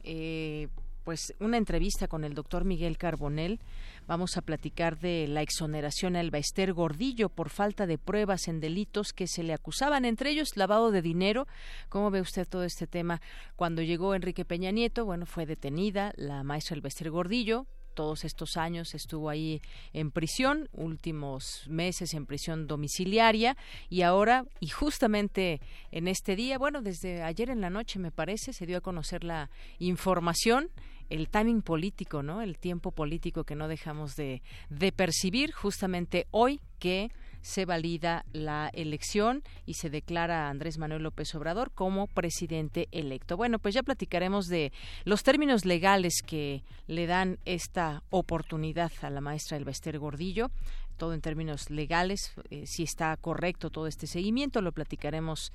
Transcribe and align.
eh, 0.04 0.70
pues 1.08 1.34
una 1.40 1.56
entrevista 1.56 2.10
con 2.10 2.26
el 2.26 2.34
doctor 2.34 2.66
Miguel 2.66 2.98
Carbonel. 2.98 3.62
Vamos 4.08 4.36
a 4.36 4.42
platicar 4.42 5.00
de 5.00 5.26
la 5.30 5.42
exoneración 5.42 6.18
a 6.18 6.20
Elba 6.20 6.38
Ester 6.38 6.74
Gordillo 6.74 7.30
por 7.30 7.50
falta 7.50 7.88
de 7.88 7.98
pruebas 7.98 8.50
en 8.50 8.60
delitos 8.60 9.14
que 9.14 9.26
se 9.26 9.42
le 9.42 9.54
acusaban, 9.54 10.04
entre 10.04 10.32
ellos 10.32 10.58
lavado 10.58 10.92
de 10.92 11.02
dinero. 11.02 11.48
¿Cómo 11.88 12.12
ve 12.12 12.20
usted 12.20 12.46
todo 12.46 12.66
este 12.66 12.88
tema? 12.88 13.22
Cuando 13.56 13.82
llegó 13.82 14.16
Enrique 14.16 14.44
Peña 14.44 14.72
Nieto, 14.72 15.06
bueno, 15.06 15.26
fue 15.26 15.46
detenida 15.46 16.12
la 16.18 16.44
maestra 16.44 16.76
Elba 16.76 16.90
Ester 16.90 17.10
Gordillo, 17.10 17.68
todos 17.98 18.26
estos 18.26 18.58
años 18.58 18.94
estuvo 18.94 19.28
ahí 19.28 19.60
en 19.92 20.12
prisión, 20.12 20.70
últimos 20.72 21.64
meses 21.68 22.14
en 22.14 22.28
prisión 22.28 22.68
domiciliaria 22.68 23.58
y 23.90 24.04
ahora 24.04 24.46
y 24.60 24.68
justamente 24.68 25.62
en 25.92 26.08
este 26.08 26.36
día, 26.36 26.60
bueno, 26.60 26.84
desde 26.84 27.24
ayer 27.24 27.50
en 27.50 27.60
la 27.60 27.72
noche 27.72 27.98
me 27.98 28.12
parece, 28.12 28.54
se 28.54 28.68
dio 28.68 28.78
a 28.78 28.82
conocer 28.82 29.24
la 29.24 29.50
información 29.80 30.70
el 31.10 31.30
timing 31.30 31.64
político, 31.64 32.22
¿no? 32.22 32.42
El 32.42 32.60
tiempo 32.60 32.92
político 32.92 33.46
que 33.46 33.56
no 33.56 33.68
dejamos 33.68 34.16
de, 34.16 34.44
de 34.70 34.92
percibir 34.92 35.54
justamente 35.54 36.28
hoy 36.32 36.60
que 36.80 37.10
se 37.48 37.64
valida 37.64 38.26
la 38.34 38.70
elección 38.74 39.42
y 39.66 39.76
se 39.76 39.90
declara 39.90 40.46
a 40.46 40.50
Andrés 40.50 40.78
Manuel 40.78 41.04
López 41.04 41.34
Obrador 41.34 41.72
como 41.72 42.08
presidente 42.08 42.90
electo. 42.92 43.38
Bueno, 43.38 43.58
pues 43.58 43.74
ya 43.74 43.84
platicaremos 43.84 44.48
de 44.48 44.74
los 45.06 45.24
términos 45.24 45.64
legales 45.64 46.22
que 46.26 46.64
le 46.88 47.08
dan 47.08 47.40
esta 47.46 48.04
oportunidad 48.10 48.92
a 49.02 49.10
la 49.10 49.22
maestra 49.22 49.56
Elbester 49.56 49.98
Gordillo 49.98 50.52
todo 50.98 51.14
en 51.14 51.22
términos 51.22 51.70
legales, 51.70 52.34
eh, 52.50 52.66
si 52.66 52.84
está 52.84 53.16
correcto 53.18 53.70
todo 53.70 53.88
este 53.88 54.08
seguimiento, 54.08 54.62
lo 54.62 54.72
platicaremos 54.72 55.52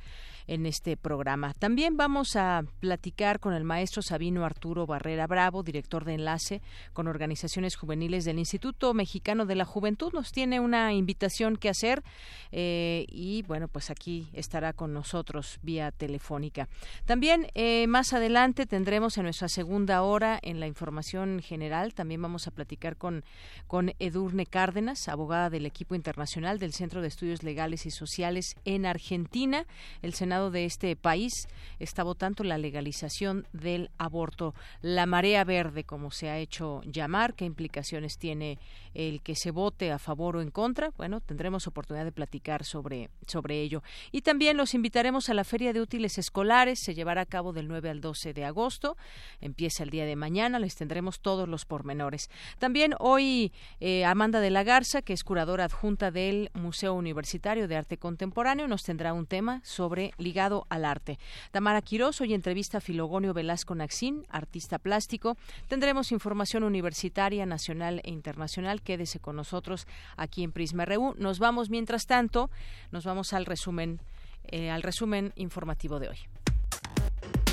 en 0.46 0.66
este 0.66 0.96
programa. 0.96 1.54
También 1.54 1.96
vamos 1.96 2.36
a 2.36 2.62
platicar 2.80 3.40
con 3.40 3.54
el 3.54 3.64
maestro 3.64 4.02
Sabino 4.02 4.44
Arturo 4.44 4.86
Barrera 4.86 5.26
Bravo, 5.26 5.62
director 5.62 6.04
de 6.04 6.14
enlace 6.14 6.62
con 6.92 7.08
organizaciones 7.08 7.76
juveniles 7.76 8.24
del 8.24 8.38
Instituto 8.38 8.94
Mexicano 8.94 9.46
de 9.46 9.54
la 9.54 9.64
Juventud. 9.64 10.12
Nos 10.12 10.32
tiene 10.32 10.60
una 10.60 10.92
invitación 10.92 11.56
que 11.56 11.68
hacer 11.68 12.02
eh, 12.50 13.06
y 13.08 13.42
bueno, 13.42 13.68
pues 13.68 13.90
aquí 13.90 14.28
estará 14.32 14.72
con 14.72 14.92
nosotros 14.92 15.58
vía 15.62 15.90
telefónica. 15.90 16.68
También 17.04 17.48
eh, 17.54 17.86
más 17.86 18.12
adelante 18.12 18.66
tendremos 18.66 19.16
en 19.18 19.24
nuestra 19.24 19.48
segunda 19.48 20.02
hora 20.02 20.38
en 20.42 20.60
la 20.60 20.66
información 20.66 21.40
general, 21.40 21.94
también 21.94 22.22
vamos 22.22 22.46
a 22.46 22.50
platicar 22.50 22.96
con, 22.96 23.24
con 23.66 23.92
Edurne 23.98 24.46
Cárdenas, 24.46 25.08
abogada 25.32 25.50
del 25.50 25.64
equipo 25.64 25.94
internacional 25.94 26.58
del 26.58 26.74
Centro 26.74 27.00
de 27.00 27.08
Estudios 27.08 27.42
Legales 27.42 27.86
y 27.86 27.90
Sociales 27.90 28.54
en 28.66 28.84
Argentina. 28.84 29.66
El 30.02 30.12
de 30.50 30.64
este 30.66 30.94
país 30.94 31.48
está 31.78 32.02
votando 32.02 32.44
la 32.44 32.58
legalización 32.58 33.46
del 33.52 33.90
aborto. 33.98 34.54
La 34.82 35.06
marea 35.06 35.42
verde, 35.44 35.84
como 35.84 36.10
se 36.10 36.28
ha 36.28 36.38
hecho 36.38 36.82
llamar, 36.84 37.34
¿qué 37.34 37.44
implicaciones 37.44 38.18
tiene 38.18 38.58
el 38.94 39.22
que 39.22 39.34
se 39.34 39.50
vote 39.50 39.90
a 39.90 39.98
favor 39.98 40.36
o 40.36 40.42
en 40.42 40.50
contra? 40.50 40.90
Bueno, 40.96 41.20
tendremos 41.20 41.66
oportunidad 41.66 42.04
de 42.04 42.12
platicar 42.12 42.64
sobre, 42.64 43.08
sobre 43.26 43.62
ello. 43.62 43.82
Y 44.10 44.20
también 44.20 44.56
los 44.56 44.74
invitaremos 44.74 45.30
a 45.30 45.34
la 45.34 45.44
Feria 45.44 45.72
de 45.72 45.80
Útiles 45.80 46.18
Escolares. 46.18 46.80
Se 46.82 46.94
llevará 46.94 47.22
a 47.22 47.26
cabo 47.26 47.52
del 47.52 47.68
9 47.68 47.88
al 47.88 48.00
12 48.00 48.34
de 48.34 48.44
agosto. 48.44 48.96
Empieza 49.40 49.82
el 49.82 49.90
día 49.90 50.04
de 50.04 50.16
mañana. 50.16 50.58
Les 50.58 50.76
tendremos 50.76 51.20
todos 51.20 51.48
los 51.48 51.64
pormenores. 51.64 52.30
También 52.58 52.94
hoy 52.98 53.52
eh, 53.80 54.04
Amanda 54.04 54.40
de 54.40 54.50
la 54.50 54.62
Garza, 54.62 55.02
que 55.02 55.12
es 55.12 55.21
curadora 55.24 55.64
adjunta 55.64 56.10
del 56.10 56.50
Museo 56.54 56.94
Universitario 56.94 57.68
de 57.68 57.76
Arte 57.76 57.98
Contemporáneo, 57.98 58.68
nos 58.68 58.82
tendrá 58.82 59.12
un 59.12 59.26
tema 59.26 59.60
sobre 59.64 60.12
ligado 60.18 60.66
al 60.68 60.84
arte. 60.84 61.18
Tamara 61.50 61.82
Quirós, 61.82 62.20
hoy 62.20 62.34
entrevista 62.34 62.78
a 62.78 62.80
Filogonio 62.80 63.34
Velasco 63.34 63.74
Naxín, 63.74 64.26
artista 64.28 64.78
plástico. 64.78 65.36
Tendremos 65.68 66.12
información 66.12 66.64
universitaria, 66.64 67.46
nacional 67.46 68.00
e 68.04 68.10
internacional. 68.10 68.82
Quédese 68.82 69.20
con 69.20 69.36
nosotros 69.36 69.86
aquí 70.16 70.44
en 70.44 70.52
Prisma 70.52 70.84
RU. 70.84 71.14
Nos 71.18 71.38
vamos, 71.38 71.70
mientras 71.70 72.06
tanto, 72.06 72.50
nos 72.90 73.04
vamos 73.04 73.32
al 73.32 73.46
resumen, 73.46 74.00
eh, 74.44 74.70
al 74.70 74.82
resumen 74.82 75.32
informativo 75.36 75.98
de 75.98 76.08
hoy. 76.08 76.18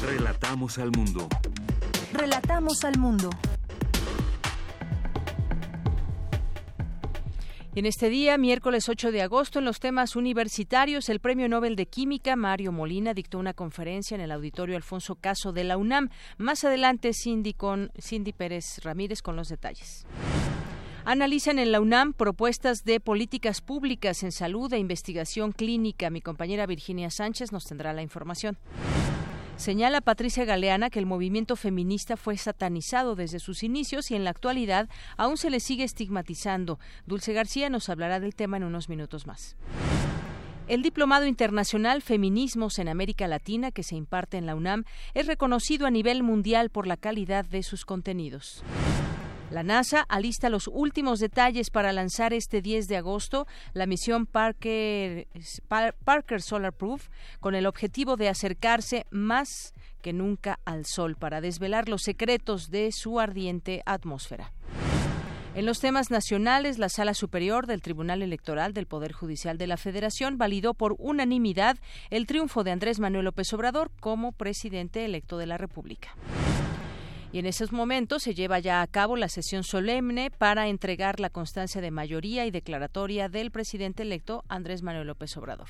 Relatamos 0.01 0.78
al 0.78 0.91
mundo. 0.91 1.28
Relatamos 2.13 2.84
al 2.84 2.97
mundo. 2.97 3.30
En 7.79 7.85
este 7.85 8.09
día, 8.09 8.38
miércoles 8.38 8.90
8 8.90 9.09
de 9.09 9.22
agosto, 9.22 9.59
en 9.59 9.63
los 9.63 9.79
temas 9.79 10.17
universitarios, 10.17 11.07
el 11.07 11.22
Premio 11.22 11.47
Nobel 11.47 11.78
de 11.78 11.85
Química, 11.85 12.35
Mario 12.35 12.73
Molina, 12.73 13.13
dictó 13.13 13.40
una 13.40 13.53
conferencia 13.53 14.16
en 14.16 14.19
el 14.19 14.34
Auditorio 14.34 14.75
Alfonso 14.75 15.16
Caso 15.16 15.53
de 15.53 15.63
la 15.63 15.78
UNAM. 15.78 16.09
Más 16.38 16.66
adelante, 16.66 17.13
Cindy, 17.13 17.53
con, 17.53 17.94
Cindy 17.97 18.34
Pérez 18.34 18.79
Ramírez 18.84 19.22
con 19.22 19.38
los 19.38 19.47
detalles. 19.47 20.06
Analizan 21.06 21.57
en 21.57 21.71
la 21.71 21.80
UNAM 21.80 22.12
propuestas 22.12 22.83
de 22.83 23.00
políticas 23.00 23.62
públicas 23.62 24.24
en 24.24 24.33
salud 24.33 24.74
e 24.74 24.77
investigación 24.77 25.54
clínica. 25.54 26.09
Mi 26.09 26.19
compañera 26.19 26.65
Virginia 26.65 27.09
Sánchez 27.09 27.54
nos 27.54 27.63
tendrá 27.63 27.94
la 27.94 28.01
información. 28.01 28.57
Señala 29.59 30.00
Patricia 30.00 30.45
Galeana 30.45 30.89
que 30.89 31.00
el 31.00 31.06
movimiento 31.06 31.57
feminista 31.57 32.15
fue 32.15 32.38
satanizado 32.38 33.17
desde 33.17 33.39
sus 33.39 33.61
inicios 33.61 34.09
y 34.09 34.15
en 34.15 34.23
la 34.23 34.29
actualidad 34.29 34.88
aún 35.17 35.35
se 35.35 35.50
le 35.50 35.59
sigue 35.59 35.83
estigmatizando. 35.83 36.79
Dulce 37.06 37.33
García 37.33 37.69
nos 37.69 37.89
hablará 37.89 38.21
del 38.21 38.35
tema 38.35 38.56
en 38.56 38.63
unos 38.63 38.88
minutos 38.88 39.27
más. 39.27 39.57
El 40.69 40.81
Diplomado 40.81 41.25
Internacional 41.25 42.01
Feminismos 42.01 42.79
en 42.79 42.88
América 42.88 43.27
Latina 43.27 43.71
que 43.71 43.83
se 43.83 43.97
imparte 43.97 44.38
en 44.38 44.45
la 44.45 44.56
UNAM 44.56 44.85
es 45.13 45.27
reconocido 45.27 45.88
a 45.88 45.91
nivel 45.91 46.23
mundial 46.23 46.69
por 46.69 46.88
la 46.88 46.95
calidad 46.95 47.44
de 47.44 47.61
sus 47.61 47.83
contenidos. 47.83 48.63
La 49.51 49.63
NASA 49.63 50.06
alista 50.10 50.50
los 50.50 50.68
últimos 50.68 51.19
detalles 51.19 51.72
para 51.72 51.92
lanzar 51.92 52.34
este 52.34 52.62
10 52.62 52.88
de 52.88 52.98
agosto 52.98 53.48
la 53.74 53.88
misión 53.88 54.28
Parker, 54.28 55.28
Parker 56.04 56.42
Solar 56.42 56.74
Proof 56.74 57.07
con 57.40 57.56
el 57.56 57.66
objetivo 57.66 58.16
de 58.16 58.30
acercarse 58.30 59.07
más 59.10 59.74
que 60.04 60.13
nunca 60.13 60.60
al 60.66 60.86
Sol 60.86 61.16
para 61.16 61.42
desvelar 61.42 61.90
los 61.90 62.04
secretos 62.04 62.69
de 62.69 62.92
su 62.92 63.19
ardiente 63.19 63.81
atmósfera. 63.86 64.54
En 65.56 65.66
los 65.66 65.80
temas 65.80 66.12
nacionales, 66.12 66.78
la 66.78 66.90
Sala 66.90 67.16
Superior 67.16 67.66
del 67.66 67.81
Tribunal 67.81 68.22
Electoral 68.22 68.74
del 68.74 68.86
Poder 68.86 69.13
Judicial 69.13 69.57
de 69.57 69.66
la 69.66 69.78
Federación 69.78 70.38
validó 70.38 70.75
por 70.75 70.95
unanimidad 71.00 71.78
el 72.12 72.28
triunfo 72.28 72.63
de 72.63 72.72
Andrés 72.72 73.00
Manuel 73.00 73.25
López 73.25 73.52
Obrador 73.54 73.90
como 74.00 74.31
presidente 74.31 75.04
electo 75.06 75.40
de 75.40 75.48
la 75.48 75.57
República. 75.57 76.16
Y 77.31 77.40
en 77.40 77.46
esos 77.46 77.72
momentos 77.72 78.24
se 78.24 78.34
lleva 78.34 78.60
ya 78.60 78.81
a 78.81 78.88
cabo 78.88 79.16
la 79.16 79.30
sesión 79.30 79.64
solemne 79.64 80.31
para 80.31 80.68
entregar 80.68 81.20
la 81.20 81.30
constancia 81.30 81.80
de 81.80 81.92
mayoría 81.92 82.46
y 82.46 82.52
declaratoria 82.52 83.30
del 83.30 83.52
presidente 83.52 84.02
electo 84.04 84.44
Andrés 84.48 84.81
Manuel 84.81 85.08
López 85.08 85.38
Obrador. 85.38 85.68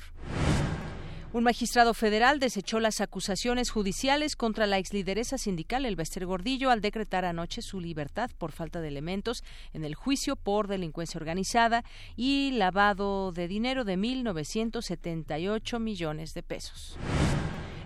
Un 1.32 1.44
magistrado 1.44 1.94
federal 1.94 2.40
desechó 2.40 2.80
las 2.80 3.00
acusaciones 3.00 3.70
judiciales 3.70 4.34
contra 4.34 4.66
la 4.66 4.78
exlideresa 4.78 5.38
sindical 5.38 5.86
Elvester 5.86 6.26
Gordillo 6.26 6.70
al 6.70 6.80
decretar 6.80 7.24
anoche 7.24 7.62
su 7.62 7.78
libertad 7.78 8.30
por 8.36 8.50
falta 8.50 8.80
de 8.80 8.88
elementos 8.88 9.44
en 9.72 9.84
el 9.84 9.94
juicio 9.94 10.34
por 10.34 10.66
delincuencia 10.66 11.18
organizada 11.18 11.84
y 12.16 12.50
lavado 12.52 13.30
de 13.30 13.46
dinero 13.46 13.84
de 13.84 13.96
1.978 13.96 15.78
millones 15.78 16.34
de 16.34 16.42
pesos. 16.42 16.98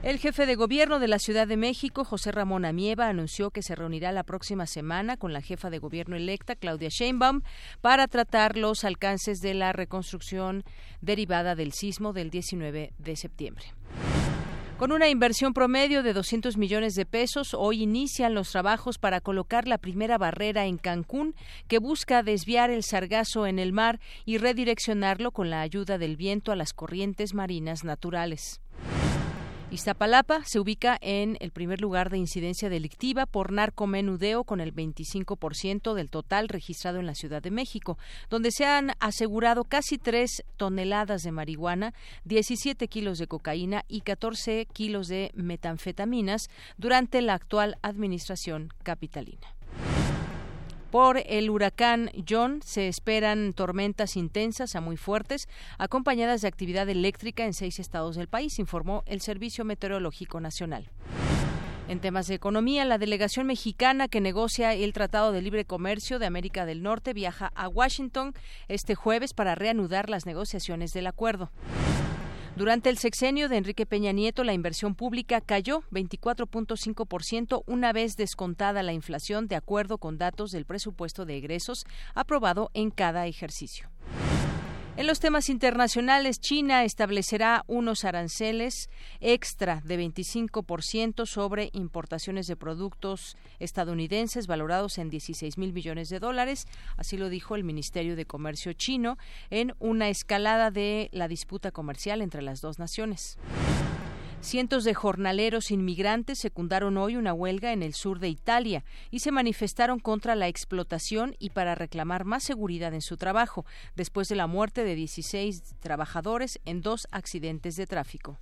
El 0.04 0.18
jefe 0.18 0.44
de 0.44 0.54
gobierno 0.54 0.98
de 0.98 1.08
la 1.08 1.18
Ciudad 1.18 1.48
de 1.48 1.56
México, 1.56 2.04
José 2.04 2.30
Ramón 2.30 2.66
Amieva, 2.66 3.08
anunció 3.08 3.50
que 3.50 3.62
se 3.62 3.74
reunirá 3.74 4.12
la 4.12 4.22
próxima 4.22 4.66
semana 4.66 5.16
con 5.16 5.32
la 5.32 5.40
jefa 5.40 5.70
de 5.70 5.78
gobierno 5.78 6.14
electa, 6.14 6.56
Claudia 6.56 6.90
Sheinbaum, 6.90 7.40
para 7.80 8.06
tratar 8.06 8.58
los 8.58 8.84
alcances 8.84 9.38
de 9.38 9.54
la 9.54 9.72
reconstrucción 9.72 10.62
derivada 11.00 11.54
del 11.54 11.72
sismo 11.72 12.12
del 12.12 12.28
19 12.28 12.92
de 12.98 13.16
septiembre. 13.16 13.64
Con 14.76 14.92
una 14.92 15.08
inversión 15.08 15.54
promedio 15.54 16.02
de 16.02 16.12
200 16.12 16.58
millones 16.58 16.92
de 16.96 17.06
pesos, 17.06 17.54
hoy 17.54 17.82
inician 17.82 18.34
los 18.34 18.50
trabajos 18.50 18.98
para 18.98 19.22
colocar 19.22 19.66
la 19.66 19.78
primera 19.78 20.18
barrera 20.18 20.66
en 20.66 20.76
Cancún, 20.76 21.34
que 21.66 21.78
busca 21.78 22.22
desviar 22.22 22.68
el 22.68 22.82
sargazo 22.82 23.46
en 23.46 23.58
el 23.58 23.72
mar 23.72 24.00
y 24.26 24.36
redireccionarlo 24.36 25.30
con 25.30 25.48
la 25.48 25.62
ayuda 25.62 25.96
del 25.96 26.18
viento 26.18 26.52
a 26.52 26.56
las 26.56 26.74
corrientes 26.74 27.32
marinas 27.32 27.84
naturales. 27.84 28.60
Iztapalapa 29.74 30.44
se 30.44 30.60
ubica 30.60 30.96
en 31.00 31.36
el 31.40 31.50
primer 31.50 31.80
lugar 31.80 32.08
de 32.08 32.16
incidencia 32.16 32.68
delictiva 32.68 33.26
por 33.26 33.50
narcomenudeo 33.50 34.44
con 34.44 34.60
el 34.60 34.72
25% 34.72 35.94
del 35.94 36.10
total 36.10 36.48
registrado 36.48 37.00
en 37.00 37.06
la 37.06 37.16
Ciudad 37.16 37.42
de 37.42 37.50
México, 37.50 37.98
donde 38.30 38.52
se 38.52 38.66
han 38.66 38.92
asegurado 39.00 39.64
casi 39.64 39.98
tres 39.98 40.44
toneladas 40.56 41.22
de 41.22 41.32
marihuana, 41.32 41.92
17 42.22 42.86
kilos 42.86 43.18
de 43.18 43.26
cocaína 43.26 43.84
y 43.88 44.02
14 44.02 44.68
kilos 44.72 45.08
de 45.08 45.32
metanfetaminas 45.34 46.50
durante 46.78 47.20
la 47.20 47.34
actual 47.34 47.76
administración 47.82 48.72
capitalina. 48.84 49.56
Por 50.94 51.24
el 51.26 51.50
huracán 51.50 52.08
John 52.24 52.60
se 52.62 52.86
esperan 52.86 53.52
tormentas 53.52 54.14
intensas 54.14 54.76
a 54.76 54.80
muy 54.80 54.96
fuertes, 54.96 55.48
acompañadas 55.76 56.40
de 56.40 56.46
actividad 56.46 56.88
eléctrica 56.88 57.44
en 57.44 57.52
seis 57.52 57.80
estados 57.80 58.14
del 58.14 58.28
país, 58.28 58.60
informó 58.60 59.02
el 59.06 59.20
Servicio 59.20 59.64
Meteorológico 59.64 60.38
Nacional. 60.38 60.88
En 61.88 61.98
temas 61.98 62.28
de 62.28 62.36
economía, 62.36 62.84
la 62.84 62.98
delegación 62.98 63.48
mexicana 63.48 64.06
que 64.06 64.20
negocia 64.20 64.72
el 64.72 64.92
Tratado 64.92 65.32
de 65.32 65.42
Libre 65.42 65.64
Comercio 65.64 66.20
de 66.20 66.26
América 66.26 66.64
del 66.64 66.84
Norte 66.84 67.12
viaja 67.12 67.50
a 67.56 67.66
Washington 67.66 68.32
este 68.68 68.94
jueves 68.94 69.34
para 69.34 69.56
reanudar 69.56 70.08
las 70.08 70.26
negociaciones 70.26 70.92
del 70.92 71.08
acuerdo. 71.08 71.50
Durante 72.56 72.88
el 72.88 72.98
sexenio 72.98 73.48
de 73.48 73.56
Enrique 73.56 73.84
Peña 73.84 74.12
Nieto, 74.12 74.44
la 74.44 74.52
inversión 74.52 74.94
pública 74.94 75.40
cayó 75.40 75.82
24.5% 75.90 77.64
una 77.66 77.92
vez 77.92 78.16
descontada 78.16 78.84
la 78.84 78.92
inflación 78.92 79.48
de 79.48 79.56
acuerdo 79.56 79.98
con 79.98 80.18
datos 80.18 80.52
del 80.52 80.64
presupuesto 80.64 81.24
de 81.26 81.36
egresos 81.36 81.84
aprobado 82.14 82.70
en 82.72 82.92
cada 82.92 83.26
ejercicio. 83.26 83.88
En 84.96 85.08
los 85.08 85.18
temas 85.18 85.48
internacionales, 85.48 86.38
China 86.38 86.84
establecerá 86.84 87.64
unos 87.66 88.04
aranceles 88.04 88.88
extra 89.20 89.82
de 89.84 89.98
25% 89.98 91.26
sobre 91.26 91.70
importaciones 91.72 92.46
de 92.46 92.54
productos 92.54 93.36
estadounidenses 93.58 94.46
valorados 94.46 94.98
en 94.98 95.10
16 95.10 95.58
mil 95.58 95.72
millones 95.72 96.10
de 96.10 96.20
dólares. 96.20 96.68
Así 96.96 97.16
lo 97.16 97.28
dijo 97.28 97.56
el 97.56 97.64
Ministerio 97.64 98.14
de 98.14 98.24
Comercio 98.24 98.72
chino 98.72 99.18
en 99.50 99.74
una 99.80 100.10
escalada 100.10 100.70
de 100.70 101.08
la 101.10 101.26
disputa 101.26 101.72
comercial 101.72 102.22
entre 102.22 102.42
las 102.42 102.60
dos 102.60 102.78
naciones. 102.78 103.36
Cientos 104.44 104.84
de 104.84 104.92
jornaleros 104.92 105.70
inmigrantes 105.70 106.38
secundaron 106.38 106.98
hoy 106.98 107.16
una 107.16 107.32
huelga 107.32 107.72
en 107.72 107.82
el 107.82 107.94
sur 107.94 108.18
de 108.18 108.28
Italia 108.28 108.84
y 109.10 109.20
se 109.20 109.32
manifestaron 109.32 109.98
contra 109.98 110.34
la 110.34 110.48
explotación 110.48 111.34
y 111.38 111.48
para 111.48 111.74
reclamar 111.74 112.26
más 112.26 112.44
seguridad 112.44 112.92
en 112.92 113.00
su 113.00 113.16
trabajo, 113.16 113.64
después 113.96 114.28
de 114.28 114.36
la 114.36 114.46
muerte 114.46 114.84
de 114.84 114.96
16 114.96 115.76
trabajadores 115.80 116.60
en 116.66 116.82
dos 116.82 117.08
accidentes 117.10 117.76
de 117.76 117.86
tráfico. 117.86 118.38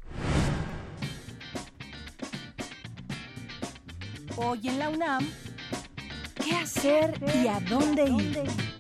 Hoy 4.37 4.61
en 4.65 4.81
la 4.81 4.89
UNAM, 4.89 5.25
¿qué 6.45 6.57
hacer 6.57 7.15
y 7.41 7.47
a 7.47 7.61
dónde 7.61 8.07
ir? 8.07 8.72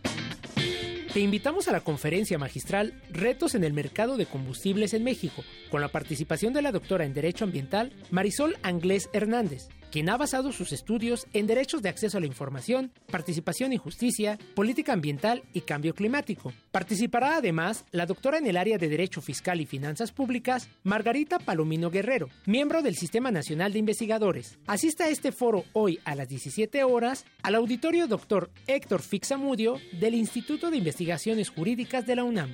Te 1.12 1.20
invitamos 1.20 1.68
a 1.68 1.72
la 1.72 1.80
conferencia 1.80 2.38
magistral 2.38 2.94
Retos 3.10 3.54
en 3.54 3.64
el 3.64 3.74
Mercado 3.74 4.16
de 4.16 4.24
Combustibles 4.24 4.94
en 4.94 5.04
México, 5.04 5.44
con 5.70 5.82
la 5.82 5.88
participación 5.88 6.54
de 6.54 6.62
la 6.62 6.72
doctora 6.72 7.04
en 7.04 7.12
Derecho 7.12 7.44
Ambiental 7.44 7.92
Marisol 8.10 8.56
Anglés 8.62 9.10
Hernández 9.12 9.68
quien 9.92 10.08
ha 10.08 10.16
basado 10.16 10.52
sus 10.52 10.72
estudios 10.72 11.26
en 11.34 11.46
derechos 11.46 11.82
de 11.82 11.90
acceso 11.90 12.16
a 12.16 12.20
la 12.20 12.26
información, 12.26 12.90
participación 13.10 13.74
y 13.74 13.76
justicia, 13.76 14.38
política 14.54 14.94
ambiental 14.94 15.42
y 15.52 15.60
cambio 15.60 15.94
climático. 15.94 16.52
Participará 16.72 17.36
además 17.36 17.84
la 17.92 18.06
doctora 18.06 18.38
en 18.38 18.46
el 18.46 18.56
área 18.56 18.78
de 18.78 18.88
Derecho 18.88 19.20
Fiscal 19.20 19.60
y 19.60 19.66
Finanzas 19.66 20.10
Públicas, 20.10 20.68
Margarita 20.82 21.38
Palomino 21.38 21.90
Guerrero, 21.90 22.30
miembro 22.46 22.80
del 22.80 22.96
Sistema 22.96 23.30
Nacional 23.30 23.74
de 23.74 23.80
Investigadores. 23.80 24.58
Asista 24.66 25.04
a 25.04 25.08
este 25.10 25.30
foro 25.30 25.64
hoy 25.74 26.00
a 26.06 26.14
las 26.14 26.28
17 26.28 26.82
horas 26.84 27.26
al 27.42 27.54
auditorio 27.54 28.06
doctor 28.06 28.50
Héctor 28.66 29.02
Fixamudio 29.02 29.76
del 30.00 30.14
Instituto 30.14 30.70
de 30.70 30.78
Investigaciones 30.78 31.50
Jurídicas 31.50 32.06
de 32.06 32.16
la 32.16 32.24
UNAM. 32.24 32.50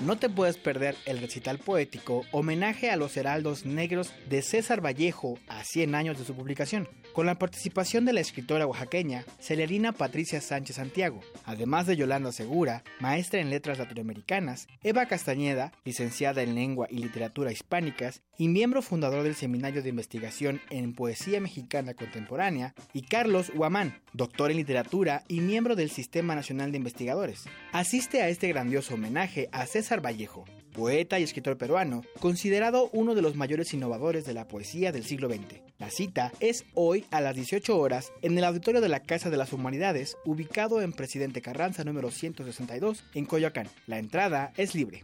No 0.00 0.16
te 0.16 0.30
puedes 0.30 0.56
perder 0.56 0.96
el 1.04 1.18
recital 1.18 1.58
poético 1.58 2.24
Homenaje 2.32 2.90
a 2.90 2.96
los 2.96 3.18
Heraldos 3.18 3.66
Negros 3.66 4.14
de 4.30 4.40
César 4.40 4.82
Vallejo 4.82 5.38
a 5.46 5.62
100 5.62 5.94
años 5.94 6.18
de 6.18 6.24
su 6.24 6.34
publicación, 6.34 6.88
con 7.12 7.26
la 7.26 7.38
participación 7.38 8.06
de 8.06 8.14
la 8.14 8.20
escritora 8.20 8.66
oaxaqueña 8.66 9.26
Celerina 9.40 9.92
Patricia 9.92 10.40
Sánchez 10.40 10.76
Santiago, 10.76 11.20
además 11.44 11.86
de 11.86 11.96
Yolanda 11.96 12.32
Segura, 12.32 12.82
maestra 12.98 13.40
en 13.40 13.50
letras 13.50 13.78
latinoamericanas, 13.78 14.68
Eva 14.82 15.04
Castañeda, 15.04 15.70
licenciada 15.84 16.40
en 16.40 16.54
lengua 16.54 16.86
y 16.88 16.96
literatura 16.96 17.52
hispánicas 17.52 18.22
y 18.38 18.48
miembro 18.48 18.80
fundador 18.80 19.22
del 19.22 19.34
Seminario 19.34 19.82
de 19.82 19.90
Investigación 19.90 20.62
en 20.70 20.94
Poesía 20.94 21.42
Mexicana 21.42 21.92
Contemporánea, 21.92 22.74
y 22.94 23.02
Carlos 23.02 23.52
Huamán, 23.54 24.00
doctor 24.14 24.50
en 24.50 24.56
literatura 24.56 25.24
y 25.28 25.40
miembro 25.40 25.76
del 25.76 25.90
Sistema 25.90 26.34
Nacional 26.34 26.70
de 26.70 26.78
Investigadores. 26.78 27.44
Asiste 27.72 28.22
a 28.22 28.28
este 28.30 28.48
grandioso 28.48 28.94
homenaje 28.94 29.50
a 29.52 29.66
César 29.66 29.89
Vallejo, 29.98 30.44
poeta 30.72 31.18
y 31.18 31.24
escritor 31.24 31.58
peruano, 31.58 32.02
considerado 32.20 32.88
uno 32.92 33.16
de 33.16 33.22
los 33.22 33.34
mayores 33.34 33.74
innovadores 33.74 34.24
de 34.24 34.34
la 34.34 34.46
poesía 34.46 34.92
del 34.92 35.04
siglo 35.04 35.28
XX. 35.28 35.60
La 35.78 35.90
cita 35.90 36.30
es 36.38 36.64
hoy 36.74 37.04
a 37.10 37.20
las 37.20 37.34
18 37.34 37.76
horas 37.76 38.12
en 38.22 38.38
el 38.38 38.44
auditorio 38.44 38.80
de 38.80 38.88
la 38.88 39.00
Casa 39.00 39.28
de 39.30 39.36
las 39.36 39.52
Humanidades, 39.52 40.16
ubicado 40.24 40.80
en 40.80 40.92
Presidente 40.92 41.42
Carranza 41.42 41.82
número 41.82 42.12
162 42.12 43.02
en 43.14 43.26
Coyoacán. 43.26 43.68
La 43.88 43.98
entrada 43.98 44.52
es 44.56 44.76
libre. 44.76 45.02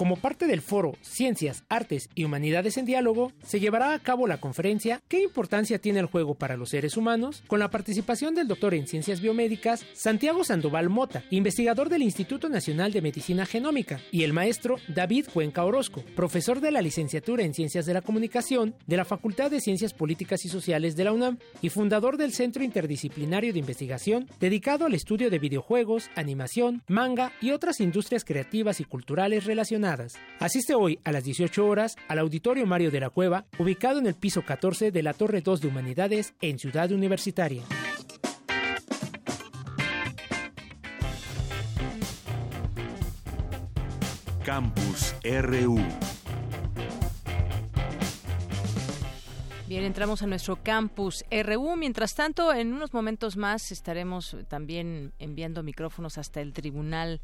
Como 0.00 0.16
parte 0.16 0.46
del 0.46 0.62
foro 0.62 0.96
Ciencias, 1.02 1.62
Artes 1.68 2.08
y 2.14 2.24
Humanidades 2.24 2.78
en 2.78 2.86
Diálogo, 2.86 3.32
se 3.42 3.60
llevará 3.60 3.92
a 3.92 3.98
cabo 3.98 4.26
la 4.26 4.40
conferencia 4.40 5.02
¿Qué 5.08 5.22
importancia 5.22 5.78
tiene 5.78 6.00
el 6.00 6.06
juego 6.06 6.36
para 6.36 6.56
los 6.56 6.70
seres 6.70 6.96
humanos? 6.96 7.42
con 7.46 7.60
la 7.60 7.68
participación 7.68 8.34
del 8.34 8.48
doctor 8.48 8.72
en 8.72 8.86
Ciencias 8.86 9.20
Biomédicas 9.20 9.84
Santiago 9.92 10.42
Sandoval 10.42 10.88
Mota, 10.88 11.22
investigador 11.28 11.90
del 11.90 12.00
Instituto 12.00 12.48
Nacional 12.48 12.92
de 12.92 13.02
Medicina 13.02 13.44
Genómica, 13.44 14.00
y 14.10 14.22
el 14.22 14.32
maestro 14.32 14.76
David 14.88 15.26
Cuenca 15.34 15.66
Orozco, 15.66 16.02
profesor 16.16 16.62
de 16.62 16.70
la 16.70 16.80
licenciatura 16.80 17.44
en 17.44 17.52
Ciencias 17.52 17.84
de 17.84 17.92
la 17.92 18.00
Comunicación 18.00 18.74
de 18.86 18.96
la 18.96 19.04
Facultad 19.04 19.50
de 19.50 19.60
Ciencias 19.60 19.92
Políticas 19.92 20.46
y 20.46 20.48
Sociales 20.48 20.96
de 20.96 21.04
la 21.04 21.12
UNAM 21.12 21.36
y 21.60 21.68
fundador 21.68 22.16
del 22.16 22.32
Centro 22.32 22.64
Interdisciplinario 22.64 23.52
de 23.52 23.58
Investigación 23.58 24.30
dedicado 24.40 24.86
al 24.86 24.94
estudio 24.94 25.28
de 25.28 25.38
videojuegos, 25.38 26.08
animación, 26.16 26.82
manga 26.88 27.32
y 27.42 27.50
otras 27.50 27.80
industrias 27.80 28.24
creativas 28.24 28.80
y 28.80 28.84
culturales 28.84 29.44
relacionadas 29.44 29.89
Asiste 30.38 30.74
hoy 30.74 31.00
a 31.04 31.10
las 31.10 31.24
18 31.24 31.66
horas 31.66 31.96
al 32.06 32.20
Auditorio 32.20 32.64
Mario 32.64 32.90
de 32.90 33.00
la 33.00 33.10
Cueva, 33.10 33.46
ubicado 33.58 33.98
en 33.98 34.06
el 34.06 34.14
piso 34.14 34.42
14 34.42 34.92
de 34.92 35.02
la 35.02 35.14
Torre 35.14 35.40
2 35.40 35.60
de 35.60 35.68
Humanidades 35.68 36.34
en 36.40 36.58
Ciudad 36.58 36.92
Universitaria. 36.92 37.64
Campus 44.44 45.14
RU 45.22 45.80
Bien, 49.70 49.84
entramos 49.84 50.20
a 50.22 50.26
nuestro 50.26 50.56
campus 50.56 51.24
RU. 51.30 51.76
Mientras 51.76 52.16
tanto, 52.16 52.52
en 52.52 52.72
unos 52.72 52.92
momentos 52.92 53.36
más 53.36 53.70
estaremos 53.70 54.36
también 54.48 55.12
enviando 55.20 55.62
micrófonos 55.62 56.18
hasta 56.18 56.40
el 56.40 56.52
Tribunal 56.52 57.20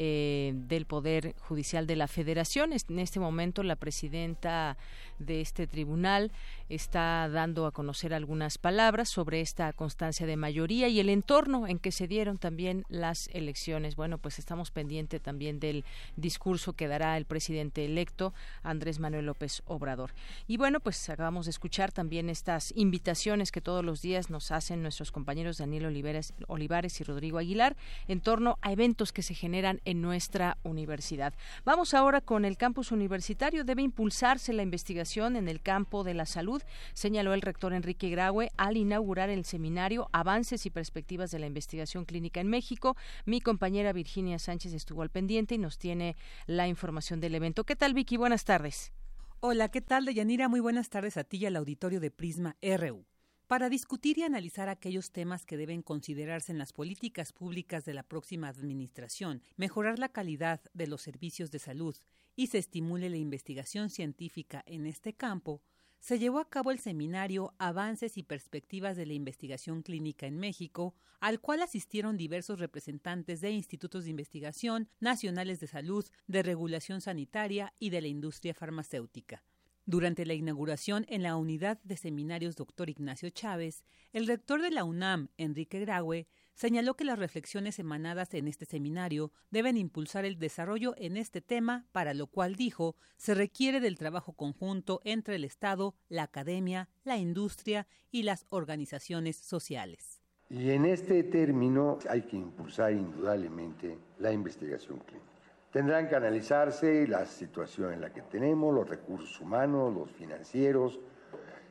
eh, 0.00 0.52
del 0.54 0.86
Poder 0.86 1.34
Judicial 1.40 1.88
de 1.88 1.96
la 1.96 2.06
Federación. 2.06 2.72
En 2.72 2.98
este 3.00 3.18
momento, 3.18 3.64
la 3.64 3.74
presidenta 3.74 4.76
de 5.18 5.40
este 5.40 5.66
tribunal 5.66 6.30
está 6.68 7.28
dando 7.28 7.66
a 7.66 7.72
conocer 7.72 8.14
algunas 8.14 8.58
palabras 8.58 9.08
sobre 9.08 9.40
esta 9.40 9.72
constancia 9.72 10.24
de 10.24 10.36
mayoría 10.36 10.86
y 10.86 11.00
el 11.00 11.08
entorno 11.08 11.66
en 11.66 11.80
que 11.80 11.90
se 11.90 12.06
dieron 12.06 12.38
también 12.38 12.84
las 12.88 13.28
elecciones. 13.32 13.96
Bueno, 13.96 14.18
pues 14.18 14.38
estamos 14.38 14.70
pendientes 14.70 15.20
también 15.20 15.58
del 15.58 15.84
discurso 16.14 16.74
que 16.74 16.86
dará 16.86 17.16
el 17.16 17.24
presidente 17.24 17.84
electo 17.84 18.32
Andrés 18.62 19.00
Manuel 19.00 19.26
López 19.26 19.62
Obrador. 19.66 20.12
Y 20.46 20.58
bueno, 20.58 20.78
pues 20.78 21.08
acabamos 21.08 21.46
de 21.46 21.50
escuchar 21.50 21.90
también 21.90 22.30
estas 22.30 22.72
invitaciones 22.76 23.50
que 23.50 23.60
todos 23.60 23.84
los 23.84 24.00
días 24.00 24.30
nos 24.30 24.52
hacen 24.52 24.80
nuestros 24.82 25.10
compañeros 25.10 25.58
Daniel 25.58 25.86
Olivares, 25.86 26.34
Olivares 26.46 27.00
y 27.00 27.04
Rodrigo 27.04 27.38
Aguilar 27.38 27.76
en 28.06 28.20
torno 28.20 28.58
a 28.62 28.70
eventos 28.70 29.12
que 29.12 29.22
se 29.22 29.34
generan 29.34 29.80
en 29.88 30.02
nuestra 30.02 30.58
universidad. 30.64 31.32
Vamos 31.64 31.94
ahora 31.94 32.20
con 32.20 32.44
el 32.44 32.58
campus 32.58 32.92
universitario. 32.92 33.64
Debe 33.64 33.80
impulsarse 33.80 34.52
la 34.52 34.62
investigación 34.62 35.34
en 35.34 35.48
el 35.48 35.62
campo 35.62 36.04
de 36.04 36.12
la 36.12 36.26
salud, 36.26 36.62
señaló 36.92 37.32
el 37.32 37.40
rector 37.40 37.72
Enrique 37.72 38.10
Graue 38.10 38.50
al 38.58 38.76
inaugurar 38.76 39.30
el 39.30 39.46
seminario 39.46 40.10
Avances 40.12 40.66
y 40.66 40.70
Perspectivas 40.70 41.30
de 41.30 41.38
la 41.38 41.46
Investigación 41.46 42.04
Clínica 42.04 42.40
en 42.40 42.48
México. 42.48 42.98
Mi 43.24 43.40
compañera 43.40 43.94
Virginia 43.94 44.38
Sánchez 44.38 44.74
estuvo 44.74 45.00
al 45.00 45.08
pendiente 45.08 45.54
y 45.54 45.58
nos 45.58 45.78
tiene 45.78 46.16
la 46.46 46.68
información 46.68 47.18
del 47.20 47.34
evento. 47.34 47.64
¿Qué 47.64 47.74
tal, 47.74 47.94
Vicky? 47.94 48.18
Buenas 48.18 48.44
tardes. 48.44 48.92
Hola, 49.40 49.70
¿qué 49.70 49.80
tal, 49.80 50.04
Deyanira? 50.04 50.48
Muy 50.48 50.60
buenas 50.60 50.90
tardes 50.90 51.16
a 51.16 51.24
ti 51.24 51.38
y 51.38 51.46
al 51.46 51.56
auditorio 51.56 51.98
de 51.98 52.10
Prisma 52.10 52.56
RU. 52.60 53.07
Para 53.48 53.70
discutir 53.70 54.18
y 54.18 54.24
analizar 54.24 54.68
aquellos 54.68 55.10
temas 55.10 55.46
que 55.46 55.56
deben 55.56 55.80
considerarse 55.80 56.52
en 56.52 56.58
las 56.58 56.74
políticas 56.74 57.32
públicas 57.32 57.86
de 57.86 57.94
la 57.94 58.02
próxima 58.02 58.46
administración, 58.46 59.42
mejorar 59.56 59.98
la 59.98 60.10
calidad 60.10 60.60
de 60.74 60.86
los 60.86 61.00
servicios 61.00 61.50
de 61.50 61.58
salud 61.58 61.96
y 62.36 62.48
se 62.48 62.58
estimule 62.58 63.08
la 63.08 63.16
investigación 63.16 63.88
científica 63.88 64.62
en 64.66 64.84
este 64.84 65.14
campo, 65.14 65.62
se 65.98 66.18
llevó 66.18 66.40
a 66.40 66.50
cabo 66.50 66.72
el 66.72 66.78
seminario 66.78 67.54
Avances 67.56 68.18
y 68.18 68.22
Perspectivas 68.22 68.98
de 68.98 69.06
la 69.06 69.14
Investigación 69.14 69.80
Clínica 69.80 70.26
en 70.26 70.36
México, 70.36 70.94
al 71.18 71.40
cual 71.40 71.62
asistieron 71.62 72.18
diversos 72.18 72.60
representantes 72.60 73.40
de 73.40 73.50
institutos 73.52 74.04
de 74.04 74.10
investigación, 74.10 74.90
nacionales 75.00 75.58
de 75.58 75.68
salud, 75.68 76.04
de 76.26 76.42
regulación 76.42 77.00
sanitaria 77.00 77.72
y 77.78 77.88
de 77.88 78.02
la 78.02 78.08
industria 78.08 78.52
farmacéutica. 78.52 79.42
Durante 79.88 80.26
la 80.26 80.34
inauguración 80.34 81.06
en 81.08 81.22
la 81.22 81.34
unidad 81.34 81.80
de 81.82 81.96
seminarios 81.96 82.56
Dr. 82.56 82.90
Ignacio 82.90 83.30
Chávez, 83.30 83.84
el 84.12 84.26
rector 84.26 84.60
de 84.60 84.70
la 84.70 84.84
UNAM, 84.84 85.30
Enrique 85.38 85.80
Graue, 85.80 86.26
señaló 86.52 86.92
que 86.92 87.04
las 87.06 87.18
reflexiones 87.18 87.78
emanadas 87.78 88.34
en 88.34 88.48
este 88.48 88.66
seminario 88.66 89.32
deben 89.50 89.78
impulsar 89.78 90.26
el 90.26 90.38
desarrollo 90.38 90.92
en 90.98 91.16
este 91.16 91.40
tema, 91.40 91.86
para 91.90 92.12
lo 92.12 92.26
cual 92.26 92.54
dijo 92.54 92.96
se 93.16 93.32
requiere 93.32 93.80
del 93.80 93.96
trabajo 93.96 94.34
conjunto 94.34 95.00
entre 95.04 95.36
el 95.36 95.44
Estado, 95.44 95.94
la 96.10 96.24
academia, 96.24 96.90
la 97.02 97.16
industria 97.16 97.86
y 98.10 98.24
las 98.24 98.44
organizaciones 98.50 99.36
sociales. 99.36 100.20
Y 100.50 100.68
en 100.68 100.84
este 100.84 101.22
término 101.22 101.98
hay 102.10 102.20
que 102.26 102.36
impulsar 102.36 102.92
indudablemente 102.92 103.96
la 104.18 104.34
investigación 104.34 104.98
clínica. 104.98 105.27
Tendrán 105.72 106.08
que 106.08 106.16
analizarse 106.16 107.06
la 107.06 107.26
situación 107.26 107.92
en 107.92 108.00
la 108.00 108.12
que 108.12 108.22
tenemos, 108.22 108.74
los 108.74 108.88
recursos 108.88 109.38
humanos, 109.40 109.94
los 109.94 110.10
financieros, 110.12 110.98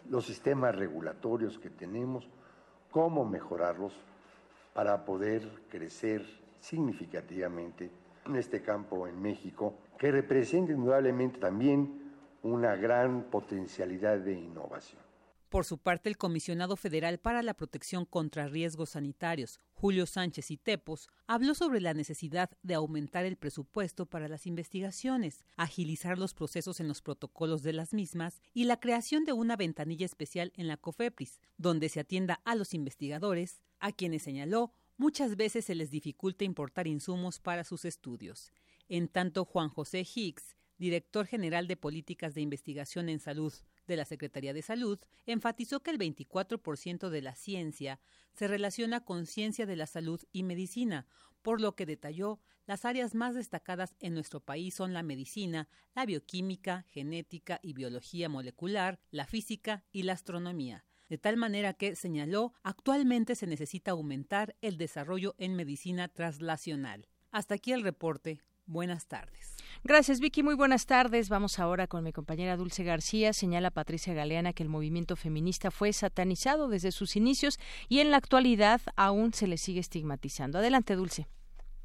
los 0.10 0.26
sistemas 0.26 0.76
regulatorios 0.76 1.58
que 1.58 1.72
tenemos, 1.72 2.30
cómo 2.92 3.26
mejorarlos 3.26 3.94
para 4.74 5.04
poder 5.04 5.50
crecer 5.70 6.24
significativamente 6.60 7.90
en 8.26 8.36
este 8.36 8.62
campo 8.62 9.08
en 9.08 9.20
México, 9.20 9.74
que 9.98 10.12
representa 10.12 10.74
indudablemente 10.74 11.40
también 11.40 12.14
una 12.44 12.76
gran 12.76 13.24
potencialidad 13.24 14.20
de 14.20 14.34
innovación. 14.34 15.02
Por 15.50 15.66
su 15.66 15.78
parte, 15.78 16.10
el 16.10 16.18
comisionado 16.18 16.76
federal 16.76 17.20
para 17.20 17.42
la 17.42 17.54
protección 17.54 18.06
contra 18.06 18.48
riesgos 18.48 18.92
sanitarios, 18.92 19.60
Julio 19.80 20.08
Sánchez 20.08 20.50
y 20.50 20.58
Tepos, 20.58 21.08
habló 21.28 21.54
sobre 21.54 21.80
la 21.80 21.94
necesidad 21.94 22.50
de 22.64 22.74
aumentar 22.74 23.26
el 23.26 23.38
presupuesto 23.38 24.08
para 24.08 24.28
las 24.28 24.48
investigaciones, 24.48 25.46
agilizar 25.56 26.18
los 26.18 26.34
procesos 26.34 26.80
en 26.80 26.88
los 26.88 27.04
protocolos 27.04 27.62
de 27.62 27.74
las 27.74 27.94
mismas 27.94 28.42
y 28.56 28.64
la 28.64 28.80
creación 28.80 29.24
de 29.24 29.34
una 29.34 29.56
ventanilla 29.56 30.08
especial 30.08 30.52
en 30.56 30.68
la 30.68 30.78
COFEPRIS, 30.78 31.40
donde 31.58 31.90
se 31.90 32.00
atienda 32.00 32.42
a 32.44 32.56
los 32.56 32.74
investigadores, 32.74 33.62
a 33.80 33.92
quienes 33.92 34.24
señaló 34.24 34.72
muchas 34.98 35.36
veces 35.36 35.66
se 35.66 35.76
les 35.76 35.92
dificulta 35.92 36.44
importar 36.44 36.88
insumos 36.88 37.40
para 37.40 37.64
sus 37.64 37.86
estudios. 37.86 38.52
En 38.90 39.08
tanto, 39.08 39.46
Juan 39.46 39.70
José 39.70 40.00
Hicks, 40.00 40.56
director 40.80 41.28
general 41.28 41.68
de 41.68 41.78
Políticas 41.78 42.34
de 42.34 42.42
Investigación 42.42 43.10
en 43.10 43.20
Salud 43.20 43.54
de 43.88 43.98
la 43.98 44.06
Secretaría 44.06 44.54
de 44.54 44.62
Salud, 44.62 45.00
enfatizó 45.26 45.82
que 45.82 45.92
el 45.92 45.98
24% 45.98 47.10
de 47.10 47.22
la 47.22 47.36
ciencia 47.36 48.00
se 48.34 48.48
relaciona 48.48 49.04
con 49.04 49.26
ciencia 49.26 49.66
de 49.66 49.76
la 49.76 49.88
salud 49.88 50.22
y 50.32 50.44
medicina, 50.44 51.08
por 51.42 51.62
lo 51.62 51.76
que 51.76 51.86
detalló 51.86 52.40
las 52.68 52.84
áreas 52.84 53.16
más 53.16 53.34
destacadas 53.34 53.96
en 54.02 54.14
nuestro 54.14 54.42
país 54.42 54.76
son 54.76 54.94
la 54.94 55.02
medicina, 55.02 55.70
la 55.96 56.06
bioquímica, 56.06 56.84
genética 56.90 57.62
y 57.64 57.72
biología 57.72 58.28
molecular, 58.28 59.00
la 59.10 59.26
física 59.26 59.86
y 59.94 60.04
la 60.04 60.14
astronomía. 60.14 60.84
De 61.08 61.18
tal 61.18 61.38
manera 61.38 61.74
que, 61.74 61.96
señaló, 61.96 62.54
actualmente 62.64 63.36
se 63.36 63.48
necesita 63.48 63.92
aumentar 63.92 64.58
el 64.60 64.78
desarrollo 64.78 65.34
en 65.38 65.56
medicina 65.56 66.10
traslacional. 66.10 67.08
Hasta 67.32 67.56
aquí 67.56 67.72
el 67.72 67.84
reporte. 67.84 68.42
Buenas 68.68 69.08
tardes. 69.08 69.56
Gracias, 69.84 70.20
Vicky. 70.20 70.44
Muy 70.44 70.56
buenas 70.56 70.86
tardes. 70.86 71.30
Vamos 71.30 71.58
ahora 71.58 71.88
con 71.88 72.04
mi 72.04 72.12
compañera 72.12 72.58
Dulce 72.58 72.84
García. 72.84 73.32
Señala 73.32 73.72
Patricia 73.72 74.14
Galeana 74.14 74.52
que 74.52 74.64
el 74.64 74.70
movimiento 74.70 75.16
feminista 75.16 75.72
fue 75.72 75.94
satanizado 75.94 76.68
desde 76.68 76.92
sus 76.92 77.16
inicios 77.16 77.60
y 77.88 78.00
en 78.00 78.12
la 78.12 78.18
actualidad 78.18 78.82
aún 78.98 79.34
se 79.34 79.48
le 79.48 79.58
sigue 79.58 79.80
estigmatizando. 79.80 80.58
Adelante, 80.58 80.96
Dulce. 80.96 81.28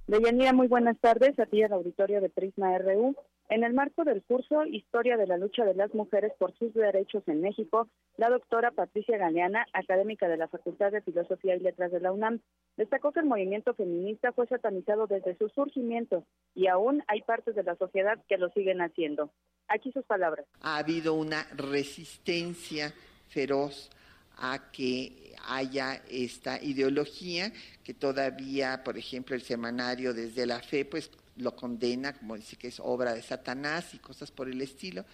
Deyanira, 0.08 0.52
muy 0.52 0.66
buenas 0.66 0.98
tardes. 0.98 1.38
A 1.38 1.46
ti, 1.46 1.62
al 1.62 1.72
auditorio 1.72 2.20
de 2.20 2.28
Prisma 2.28 2.76
RU. 2.78 3.14
En 3.52 3.64
el 3.64 3.74
marco 3.74 4.02
del 4.04 4.22
curso 4.22 4.64
Historia 4.64 5.18
de 5.18 5.26
la 5.26 5.36
lucha 5.36 5.62
de 5.66 5.74
las 5.74 5.92
mujeres 5.92 6.32
por 6.38 6.56
sus 6.56 6.72
derechos 6.72 7.22
en 7.26 7.42
México, 7.42 7.86
la 8.16 8.30
doctora 8.30 8.70
Patricia 8.70 9.18
Galeana, 9.18 9.66
académica 9.74 10.26
de 10.26 10.38
la 10.38 10.48
Facultad 10.48 10.90
de 10.90 11.02
Filosofía 11.02 11.54
y 11.56 11.60
Letras 11.60 11.92
de 11.92 12.00
la 12.00 12.12
UNAM, 12.12 12.40
destacó 12.78 13.12
que 13.12 13.20
el 13.20 13.26
movimiento 13.26 13.74
feminista 13.74 14.32
fue 14.32 14.46
satanizado 14.46 15.06
desde 15.06 15.36
su 15.36 15.50
surgimiento 15.50 16.24
y 16.54 16.68
aún 16.68 17.04
hay 17.08 17.20
partes 17.20 17.54
de 17.54 17.62
la 17.62 17.76
sociedad 17.76 18.18
que 18.26 18.38
lo 18.38 18.48
siguen 18.52 18.80
haciendo. 18.80 19.30
Aquí 19.68 19.92
sus 19.92 20.06
palabras. 20.06 20.46
Ha 20.62 20.78
habido 20.78 21.12
una 21.12 21.46
resistencia 21.54 22.94
feroz 23.28 23.90
a 24.38 24.70
que 24.72 25.34
haya 25.46 26.00
esta 26.08 26.58
ideología 26.62 27.52
que 27.84 27.92
todavía, 27.92 28.82
por 28.82 28.96
ejemplo, 28.96 29.36
el 29.36 29.42
semanario 29.42 30.14
desde 30.14 30.46
la 30.46 30.60
fe, 30.60 30.86
pues 30.86 31.10
lo 31.36 31.56
condena, 31.56 32.12
como 32.12 32.36
dice 32.36 32.56
que 32.56 32.68
es 32.68 32.80
obra 32.80 33.14
de 33.14 33.22
Satanás 33.22 33.94
y 33.94 33.98
cosas 33.98 34.30
por 34.30 34.48
el 34.48 34.60
estilo. 34.60 35.04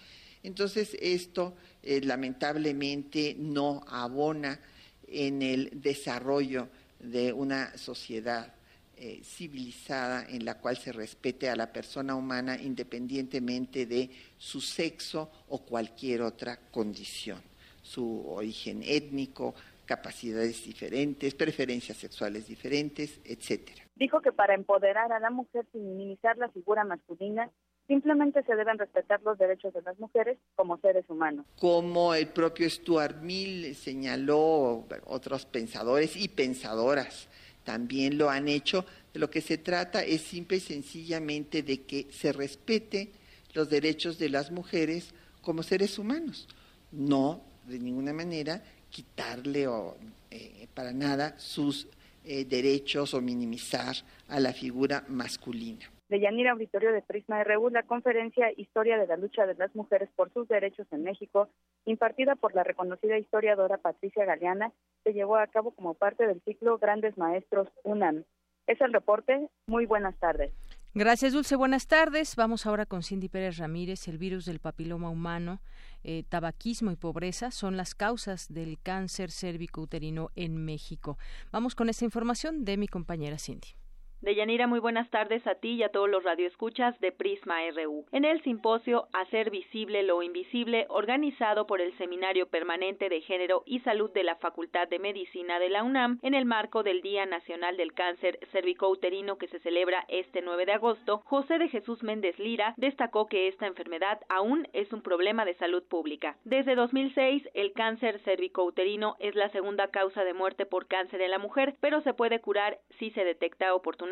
Entonces 0.43 0.95
esto 1.01 1.55
eh, 1.83 2.01
lamentablemente 2.01 3.35
no 3.37 3.83
abona 3.87 4.59
en 5.07 5.41
el 5.41 5.81
desarrollo 5.81 6.69
de 6.99 7.33
una 7.33 7.77
sociedad 7.77 8.53
eh, 8.97 9.21
civilizada 9.23 10.25
en 10.29 10.43
la 10.43 10.55
cual 10.55 10.77
se 10.77 10.91
respete 10.91 11.49
a 11.49 11.55
la 11.55 11.71
persona 11.71 12.15
humana 12.15 12.61
independientemente 12.61 13.85
de 13.85 14.09
su 14.37 14.59
sexo 14.59 15.31
o 15.47 15.59
cualquier 15.59 16.21
otra 16.21 16.59
condición, 16.69 17.41
su 17.81 18.27
origen 18.27 18.83
étnico, 18.83 19.55
capacidades 19.85 20.65
diferentes, 20.65 21.33
preferencias 21.33 21.97
sexuales 21.97 22.47
diferentes, 22.47 23.19
etcétera. 23.23 23.88
Dijo 23.99 24.21
que 24.21 24.31
para 24.31 24.53
empoderar 24.55 25.11
a 25.11 25.19
la 25.19 25.29
mujer 25.29 25.65
sin 25.73 25.85
minimizar 25.85 26.37
la 26.37 26.47
figura 26.49 26.85
masculina, 26.85 27.51
simplemente 27.85 28.43
se 28.43 28.55
deben 28.55 28.77
respetar 28.77 29.21
los 29.23 29.37
derechos 29.37 29.73
de 29.73 29.81
las 29.81 29.99
mujeres 29.99 30.37
como 30.55 30.77
seres 30.77 31.03
humanos. 31.09 31.45
Como 31.59 32.13
el 32.13 32.27
propio 32.29 32.69
Stuart 32.69 33.21
Mill 33.21 33.75
señaló, 33.75 34.85
otros 35.05 35.45
pensadores 35.45 36.15
y 36.15 36.29
pensadoras 36.29 37.27
también 37.65 38.17
lo 38.17 38.29
han 38.29 38.47
hecho, 38.47 38.85
de 39.13 39.19
lo 39.19 39.29
que 39.29 39.41
se 39.41 39.57
trata 39.57 40.01
es 40.01 40.21
simple 40.21 40.57
y 40.57 40.61
sencillamente 40.61 41.61
de 41.61 41.81
que 41.81 42.07
se 42.09 42.31
respete 42.31 43.11
los 43.53 43.69
derechos 43.69 44.17
de 44.17 44.29
las 44.29 44.49
mujeres 44.49 45.13
como 45.41 45.61
seres 45.61 45.99
humanos, 45.99 46.47
no 46.91 47.41
de 47.67 47.79
ninguna 47.79 48.13
manera 48.13 48.63
quitarle 48.89 49.67
o 49.67 49.97
eh, 50.31 50.67
para 50.73 50.93
nada 50.93 51.37
sus 51.37 51.87
eh, 52.31 52.45
derechos 52.45 53.15
o 53.15 53.21
minimizar 53.21 53.95
a 54.27 54.39
la 54.39 54.53
figura 54.53 55.03
masculina. 55.07 55.89
De 56.09 56.19
Yanira 56.19 56.51
Auditorio 56.51 56.91
de 56.91 57.01
Prisma 57.01 57.43
RU, 57.43 57.71
la 57.71 57.81
conferencia 57.81 58.51
Historia 58.55 58.99
de 58.99 59.07
la 59.07 59.17
lucha 59.17 59.47
de 59.47 59.55
las 59.55 59.73
mujeres 59.75 60.09
por 60.15 60.31
sus 60.31 60.47
derechos 60.47 60.85
en 60.91 61.01
México, 61.01 61.49
impartida 61.85 62.35
por 62.35 62.53
la 62.53 62.63
reconocida 62.63 63.17
historiadora 63.17 63.79
Patricia 63.79 64.25
Galeana, 64.25 64.71
se 65.03 65.13
llevó 65.13 65.37
a 65.37 65.47
cabo 65.47 65.71
como 65.71 65.95
parte 65.95 66.27
del 66.27 66.39
ciclo 66.41 66.77
Grandes 66.77 67.17
Maestros 67.17 67.67
UNAM. 67.83 68.23
Es 68.67 68.79
el 68.79 68.93
reporte. 68.93 69.49
Muy 69.65 69.87
buenas 69.87 70.15
tardes. 70.19 70.53
Gracias, 70.95 71.33
Dulce. 71.33 71.55
Buenas 71.55 71.85
tardes. 71.85 72.35
Vamos 72.35 72.65
ahora 72.65 72.87
con 72.87 73.03
Cindy 73.03 73.29
Pérez 73.29 73.57
Ramírez. 73.57 74.07
El 74.07 74.17
virus 74.17 74.45
del 74.45 74.59
papiloma 74.59 75.09
humano, 75.11 75.61
eh, 76.03 76.23
tabaquismo 76.27 76.89
y 76.89 76.95
pobreza 76.95 77.51
son 77.51 77.77
las 77.77 77.93
causas 77.93 78.47
del 78.51 78.79
cáncer 78.81 79.29
cérvico-uterino 79.29 80.31
en 80.35 80.57
México. 80.57 81.19
Vamos 81.51 81.75
con 81.75 81.89
esta 81.89 82.05
información 82.05 82.65
de 82.65 82.77
mi 82.77 82.87
compañera 82.87 83.37
Cindy. 83.37 83.78
Deyanira, 84.21 84.67
muy 84.67 84.79
buenas 84.79 85.09
tardes 85.11 85.47
a 85.47 85.55
ti 85.55 85.75
y 85.75 85.83
a 85.83 85.93
todos 85.93 86.09
los 86.09 86.25
radioescuchas 86.25 86.99
de 86.99 87.13
Prisma 87.13 87.59
RU. 87.73 88.05
En 88.11 88.25
el 88.25 88.43
simposio 88.43 89.07
Hacer 89.13 89.49
visible 89.49 90.03
lo 90.03 90.21
invisible, 90.21 90.87
organizado 90.89 91.65
por 91.65 91.79
el 91.79 91.97
Seminario 91.97 92.49
Permanente 92.49 93.07
de 93.07 93.21
Género 93.21 93.63
y 93.65 93.79
Salud 93.79 94.11
de 94.11 94.23
la 94.25 94.35
Facultad 94.35 94.89
de 94.89 94.99
Medicina 94.99 95.57
de 95.57 95.69
la 95.69 95.83
UNAM, 95.83 96.19
en 96.21 96.33
el 96.33 96.43
marco 96.43 96.83
del 96.83 97.01
Día 97.01 97.25
Nacional 97.25 97.77
del 97.77 97.93
Cáncer 97.93 98.39
Cervicouterino 98.51 99.37
que 99.37 99.47
se 99.47 99.59
celebra 99.59 100.03
este 100.09 100.41
9 100.41 100.65
de 100.65 100.73
agosto, 100.73 101.21
José 101.23 101.57
de 101.57 101.69
Jesús 101.69 102.03
Méndez 102.03 102.37
Lira 102.39 102.73
destacó 102.75 103.27
que 103.27 103.47
esta 103.47 103.67
enfermedad 103.67 104.19
aún 104.27 104.67
es 104.73 104.91
un 104.91 105.01
problema 105.01 105.45
de 105.45 105.53
salud 105.53 105.83
pública. 105.83 106.35
Desde 106.43 106.75
2006, 106.75 107.47
el 107.53 107.71
cáncer 107.71 108.19
cervicouterino 108.25 109.15
es 109.19 109.35
la 109.35 109.47
segunda 109.51 109.87
causa 109.87 110.25
de 110.25 110.33
muerte 110.33 110.65
por 110.65 110.87
cáncer 110.87 111.21
en 111.21 111.31
la 111.31 111.39
mujer, 111.39 111.75
pero 111.79 112.01
se 112.01 112.13
puede 112.13 112.41
curar 112.41 112.79
si 112.97 113.11
se 113.11 113.23
detecta 113.23 113.73
oportunamente 113.73 114.08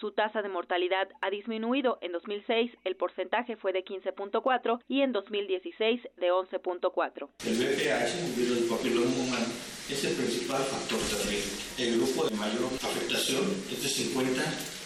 su 0.00 0.12
tasa 0.12 0.42
de 0.42 0.48
mortalidad 0.48 1.08
ha 1.20 1.30
disminuido. 1.30 1.98
En 2.00 2.12
2006 2.12 2.72
el 2.84 2.96
porcentaje 2.96 3.56
fue 3.56 3.72
de 3.72 3.84
15.4 3.84 4.80
y 4.88 5.02
en 5.02 5.12
2016 5.12 6.00
de 6.16 6.32
11.4. 6.32 7.28
El 7.46 7.54
VPH, 7.54 8.36
virus 8.36 8.60
del 8.60 8.68
papiloma 8.68 9.06
humano, 9.06 9.46
es 9.88 10.04
el 10.04 10.14
principal 10.14 10.62
factor 10.62 10.98
de 10.98 11.30
riesgo. 11.30 11.56
El 11.78 11.96
grupo 11.96 12.28
de 12.28 12.36
mayor 12.36 12.64
afectación 12.82 13.44
es 13.70 13.82
de 13.82 13.88
50 13.88 14.42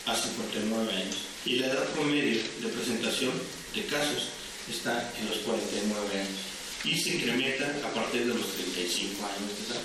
a 0.07 0.14
59 0.14 0.93
años 0.93 1.29
y 1.47 1.57
la 1.57 1.67
edad 1.67 1.88
promedio 1.95 2.40
de 2.61 2.69
presentación 2.69 3.33
de 3.75 3.85
casos 3.87 4.31
está 4.69 5.11
en 5.19 5.29
los 5.29 5.38
49 5.38 6.21
años 6.21 6.85
y 6.85 6.95
se 6.97 7.17
incrementa 7.17 7.67
a 7.87 7.95
partir 7.95 8.26
de 8.26 8.35
los 8.35 8.47
35 8.55 9.25
años 9.25 9.57
de 9.57 9.75
edad. 9.75 9.83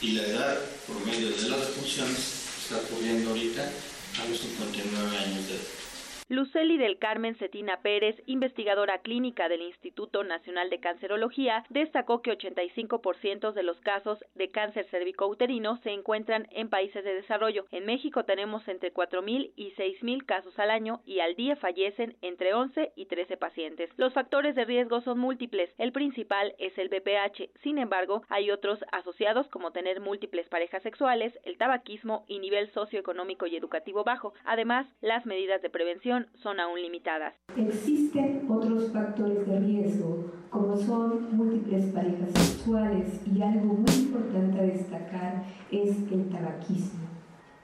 Y 0.00 0.12
la 0.12 0.22
edad 0.26 0.58
promedio 0.86 1.30
de 1.30 1.48
las 1.48 1.60
defunciones 1.60 2.46
está 2.64 2.76
ocurriendo 2.78 3.30
ahorita 3.30 3.70
a 4.18 4.24
los 4.28 4.40
59 4.40 5.18
años 5.18 5.46
de 5.46 5.54
edad. 5.54 5.85
Luceli 6.28 6.76
del 6.76 6.98
Carmen 6.98 7.36
Cetina 7.36 7.82
Pérez, 7.82 8.20
investigadora 8.26 8.98
clínica 8.98 9.48
del 9.48 9.62
Instituto 9.62 10.24
Nacional 10.24 10.70
de 10.70 10.80
Cancerología, 10.80 11.64
destacó 11.68 12.20
que 12.20 12.36
85% 12.36 13.52
de 13.52 13.62
los 13.62 13.80
casos 13.80 14.18
de 14.34 14.50
cáncer 14.50 14.86
cervicouterino 14.90 15.76
se 15.84 15.92
encuentran 15.92 16.48
en 16.50 16.68
países 16.68 17.04
de 17.04 17.14
desarrollo. 17.14 17.66
En 17.70 17.86
México 17.86 18.24
tenemos 18.24 18.66
entre 18.66 18.92
4.000 18.92 19.52
y 19.54 19.70
6.000 19.76 20.26
casos 20.26 20.58
al 20.58 20.72
año 20.72 21.00
y 21.06 21.20
al 21.20 21.36
día 21.36 21.54
fallecen 21.54 22.16
entre 22.22 22.54
11 22.54 22.92
y 22.96 23.06
13 23.06 23.36
pacientes. 23.36 23.88
Los 23.96 24.12
factores 24.12 24.56
de 24.56 24.64
riesgo 24.64 25.02
son 25.02 25.20
múltiples. 25.20 25.70
El 25.78 25.92
principal 25.92 26.56
es 26.58 26.76
el 26.76 26.88
BPH. 26.88 27.50
Sin 27.62 27.78
embargo, 27.78 28.24
hay 28.28 28.50
otros 28.50 28.80
asociados 28.90 29.46
como 29.46 29.70
tener 29.70 30.00
múltiples 30.00 30.48
parejas 30.48 30.82
sexuales, 30.82 31.38
el 31.44 31.56
tabaquismo 31.56 32.24
y 32.26 32.40
nivel 32.40 32.68
socioeconómico 32.72 33.46
y 33.46 33.54
educativo 33.54 34.02
bajo. 34.02 34.34
Además, 34.44 34.88
las 35.00 35.24
medidas 35.24 35.62
de 35.62 35.70
prevención 35.70 36.15
son 36.34 36.60
aún 36.60 36.80
limitadas. 36.80 37.34
Existen 37.56 38.46
otros 38.48 38.90
factores 38.92 39.46
de 39.46 39.60
riesgo, 39.60 40.32
como 40.50 40.76
son 40.76 41.36
múltiples 41.36 41.86
parejas 41.86 42.30
sexuales 42.32 43.20
y 43.26 43.42
algo 43.42 43.74
muy 43.74 43.94
importante 43.94 44.58
a 44.58 44.62
destacar 44.62 45.44
es 45.70 45.96
el 46.10 46.28
tabaquismo. 46.28 47.06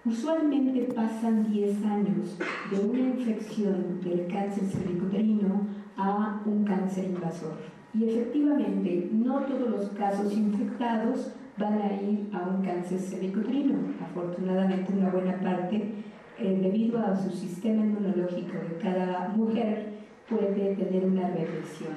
Usualmente 0.04 0.92
pasan 0.92 1.50
10 1.50 1.84
años 1.84 2.36
de 2.70 2.78
una 2.80 2.98
infección 2.98 4.00
del 4.02 4.26
cáncer 4.26 4.64
cervicuterino 4.64 5.68
a 5.96 6.42
un 6.44 6.64
cáncer 6.64 7.04
invasor. 7.04 7.56
Y 7.94 8.04
efectivamente, 8.08 9.10
no 9.12 9.40
todos 9.40 9.70
los 9.70 9.90
casos 9.90 10.32
infectados 10.32 11.32
van 11.56 11.80
a 11.80 12.02
ir 12.02 12.28
a 12.32 12.48
un 12.48 12.64
cáncer 12.64 12.98
cervicuterino. 12.98 13.78
Afortunadamente, 14.02 14.92
una 14.92 15.10
buena 15.10 15.38
parte 15.40 15.92
eh, 16.38 16.58
debido 16.60 16.98
a 16.98 17.14
su 17.14 17.30
sistema 17.30 17.84
inmunológico 17.84 18.54
de 18.54 18.78
cada 18.82 19.28
mujer, 19.28 19.92
puede 20.28 20.74
tener 20.76 21.04
una 21.04 21.28
regresión. 21.28 21.96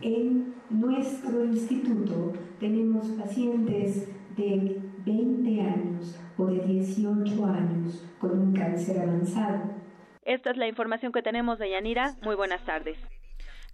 En 0.00 0.54
nuestro 0.70 1.44
instituto 1.44 2.32
tenemos 2.58 3.06
pacientes 3.08 4.08
de 4.36 4.80
20 5.04 5.60
años 5.60 6.18
o 6.38 6.46
de 6.46 6.60
18 6.60 7.46
años 7.46 8.04
con 8.18 8.38
un 8.38 8.52
cáncer 8.54 9.00
avanzado. 9.00 9.74
Esta 10.24 10.50
es 10.50 10.56
la 10.56 10.66
información 10.66 11.12
que 11.12 11.22
tenemos 11.22 11.58
de 11.58 11.70
Yanira. 11.70 12.16
Muy 12.22 12.34
buenas 12.34 12.64
tardes. 12.64 12.96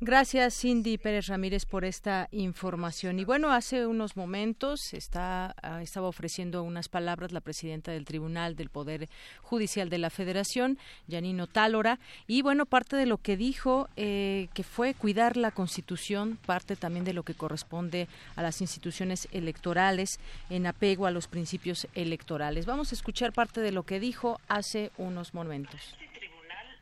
Gracias, 0.02 0.58
Cindy 0.58 0.96
Pérez 0.96 1.26
Ramírez, 1.26 1.66
por 1.66 1.84
esta 1.84 2.26
información. 2.30 3.18
Y 3.18 3.26
bueno, 3.26 3.52
hace 3.52 3.86
unos 3.86 4.16
momentos 4.16 4.94
está, 4.94 5.54
ah, 5.62 5.82
estaba 5.82 6.08
ofreciendo 6.08 6.62
unas 6.62 6.88
palabras 6.88 7.32
la 7.32 7.42
presidenta 7.42 7.92
del 7.92 8.06
Tribunal 8.06 8.56
del 8.56 8.70
Poder 8.70 9.10
Judicial 9.42 9.90
de 9.90 9.98
la 9.98 10.08
Federación, 10.08 10.78
Janino 11.06 11.46
Tálora, 11.48 12.00
y 12.26 12.40
bueno, 12.40 12.64
parte 12.64 12.96
de 12.96 13.04
lo 13.04 13.18
que 13.18 13.36
dijo, 13.36 13.90
eh, 13.96 14.48
que 14.54 14.62
fue 14.62 14.94
cuidar 14.94 15.36
la 15.36 15.50
Constitución, 15.50 16.38
parte 16.46 16.76
también 16.76 17.04
de 17.04 17.12
lo 17.12 17.22
que 17.22 17.34
corresponde 17.34 18.08
a 18.36 18.42
las 18.42 18.62
instituciones 18.62 19.28
electorales 19.32 20.18
en 20.48 20.66
apego 20.66 21.04
a 21.04 21.10
los 21.10 21.28
principios 21.28 21.86
electorales. 21.94 22.64
Vamos 22.64 22.92
a 22.92 22.94
escuchar 22.94 23.34
parte 23.34 23.60
de 23.60 23.72
lo 23.72 23.82
que 23.82 24.00
dijo 24.00 24.40
hace 24.48 24.92
unos 24.96 25.34
momentos 25.34 25.94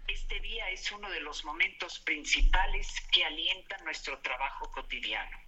este 0.09 0.40
día 0.40 0.71
es 0.71 0.90
uno 0.90 1.11
de 1.11 1.21
los 1.21 1.44
momentos 1.44 1.99
principales 2.01 2.88
que 3.12 3.25
alientan 3.25 3.85
nuestro 3.85 4.18
trabajo 4.18 4.71
cotidiano. 4.73 5.38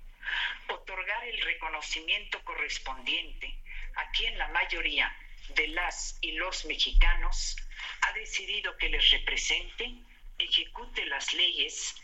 Otorgar 0.68 1.24
el 1.24 1.40
reconocimiento 1.40 2.42
correspondiente 2.44 3.58
a 3.96 4.10
quien 4.12 4.36
la 4.38 4.48
mayoría 4.48 5.14
de 5.54 5.68
las 5.68 6.18
y 6.20 6.32
los 6.32 6.64
mexicanos 6.66 7.56
ha 8.02 8.12
decidido 8.12 8.76
que 8.76 8.88
les 8.90 9.10
represente, 9.10 9.94
ejecute 10.38 11.06
las 11.06 11.32
leyes, 11.34 11.94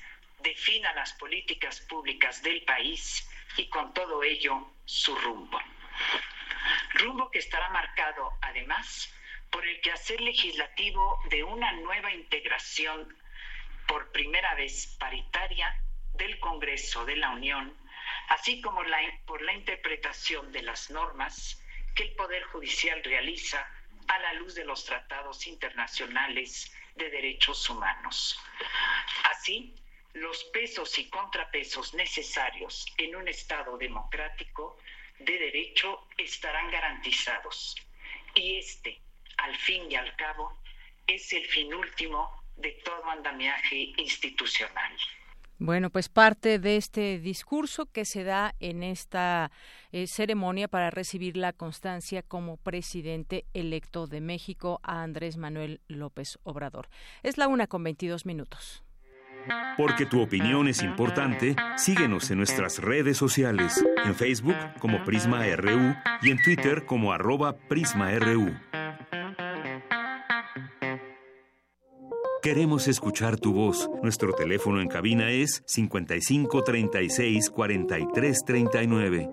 defina 0.40 0.92
las 0.94 1.12
políticas 1.14 1.80
públicas 1.82 2.42
del 2.42 2.62
país 2.62 3.28
y 3.56 3.68
con 3.68 3.92
todo 3.94 4.22
ello 4.22 4.72
su 4.84 5.14
rumbo. 5.16 5.60
Rumbo 6.94 7.30
que 7.30 7.38
estará 7.38 7.70
marcado 7.70 8.32
además 8.42 9.12
por 9.50 9.66
el 9.66 9.80
quehacer 9.80 10.20
legislativo 10.20 11.20
de 11.30 11.44
una 11.44 11.72
nueva 11.72 12.12
integración 12.12 13.16
por 13.86 14.10
primera 14.12 14.54
vez 14.54 14.96
paritaria 14.98 15.74
del 16.14 16.38
Congreso 16.40 17.04
de 17.04 17.16
la 17.16 17.30
Unión, 17.30 17.76
así 18.28 18.60
como 18.60 18.82
por 19.26 19.42
la 19.42 19.52
interpretación 19.52 20.52
de 20.52 20.62
las 20.62 20.90
normas 20.90 21.62
que 21.94 22.04
el 22.04 22.14
Poder 22.14 22.42
Judicial 22.44 23.02
realiza 23.04 23.66
a 24.08 24.18
la 24.18 24.32
luz 24.34 24.54
de 24.54 24.64
los 24.64 24.84
tratados 24.84 25.46
internacionales 25.46 26.72
de 26.94 27.10
derechos 27.10 27.68
humanos. 27.68 28.38
Así, 29.24 29.74
los 30.12 30.44
pesos 30.44 30.98
y 30.98 31.08
contrapesos 31.08 31.94
necesarios 31.94 32.86
en 32.96 33.16
un 33.16 33.28
Estado 33.28 33.76
democrático 33.76 34.78
de 35.18 35.38
derecho 35.38 36.06
estarán 36.16 36.70
garantizados 36.70 37.76
y 38.34 38.56
este 38.56 39.00
al 39.38 39.56
fin 39.56 39.90
y 39.90 39.94
al 39.94 40.14
cabo, 40.16 40.52
es 41.06 41.32
el 41.32 41.44
fin 41.46 41.72
último 41.72 42.42
de 42.56 42.72
todo 42.84 43.08
andamiaje 43.10 43.92
institucional. 43.96 44.92
Bueno, 45.58 45.88
pues 45.88 46.10
parte 46.10 46.58
de 46.58 46.76
este 46.76 47.18
discurso 47.18 47.86
que 47.86 48.04
se 48.04 48.24
da 48.24 48.54
en 48.60 48.82
esta 48.82 49.50
eh, 49.90 50.06
ceremonia 50.06 50.68
para 50.68 50.90
recibir 50.90 51.38
la 51.38 51.54
constancia 51.54 52.22
como 52.22 52.58
presidente 52.58 53.46
electo 53.54 54.06
de 54.06 54.20
México 54.20 54.80
a 54.82 55.02
Andrés 55.02 55.38
Manuel 55.38 55.80
López 55.88 56.38
Obrador. 56.42 56.88
Es 57.22 57.38
la 57.38 57.48
una 57.48 57.66
con 57.66 57.82
22 57.84 58.26
minutos. 58.26 58.82
Porque 59.78 60.04
tu 60.04 60.20
opinión 60.20 60.68
es 60.68 60.82
importante, 60.82 61.56
síguenos 61.76 62.30
en 62.30 62.38
nuestras 62.38 62.78
redes 62.78 63.16
sociales, 63.16 63.82
en 64.04 64.14
Facebook 64.14 64.56
como 64.78 65.04
Prisma 65.04 65.44
RU 65.56 65.94
y 66.22 66.32
en 66.32 66.42
Twitter 66.42 66.84
como 66.84 67.12
arroba 67.12 67.56
PrismaRU. 67.56 68.54
Queremos 72.46 72.86
escuchar 72.86 73.40
tu 73.40 73.52
voz. 73.52 73.90
Nuestro 74.04 74.32
teléfono 74.32 74.80
en 74.80 74.86
cabina 74.86 75.32
es 75.32 75.64
55 75.66 76.62
36 76.62 77.50
43 77.50 78.44
39. 78.46 79.30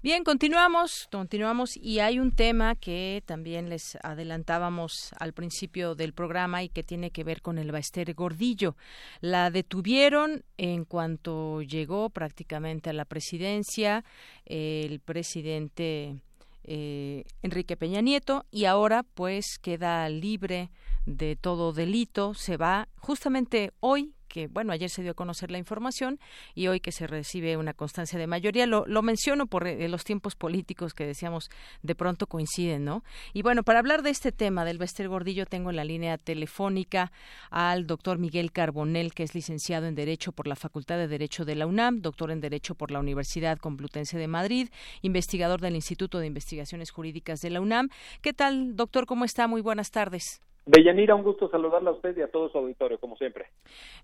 Bien, 0.00 0.22
continuamos, 0.22 1.08
continuamos 1.10 1.76
y 1.76 1.98
hay 1.98 2.20
un 2.20 2.30
tema 2.30 2.76
que 2.76 3.24
también 3.26 3.68
les 3.68 3.98
adelantábamos 4.00 5.10
al 5.18 5.32
principio 5.32 5.96
del 5.96 6.12
programa 6.12 6.62
y 6.62 6.68
que 6.68 6.84
tiene 6.84 7.10
que 7.10 7.24
ver 7.24 7.42
con 7.42 7.58
el 7.58 7.72
Baester 7.72 8.14
Gordillo. 8.14 8.76
La 9.20 9.50
detuvieron 9.50 10.44
en 10.58 10.84
cuanto 10.84 11.62
llegó 11.62 12.10
prácticamente 12.10 12.90
a 12.90 12.92
la 12.92 13.06
presidencia 13.06 14.04
el 14.44 15.00
presidente 15.00 16.14
eh, 16.62 17.24
Enrique 17.42 17.76
Peña 17.76 18.02
Nieto 18.02 18.46
y 18.52 18.66
ahora 18.66 19.02
pues 19.02 19.58
queda 19.60 20.08
libre 20.08 20.70
de 21.06 21.36
todo 21.36 21.72
delito, 21.72 22.34
se 22.34 22.56
va 22.56 22.88
justamente 22.96 23.72
hoy 23.80 24.14
que, 24.32 24.48
bueno, 24.48 24.72
ayer 24.72 24.88
se 24.88 25.02
dio 25.02 25.10
a 25.10 25.14
conocer 25.14 25.50
la 25.50 25.58
información 25.58 26.18
y 26.54 26.68
hoy 26.68 26.80
que 26.80 26.90
se 26.90 27.06
recibe 27.06 27.58
una 27.58 27.74
constancia 27.74 28.18
de 28.18 28.26
mayoría. 28.26 28.64
Lo, 28.66 28.86
lo 28.86 29.02
menciono 29.02 29.46
por 29.46 29.66
eh, 29.66 29.86
los 29.90 30.04
tiempos 30.04 30.36
políticos 30.36 30.94
que 30.94 31.04
decíamos 31.04 31.50
de 31.82 31.94
pronto 31.94 32.26
coinciden, 32.26 32.82
¿no? 32.82 33.04
Y 33.34 33.42
bueno, 33.42 33.62
para 33.62 33.78
hablar 33.78 34.02
de 34.02 34.08
este 34.08 34.32
tema 34.32 34.64
del 34.64 34.78
Bester 34.78 35.06
Gordillo, 35.06 35.44
tengo 35.44 35.68
en 35.68 35.76
la 35.76 35.84
línea 35.84 36.16
telefónica 36.16 37.12
al 37.50 37.86
doctor 37.86 38.18
Miguel 38.18 38.52
Carbonel, 38.52 39.12
que 39.12 39.22
es 39.22 39.34
licenciado 39.34 39.84
en 39.84 39.94
Derecho 39.94 40.32
por 40.32 40.46
la 40.46 40.56
Facultad 40.56 40.96
de 40.96 41.08
Derecho 41.08 41.44
de 41.44 41.54
la 41.54 41.66
UNAM, 41.66 42.00
doctor 42.00 42.30
en 42.30 42.40
Derecho 42.40 42.74
por 42.74 42.90
la 42.90 43.00
Universidad 43.00 43.58
Complutense 43.58 44.16
de 44.16 44.28
Madrid, 44.28 44.70
investigador 45.02 45.60
del 45.60 45.74
Instituto 45.74 46.20
de 46.20 46.28
Investigaciones 46.28 46.90
Jurídicas 46.90 47.40
de 47.40 47.50
la 47.50 47.60
UNAM. 47.60 47.90
¿Qué 48.22 48.32
tal, 48.32 48.76
doctor? 48.76 49.04
¿Cómo 49.04 49.26
está? 49.26 49.46
Muy 49.46 49.60
buenas 49.60 49.90
tardes. 49.90 50.40
Bellanira, 50.64 51.16
un 51.16 51.24
gusto 51.24 51.50
saludarla 51.50 51.90
a 51.90 51.94
usted 51.94 52.16
y 52.16 52.22
a 52.22 52.30
todo 52.30 52.48
su 52.48 52.56
auditorio, 52.56 53.00
como 53.00 53.16
siempre. 53.16 53.46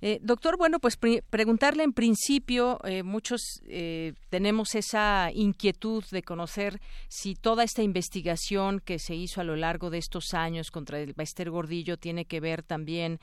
Eh, 0.00 0.18
doctor, 0.22 0.56
bueno, 0.56 0.80
pues 0.80 0.96
preguntarle 0.96 1.84
en 1.84 1.92
principio, 1.92 2.78
eh, 2.84 3.04
muchos 3.04 3.60
eh, 3.68 4.14
tenemos 4.28 4.74
esa 4.74 5.30
inquietud 5.32 6.04
de 6.10 6.22
conocer 6.22 6.80
si 7.08 7.36
toda 7.36 7.62
esta 7.62 7.82
investigación 7.82 8.80
que 8.80 8.98
se 8.98 9.14
hizo 9.14 9.40
a 9.40 9.44
lo 9.44 9.54
largo 9.54 9.90
de 9.90 9.98
estos 9.98 10.34
años 10.34 10.72
contra 10.72 10.98
el 10.98 11.14
Baester 11.14 11.48
Gordillo 11.48 11.96
tiene 11.96 12.24
que 12.24 12.40
ver 12.40 12.64
también, 12.64 13.20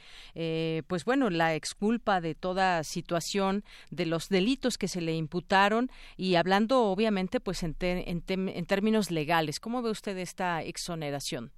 pues 0.87 1.03
bueno, 1.03 1.29
la 1.29 1.55
exculpa 1.55 2.21
de 2.21 2.35
toda 2.35 2.83
situación 2.83 3.63
de 3.91 4.05
los 4.05 4.29
delitos 4.29 4.77
que 4.77 4.87
se 4.87 5.01
le 5.01 5.13
imputaron 5.13 5.89
y 6.15 6.35
hablando 6.35 6.83
obviamente 6.83 7.39
pues 7.39 7.63
en, 7.63 7.75
en 7.79 8.65
términos 8.65 9.11
legales. 9.11 9.59
¿Cómo 9.59 9.81
ve 9.81 9.89
usted 9.89 10.17
esta 10.17 10.63
exoneración? 10.63 11.51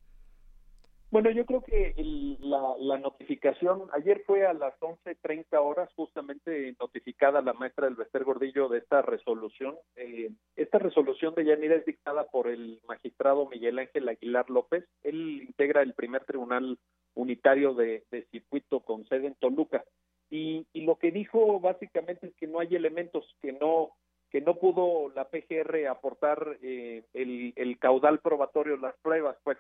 Bueno, 1.10 1.32
yo 1.32 1.46
creo 1.46 1.62
que 1.62 1.94
la, 2.42 2.98
notificación, 2.98 3.84
ayer 3.94 4.24
fue 4.26 4.46
a 4.46 4.54
las 4.54 4.78
11.30 4.82 5.46
horas 5.58 5.90
justamente 5.96 6.76
notificada 6.82 7.42
la 7.42 7.54
maestra 7.54 7.86
del 7.86 7.96
Bester 7.96 8.26
Gordillo 8.26 8.68
de 8.68 8.80
esta 8.80 9.02
resolución. 9.02 9.76
Eh, 9.96 10.32
esta 10.58 10.80
resolución 10.80 11.34
de 11.34 11.46
Yanira 11.46 11.76
es 11.76 11.86
dictada 11.86 12.26
por 12.26 12.50
el 12.50 12.82
magistrado 12.90 13.48
Miguel 13.48 13.80
Ángel 13.80 14.10
Aguilar 14.10 14.50
López. 14.50 14.84
Él 15.04 15.44
integra 15.48 15.82
el 15.82 15.94
primer 15.94 16.26
tribunal 16.26 16.78
unitario 17.14 17.74
de, 17.74 18.04
circuito 18.32 18.82
con 18.82 19.08
sede 19.08 19.28
en 19.28 19.36
Toluca. 19.36 19.86
Y, 20.30 20.68
lo 20.74 20.98
que 20.98 21.12
dijo 21.12 21.62
básicamente 21.62 22.28
es 22.28 22.36
que 22.36 22.48
no 22.48 22.60
hay 22.60 22.76
elementos, 22.76 23.34
que 23.42 23.54
no 23.54 23.92
que 24.30 24.42
no 24.42 24.56
pudo 24.56 25.10
la 25.16 25.30
PGR 25.30 25.88
aportar 25.88 26.58
eh, 26.62 27.06
el, 27.14 27.54
el 27.56 27.80
caudal 27.80 28.20
probatorio, 28.20 28.76
las 28.76 28.98
pruebas, 28.98 29.38
pues 29.42 29.58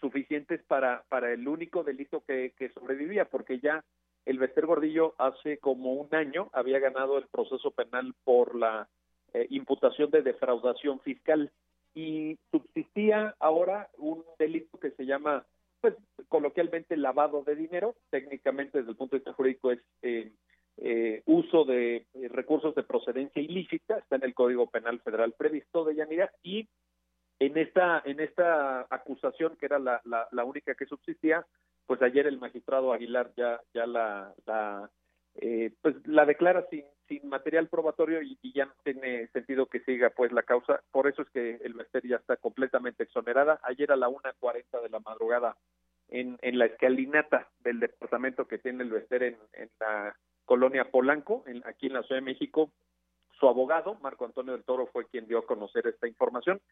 suficientes 0.00 0.62
para, 0.64 1.04
para 1.08 1.32
el 1.32 1.46
único 1.48 1.82
delito 1.82 2.22
que, 2.26 2.52
sobrevivía, 2.74 3.24
porque 3.26 3.58
ya 3.60 3.84
el 4.26 4.38
Bester 4.38 4.66
Gordillo 4.66 5.14
hace 5.18 5.58
como 5.58 5.94
un 5.94 6.14
año 6.14 6.48
había 6.52 6.78
ganado 6.78 7.18
el 7.18 7.26
proceso 7.28 7.70
penal 7.70 8.14
por 8.24 8.54
la 8.54 8.88
eh, 9.32 9.46
imputación 9.50 10.10
de 10.10 10.22
defraudación 10.22 11.00
fiscal. 11.00 11.50
Y 11.94 12.38
subsistía 12.50 13.34
ahora 13.38 13.88
un 13.98 14.24
delito 14.38 14.78
que 14.78 14.90
se 14.92 15.06
llama, 15.06 15.44
pues 15.80 15.94
coloquialmente 16.28 16.96
lavado 16.96 17.44
de 17.44 17.54
dinero, 17.54 17.94
técnicamente 18.10 18.78
desde 18.78 18.90
el 18.90 18.96
punto 18.96 19.14
de 19.14 19.20
vista 19.20 19.32
jurídico 19.32 19.70
es 19.70 19.80
eh, 20.02 20.32
eh, 20.78 21.22
uso 21.26 21.64
de 21.64 22.04
recursos 22.30 22.74
de 22.74 22.82
procedencia 22.82 23.40
ilícita, 23.40 23.98
está 23.98 24.16
en 24.16 24.24
el 24.24 24.34
Código 24.34 24.66
Penal 24.66 25.00
Federal 25.00 25.32
previsto 25.32 25.84
de 25.84 25.94
Yanira. 25.94 26.32
Y 26.42 26.68
en 27.38 27.58
esta, 27.58 28.02
en 28.04 28.20
esta 28.20 28.86
acusación, 28.90 29.56
que 29.56 29.66
era 29.66 29.78
la, 29.78 30.00
la, 30.04 30.44
única 30.44 30.74
que 30.74 30.86
subsistía, 30.86 31.46
pues 31.86 32.00
ayer 32.02 32.26
el 32.26 32.38
magistrado 32.38 32.92
Aguilar 32.92 33.32
ya, 33.36 33.60
ya 33.72 33.86
la, 33.86 34.32
la 34.46 34.90
eh, 35.36 35.72
pues 35.82 35.96
la 36.06 36.24
declara 36.24 36.66
sin, 36.70 36.84
sin 37.08 37.28
material 37.28 37.68
probatorio 37.68 38.22
y, 38.22 38.38
ya 38.54 38.66
no 38.66 38.74
tiene 38.84 39.26
sentido 39.28 39.66
que 39.66 39.80
siga 39.80 40.10
pues 40.10 40.32
la 40.32 40.42
causa. 40.42 40.80
Por 40.90 41.08
eso 41.08 41.22
es 41.22 41.30
que 41.30 41.58
el 41.62 41.74
Bester 41.74 42.06
ya 42.06 42.16
está 42.16 42.36
completamente 42.36 43.02
exonerada. 43.02 43.58
Ayer 43.64 43.90
a 43.90 43.96
la 43.96 44.08
1.40 44.08 44.82
de 44.82 44.88
la 44.88 45.00
madrugada 45.00 45.56
en, 46.08 46.38
en 46.42 46.58
la 46.58 46.66
escalinata 46.66 47.48
del 47.60 47.80
departamento 47.80 48.46
que 48.46 48.58
tiene 48.58 48.84
el 48.84 48.90
Bester 48.90 49.24
en, 49.24 49.36
en 49.54 49.70
la 49.80 50.16
colonia 50.44 50.90
Polanco, 50.90 51.44
aquí 51.64 51.86
en 51.86 51.94
la 51.94 52.02
Ciudad 52.02 52.20
de 52.20 52.26
México, 52.26 52.70
su 53.44 53.48
abogado, 53.50 53.98
Marco 54.00 54.24
Antonio 54.24 54.54
del 54.54 54.64
Toro, 54.64 54.86
fue 54.86 55.06
quien 55.06 55.26
dio 55.26 55.38
a 55.40 55.46
conocer 55.46 55.86
esta 55.86 56.08
información. 56.08 56.62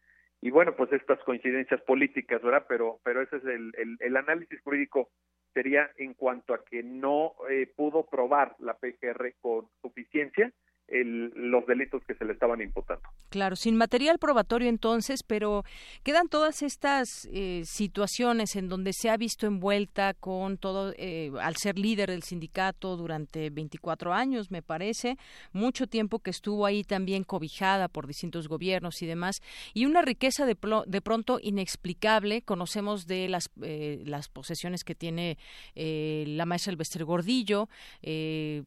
Y 0.41 0.49
bueno, 0.49 0.75
pues 0.75 0.91
estas 0.91 1.19
coincidencias 1.19 1.79
políticas, 1.81 2.41
¿verdad? 2.41 2.65
Pero, 2.67 2.99
pero 3.03 3.21
ese 3.21 3.37
es 3.37 3.45
el, 3.45 3.71
el, 3.99 4.17
análisis 4.17 4.59
jurídico 4.63 5.09
sería 5.53 5.91
en 5.97 6.15
cuanto 6.15 6.55
a 6.55 6.65
que 6.65 6.81
no 6.81 7.33
eh, 7.47 7.71
pudo 7.75 8.07
probar 8.07 8.55
la 8.57 8.73
PGR 8.73 9.35
con 9.39 9.67
suficiencia 9.83 10.51
los 10.87 11.65
delitos 11.65 12.03
que 12.05 12.13
se 12.15 12.25
le 12.25 12.33
estaban 12.33 12.61
imputando. 12.61 13.03
Claro, 13.29 13.55
sin 13.55 13.75
material 13.75 14.19
probatorio 14.19 14.69
entonces, 14.69 15.23
pero 15.23 15.63
quedan 16.03 16.27
todas 16.27 16.61
estas 16.61 17.27
eh, 17.31 17.63
situaciones 17.65 18.55
en 18.55 18.69
donde 18.69 18.93
se 18.93 19.09
ha 19.09 19.17
visto 19.17 19.47
envuelta 19.47 20.13
con 20.13 20.57
todo, 20.57 20.93
eh, 20.97 21.31
al 21.41 21.55
ser 21.55 21.79
líder 21.79 22.11
del 22.11 22.23
sindicato 22.23 22.95
durante 22.95 23.49
24 23.49 24.13
años, 24.13 24.51
me 24.51 24.61
parece, 24.61 25.17
mucho 25.51 25.87
tiempo 25.87 26.19
que 26.19 26.29
estuvo 26.29 26.65
ahí 26.65 26.83
también 26.83 27.23
cobijada 27.23 27.87
por 27.87 28.05
distintos 28.05 28.47
gobiernos 28.47 29.01
y 29.01 29.07
demás, 29.07 29.41
y 29.73 29.85
una 29.85 30.01
riqueza 30.01 30.45
de, 30.45 30.55
pronto 30.55 31.39
inexplicable. 31.41 32.41
Conocemos 32.43 33.07
de 33.07 33.29
las, 33.29 33.49
eh, 33.61 34.03
las 34.05 34.29
posesiones 34.29 34.83
que 34.83 34.95
tiene 34.95 35.37
la 35.75 36.45
maestra 36.45 36.71
Elvester 36.71 37.03
Gordillo, 37.03 37.67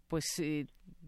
pues 0.08 0.24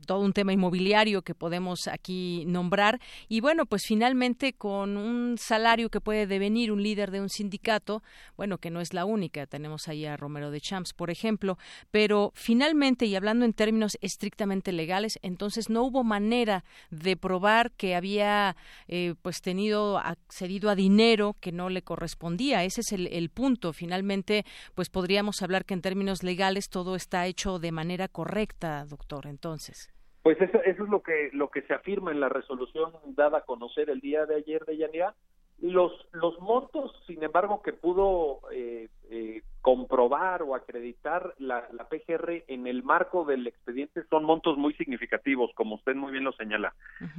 todo 0.06 0.20
un 0.20 0.32
tema 0.32 0.52
inmobiliario 0.52 1.22
que 1.22 1.34
podemos 1.34 1.88
aquí 1.88 2.44
nombrar. 2.46 3.00
Y 3.28 3.40
bueno 3.40 3.66
pues 3.66 3.82
finalmente 3.86 4.52
con 4.52 4.96
un 4.96 5.36
salario 5.38 5.90
que 5.90 6.00
puede 6.00 6.26
devenir 6.26 6.72
un 6.72 6.82
líder 6.82 7.10
de 7.10 7.20
un 7.20 7.28
sindicato 7.28 8.02
bueno 8.36 8.58
que 8.58 8.70
no 8.70 8.80
es 8.80 8.94
la 8.94 9.04
única 9.04 9.46
tenemos 9.46 9.88
ahí 9.88 10.06
a 10.06 10.16
Romero 10.16 10.50
de 10.50 10.60
Champs 10.60 10.92
por 10.92 11.10
ejemplo 11.10 11.58
pero 11.90 12.32
finalmente 12.34 13.06
y 13.06 13.16
hablando 13.16 13.44
en 13.44 13.52
términos 13.52 13.98
estrictamente 14.00 14.72
legales 14.72 15.18
entonces 15.22 15.70
no 15.70 15.82
hubo 15.82 16.04
manera 16.04 16.64
de 16.90 17.16
probar 17.16 17.72
que 17.72 17.94
había 17.94 18.56
eh, 18.86 19.14
pues 19.22 19.40
tenido 19.40 19.98
accedido 19.98 20.70
a 20.70 20.74
dinero 20.74 21.36
que 21.40 21.52
no 21.52 21.68
le 21.68 21.82
correspondía. 21.82 22.64
Ese 22.64 22.80
es 22.80 22.92
el, 22.92 23.06
el 23.08 23.30
punto. 23.30 23.72
Finalmente 23.72 24.44
pues 24.74 24.90
podríamos 24.90 25.42
hablar 25.42 25.64
que 25.64 25.74
en 25.74 25.82
términos 25.82 26.22
legales 26.22 26.68
todo 26.68 26.96
está 26.96 27.26
hecho 27.26 27.58
de 27.58 27.72
manera 27.72 28.08
correcta 28.08 28.84
doctor 28.86 29.26
entonces 29.26 29.87
pues 30.28 30.42
eso, 30.42 30.62
eso 30.62 30.84
es 30.84 30.90
lo 30.90 31.02
que 31.02 31.30
lo 31.32 31.48
que 31.48 31.62
se 31.62 31.72
afirma 31.72 32.10
en 32.10 32.20
la 32.20 32.28
resolución 32.28 32.92
dada 33.16 33.38
a 33.38 33.44
conocer 33.46 33.88
el 33.88 34.00
día 34.00 34.26
de 34.26 34.36
ayer 34.36 34.62
de 34.66 34.76
Yanira. 34.76 35.14
Los 35.58 35.90
los 36.12 36.38
montos, 36.38 36.92
sin 37.06 37.22
embargo, 37.22 37.62
que 37.62 37.72
pudo 37.72 38.40
eh, 38.52 38.90
eh, 39.10 39.40
comprobar 39.62 40.42
o 40.42 40.54
acreditar 40.54 41.32
la, 41.38 41.66
la 41.72 41.88
PGR 41.88 42.44
en 42.46 42.66
el 42.66 42.82
marco 42.82 43.24
del 43.24 43.46
expediente 43.46 44.02
son 44.10 44.24
montos 44.24 44.58
muy 44.58 44.74
significativos, 44.74 45.50
como 45.54 45.76
usted 45.76 45.94
muy 45.94 46.12
bien 46.12 46.24
lo 46.24 46.32
señala. 46.32 46.74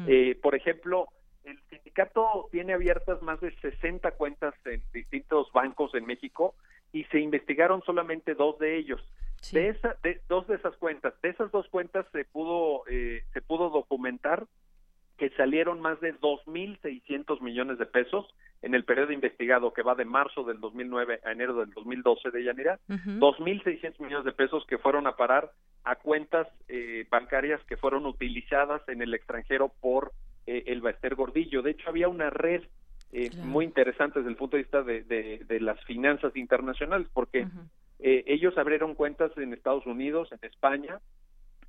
eh, 0.05 0.37
por 0.39 0.53
ejemplo, 0.53 1.07
el 1.45 1.59
sindicato 1.71 2.47
tiene 2.51 2.73
abiertas 2.73 3.23
más 3.23 3.41
de 3.41 3.55
60 3.55 4.11
cuentas 4.11 4.53
en 4.65 4.83
distintos 4.93 5.51
bancos 5.51 5.95
en 5.95 6.05
México 6.05 6.53
y 6.91 7.03
se 7.05 7.19
investigaron 7.19 7.81
solamente 7.83 8.35
dos 8.35 8.57
de 8.59 8.77
ellos. 8.77 9.01
De, 9.53 9.69
esa, 9.69 9.95
de 10.03 10.19
dos 10.27 10.47
de 10.47 10.55
esas 10.55 10.75
cuentas, 10.75 11.13
de 11.21 11.29
esas 11.29 11.49
dos 11.51 11.67
cuentas 11.69 12.05
se 12.11 12.25
pudo 12.25 12.83
eh, 12.89 13.23
se 13.33 13.41
pudo 13.41 13.69
documentar 13.69 14.47
que 15.17 15.29
salieron 15.31 15.81
más 15.81 15.99
de 15.99 16.13
2.600 16.15 17.41
millones 17.41 17.77
de 17.77 17.85
pesos 17.85 18.25
en 18.61 18.73
el 18.73 18.85
periodo 18.85 19.11
investigado 19.11 19.73
que 19.73 19.83
va 19.83 19.93
de 19.95 20.05
marzo 20.05 20.43
del 20.43 20.59
2009 20.59 21.19
a 21.25 21.31
enero 21.31 21.55
del 21.55 21.71
2012 21.71 22.31
de 22.31 22.43
Yanira, 22.43 22.79
uh 22.89 22.93
-huh. 22.93 23.19
2.600 23.19 23.99
millones 23.99 24.25
de 24.25 24.31
pesos 24.31 24.65
que 24.65 24.77
fueron 24.77 25.07
a 25.07 25.15
parar 25.15 25.51
a 25.83 25.95
cuentas 25.95 26.47
eh, 26.67 27.05
bancarias 27.09 27.61
que 27.65 27.77
fueron 27.77 28.05
utilizadas 28.05 28.81
en 28.87 29.01
el 29.01 29.13
extranjero 29.13 29.71
por 29.81 30.13
eh, 30.47 30.63
el 30.67 30.81
Baester 30.81 31.15
Gordillo. 31.15 31.61
De 31.61 31.71
hecho, 31.71 31.89
había 31.89 32.07
una 32.07 32.29
red 32.29 32.63
eh, 33.11 33.31
muy 33.43 33.65
interesante 33.65 34.19
desde 34.19 34.31
el 34.31 34.37
punto 34.37 34.57
de 34.57 34.63
vista 34.63 34.83
de, 34.83 35.03
de, 35.03 35.43
de 35.47 35.59
las 35.59 35.83
finanzas 35.85 36.35
internacionales, 36.35 37.07
porque 37.13 37.47
eh, 37.99 38.23
ellos 38.27 38.57
abrieron 38.57 38.95
cuentas 38.95 39.31
en 39.37 39.53
Estados 39.53 39.85
Unidos, 39.85 40.29
en 40.31 40.39
España, 40.43 40.99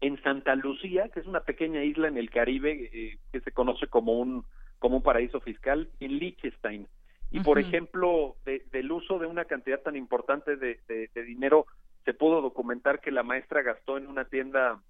en 0.01 0.23
Santa 0.23 0.55
Lucía, 0.55 1.09
que 1.09 1.21
es 1.21 1.27
una 1.27 1.41
pequeña 1.41 1.83
isla 1.83 2.09
en 2.09 2.17
el 2.17 2.31
Caribe 2.31 2.91
eh, 2.93 3.19
que 3.33 3.41
se 3.41 3.53
conoce 3.53 3.87
como 3.87 4.19
un 4.19 4.45
como 4.79 4.97
un 4.97 5.03
paraíso 5.03 5.41
fiscal 5.41 5.91
en 6.01 6.19
Liechtenstein. 6.19 6.89
Y, 7.31 7.41
por 7.41 7.59
ejemplo, 7.59 8.35
del 8.45 8.91
uso 8.91 9.19
de 9.19 9.27
una 9.27 9.45
cantidad 9.45 9.81
tan 9.81 9.95
importante 9.95 10.57
de, 10.57 10.81
dinero, 11.15 11.67
se 12.05 12.15
pudo 12.15 12.41
documentar 12.41 13.01
que 13.01 13.13
la 13.13 13.23
maestra 13.23 13.63
gastó 13.63 13.99
en 13.99 14.09
una 14.09 14.25
tienda 14.25 14.81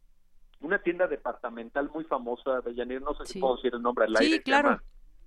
una 0.61 0.79
tienda 0.81 1.07
departamental 1.07 1.91
muy 1.93 2.05
famosa 2.05 2.61
de 2.61 2.75
Yanir, 2.75 3.03
no 3.03 3.15
sé 3.15 3.27
si 3.27 3.41
puedo 3.41 3.57
decir 3.57 3.75
el 3.75 3.83
nombre 3.83 4.05
al 4.05 4.17
aire. 4.17 4.37
Sí, 4.37 4.43
claro. 4.43 4.69
Se 4.69 4.75
llama, 4.75 4.85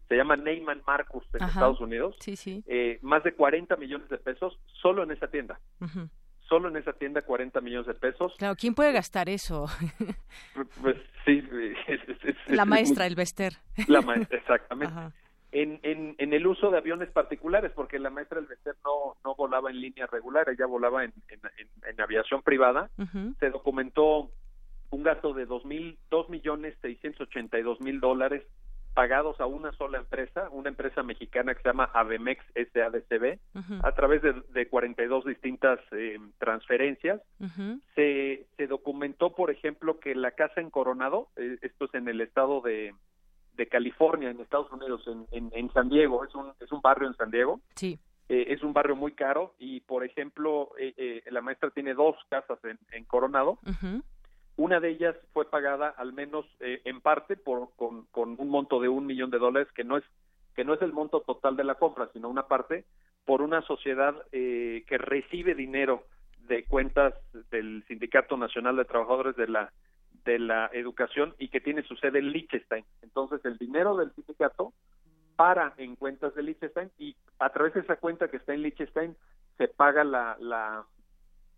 Neyman 0.09 0.81
Marcus 0.85 1.25
en 1.33 1.43
Estados 1.43 1.79
Unidos. 1.79 2.15
Sí, 2.19 2.35
sí. 2.35 2.63
Eh, 2.67 2.99
más 3.01 3.23
de 3.23 3.33
40 3.33 3.75
millones 3.77 4.09
de 4.09 4.17
pesos 4.17 4.57
solo 4.81 5.03
en 5.03 5.11
esa 5.11 5.27
tienda. 5.27 5.59
Solo 6.47 6.69
en 6.69 6.77
esa 6.77 6.93
tienda 6.93 7.21
40 7.21 7.61
millones 7.61 7.87
de 7.87 7.93
pesos. 7.93 8.33
Claro, 8.37 8.55
¿quién 8.55 8.75
puede 8.75 8.91
gastar 8.91 9.29
eso? 9.29 9.65
pues 10.81 10.97
sí. 11.25 11.43
la 12.47 12.65
maestra, 12.65 13.07
el 13.07 13.15
Bester. 13.15 13.53
La 13.87 14.01
maestra, 14.01 14.37
exactamente. 14.37 14.93
En, 15.51 15.79
en, 15.83 16.15
en, 16.17 16.33
el 16.33 16.47
uso 16.47 16.71
de 16.71 16.79
aviones 16.79 17.09
particulares, 17.11 17.71
porque 17.75 17.99
la 17.99 18.09
maestra 18.09 18.39
del 18.39 18.47
Bester 18.47 18.75
no, 18.83 19.15
no 19.23 19.35
volaba 19.35 19.69
en 19.69 19.79
línea 19.79 20.07
regular, 20.07 20.49
ella 20.49 20.65
volaba 20.65 21.03
en, 21.03 21.13
en 21.29 22.01
aviación 22.01 22.41
privada. 22.41 22.89
Se 23.39 23.49
documentó 23.51 24.31
un 24.89 25.03
gasto 25.03 25.33
de 25.33 25.45
dos 25.45 25.65
mil, 25.65 25.97
dos 26.09 26.29
millones 26.29 26.75
seiscientos 26.81 27.27
ochenta 27.27 27.57
y 27.57 27.63
dos 27.63 27.79
mil 27.81 27.99
dólares 27.99 28.43
pagados 28.93 29.39
a 29.39 29.45
una 29.45 29.71
sola 29.73 29.97
empresa, 29.97 30.49
una 30.51 30.69
empresa 30.69 31.03
mexicana 31.03 31.53
que 31.53 31.61
se 31.61 31.69
llama 31.69 31.89
Avemex 31.93 32.43
SADCB, 32.53 33.39
a 33.83 33.91
través 33.93 34.21
de, 34.21 34.33
de 34.53 34.67
42 34.67 35.25
distintas 35.25 35.79
eh, 35.91 36.19
transferencias. 36.37 37.21
se, 37.95 38.45
se 38.55 38.67
documentó, 38.67 39.33
por 39.33 39.51
ejemplo, 39.51 39.99
que 39.99 40.15
la 40.15 40.31
casa 40.31 40.61
en 40.61 40.69
Coronado, 40.69 41.29
eh, 41.35 41.57
esto 41.61 41.85
es 41.85 41.93
en 41.95 42.07
el 42.07 42.21
estado 42.21 42.61
de, 42.61 42.93
de 43.55 43.67
California, 43.67 44.29
en 44.29 44.39
Estados 44.39 44.71
Unidos, 44.71 45.03
en, 45.31 45.51
en, 45.53 45.71
San 45.73 45.89
Diego, 45.89 46.23
es 46.23 46.33
un, 46.35 46.51
es 46.59 46.71
un 46.71 46.81
barrio 46.81 47.07
en 47.07 47.15
San 47.15 47.31
Diego. 47.31 47.61
Sí. 47.75 47.99
Eh, 48.29 48.45
es 48.49 48.63
un 48.63 48.73
barrio 48.73 48.95
muy 48.95 49.13
caro 49.13 49.53
y, 49.59 49.81
por 49.81 50.05
ejemplo, 50.05 50.69
la 51.29 51.41
maestra 51.41 51.71
tiene 51.71 51.93
dos 51.93 52.15
casas 52.29 52.57
en, 52.63 52.79
en 52.91 53.03
Coronado. 53.05 53.59
Una 54.55 54.79
de 54.79 54.89
ellas 54.89 55.15
fue 55.33 55.49
pagada 55.49 55.89
al 55.89 56.13
menos 56.13 56.45
eh, 56.59 56.81
en 56.85 57.01
parte 57.01 57.35
por, 57.35 57.69
con, 57.75 58.07
un 58.13 58.49
monto 58.49 58.79
de 58.79 58.89
un 58.89 59.05
millón 59.05 59.31
de 59.31 59.39
dólares, 59.39 59.71
que 59.73 59.83
no 59.83 59.97
es 59.97 60.03
que 60.55 60.63
no 60.63 60.75
es 60.75 60.81
el 60.83 60.93
monto 60.93 61.21
total 61.21 61.55
de 61.55 61.63
la 61.63 61.75
compra, 61.75 62.09
sino 62.13 62.29
una 62.29 62.47
parte 62.47 62.85
por 63.25 63.41
una 63.41 63.63
sociedad 63.63 64.15
eh, 64.31 64.83
que 64.87 64.99
recibe 64.99 65.55
dinero 65.55 66.03
de 66.47 66.63
cuentas 66.65 67.15
del 67.49 67.83
Sindicato 67.87 68.37
Nacional 68.37 68.75
de 68.75 68.85
Trabajadores 68.85 69.35
de 69.35 69.47
la 69.47 69.73
de 70.25 70.39
la 70.39 70.69
Educación 70.73 71.33
y 71.39 71.49
que 71.49 71.59
tiene 71.59 71.83
su 71.83 71.95
sede 71.95 72.19
en 72.19 72.31
Liechtenstein. 72.31 72.85
Entonces 73.01 73.43
el 73.45 73.57
dinero 73.57 73.97
del 73.97 74.13
sindicato 74.13 74.73
para 75.35 75.73
en 75.77 75.95
cuentas 75.95 76.35
de 76.35 76.43
Liechtenstein 76.43 76.91
y 76.99 77.15
a 77.39 77.49
través 77.49 77.73
de 77.73 77.81
esa 77.81 77.95
cuenta 77.95 78.29
que 78.29 78.37
está 78.37 78.53
en 78.53 78.61
Liechtenstein 78.61 79.15
se 79.57 79.67
paga 79.67 80.03
la, 80.03 80.37
la 80.39 80.85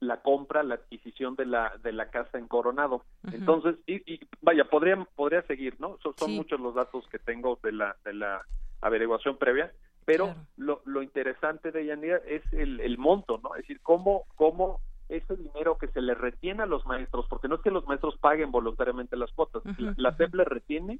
la 0.05 0.21
compra, 0.21 0.63
la 0.63 0.75
adquisición 0.75 1.35
de 1.35 1.45
la 1.45 1.73
de 1.83 1.91
la 1.91 2.09
casa 2.09 2.37
en 2.37 2.47
Coronado. 2.47 3.03
Entonces, 3.31 3.75
y, 3.87 4.19
vaya, 4.41 4.65
podría 4.65 5.03
podría 5.15 5.41
seguir, 5.43 5.75
¿no? 5.79 5.97
son 6.17 6.35
muchos 6.35 6.59
los 6.59 6.75
datos 6.75 7.07
que 7.09 7.19
tengo 7.19 7.59
de 7.63 7.71
la 7.71 7.95
de 8.03 8.13
la 8.13 8.41
averiguación 8.81 9.37
previa, 9.37 9.71
pero 10.05 10.35
lo, 10.57 10.81
lo 10.85 11.01
interesante 11.01 11.71
de 11.71 11.85
Yanira 11.85 12.17
es 12.27 12.41
el, 12.53 12.79
el 12.79 12.97
monto, 12.97 13.39
¿no? 13.43 13.55
Es 13.55 13.63
decir, 13.63 13.79
cómo 13.81 14.25
cómo 14.35 14.79
ese 15.09 15.35
dinero 15.35 15.77
que 15.77 15.87
se 15.89 16.01
le 16.01 16.15
retiene 16.15 16.63
a 16.63 16.65
los 16.65 16.85
maestros, 16.85 17.27
porque 17.29 17.47
no 17.47 17.55
es 17.55 17.61
que 17.61 17.69
los 17.69 17.85
maestros 17.85 18.17
paguen 18.17 18.51
voluntariamente 18.51 19.15
las 19.15 19.31
cuotas, 19.33 19.61
la, 19.77 19.93
la 19.97 20.17
SEP 20.17 20.33
le 20.33 20.45
retiene 20.45 20.99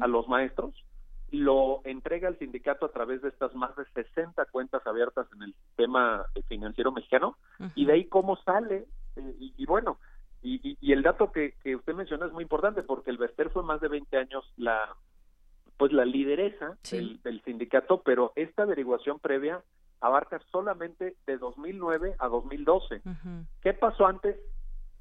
a 0.00 0.06
los 0.08 0.28
maestros 0.28 0.74
lo 1.34 1.80
entrega 1.84 2.28
al 2.28 2.38
sindicato 2.38 2.86
a 2.86 2.92
través 2.92 3.22
de 3.22 3.28
estas 3.28 3.54
más 3.54 3.74
de 3.76 3.84
60 3.86 4.44
cuentas 4.46 4.86
abiertas 4.86 5.26
en 5.34 5.42
el 5.42 5.54
sistema 5.54 6.26
financiero 6.48 6.92
mexicano 6.92 7.36
y 7.74 7.86
de 7.86 7.92
ahí 7.92 8.04
cómo 8.06 8.36
sale 8.36 8.86
eh, 9.16 9.34
y, 9.38 9.66
bueno 9.66 9.98
y, 10.42 10.76
y, 10.80 10.92
el 10.92 11.02
dato 11.02 11.32
que, 11.32 11.54
que 11.62 11.76
usted 11.76 11.94
menciona 11.94 12.26
es 12.26 12.32
muy 12.32 12.42
importante 12.42 12.82
porque 12.82 13.10
el 13.10 13.18
Vester 13.18 13.50
fue 13.50 13.62
más 13.62 13.80
de 13.80 13.88
20 13.88 14.16
años 14.16 14.44
la 14.56 14.94
pues 15.76 15.92
la 15.92 16.04
lideresa 16.04 16.76
del, 16.90 17.42
sindicato 17.44 18.02
pero 18.02 18.32
esta 18.36 18.62
averiguación 18.62 19.18
previa 19.18 19.62
abarca 20.00 20.40
solamente 20.52 21.16
de 21.26 21.38
2009 21.38 22.16
a 22.18 22.28
2012 22.28 23.02
qué 23.60 23.74
pasó 23.74 24.06
antes 24.06 24.36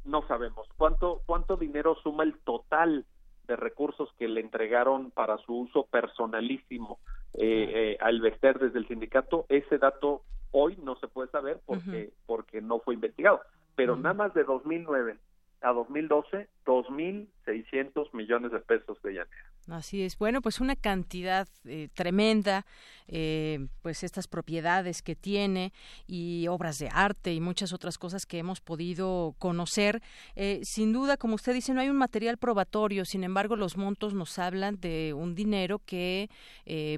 no 0.05 0.25
sabemos. 0.27 0.67
Cuánto 0.77 1.21
cuánto 1.25 1.57
dinero 1.57 1.95
suma 2.03 2.23
el 2.23 2.37
total 2.39 3.05
de 3.47 3.55
recursos 3.55 4.09
que 4.17 4.27
le 4.27 4.41
entregaron 4.41 5.11
para 5.11 5.37
su 5.39 5.53
uso 5.53 5.85
personalísimo 5.85 6.99
eh, 7.33 7.71
eh, 7.73 7.97
al 7.99 8.21
Vester 8.21 8.59
desde 8.59 8.79
el 8.79 8.87
sindicato, 8.87 9.45
ese 9.49 9.77
dato 9.77 10.21
hoy 10.51 10.77
no 10.83 10.95
se 10.97 11.07
puede 11.07 11.29
saber 11.29 11.59
porque, 11.65 12.11
porque 12.25 12.61
no 12.61 12.79
fue 12.79 12.93
investigado. 12.93 13.41
Pero 13.75 13.95
nada 13.95 14.13
más 14.13 14.33
de 14.33 14.43
2009 14.43 15.17
a 15.61 15.71
2012, 15.71 16.47
2.600 16.65 18.13
millones 18.13 18.51
de 18.51 18.59
pesos 18.59 19.01
de 19.01 19.13
llanera. 19.13 19.53
Así 19.69 20.01
es. 20.01 20.17
Bueno, 20.17 20.41
pues 20.41 20.59
una 20.59 20.75
cantidad 20.75 21.47
eh, 21.63 21.87
tremenda, 21.93 22.65
eh, 23.07 23.67
pues 23.81 24.03
estas 24.03 24.27
propiedades 24.27 25.01
que 25.01 25.15
tiene 25.15 25.71
y 26.05 26.47
obras 26.49 26.79
de 26.79 26.89
arte 26.91 27.33
y 27.33 27.39
muchas 27.39 27.71
otras 27.71 27.97
cosas 27.97 28.25
que 28.25 28.39
hemos 28.39 28.59
podido 28.59 29.35
conocer. 29.39 30.01
Eh, 30.35 30.59
sin 30.63 30.91
duda, 30.91 31.15
como 31.15 31.35
usted 31.35 31.53
dice, 31.53 31.73
no 31.73 31.79
hay 31.79 31.89
un 31.89 31.97
material 31.97 32.37
probatorio. 32.37 33.05
Sin 33.05 33.23
embargo, 33.23 33.55
los 33.55 33.77
montos 33.77 34.13
nos 34.13 34.37
hablan 34.37 34.81
de 34.81 35.13
un 35.13 35.33
dinero 35.33 35.79
que, 35.79 36.29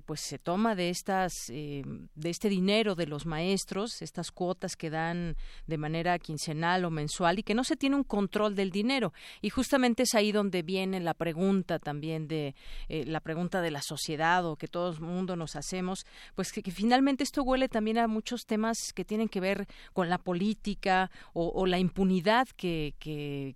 pues, 0.05 0.21
se 0.21 0.39
toma 0.39 0.75
de 0.75 0.89
estas, 0.89 1.47
de 1.47 2.29
este 2.29 2.49
dinero 2.49 2.95
de 2.95 3.05
los 3.05 3.27
maestros, 3.27 4.01
estas 4.01 4.31
cuotas 4.31 4.75
que 4.75 4.89
dan 4.89 5.35
de 5.67 5.77
manera 5.77 6.17
quincenal 6.17 6.83
o 6.85 6.89
mensual 6.89 7.39
y 7.39 7.43
que 7.43 7.53
no 7.53 7.63
se 7.63 7.75
tiene 7.75 7.95
un 7.95 8.03
control 8.03 8.55
del 8.55 8.71
dinero. 8.71 9.13
Y 9.41 9.51
justamente 9.55 10.03
es 10.03 10.13
ahí 10.15 10.33
donde 10.33 10.63
viene 10.63 10.99
la 10.99 11.13
pregunta 11.13 11.79
también 11.79 12.27
de 12.27 12.55
eh, 12.89 13.05
la 13.05 13.21
pregunta 13.21 13.61
de 13.61 13.71
la 13.71 13.81
sociedad 13.81 14.45
o 14.45 14.57
que 14.57 14.67
todo 14.67 14.91
el 14.91 14.99
mundo 14.99 15.37
nos 15.37 15.55
hacemos, 15.55 16.05
pues 16.35 16.51
que, 16.51 16.61
finalmente 16.71 17.23
esto 17.23 17.41
huele 17.41 17.69
también 17.69 17.97
a 17.97 18.07
muchos 18.07 18.45
temas 18.45 18.91
que 18.93 19.05
tienen 19.05 19.29
que 19.29 19.39
ver 19.39 19.65
con 19.93 20.09
la 20.09 20.17
política 20.17 21.09
o, 21.31 21.53
o 21.55 21.65
la 21.67 21.79
impunidad 21.79 22.49
que, 22.57 22.95
que, 22.99 23.55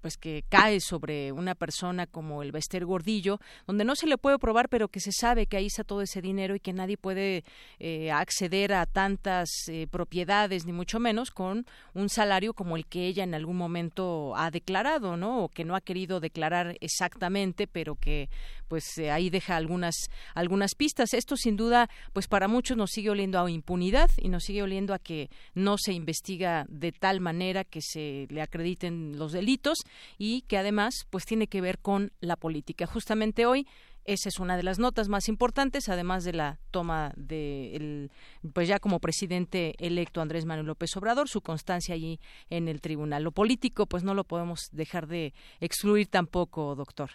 pues 0.00 0.16
que 0.16 0.44
cae 0.48 0.80
sobre 0.80 1.32
una 1.32 1.54
persona 1.54 2.06
como 2.06 2.42
el 2.42 2.52
Bester 2.52 2.84
Gordillo, 2.84 3.40
donde 3.66 3.84
no 3.84 3.96
se 3.96 4.06
le 4.06 4.18
puede 4.18 4.38
probar, 4.38 4.68
pero 4.68 4.88
que 4.88 5.00
se 5.00 5.12
sabe 5.12 5.46
que 5.46 5.56
ahí 5.56 5.66
está 5.66 5.84
todo 5.84 6.02
ese 6.02 6.22
dinero 6.22 6.54
y 6.54 6.60
que 6.60 6.72
nadie 6.72 6.96
puede 6.96 7.44
eh, 7.78 8.10
acceder 8.10 8.72
a 8.72 8.86
tantas 8.86 9.48
eh, 9.68 9.86
propiedades, 9.90 10.66
ni 10.66 10.72
mucho 10.72 11.00
menos 11.00 11.30
con 11.30 11.66
un 11.94 12.08
salario 12.08 12.54
como 12.54 12.76
el 12.76 12.86
que 12.86 13.06
ella 13.06 13.24
en 13.24 13.34
algún 13.34 13.56
momento 13.56 14.34
ha 14.36 14.50
declarado, 14.50 15.16
¿no? 15.16 15.44
O 15.44 15.48
que 15.48 15.64
no 15.64 15.74
ha 15.74 15.80
querido 15.80 16.20
declarar 16.20 16.76
exactamente, 16.80 17.66
pero 17.66 17.96
que 17.96 18.28
pues 18.68 18.98
eh, 18.98 19.10
ahí 19.10 19.30
deja 19.30 19.56
algunas 19.56 19.94
algunas 20.34 20.74
pistas. 20.74 21.14
Esto 21.14 21.36
sin 21.36 21.56
duda, 21.56 21.88
pues 22.12 22.28
para 22.28 22.48
muchos 22.48 22.76
nos 22.76 22.90
sigue 22.90 23.10
oliendo 23.10 23.40
a 23.40 23.50
impunidad 23.50 24.10
y 24.18 24.28
nos 24.28 24.44
sigue 24.44 24.62
oliendo 24.62 24.94
a 24.94 24.98
que 24.98 25.30
no 25.54 25.76
se 25.78 25.92
investiga 25.92 26.66
de 26.68 26.92
tal 26.92 27.20
manera 27.20 27.64
que 27.64 27.80
se 27.82 28.26
le 28.30 28.42
acrediten 28.42 29.18
los 29.18 29.32
delitos 29.32 29.78
y 30.18 30.42
que 30.42 30.58
además 30.58 31.06
pues 31.10 31.24
tiene 31.24 31.46
que 31.46 31.60
ver 31.60 31.78
con 31.78 32.12
la 32.20 32.36
política. 32.36 32.86
Justamente 32.86 33.46
hoy 33.46 33.66
esa 34.08 34.30
es 34.30 34.40
una 34.40 34.56
de 34.56 34.62
las 34.62 34.78
notas 34.78 35.10
más 35.10 35.28
importantes, 35.28 35.90
además 35.90 36.24
de 36.24 36.32
la 36.32 36.58
toma 36.70 37.12
de 37.16 37.76
el, 37.76 38.10
pues 38.54 38.66
ya 38.66 38.78
como 38.78 39.00
presidente 39.00 39.74
electo 39.78 40.22
Andrés 40.22 40.46
Manuel 40.46 40.66
López 40.66 40.96
Obrador, 40.96 41.28
su 41.28 41.42
constancia 41.42 41.94
allí 41.94 42.18
en 42.48 42.68
el 42.68 42.80
tribunal. 42.80 43.22
Lo 43.22 43.32
político, 43.32 43.84
pues 43.84 44.04
no 44.04 44.14
lo 44.14 44.24
podemos 44.24 44.70
dejar 44.72 45.08
de 45.08 45.34
excluir 45.60 46.06
tampoco, 46.06 46.74
doctor. 46.74 47.10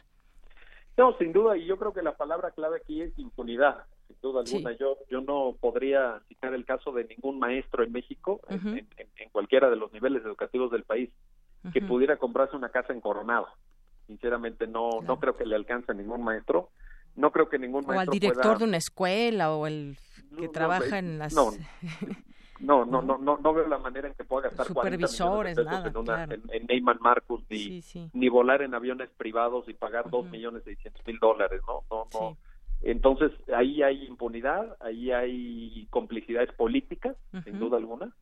No, 0.96 1.18
sin 1.18 1.34
duda, 1.34 1.58
y 1.58 1.66
yo 1.66 1.78
creo 1.78 1.94
que 1.94 2.04
la 2.04 2.16
palabra 2.16 2.52
clave 2.52 2.78
aquí 2.78 3.02
es 3.02 3.18
impunidad, 3.18 3.86
sin 4.08 4.18
duda 4.22 4.42
alguna. 4.42 4.78
Yo, 4.78 4.98
yo 5.10 5.22
no 5.22 5.58
podría 5.60 6.22
citar 6.28 6.54
el 6.54 6.66
caso 6.66 6.92
de 6.92 7.06
ningún 7.06 7.40
maestro 7.40 7.84
en 7.84 7.92
México, 7.92 8.42
en, 8.50 8.88
cualquiera 9.32 9.72
de 9.72 9.78
los 9.78 9.92
niveles 9.92 10.24
educativos 10.24 10.70
del 10.70 10.84
país, 10.84 11.10
que 11.72 11.82
pudiera 11.82 12.18
comprarse 12.18 12.56
una 12.56 12.70
casa 12.70 12.94
en 12.94 13.02
Coronado. 13.02 13.48
Sinceramente 14.08 14.68
no 14.68 15.02
no 15.02 15.20
creo 15.20 15.38
que 15.38 15.46
le 15.46 15.56
alcance 15.56 15.92
a 15.92 15.96
ningún 15.96 16.24
maestro. 16.24 16.70
No 17.16 17.32
creo 17.32 17.48
que 17.48 17.60
ningún 17.60 17.86
maestro 17.86 17.98
O 17.98 18.14
al 18.14 18.20
director 18.20 18.58
de 18.58 18.64
una 18.64 18.78
escuela 18.78 19.54
o 19.54 19.68
el 19.68 19.98
que 20.38 20.48
trabaja 20.48 20.98
en 20.98 21.20
las 21.20 21.34
No, 22.60 22.86
no, 22.86 23.02
no, 23.02 23.18
no, 23.18 23.38
no 23.38 23.54
veo 23.54 23.68
la 23.68 23.78
manera 23.78 24.08
en 24.08 24.14
que 24.14 24.24
pueda 24.24 24.48
gastar 24.48 24.68
supervisores, 24.68 25.58
nada, 25.58 25.90
en, 25.90 25.98
una, 25.98 26.24
en, 26.24 26.66
Neyman 26.68 26.98
Marcus 27.02 27.44
ni, 27.50 27.84
ni 28.14 28.30
volar 28.30 28.62
en 28.62 28.74
aviones 28.74 29.10
privados 29.18 29.68
y 29.68 29.74
pagar 29.74 30.10
dos 30.10 30.26
millones 30.30 30.64
seiscientos 30.64 31.06
mil 31.06 31.20
dólares, 31.20 31.62
no, 31.68 31.84
no, 31.92 32.08
no. 32.14 32.38
Entonces 32.82 33.32
ahí 33.54 33.82
hay 33.82 34.06
impunidad, 34.06 34.78
ahí 34.80 35.12
hay 35.12 35.88
complicidades 35.90 36.54
políticas, 36.54 37.18
sin 37.44 37.60
duda 37.60 37.78
alguna, 37.78 38.14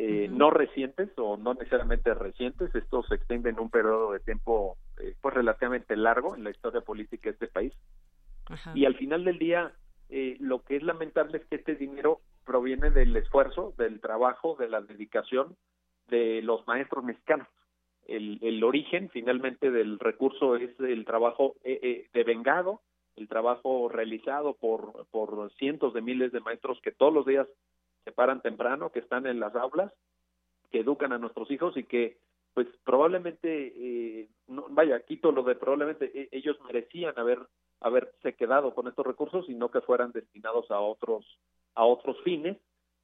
eh, 0.00 0.28
no 0.30 0.50
recientes 0.50 1.10
o 1.16 1.36
no 1.36 1.54
necesariamente 1.54 2.14
recientes, 2.14 2.72
esto 2.72 3.02
se 3.02 3.16
extiende 3.16 3.50
en 3.50 3.58
un 3.58 3.68
periodo 3.68 4.12
de 4.12 4.20
tiempo 4.20 4.78
eh, 4.98 5.16
pues 5.20 5.34
relativamente 5.34 5.96
largo 5.96 6.36
en 6.36 6.44
la 6.44 6.50
historia 6.50 6.82
política 6.82 7.28
de 7.28 7.32
este 7.32 7.48
país, 7.48 7.74
Y 8.74 8.84
al 8.84 8.94
final 8.94 9.24
del 9.24 9.40
día, 9.40 9.72
eh, 10.08 10.36
lo 10.38 10.62
que 10.62 10.76
es 10.76 10.84
lamentable 10.84 11.38
es 11.38 11.46
que 11.46 11.56
este 11.56 11.74
dinero 11.74 12.20
proviene 12.46 12.90
del 12.90 13.14
esfuerzo, 13.16 13.74
del 13.76 14.00
trabajo, 14.00 14.56
de 14.56 14.68
la 14.68 14.80
dedicación 14.80 15.56
de 16.08 16.42
los 16.42 16.64
maestros 16.68 17.02
mexicanos. 17.02 17.48
El, 18.06 18.38
el 18.40 18.62
origen 18.62 19.10
finalmente 19.10 19.72
del 19.72 19.98
recurso 19.98 20.54
es 20.54 20.78
el 20.78 21.04
trabajo 21.06 21.56
eh, 21.64 21.80
eh, 21.82 22.08
de 22.14 22.22
vengado, 22.24 22.82
el 23.16 23.26
trabajo 23.26 23.88
realizado 23.88 24.54
por, 24.54 25.06
por 25.10 25.52
cientos 25.54 25.92
de 25.92 26.02
miles 26.02 26.30
de 26.30 26.40
maestros 26.40 26.80
que 26.82 26.92
todos 26.92 27.12
los 27.12 27.26
días 27.26 27.48
se 28.08 28.12
paran 28.12 28.40
temprano, 28.40 28.90
que 28.90 29.00
están 29.00 29.26
en 29.26 29.38
las 29.38 29.54
aulas, 29.54 29.92
que 30.70 30.80
educan 30.80 31.12
a 31.12 31.18
nuestros 31.18 31.50
hijos 31.50 31.76
y 31.76 31.84
que 31.84 32.16
pues 32.54 32.66
probablemente, 32.82 33.48
eh, 33.76 34.28
no, 34.46 34.66
vaya, 34.70 35.00
quito 35.00 35.30
lo 35.30 35.42
de 35.42 35.56
probablemente 35.56 36.10
e, 36.14 36.28
ellos 36.32 36.56
merecían 36.64 37.12
haber 37.18 37.38
haberse 37.80 38.34
quedado 38.34 38.74
con 38.74 38.88
estos 38.88 39.06
recursos 39.06 39.46
y 39.48 39.54
no 39.54 39.70
que 39.70 39.82
fueran 39.82 40.10
destinados 40.12 40.70
a 40.70 40.80
otros 40.80 41.38
a 41.74 41.84
otros 41.84 42.16
fines 42.22 42.56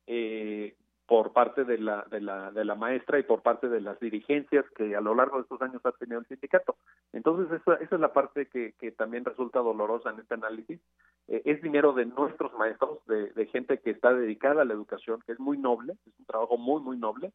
eh, 0.07 0.75
por 1.07 1.33
parte 1.33 1.65
de 1.65 1.79
la, 1.79 2.03
de 2.11 2.21
la 2.21 2.51
de 2.51 2.65
la 2.65 2.75
maestra 2.75 3.19
y 3.19 3.25
por 3.25 3.43
parte 3.43 3.69
de 3.69 3.81
las 3.81 4.01
dirigencias 4.01 4.65
que 4.77 4.97
a 4.97 5.01
lo 5.01 5.15
largo 5.15 5.37
de 5.37 5.43
estos 5.43 5.61
años 5.61 5.85
ha 5.85 5.93
tenido 5.93 6.21
el 6.21 6.27
sindicato. 6.27 6.77
Entonces 7.13 7.61
esa, 7.61 7.75
esa 7.75 7.95
es 7.95 8.01
la 8.01 8.13
parte 8.13 8.47
que, 8.47 8.73
que 8.79 8.91
también 8.91 9.25
resulta 9.25 9.61
dolorosa 9.61 10.11
en 10.11 10.21
este 10.21 10.35
análisis. 10.35 10.81
Eh, 11.29 11.43
es 11.45 11.61
dinero 11.63 11.93
de 11.93 12.07
nuestros 12.07 12.55
maestros, 12.55 13.05
de, 13.07 13.31
de 13.33 13.47
gente 13.47 13.79
que 13.81 13.91
está 13.91 14.15
dedicada 14.15 14.63
a 14.63 14.65
la 14.65 14.73
educación, 14.73 15.21
que 15.27 15.33
es 15.33 15.41
muy 15.41 15.59
noble, 15.59 15.95
es 16.07 16.19
un 16.19 16.25
trabajo 16.25 16.57
muy 16.57 16.81
muy 16.81 16.97
noble 16.97 17.33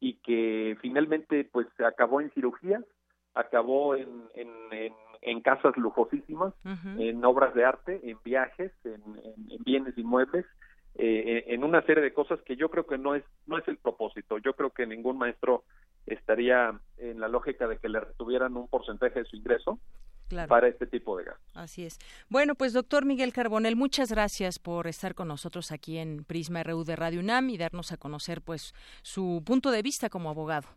y 0.00 0.14
que 0.20 0.78
finalmente 0.80 1.48
pues 1.52 1.66
se 1.76 1.84
acabó 1.84 2.22
en 2.22 2.30
cirugías, 2.30 2.84
acabó 3.34 3.96
en, 3.96 4.08
en, 4.34 4.48
en, 5.20 5.40
casas 5.42 5.76
lujosísimas, 5.76 6.54
en 6.98 7.22
obras 7.24 7.54
de 7.54 7.64
arte, 7.64 8.00
en 8.02 8.18
viajes, 8.24 8.72
en, 8.84 9.02
en 9.50 9.62
bienes 9.62 9.96
inmuebles, 9.98 10.46
eh, 10.96 11.44
en 11.48 11.64
una 11.64 11.82
serie 11.82 12.02
de 12.02 12.12
cosas 12.12 12.40
que 12.42 12.56
yo 12.56 12.68
creo 12.68 12.86
que 12.86 12.98
no 12.98 13.14
es 13.14 13.24
no 13.46 13.58
es 13.58 13.66
el 13.68 13.78
propósito. 13.78 14.38
Yo 14.38 14.54
creo 14.54 14.70
que 14.70 14.86
ningún 14.86 15.18
maestro 15.18 15.64
estaría 16.06 16.78
en 16.98 17.20
la 17.20 17.28
lógica 17.28 17.68
de 17.68 17.78
que 17.78 17.88
le 17.88 18.00
retuvieran 18.00 18.56
un 18.56 18.68
porcentaje 18.68 19.20
de 19.20 19.24
su 19.24 19.36
ingreso 19.36 19.78
para 20.48 20.68
este 20.68 20.86
tipo 20.86 21.16
de 21.16 21.24
gastos. 21.24 21.56
Así 21.56 21.84
es. 21.84 21.98
Bueno, 22.28 22.54
pues 22.54 22.72
doctor 22.72 23.04
Miguel 23.04 23.32
Carbonel, 23.32 23.76
muchas 23.76 24.10
gracias 24.10 24.58
por 24.58 24.86
estar 24.86 25.14
con 25.14 25.28
nosotros 25.28 25.72
aquí 25.72 25.98
en 25.98 26.24
Prisma 26.24 26.62
RU 26.62 26.84
de 26.84 26.96
Radio 26.96 27.20
UNAM 27.20 27.50
y 27.50 27.58
darnos 27.58 27.92
a 27.92 27.96
conocer 27.96 28.40
pues 28.40 28.72
su 29.02 29.42
punto 29.44 29.70
de 29.70 29.82
vista 29.82 30.08
como 30.08 30.30
abogado. 30.30 30.68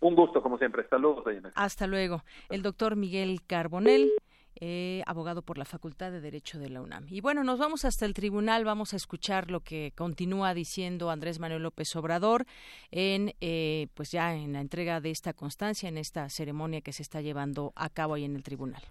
Un 0.00 0.14
gusto, 0.14 0.42
como 0.42 0.58
siempre. 0.58 0.86
Saludos, 0.88 1.24
Hasta 1.54 1.86
luego. 1.86 2.22
El 2.50 2.62
doctor 2.62 2.96
Miguel 2.96 3.40
Carbonel. 3.46 4.10
Eh, 4.58 5.02
abogado 5.04 5.42
por 5.42 5.58
la 5.58 5.66
Facultad 5.66 6.10
de 6.10 6.22
Derecho 6.22 6.58
de 6.58 6.70
la 6.70 6.80
UNAM. 6.80 7.06
Y 7.10 7.20
bueno, 7.20 7.44
nos 7.44 7.58
vamos 7.58 7.84
hasta 7.84 8.06
el 8.06 8.14
tribunal, 8.14 8.64
vamos 8.64 8.94
a 8.94 8.96
escuchar 8.96 9.50
lo 9.50 9.60
que 9.60 9.92
continúa 9.94 10.54
diciendo 10.54 11.10
Andrés 11.10 11.38
Manuel 11.38 11.62
López 11.62 11.94
Obrador 11.94 12.46
en, 12.90 13.34
eh, 13.42 13.88
pues 13.92 14.12
ya 14.12 14.34
en 14.34 14.54
la 14.54 14.60
entrega 14.60 15.02
de 15.02 15.10
esta 15.10 15.34
constancia, 15.34 15.90
en 15.90 15.98
esta 15.98 16.30
ceremonia 16.30 16.80
que 16.80 16.94
se 16.94 17.02
está 17.02 17.20
llevando 17.20 17.74
a 17.76 17.90
cabo 17.90 18.14
ahí 18.14 18.24
en 18.24 18.34
el 18.34 18.42
tribunal. 18.42 18.82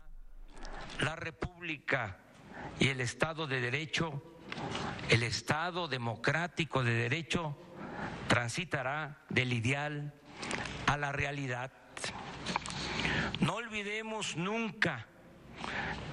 La 1.00 1.16
República 1.16 2.20
y 2.80 2.90
el 2.90 3.02
Estado 3.02 3.48
de 3.48 3.60
Derecho, 3.60 4.22
el 5.10 5.24
Estado 5.24 5.88
democrático 5.88 6.84
de 6.84 6.94
Derecho, 6.94 7.58
transitará 8.28 9.26
del 9.30 9.52
ideal 9.52 10.14
a 10.86 10.96
la 10.96 11.12
realidad. 11.12 11.72
No 13.40 13.56
olvidemos 13.56 14.38
nunca 14.38 15.08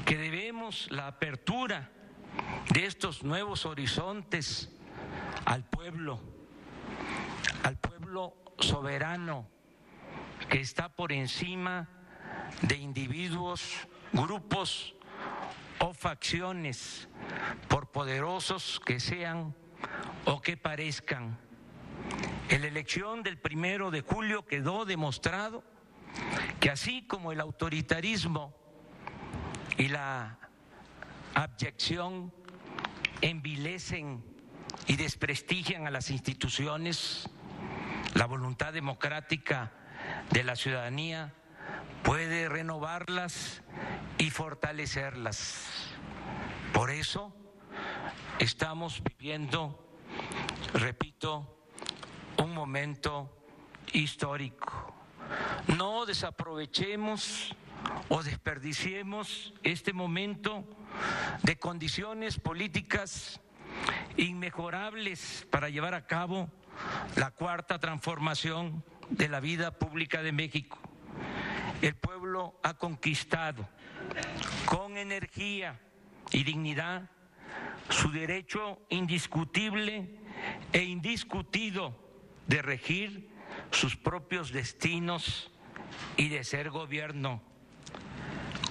que 0.05 0.17
debemos 0.17 0.91
la 0.91 1.07
apertura 1.07 1.91
de 2.73 2.87
estos 2.87 3.23
nuevos 3.23 3.67
horizontes 3.67 4.71
al 5.45 5.65
pueblo, 5.65 6.21
al 7.65 7.77
pueblo 7.79 8.35
soberano 8.59 9.49
que 10.49 10.61
está 10.61 10.89
por 10.89 11.13
encima 11.13 11.89
de 12.63 12.77
individuos, 12.77 13.89
grupos 14.13 14.95
o 15.79 15.95
facciones, 15.95 17.09
por 17.69 17.91
poderosos 17.91 18.81
que 18.85 19.01
sean 19.01 19.55
o 20.25 20.41
que 20.41 20.57
parezcan. 20.57 21.39
En 22.49 22.61
la 22.61 22.69
elección 22.69 23.23
del 23.23 23.39
primero 23.39 23.91
de 23.91 24.03
julio 24.03 24.45
quedó 24.45 24.85
demostrado 24.85 25.65
que 26.61 26.71
así 26.71 27.07
como 27.07 27.33
el 27.33 27.41
autoritarismo 27.41 28.55
y 29.79 29.89
la 29.89 30.39
abyección 31.35 32.33
envilecen 33.21 34.25
y 34.87 34.97
desprestigian 34.97 35.87
a 35.87 35.91
las 35.91 36.11
instituciones, 36.11 37.29
la 38.15 38.27
voluntad 38.27 38.73
democrática 38.73 39.73
de 40.31 40.45
la 40.45 40.57
ciudadanía 40.57 41.33
puede 42.03 42.49
renovarlas 42.49 43.63
y 44.19 44.31
fortalecerlas. 44.31 45.67
Por 46.73 46.91
eso 46.91 47.35
estamos 48.39 49.03
viviendo, 49.03 49.79
repito, 50.75 51.65
un 52.39 52.53
momento 52.55 53.31
histórico. 53.93 54.95
No 55.69 56.07
desaprovechemos 56.07 57.55
o 58.09 58.23
desperdiciemos 58.23 59.55
este 59.63 59.93
momento 59.93 60.65
de 61.43 61.59
condiciones 61.59 62.39
políticas 62.39 63.41
inmejorables 64.17 65.47
para 65.51 65.69
llevar 65.71 65.95
a 65.95 66.07
cabo 66.07 66.51
la 67.17 67.31
cuarta 67.31 67.79
transformación 67.79 68.85
de 69.11 69.29
la 69.29 69.41
vida 69.41 69.79
pública 69.79 70.23
de 70.23 70.33
México. 70.33 70.79
El 71.81 71.95
pueblo 71.97 72.59
ha 72.63 72.75
conquistado 72.75 73.69
con 74.67 74.97
energía 74.97 75.81
y 76.31 76.45
dignidad 76.45 77.11
su 77.89 78.11
derecho 78.11 78.79
indiscutible 78.89 80.19
e 80.73 80.83
indiscutido 80.83 81.99
de 82.47 82.63
regir 82.63 83.31
sus 83.71 83.97
propios 83.97 84.53
destinos 84.53 85.51
y 86.17 86.29
de 86.29 86.45
ser 86.45 86.71
gobierno. 86.71 87.43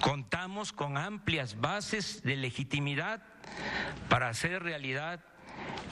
Contamos 0.02 0.72
con 0.72 0.96
amplias 0.96 1.60
bases 1.60 2.24
de 2.24 2.34
legitimidad 2.34 3.22
para 4.08 4.30
hacer 4.30 4.60
realidad 4.60 5.20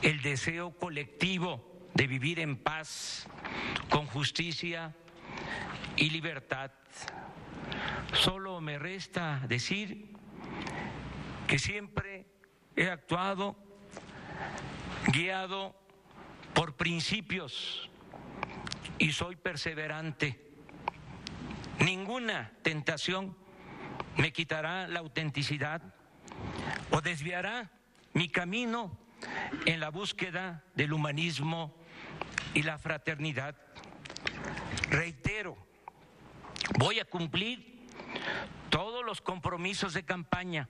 el 0.02 0.20
deseo 0.20 0.72
colectivo 0.72 1.88
de 1.94 2.08
vivir 2.08 2.40
en 2.40 2.56
paz, 2.56 3.28
con 3.88 4.06
justicia 4.06 4.96
y 5.96 6.10
libertad. 6.10 6.72
Solo 8.12 8.60
me 8.60 8.80
resta 8.80 9.44
decir 9.46 10.10
que 11.46 11.60
siempre 11.60 12.26
he 12.74 12.90
actuado 12.90 13.56
guiado 15.12 15.76
por 16.52 16.76
principios 16.76 17.88
y 18.98 19.12
soy 19.12 19.36
perseverante. 19.36 20.50
Ninguna 21.78 22.50
tentación 22.62 23.39
me 24.16 24.32
quitará 24.32 24.88
la 24.88 25.00
autenticidad 25.00 25.82
o 26.90 27.00
desviará 27.00 27.70
mi 28.12 28.28
camino 28.28 28.96
en 29.66 29.80
la 29.80 29.90
búsqueda 29.90 30.64
del 30.74 30.92
humanismo 30.92 31.74
y 32.54 32.62
la 32.62 32.78
fraternidad. 32.78 33.56
Reitero, 34.90 35.56
voy 36.78 37.00
a 37.00 37.04
cumplir 37.04 37.88
todos 38.70 39.04
los 39.04 39.20
compromisos 39.20 39.94
de 39.94 40.04
campaña. 40.04 40.68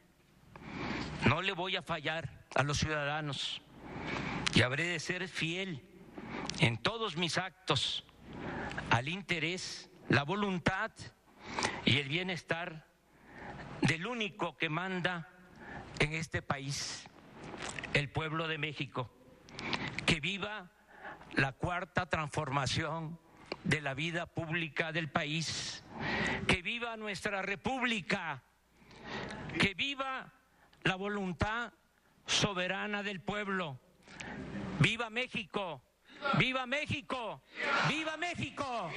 No 1.27 1.43
le 1.43 1.53
voy 1.53 1.77
a 1.77 1.83
fallar 1.83 2.47
a 2.55 2.63
los 2.63 2.79
ciudadanos 2.79 3.61
y 4.55 4.63
habré 4.63 4.85
de 4.85 5.01
ser 5.01 5.29
fiel 5.29 5.83
en 6.61 6.79
todos 6.79 7.17
mis 7.17 7.39
actos 7.39 8.05
al 8.91 9.09
interés, 9.09 9.91
la 10.09 10.25
voluntad 10.25 10.91
y 11.85 11.99
el 11.99 12.09
bienestar 12.09 12.87
del 13.91 14.07
único 14.07 14.57
que 14.57 14.69
manda 14.69 15.29
en 15.99 16.13
este 16.13 16.43
país, 16.43 17.09
el 17.93 18.09
pueblo 18.09 18.47
de 18.47 18.57
México. 18.57 19.11
Que 20.07 20.21
viva 20.21 20.71
la 21.33 21.51
cuarta 21.51 22.07
transformación 22.07 23.19
de 23.65 23.81
la 23.81 23.95
vida 23.95 24.27
pública 24.27 24.93
del 24.93 25.11
país. 25.11 25.83
Que 26.47 26.63
viva 26.63 26.97
nuestra 26.97 27.43
república. 27.43 28.45
Que 29.59 29.75
viva 29.75 30.33
la 30.85 30.95
voluntad 30.95 31.73
soberana 32.27 33.03
del 33.03 33.21
pueblo. 33.21 33.81
Viva 34.79 35.11
México. 35.11 35.83
Viva 36.39 36.65
México. 36.65 37.43
Viva 37.89 38.17
México. 38.17 38.93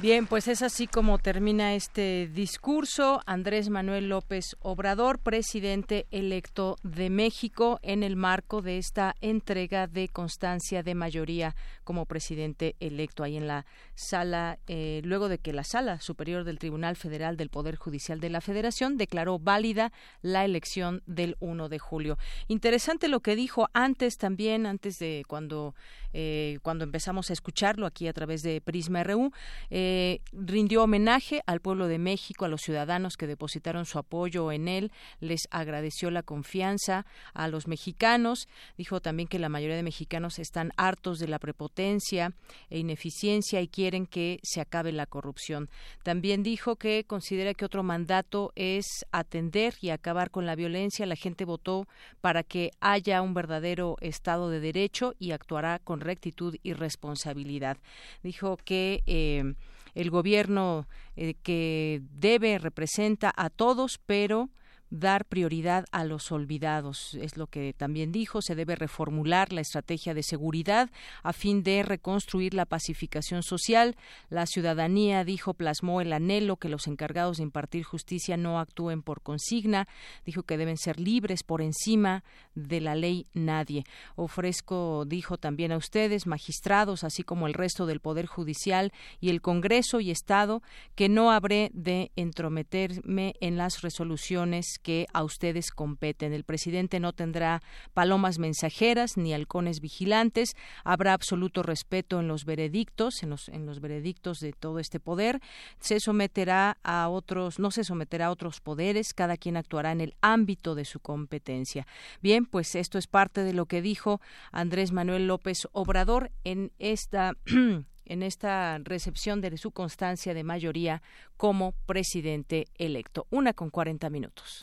Bien, 0.00 0.26
pues 0.26 0.48
es 0.48 0.62
así 0.62 0.88
como 0.88 1.18
termina 1.18 1.74
este 1.74 2.28
discurso. 2.34 3.22
Andrés 3.26 3.70
Manuel 3.70 4.08
López 4.08 4.56
Obrador, 4.58 5.20
presidente 5.20 6.06
electo 6.10 6.76
de 6.82 7.10
México, 7.10 7.78
en 7.80 8.02
el 8.02 8.16
marco 8.16 8.60
de 8.60 8.78
esta 8.78 9.14
entrega 9.20 9.86
de 9.86 10.08
constancia 10.08 10.82
de 10.82 10.96
mayoría 10.96 11.54
como 11.84 12.06
presidente 12.06 12.74
electo 12.80 13.22
ahí 13.22 13.36
en 13.36 13.46
la 13.46 13.66
sala, 13.94 14.58
eh, 14.66 15.00
luego 15.04 15.28
de 15.28 15.38
que 15.38 15.52
la 15.52 15.64
sala 15.64 16.00
superior 16.00 16.42
del 16.42 16.58
Tribunal 16.58 16.96
Federal 16.96 17.36
del 17.36 17.48
Poder 17.48 17.76
Judicial 17.76 18.18
de 18.18 18.30
la 18.30 18.40
Federación 18.40 18.96
declaró 18.96 19.38
válida 19.38 19.92
la 20.22 20.44
elección 20.44 21.04
del 21.06 21.36
1 21.38 21.68
de 21.68 21.78
julio. 21.78 22.18
Interesante 22.48 23.06
lo 23.06 23.20
que 23.20 23.36
dijo 23.36 23.68
antes 23.72 24.18
también, 24.18 24.66
antes 24.66 24.98
de 24.98 25.22
cuando 25.28 25.76
eh, 26.16 26.58
cuando 26.62 26.84
empezamos 26.84 27.28
a 27.28 27.32
escucharlo 27.32 27.86
aquí 27.86 28.06
a 28.06 28.12
través 28.12 28.42
de 28.42 28.60
Prisma 28.60 29.02
RU, 29.02 29.32
eh, 29.70 30.20
rindió 30.32 30.84
homenaje 30.84 31.42
al 31.46 31.60
pueblo 31.60 31.88
de 31.88 31.98
México, 31.98 32.44
a 32.44 32.48
los 32.48 32.62
ciudadanos 32.62 33.16
que 33.16 33.26
depositaron 33.26 33.84
su 33.84 33.98
apoyo 33.98 34.52
en 34.52 34.68
él, 34.68 34.92
les 35.18 35.48
agradeció 35.50 36.12
la 36.12 36.22
confianza 36.22 37.04
a 37.32 37.48
los 37.48 37.66
mexicanos, 37.66 38.48
dijo 38.78 39.00
también 39.00 39.28
que 39.28 39.40
la 39.40 39.48
mayoría 39.48 39.76
de 39.76 39.82
mexicanos 39.82 40.38
están 40.38 40.70
hartos 40.76 41.18
de 41.18 41.26
la 41.26 41.40
prepotencia 41.40 42.32
e 42.70 42.78
ineficiencia 42.78 43.60
y 43.60 43.66
quieren 43.66 44.06
que 44.06 44.38
se 44.44 44.60
acabe 44.60 44.92
la 44.92 45.06
corrupción. 45.06 45.68
También 46.04 46.44
dijo 46.44 46.76
que 46.76 47.04
considera 47.04 47.54
que 47.54 47.64
otro 47.64 47.82
mandato 47.82 48.52
es 48.54 48.86
atender 49.10 49.74
y 49.80 49.90
acabar 49.90 50.30
con 50.30 50.46
la 50.46 50.54
violencia. 50.54 51.06
La 51.06 51.16
gente 51.16 51.44
votó 51.44 51.88
para 52.20 52.44
que 52.44 52.70
haya 52.80 53.20
un 53.20 53.34
verdadero 53.34 53.96
Estado 54.00 54.48
de 54.48 54.60
Derecho 54.60 55.14
y 55.18 55.32
actuará 55.32 55.80
con 55.80 56.03
rectitud 56.04 56.56
y 56.62 56.74
responsabilidad. 56.74 57.78
Dijo 58.22 58.56
que 58.56 59.02
eh, 59.06 59.54
el 59.94 60.10
gobierno 60.10 60.86
eh, 61.16 61.34
que 61.42 62.02
debe 62.12 62.58
representa 62.58 63.32
a 63.36 63.50
todos, 63.50 63.98
pero 64.06 64.50
dar 64.94 65.24
prioridad 65.24 65.86
a 65.90 66.04
los 66.04 66.30
olvidados. 66.30 67.14
Es 67.14 67.36
lo 67.36 67.48
que 67.48 67.74
también 67.76 68.12
dijo. 68.12 68.40
Se 68.42 68.54
debe 68.54 68.76
reformular 68.76 69.52
la 69.52 69.60
estrategia 69.60 70.14
de 70.14 70.22
seguridad 70.22 70.90
a 71.22 71.32
fin 71.32 71.62
de 71.62 71.82
reconstruir 71.82 72.54
la 72.54 72.64
pacificación 72.64 73.42
social. 73.42 73.96
La 74.30 74.46
ciudadanía, 74.46 75.24
dijo, 75.24 75.54
plasmó 75.54 76.00
el 76.00 76.12
anhelo 76.12 76.56
que 76.56 76.68
los 76.68 76.86
encargados 76.86 77.38
de 77.38 77.42
impartir 77.42 77.82
justicia 77.82 78.36
no 78.36 78.60
actúen 78.60 79.02
por 79.02 79.20
consigna. 79.20 79.88
Dijo 80.24 80.44
que 80.44 80.56
deben 80.56 80.76
ser 80.76 81.00
libres 81.00 81.42
por 81.42 81.60
encima 81.60 82.22
de 82.54 82.80
la 82.80 82.94
ley 82.94 83.26
nadie. 83.34 83.84
Ofrezco, 84.14 85.04
dijo 85.06 85.38
también 85.38 85.72
a 85.72 85.76
ustedes, 85.76 86.26
magistrados, 86.26 87.02
así 87.02 87.24
como 87.24 87.48
el 87.48 87.54
resto 87.54 87.86
del 87.86 87.98
Poder 87.98 88.26
Judicial 88.26 88.92
y 89.20 89.30
el 89.30 89.40
Congreso 89.40 89.98
y 89.98 90.12
Estado, 90.12 90.62
que 90.94 91.08
no 91.08 91.32
habré 91.32 91.72
de 91.74 92.12
entrometerme 92.14 93.34
en 93.40 93.56
las 93.56 93.82
resoluciones 93.82 94.78
que 94.84 95.06
a 95.12 95.24
ustedes 95.24 95.70
competen. 95.72 96.32
El 96.32 96.44
presidente 96.44 97.00
no 97.00 97.12
tendrá 97.12 97.62
palomas 97.94 98.38
mensajeras 98.38 99.16
ni 99.16 99.32
halcones 99.34 99.80
vigilantes. 99.80 100.54
Habrá 100.84 101.14
absoluto 101.14 101.62
respeto 101.62 102.20
en 102.20 102.28
los 102.28 102.44
veredictos, 102.44 103.22
en 103.22 103.30
los, 103.30 103.48
en 103.48 103.66
los 103.66 103.80
veredictos 103.80 104.38
de 104.38 104.52
todo 104.52 104.78
este 104.78 105.00
poder. 105.00 105.40
Se 105.80 105.98
someterá 105.98 106.76
a 106.84 107.08
otros, 107.08 107.58
no 107.58 107.70
se 107.70 107.82
someterá 107.82 108.26
a 108.26 108.30
otros 108.30 108.60
poderes. 108.60 109.14
Cada 109.14 109.36
quien 109.36 109.56
actuará 109.56 109.90
en 109.90 110.02
el 110.02 110.14
ámbito 110.20 110.74
de 110.74 110.84
su 110.84 111.00
competencia. 111.00 111.86
Bien, 112.20 112.44
pues 112.44 112.74
esto 112.74 112.98
es 112.98 113.06
parte 113.06 113.42
de 113.42 113.54
lo 113.54 113.66
que 113.66 113.82
dijo 113.82 114.20
Andrés 114.52 114.92
Manuel 114.92 115.26
López 115.26 115.66
Obrador 115.72 116.30
en 116.44 116.70
esta 116.78 117.32
en 118.06 118.22
esta 118.22 118.78
recepción 118.78 119.40
de 119.40 119.56
su 119.56 119.70
constancia 119.70 120.34
de 120.34 120.44
mayoría 120.44 121.00
como 121.36 121.72
presidente 121.86 122.66
electo. 122.76 123.26
Una 123.30 123.52
con 123.52 123.70
40 123.70 124.10
minutos. 124.10 124.58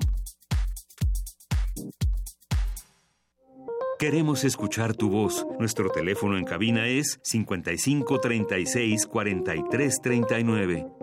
Queremos 3.98 4.44
escuchar 4.44 4.96
tu 4.96 5.10
voz. 5.10 5.48
Nuestro 5.60 5.90
teléfono 5.90 6.38
en 6.38 6.44
cabina 6.44 6.88
es 6.88 7.20
55 7.24 8.20
36 8.20 9.08
43 9.08 10.02
39. 10.02 11.03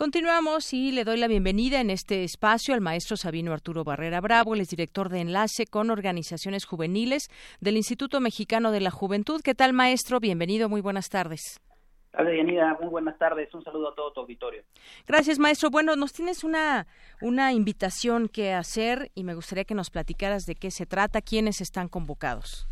Continuamos 0.00 0.72
y 0.72 0.92
le 0.92 1.04
doy 1.04 1.18
la 1.18 1.28
bienvenida 1.28 1.78
en 1.78 1.90
este 1.90 2.24
espacio 2.24 2.72
al 2.72 2.80
maestro 2.80 3.18
Sabino 3.18 3.52
Arturo 3.52 3.84
Barrera 3.84 4.22
Bravo, 4.22 4.54
el 4.54 4.62
es 4.62 4.70
director 4.70 5.10
de 5.10 5.20
enlace 5.20 5.66
con 5.66 5.90
organizaciones 5.90 6.64
juveniles 6.64 7.28
del 7.60 7.76
Instituto 7.76 8.18
Mexicano 8.18 8.72
de 8.72 8.80
la 8.80 8.90
Juventud. 8.90 9.42
¿Qué 9.44 9.54
tal, 9.54 9.74
maestro? 9.74 10.18
Bienvenido, 10.18 10.70
muy 10.70 10.80
buenas 10.80 11.10
tardes. 11.10 11.60
Hola, 12.14 12.34
Yanida, 12.34 12.78
muy 12.80 12.88
buenas 12.88 13.18
tardes. 13.18 13.52
Un 13.52 13.62
saludo 13.62 13.90
a 13.90 13.94
todo 13.94 14.10
tu 14.14 14.20
auditorio. 14.20 14.62
Gracias, 15.06 15.38
maestro. 15.38 15.68
Bueno, 15.68 15.94
nos 15.96 16.14
tienes 16.14 16.44
una, 16.44 16.86
una 17.20 17.52
invitación 17.52 18.28
que 18.28 18.54
hacer 18.54 19.10
y 19.14 19.24
me 19.24 19.34
gustaría 19.34 19.64
que 19.64 19.74
nos 19.74 19.90
platicaras 19.90 20.46
de 20.46 20.54
qué 20.54 20.70
se 20.70 20.86
trata, 20.86 21.20
quiénes 21.20 21.60
están 21.60 21.88
convocados. 21.88 22.66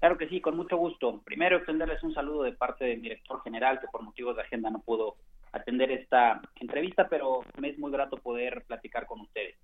Claro 0.00 0.18
que 0.18 0.28
sí, 0.28 0.40
con 0.40 0.56
mucho 0.56 0.76
gusto. 0.76 1.20
Primero, 1.24 1.58
extenderles 1.58 2.02
un 2.02 2.14
saludo 2.14 2.42
de 2.42 2.52
parte 2.52 2.84
del 2.84 3.00
director 3.00 3.42
general, 3.44 3.78
que 3.80 3.86
por 3.86 4.02
motivos 4.02 4.34
de 4.34 4.42
agenda 4.42 4.70
no 4.70 4.80
pudo 4.80 5.18
atender 5.52 5.90
esta 5.90 6.40
entrevista, 6.56 7.08
pero 7.08 7.40
me 7.58 7.70
es 7.70 7.78
muy 7.78 7.90
grato 7.90 8.16
poder 8.16 8.64
platicar 8.66 9.06
con 9.06 9.20
ustedes. 9.20 9.56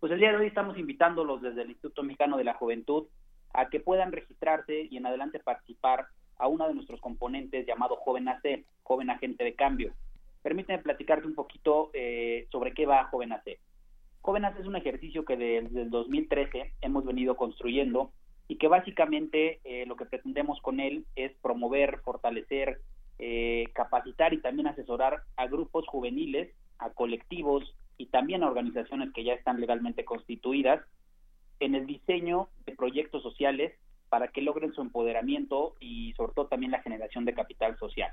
Pues 0.00 0.10
el 0.12 0.18
día 0.18 0.32
de 0.32 0.38
hoy 0.38 0.46
estamos 0.48 0.78
invitándolos 0.78 1.42
desde 1.42 1.62
el 1.62 1.70
Instituto 1.70 2.02
Mexicano 2.02 2.36
de 2.36 2.44
la 2.44 2.54
Juventud 2.54 3.06
a 3.54 3.68
que 3.68 3.80
puedan 3.80 4.12
registrarse 4.12 4.88
y 4.90 4.96
en 4.96 5.06
adelante 5.06 5.38
participar 5.38 6.06
a 6.38 6.48
uno 6.48 6.66
de 6.66 6.74
nuestros 6.74 7.00
componentes 7.00 7.66
llamado 7.66 7.96
Joven 7.96 8.28
AC, 8.28 8.64
Joven 8.82 9.10
Agente 9.10 9.44
de 9.44 9.54
Cambio. 9.54 9.92
Permíteme 10.42 10.82
platicarte 10.82 11.26
un 11.26 11.34
poquito 11.34 11.90
eh, 11.94 12.48
sobre 12.50 12.74
qué 12.74 12.84
va 12.84 13.04
Joven 13.04 13.32
AC. 13.32 13.60
Joven 14.22 14.44
AC 14.44 14.58
es 14.58 14.66
un 14.66 14.76
ejercicio 14.76 15.24
que 15.24 15.36
desde 15.36 15.82
el 15.82 15.90
2013 15.90 16.72
hemos 16.80 17.04
venido 17.04 17.36
construyendo 17.36 18.12
y 18.48 18.56
que 18.56 18.68
básicamente 18.68 19.60
eh, 19.64 19.86
lo 19.86 19.96
que 19.96 20.06
pretendemos 20.06 20.60
con 20.60 20.80
él 20.80 21.06
es 21.14 21.32
promover, 21.42 22.00
fortalecer 22.00 22.80
eh, 23.24 23.70
capacitar 23.72 24.34
y 24.34 24.40
también 24.40 24.66
asesorar 24.66 25.22
a 25.36 25.46
grupos 25.46 25.86
juveniles, 25.86 26.52
a 26.78 26.90
colectivos 26.90 27.62
y 27.96 28.06
también 28.06 28.42
a 28.42 28.48
organizaciones 28.48 29.12
que 29.12 29.22
ya 29.22 29.34
están 29.34 29.60
legalmente 29.60 30.04
constituidas 30.04 30.84
en 31.60 31.76
el 31.76 31.86
diseño 31.86 32.48
de 32.66 32.74
proyectos 32.74 33.22
sociales 33.22 33.74
para 34.08 34.26
que 34.26 34.42
logren 34.42 34.72
su 34.72 34.80
empoderamiento 34.80 35.76
y 35.78 36.14
sobre 36.14 36.32
todo 36.32 36.48
también 36.48 36.72
la 36.72 36.82
generación 36.82 37.24
de 37.24 37.34
capital 37.34 37.78
social. 37.78 38.10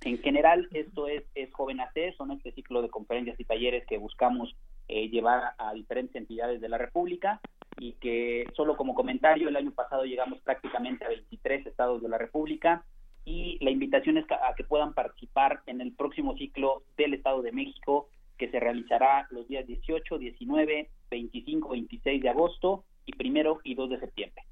En 0.00 0.16
general, 0.16 0.66
esto 0.72 1.06
es, 1.06 1.24
es 1.34 1.52
Joven 1.52 1.80
AC, 1.80 2.16
son 2.16 2.30
este 2.30 2.52
ciclo 2.52 2.80
de 2.80 2.88
conferencias 2.88 3.38
y 3.38 3.44
talleres 3.44 3.84
que 3.86 3.98
buscamos 3.98 4.56
eh, 4.88 5.10
llevar 5.10 5.52
a 5.58 5.74
diferentes 5.74 6.16
entidades 6.16 6.62
de 6.62 6.70
la 6.70 6.78
República 6.78 7.38
y 7.78 7.92
que 8.00 8.46
solo 8.56 8.78
como 8.78 8.94
comentario, 8.94 9.50
el 9.50 9.56
año 9.56 9.72
pasado 9.72 10.04
llegamos 10.04 10.40
prácticamente 10.40 11.04
a 11.04 11.08
23 11.08 11.66
estados 11.66 12.00
de 12.00 12.08
la 12.08 12.16
República, 12.16 12.82
y 13.24 13.58
la 13.64 13.70
invitación 13.70 14.16
es 14.16 14.24
a 14.30 14.54
que 14.56 14.64
puedan 14.64 14.94
participar 14.94 15.62
en 15.66 15.80
el 15.80 15.92
próximo 15.92 16.36
ciclo 16.36 16.82
del 16.96 17.14
Estado 17.14 17.42
de 17.42 17.52
México 17.52 18.08
que 18.38 18.50
se 18.50 18.58
realizará 18.58 19.26
los 19.30 19.46
días 19.48 19.66
18, 19.66 20.18
19, 20.18 20.88
25, 21.10 21.68
26 21.68 22.22
de 22.22 22.28
agosto 22.30 22.84
y 23.04 23.12
primero 23.12 23.60
y 23.64 23.74
2 23.74 23.90
de 23.90 24.00
septiembre. 24.00 24.42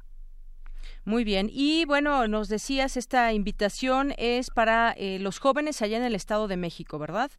Muy 1.05 1.25
bien. 1.25 1.49
Y 1.51 1.87
bueno, 1.87 2.29
nos 2.29 2.51
decías, 2.51 2.99
esta 2.99 3.33
invitación 3.33 4.13
es 4.19 4.51
para 4.51 4.93
eh, 4.93 5.19
los 5.19 5.39
jóvenes 5.39 5.81
allá 5.81 5.97
en 5.97 6.05
el 6.05 6.15
Estado 6.15 6.49
de 6.49 6.59
México, 6.59 6.99
¿verdad? 6.99 7.31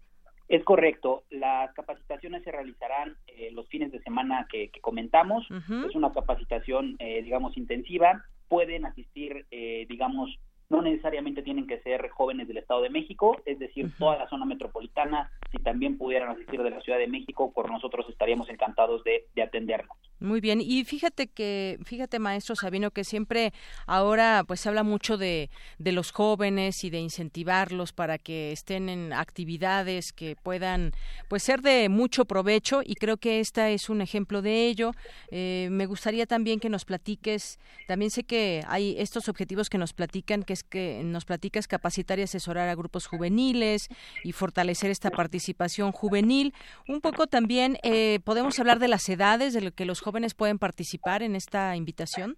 Es 0.48 0.64
correcto. 0.64 1.24
Las 1.30 1.72
capacitaciones 1.76 2.44
se 2.44 2.52
realizarán 2.52 3.16
eh, 3.28 3.52
los 3.52 3.68
fines 3.68 3.92
de 3.92 4.02
semana 4.02 4.48
que, 4.52 4.72
comentamos. 4.82 5.46
Es 5.88 5.96
una 5.96 6.12
capacitación, 6.12 6.96
eh, 6.98 7.22
digamos, 7.22 7.56
intensiva. 7.58 8.26
Pueden 8.48 8.88
asistir, 8.88 9.46
digamos, 9.88 10.40
no 10.70 10.82
necesariamente 10.82 11.42
tienen 11.42 11.66
que 11.66 11.80
ser 11.82 12.10
jóvenes 12.10 12.48
del 12.48 12.58
Estado 12.58 12.82
de 12.82 12.90
México, 12.90 13.42
es 13.46 13.58
decir, 13.58 13.92
toda 13.98 14.18
la 14.18 14.30
zona 14.30 14.46
metropolitana, 14.46 15.32
si 15.52 15.58
también 15.58 15.98
pudieran 15.98 16.30
asistir 16.30 16.62
de 16.62 16.70
la 16.70 16.82
Ciudad 16.82 17.00
de 17.00 17.08
México, 17.08 17.52
por 17.52 17.72
nosotros 17.72 18.06
estaríamos 18.08 18.50
encantados 18.50 19.04
de, 19.04 19.26
de 19.36 19.42
atendernos. 19.42 19.98
Muy 20.20 20.42
bien, 20.42 20.60
y 20.62 20.84
fíjate 20.84 21.28
que, 21.28 21.80
fíjate 21.86 22.20
maestro 22.20 22.56
Sabino, 22.56 22.92
que 22.92 23.06
siempre 23.06 23.54
ahora 23.88 24.44
pues 24.46 24.60
se 24.60 24.70
habla 24.70 24.84
mucho 24.84 25.18
de, 25.18 25.50
de 25.78 25.92
los 25.94 26.12
jóvenes 26.12 26.84
y 26.84 26.90
de 26.90 27.00
incentivarlos 27.00 27.94
para 27.94 28.18
que 28.18 28.52
estén 28.52 28.90
en 28.90 29.14
actividades 29.14 30.12
que 30.12 30.36
puedan 30.36 30.92
pues 31.30 31.44
ser 31.44 31.62
de 31.62 31.88
mucho 31.88 32.26
provecho 32.26 32.82
y 32.86 32.96
creo 32.96 33.16
que 33.16 33.40
esta 33.40 33.70
es 33.70 33.90
un 33.90 34.02
ejemplo 34.02 34.42
de 34.42 34.68
ello. 34.68 34.92
Eh, 35.32 35.70
me 35.72 35.86
gustaría 35.86 36.26
también 36.26 36.60
que 36.60 36.70
nos 36.70 36.84
platiques, 36.84 37.58
también 37.88 38.12
sé 38.12 38.24
que 38.24 38.64
hay 38.68 38.96
estos 39.00 39.30
objetivos 39.30 39.70
que 39.70 39.78
nos 39.78 39.94
platican, 39.94 40.44
que 40.44 40.59
que 40.64 41.02
nos 41.04 41.26
platicas 41.26 41.68
capacitar 41.68 42.20
y 42.20 42.24
asesorar 42.24 42.70
a 42.70 42.76
grupos 42.76 43.08
juveniles 43.08 43.88
y 44.24 44.32
fortalecer 44.32 44.92
esta 44.92 45.10
participación 45.10 45.40
participación 45.40 45.92
juvenil. 45.92 46.54
Un 46.88 47.02
poco 47.02 47.28
también, 47.28 47.78
eh, 47.84 48.20
¿podemos 48.26 48.60
hablar 48.60 48.80
de 48.80 48.88
las 48.88 49.08
edades 49.10 49.54
de 49.54 49.62
lo 49.62 49.72
que 49.72 49.86
los 49.86 50.02
jóvenes 50.02 50.34
pueden 50.34 50.60
participar 50.60 51.24
en 51.24 51.36
esta 51.36 51.76
invitación? 51.76 52.36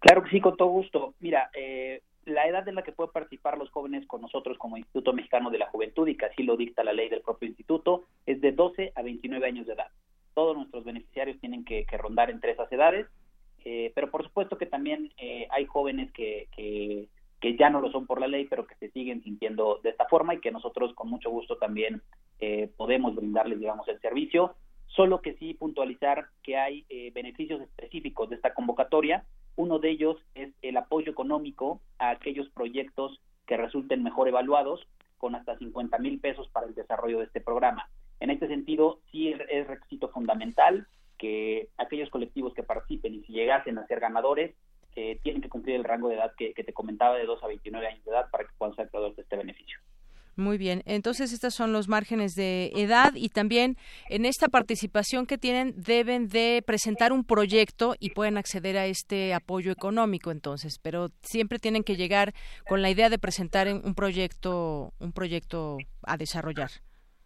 Claro 0.00 0.22
que 0.22 0.30
sí, 0.30 0.40
con 0.40 0.56
todo 0.56 0.68
gusto. 0.68 1.14
Mira, 1.18 1.50
eh, 1.54 2.02
la 2.24 2.46
edad 2.46 2.68
en 2.68 2.76
la 2.76 2.82
que 2.82 2.92
pueden 2.92 3.12
participar 3.12 3.58
los 3.58 3.70
jóvenes 3.70 4.06
con 4.06 4.20
nosotros 4.20 4.58
como 4.58 4.76
Instituto 4.76 5.12
Mexicano 5.12 5.50
de 5.50 5.58
la 5.58 5.66
Juventud, 5.66 6.06
y 6.06 6.16
que 6.16 6.26
así 6.26 6.42
lo 6.42 6.56
dicta 6.56 6.84
la 6.84 6.92
ley 6.92 7.08
del 7.08 7.22
propio 7.22 7.48
instituto, 7.48 8.04
es 8.26 8.40
de 8.40 8.52
12 8.52 8.92
a 8.94 9.02
29 9.02 9.46
años 9.46 9.66
de 9.66 9.72
edad. 9.72 9.90
Todos 10.34 10.56
nuestros 10.56 10.84
beneficiarios 10.84 11.40
tienen 11.40 11.64
que, 11.64 11.86
rondar 11.98 12.30
entre 12.30 12.52
esas 12.52 12.70
edades, 12.70 13.06
eh, 13.64 13.90
pero 13.94 14.10
por 14.10 14.22
supuesto 14.22 14.58
que 14.58 14.66
también 14.66 15.10
eh, 15.16 15.48
hay 15.50 15.64
jóvenes 15.64 16.12
que, 16.12 16.48
que, 16.54 17.08
que, 17.52 17.56
ya 17.56 17.70
no 17.70 17.80
lo 17.80 17.90
son 17.90 18.06
por 18.06 18.20
la 18.20 18.28
ley, 18.28 18.46
pero 18.46 18.66
que 18.66 18.74
se 18.76 18.90
siguen 18.90 19.22
sintiendo 19.22 19.80
de 19.82 19.90
esta 19.90 20.06
forma 20.06 20.34
y 20.34 20.40
que 20.40 20.50
nosotros 20.50 20.94
con 20.94 21.08
mucho 21.08 21.30
gusto 21.30 21.56
también 21.56 22.02
eh, 22.40 22.70
podemos 22.76 23.14
brindarles, 23.14 23.60
digamos, 23.60 23.86
el 23.88 24.00
servicio. 24.00 24.54
Solo 24.86 25.20
que 25.20 25.34
sí 25.34 25.54
puntualizar 25.54 26.26
que 26.42 26.56
hay 26.56 26.86
beneficios 27.12 27.60
específicos 27.60 28.30
de 28.30 28.36
esta 28.36 28.54
convocatoria 28.54 29.24
uno 29.56 29.78
de 29.78 29.90
ellos 29.90 30.16
es 30.34 30.52
el 30.62 30.76
apoyo 30.76 31.10
económico 31.10 31.80
a 31.98 32.10
aquellos 32.10 32.48
proyectos 32.50 33.20
que 33.46 33.56
resulten 33.56 34.02
mejor 34.02 34.28
evaluados 34.28 34.86
con 35.18 35.34
hasta 35.34 35.56
50 35.56 35.98
mil 35.98 36.20
pesos 36.20 36.48
para 36.50 36.66
el 36.66 36.74
desarrollo 36.74 37.18
de 37.18 37.24
este 37.24 37.40
programa. 37.40 37.88
En 38.20 38.30
este 38.30 38.48
sentido, 38.48 39.00
sí 39.10 39.28
es 39.28 39.66
requisito 39.66 40.08
fundamental 40.10 40.86
que 41.18 41.70
aquellos 41.78 42.10
colectivos 42.10 42.52
que 42.52 42.62
participen 42.62 43.14
y 43.14 43.22
si 43.22 43.32
llegasen 43.32 43.78
a 43.78 43.86
ser 43.86 44.00
ganadores, 44.00 44.54
eh, 44.96 45.20
tienen 45.22 45.42
que 45.42 45.50
cumplir 45.50 45.76
el 45.76 45.84
rango 45.84 46.08
de 46.08 46.14
edad 46.14 46.32
que, 46.36 46.52
te 46.54 46.72
comentaba 46.72 47.16
de 47.16 47.26
2 47.26 47.42
a 47.42 47.46
29 47.46 47.86
años 47.86 48.04
de 48.04 48.10
edad 48.10 48.30
para 48.30 48.44
que 48.44 48.50
puedan 48.56 48.74
ser 48.74 48.88
creadores 48.88 49.14
de 49.16 49.22
este 49.22 49.36
beneficio. 49.36 49.78
Muy 50.36 50.58
bien, 50.58 50.82
entonces 50.84 51.32
estos 51.32 51.54
son 51.54 51.72
los 51.72 51.88
márgenes 51.88 52.34
de 52.34 52.70
edad 52.74 53.12
y 53.14 53.28
también 53.30 53.76
en 54.10 54.26
esta 54.26 54.48
participación 54.48 55.26
que 55.26 55.38
tienen 55.38 55.72
deben 55.76 56.28
de 56.28 56.62
presentar 56.66 57.12
un 57.12 57.24
proyecto 57.24 57.94
y 58.00 58.10
pueden 58.10 58.36
acceder 58.36 58.76
a 58.76 58.86
este 58.86 59.32
apoyo 59.32 59.72
económico 59.72 60.30
entonces, 60.30 60.78
pero 60.78 61.08
siempre 61.22 61.58
tienen 61.58 61.84
que 61.84 61.96
llegar 61.96 62.32
con 62.68 62.82
la 62.82 62.90
idea 62.90 63.08
de 63.08 63.18
presentar 63.18 63.66
un 63.68 63.94
proyecto, 63.94 64.92
un 64.98 65.12
proyecto 65.12 65.78
a 66.02 66.16
desarrollar. 66.18 66.70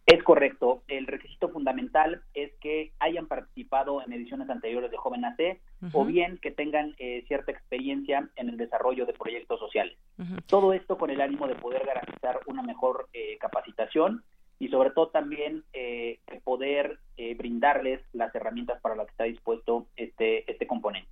Es 0.05 0.23
correcto. 0.23 0.83
El 0.87 1.07
requisito 1.07 1.49
fundamental 1.49 2.21
es 2.33 2.51
que 2.59 2.91
hayan 2.99 3.27
participado 3.27 4.01
en 4.01 4.11
ediciones 4.11 4.49
anteriores 4.49 4.91
de 4.91 4.97
Joven 4.97 5.23
AC 5.23 5.59
o 5.93 6.05
bien 6.05 6.37
que 6.37 6.51
tengan 6.51 6.95
eh, 6.99 7.23
cierta 7.27 7.51
experiencia 7.51 8.29
en 8.35 8.49
el 8.49 8.57
desarrollo 8.57 9.05
de 9.05 9.13
proyectos 9.13 9.59
sociales. 9.59 9.97
Todo 10.45 10.73
esto 10.73 10.97
con 10.97 11.09
el 11.09 11.21
ánimo 11.21 11.47
de 11.47 11.55
poder 11.55 11.85
garantizar 11.85 12.39
una 12.45 12.61
mejor 12.61 13.07
eh, 13.13 13.37
capacitación 13.39 14.23
y 14.59 14.67
sobre 14.67 14.91
todo 14.91 15.07
también 15.07 15.63
eh, 15.73 16.19
poder 16.43 16.99
brindarles 17.35 18.01
las 18.13 18.33
herramientas 18.33 18.79
para 18.81 18.95
las 18.95 19.07
que 19.07 19.11
está 19.11 19.23
dispuesto 19.25 19.87
este, 19.95 20.49
este 20.51 20.67
componente. 20.67 21.09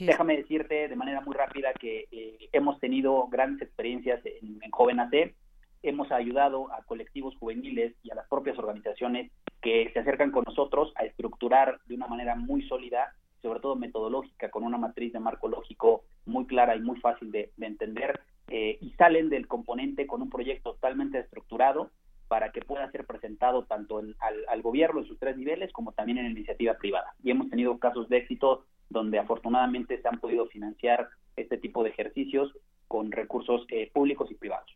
Déjame 0.00 0.36
decirte 0.36 0.88
de 0.88 0.96
manera 0.96 1.20
muy 1.20 1.34
rápida 1.34 1.72
que 1.72 2.06
hemos 2.52 2.80
tenido 2.80 3.28
grandes 3.28 3.62
experiencias 3.62 4.20
en, 4.24 4.58
en 4.62 4.70
Joven 4.70 5.00
AC 5.00 5.34
hemos 5.82 6.10
ayudado 6.10 6.72
a 6.72 6.82
colectivos 6.82 7.36
juveniles 7.36 7.94
y 8.02 8.10
a 8.10 8.14
las 8.14 8.28
propias 8.28 8.58
organizaciones 8.58 9.30
que 9.60 9.90
se 9.92 9.98
acercan 9.98 10.30
con 10.30 10.44
nosotros 10.44 10.92
a 10.96 11.04
estructurar 11.04 11.80
de 11.86 11.94
una 11.94 12.06
manera 12.06 12.34
muy 12.34 12.66
sólida, 12.68 13.14
sobre 13.42 13.60
todo 13.60 13.76
metodológica, 13.76 14.50
con 14.50 14.64
una 14.64 14.78
matriz 14.78 15.12
de 15.12 15.20
marco 15.20 15.48
lógico 15.48 16.04
muy 16.26 16.46
clara 16.46 16.76
y 16.76 16.80
muy 16.80 16.98
fácil 17.00 17.30
de, 17.30 17.52
entender, 17.58 18.20
eh, 18.48 18.78
y 18.80 18.90
salen 18.92 19.28
del 19.28 19.46
componente 19.46 20.06
con 20.06 20.22
un 20.22 20.30
proyecto 20.30 20.72
totalmente 20.72 21.18
estructurado 21.18 21.90
para 22.28 22.52
que 22.52 22.60
pueda 22.60 22.90
ser 22.90 23.06
presentado 23.06 23.64
tanto 23.64 23.98
al, 23.98 24.16
al, 24.48 24.62
gobierno 24.62 25.00
en 25.00 25.06
sus 25.06 25.18
tres 25.18 25.36
niveles 25.36 25.72
como 25.72 25.92
también 25.92 26.18
en 26.18 26.30
iniciativa 26.30 26.74
privada. 26.74 27.14
Y 27.22 27.30
hemos 27.30 27.48
tenido 27.48 27.78
casos 27.78 28.08
de 28.08 28.18
éxito 28.18 28.64
donde 28.90 29.18
afortunadamente 29.18 30.00
se 30.00 30.08
han 30.08 30.20
podido 30.20 30.46
financiar 30.46 31.08
este 31.36 31.56
tipo 31.56 31.82
de 31.82 31.90
ejercicios 31.90 32.52
con 32.86 33.12
recursos 33.12 33.64
eh, 33.68 33.90
públicos 33.92 34.30
y 34.30 34.34
privados. 34.34 34.70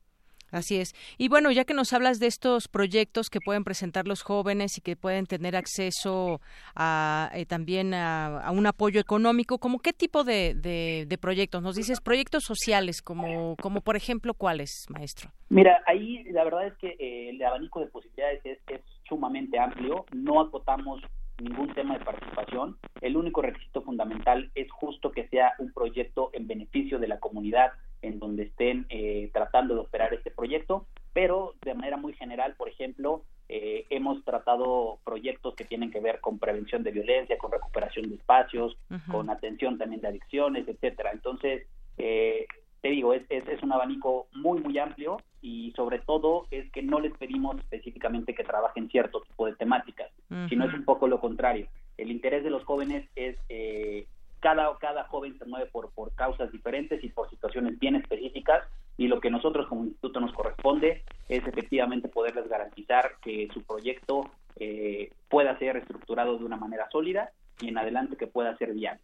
Así 0.53 0.79
es. 0.79 0.95
Y 1.17 1.29
bueno, 1.29 1.51
ya 1.51 1.65
que 1.65 1.73
nos 1.73 1.95
hablas 1.95 2.21
de 2.21 2.27
estos 2.27 2.69
proyectos 2.69 3.31
que 3.31 3.41
pueden 3.41 3.65
presentar 3.65 4.07
los 4.07 4.23
jóvenes 4.23 4.77
y 4.77 4.83
que 4.83 4.97
pueden 4.97 5.25
tener 5.25 5.57
acceso 5.57 6.43
a, 6.77 7.31
eh, 7.35 7.47
también 7.47 7.95
a, 7.95 8.51
un 8.53 8.67
apoyo 8.67 9.01
económico, 9.01 9.57
¿cómo 9.57 9.79
qué 9.79 9.95
tipo 9.95 10.25
de, 10.25 11.19
proyectos? 11.23 11.63
Nos 11.63 11.77
dices 11.77 12.03
proyectos 12.03 12.45
sociales, 12.45 13.01
como, 13.01 13.57
como 13.57 13.81
por 13.81 13.97
ejemplo, 13.97 14.35
¿cuáles, 14.35 14.85
maestro? 14.91 15.31
Mira, 15.49 15.83
ahí 15.87 16.23
la 16.25 16.45
verdad 16.45 16.67
es 16.67 16.75
que 16.75 16.97
eh, 16.99 17.31
el 17.31 17.43
abanico 17.43 17.81
de 17.81 17.87
posibilidades 17.87 18.45
es, 18.45 18.59
es 18.69 18.83
sumamente 19.09 19.59
amplio. 19.59 20.05
No 20.13 20.41
acotamos 20.43 21.01
ningún 21.43 21.73
tema 21.75 21.99
de 21.99 22.05
participación. 22.05 22.77
El 23.01 23.17
único 23.17 23.43
requisito 23.43 23.83
fundamental 23.83 24.51
es 24.55 24.71
justo 24.71 25.13
que 25.13 25.29
sea 25.29 25.55
un 25.59 25.73
proyecto 25.73 26.31
en 26.33 26.47
beneficio 26.47 26.99
de 26.99 27.09
la 27.09 27.21
comunidad 27.21 27.73
en 28.03 28.19
donde 28.19 28.45
estén 28.45 28.87
eh, 28.89 29.31
tratando 29.33 29.75
de 29.75 29.81
operar 29.81 30.13
este 30.13 30.31
proyecto, 30.31 30.87
pero 31.13 31.55
de 31.63 31.75
manera 31.75 31.97
muy 31.97 32.15
general, 32.15 32.55
por 32.57 32.69
ejemplo, 32.69 33.23
eh, 33.49 33.87
hemos 33.91 34.25
tratado 34.25 34.99
proyectos 35.05 35.55
que 35.55 35.65
tienen 35.65 35.91
que 35.91 36.01
ver 36.01 36.21
con 36.21 36.39
prevención 36.39 36.83
de 36.83 36.91
violencia, 36.91 37.39
con 37.39 37.53
recuperación 37.53 38.09
de 38.09 38.17
espacios, 38.17 38.77
con 39.11 39.31
atención 39.31 39.79
también 39.79 40.01
de 40.01 40.09
adicciones, 40.09 40.67
etcétera. 40.67 41.11
Entonces, 41.13 41.67
eh, 41.99 42.47
te 42.83 42.91
digo, 42.91 43.15
es, 43.15 43.23
es, 43.31 43.63
un 43.63 43.73
abanico 43.73 44.27
muy, 44.35 44.61
muy 44.61 44.77
amplio 44.77 45.19
y 45.41 45.73
sobre 45.77 46.01
todo 46.01 46.47
es 46.51 46.71
que 46.73 46.83
no 46.83 46.99
les 46.99 47.17
pedimos 47.17 47.57
específicamente 47.59 48.35
que 48.35 48.43
trabajen 48.43 48.91
cierto 48.91 49.21
tipo 49.21 49.47
de 49.47 49.55
temáticas, 49.55 50.11
sino 50.49 50.65
es 50.65 50.75
un 50.75 50.85
poco 50.85 51.07
lo 51.07 51.21
contrario. 51.21 51.69
El 51.97 52.11
interés 52.11 52.43
de 52.43 52.51
los 52.51 52.65
jóvenes 52.65 53.09
es 53.15 53.37
eh, 53.49 54.07
cada, 54.41 54.77
cada 54.79 55.05
joven 55.05 55.39
se 55.39 55.45
mueve 55.45 55.67
por, 55.67 55.93
por 55.93 56.13
causas 56.15 56.51
diferentes 56.51 57.03
y 57.05 57.09
por 57.09 57.31
situaciones 57.31 57.79
bien 57.79 57.95
específicas 57.95 58.65
y 58.97 59.07
lo 59.07 59.21
que 59.21 59.31
nosotros 59.31 59.69
como 59.69 59.85
instituto 59.85 60.19
nos 60.19 60.33
corresponde 60.33 61.05
es 61.29 61.47
efectivamente 61.47 62.09
poderles 62.09 62.49
garantizar 62.49 63.13
que 63.23 63.49
su 63.55 63.63
proyecto 63.63 64.29
eh, 64.57 65.13
pueda 65.29 65.57
ser 65.61 65.77
estructurado 65.77 66.37
de 66.37 66.45
una 66.45 66.57
manera 66.57 66.89
sólida 66.91 67.31
y 67.61 67.69
en 67.69 67.79
adelante 67.79 68.17
que 68.17 68.27
pueda 68.27 68.57
ser 68.57 68.73
viable. 68.73 69.03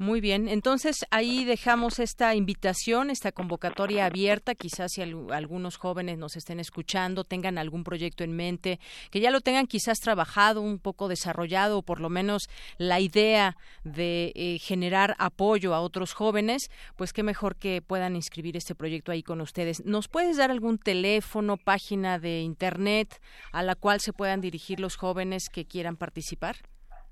Muy 0.00 0.20
bien, 0.20 0.46
entonces 0.46 1.04
ahí 1.10 1.44
dejamos 1.44 1.98
esta 1.98 2.36
invitación, 2.36 3.10
esta 3.10 3.32
convocatoria 3.32 4.06
abierta, 4.06 4.54
quizás 4.54 4.92
si 4.92 5.02
algunos 5.02 5.76
jóvenes 5.76 6.18
nos 6.18 6.36
estén 6.36 6.60
escuchando, 6.60 7.24
tengan 7.24 7.58
algún 7.58 7.82
proyecto 7.82 8.22
en 8.22 8.30
mente, 8.30 8.78
que 9.10 9.18
ya 9.18 9.32
lo 9.32 9.40
tengan 9.40 9.66
quizás 9.66 9.98
trabajado, 9.98 10.60
un 10.60 10.78
poco 10.78 11.08
desarrollado, 11.08 11.78
o 11.78 11.82
por 11.82 11.98
lo 11.98 12.10
menos 12.10 12.48
la 12.76 13.00
idea 13.00 13.56
de 13.82 14.30
eh, 14.36 14.60
generar 14.60 15.16
apoyo 15.18 15.74
a 15.74 15.80
otros 15.80 16.12
jóvenes, 16.12 16.70
pues 16.94 17.12
qué 17.12 17.24
mejor 17.24 17.56
que 17.56 17.82
puedan 17.82 18.14
inscribir 18.14 18.56
este 18.56 18.76
proyecto 18.76 19.10
ahí 19.10 19.24
con 19.24 19.40
ustedes. 19.40 19.84
¿Nos 19.84 20.06
puedes 20.06 20.36
dar 20.36 20.52
algún 20.52 20.78
teléfono, 20.78 21.56
página 21.56 22.20
de 22.20 22.42
internet 22.42 23.20
a 23.50 23.64
la 23.64 23.74
cual 23.74 23.98
se 23.98 24.12
puedan 24.12 24.40
dirigir 24.40 24.78
los 24.78 24.94
jóvenes 24.94 25.48
que 25.48 25.64
quieran 25.64 25.96
participar? 25.96 26.58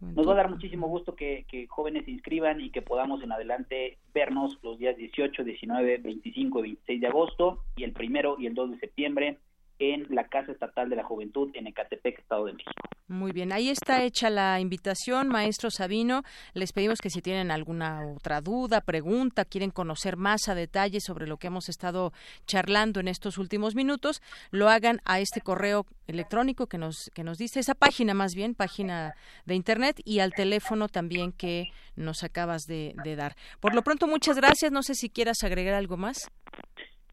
Nos 0.00 0.26
va 0.26 0.32
a 0.32 0.36
dar 0.36 0.48
muchísimo 0.48 0.88
gusto 0.88 1.14
que, 1.14 1.44
que, 1.46 1.66
jóvenes 1.66 2.06
se 2.06 2.10
inscriban 2.10 2.62
y 2.62 2.70
que 2.70 2.80
podamos 2.80 3.22
en 3.22 3.32
adelante 3.32 3.98
vernos 4.14 4.58
los 4.62 4.78
días 4.78 4.96
18, 4.96 5.44
19, 5.44 5.98
25 5.98 6.58
y 6.60 6.62
26 6.62 7.00
de 7.02 7.06
agosto 7.06 7.58
y 7.76 7.84
el 7.84 7.92
primero 7.92 8.36
y 8.38 8.46
el 8.46 8.54
2 8.54 8.70
de 8.70 8.78
septiembre 8.78 9.36
en 9.80 10.06
la 10.10 10.28
Casa 10.28 10.52
Estatal 10.52 10.88
de 10.88 10.96
la 10.96 11.04
Juventud 11.04 11.50
en 11.54 11.66
Ecatepec, 11.66 12.18
Estado 12.18 12.44
de 12.44 12.52
México. 12.52 12.72
Muy 13.08 13.32
bien, 13.32 13.50
ahí 13.52 13.70
está 13.70 14.04
hecha 14.04 14.30
la 14.30 14.60
invitación, 14.60 15.28
maestro 15.28 15.70
Sabino. 15.70 16.22
Les 16.54 16.72
pedimos 16.72 17.00
que 17.00 17.10
si 17.10 17.20
tienen 17.20 17.50
alguna 17.50 18.06
otra 18.06 18.40
duda, 18.40 18.82
pregunta, 18.82 19.44
quieren 19.44 19.70
conocer 19.70 20.16
más 20.16 20.48
a 20.48 20.54
detalle 20.54 21.00
sobre 21.00 21.26
lo 21.26 21.36
que 21.38 21.48
hemos 21.48 21.68
estado 21.68 22.12
charlando 22.46 23.00
en 23.00 23.08
estos 23.08 23.38
últimos 23.38 23.74
minutos, 23.74 24.22
lo 24.52 24.68
hagan 24.68 25.00
a 25.04 25.18
este 25.18 25.40
correo 25.40 25.86
electrónico 26.06 26.66
que 26.66 26.78
nos 26.78 27.10
que 27.14 27.24
nos 27.24 27.38
dice 27.38 27.58
esa 27.58 27.74
página 27.74 28.14
más 28.14 28.34
bien, 28.34 28.54
página 28.54 29.14
de 29.44 29.54
internet 29.54 30.00
y 30.04 30.20
al 30.20 30.32
teléfono 30.32 30.88
también 30.88 31.32
que 31.32 31.64
nos 31.96 32.22
acabas 32.22 32.66
de 32.66 32.94
dar. 33.16 33.34
Por 33.58 33.74
lo 33.74 33.82
pronto, 33.82 34.06
muchas 34.06 34.36
gracias. 34.36 34.70
No 34.70 34.82
sé 34.82 34.94
si 34.94 35.10
quieras 35.10 35.42
agregar 35.42 35.74
algo 35.74 35.96
más. 35.96 36.30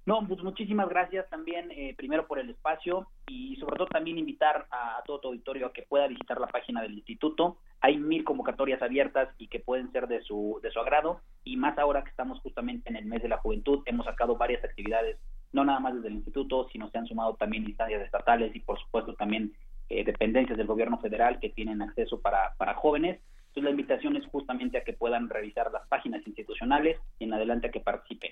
No, 0.08 0.26
pues 0.26 0.42
muchísimas 0.42 0.88
gracias 0.88 1.30
también, 1.30 1.70
eh, 1.70 1.94
primero 1.98 2.28
por 2.28 2.40
el 2.40 2.50
espacio 2.50 3.08
y 3.28 3.58
sobre 3.58 3.76
todo 3.76 3.88
también 3.88 4.18
invitar 4.18 4.66
a, 4.72 5.04
todo 5.06 5.20
tu 5.20 5.28
auditorio 5.28 5.68
a 5.68 5.74
que 5.74 5.82
pueda 5.82 6.08
visitar 6.08 6.40
la 6.40 6.48
página 6.48 6.82
del 6.82 6.94
instituto. 6.94 7.58
Hay 7.82 7.98
mil 7.98 8.24
convocatorias 8.24 8.82
abiertas 8.82 9.28
y 9.38 9.50
que 9.50 9.60
pueden 9.60 9.92
ser 9.92 10.08
de 10.08 10.22
su, 10.22 10.62
de 10.64 10.72
su 10.72 10.80
agrado 10.80 11.20
y 11.44 11.58
más 11.58 11.78
ahora 11.78 12.06
que 12.06 12.12
estamos 12.12 12.40
justamente 12.40 12.90
en 12.90 12.96
el 12.96 13.04
mes 13.06 13.22
de 13.22 13.28
la 13.28 13.40
juventud, 13.40 13.84
hemos 13.86 14.06
sacado 14.06 14.38
varias 14.38 14.64
actividades, 14.64 15.18
no 15.52 15.66
nada 15.66 15.82
más 15.82 15.96
desde 15.96 16.08
el 16.08 16.14
instituto, 16.14 16.70
sino 16.72 16.90
se 16.90 17.00
han 17.00 17.08
sumado 17.08 17.36
también 17.36 17.66
instancias 17.66 18.02
estatales 18.02 18.56
y 18.56 18.62
por 18.62 18.80
supuesto 18.80 19.14
también 19.16 19.52
eh, 19.90 20.06
dependencias 20.06 20.58
del 20.58 20.68
gobierno 20.68 21.00
federal 21.00 21.38
que 21.42 21.50
tienen 21.50 21.82
acceso 21.82 22.22
para, 22.22 22.54
para 22.56 22.76
jóvenes. 22.76 23.20
Entonces 23.48 23.64
la 23.64 23.72
invitación 23.72 24.16
es 24.16 24.26
justamente 24.28 24.78
a 24.78 24.86
que 24.86 24.94
puedan 24.94 25.28
revisar 25.28 25.70
las 25.70 25.86
páginas 25.90 26.26
institucionales 26.26 26.98
y 27.20 27.26
en 27.26 27.34
adelante 27.34 27.68
a 27.68 27.72
que 27.72 27.82
participen. 27.82 28.32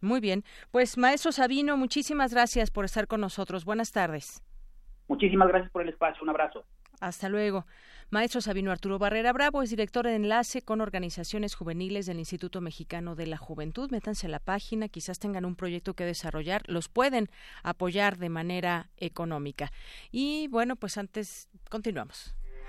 Muy 0.00 0.20
bien. 0.20 0.44
Pues 0.70 0.96
maestro 0.96 1.32
Sabino, 1.32 1.76
muchísimas 1.76 2.32
gracias 2.32 2.70
por 2.70 2.84
estar 2.84 3.06
con 3.06 3.20
nosotros. 3.20 3.64
Buenas 3.64 3.92
tardes. 3.92 4.42
Muchísimas 5.08 5.48
gracias 5.48 5.70
por 5.72 5.82
el 5.82 5.88
espacio. 5.88 6.22
Un 6.22 6.30
abrazo. 6.30 6.64
Hasta 7.00 7.28
luego. 7.28 7.66
Maestro 8.10 8.40
Sabino 8.40 8.72
Arturo 8.72 8.98
Barrera 8.98 9.32
Bravo 9.32 9.62
es 9.62 9.70
director 9.70 10.04
de 10.04 10.16
enlace 10.16 10.62
con 10.62 10.80
organizaciones 10.80 11.54
juveniles 11.54 12.06
del 12.06 12.18
Instituto 12.18 12.60
Mexicano 12.60 13.14
de 13.14 13.26
la 13.26 13.36
Juventud. 13.36 13.90
Métanse 13.90 14.26
a 14.26 14.30
la 14.30 14.40
página, 14.40 14.88
quizás 14.88 15.18
tengan 15.18 15.44
un 15.44 15.54
proyecto 15.54 15.94
que 15.94 16.04
desarrollar, 16.04 16.62
los 16.66 16.88
pueden 16.88 17.28
apoyar 17.62 18.18
de 18.18 18.28
manera 18.28 18.90
económica. 18.96 19.70
Y 20.10 20.48
bueno, 20.48 20.76
pues 20.76 20.98
antes 20.98 21.48
continuamos. 21.70 22.34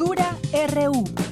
Cultura 0.00 0.34
RU. 0.50 1.29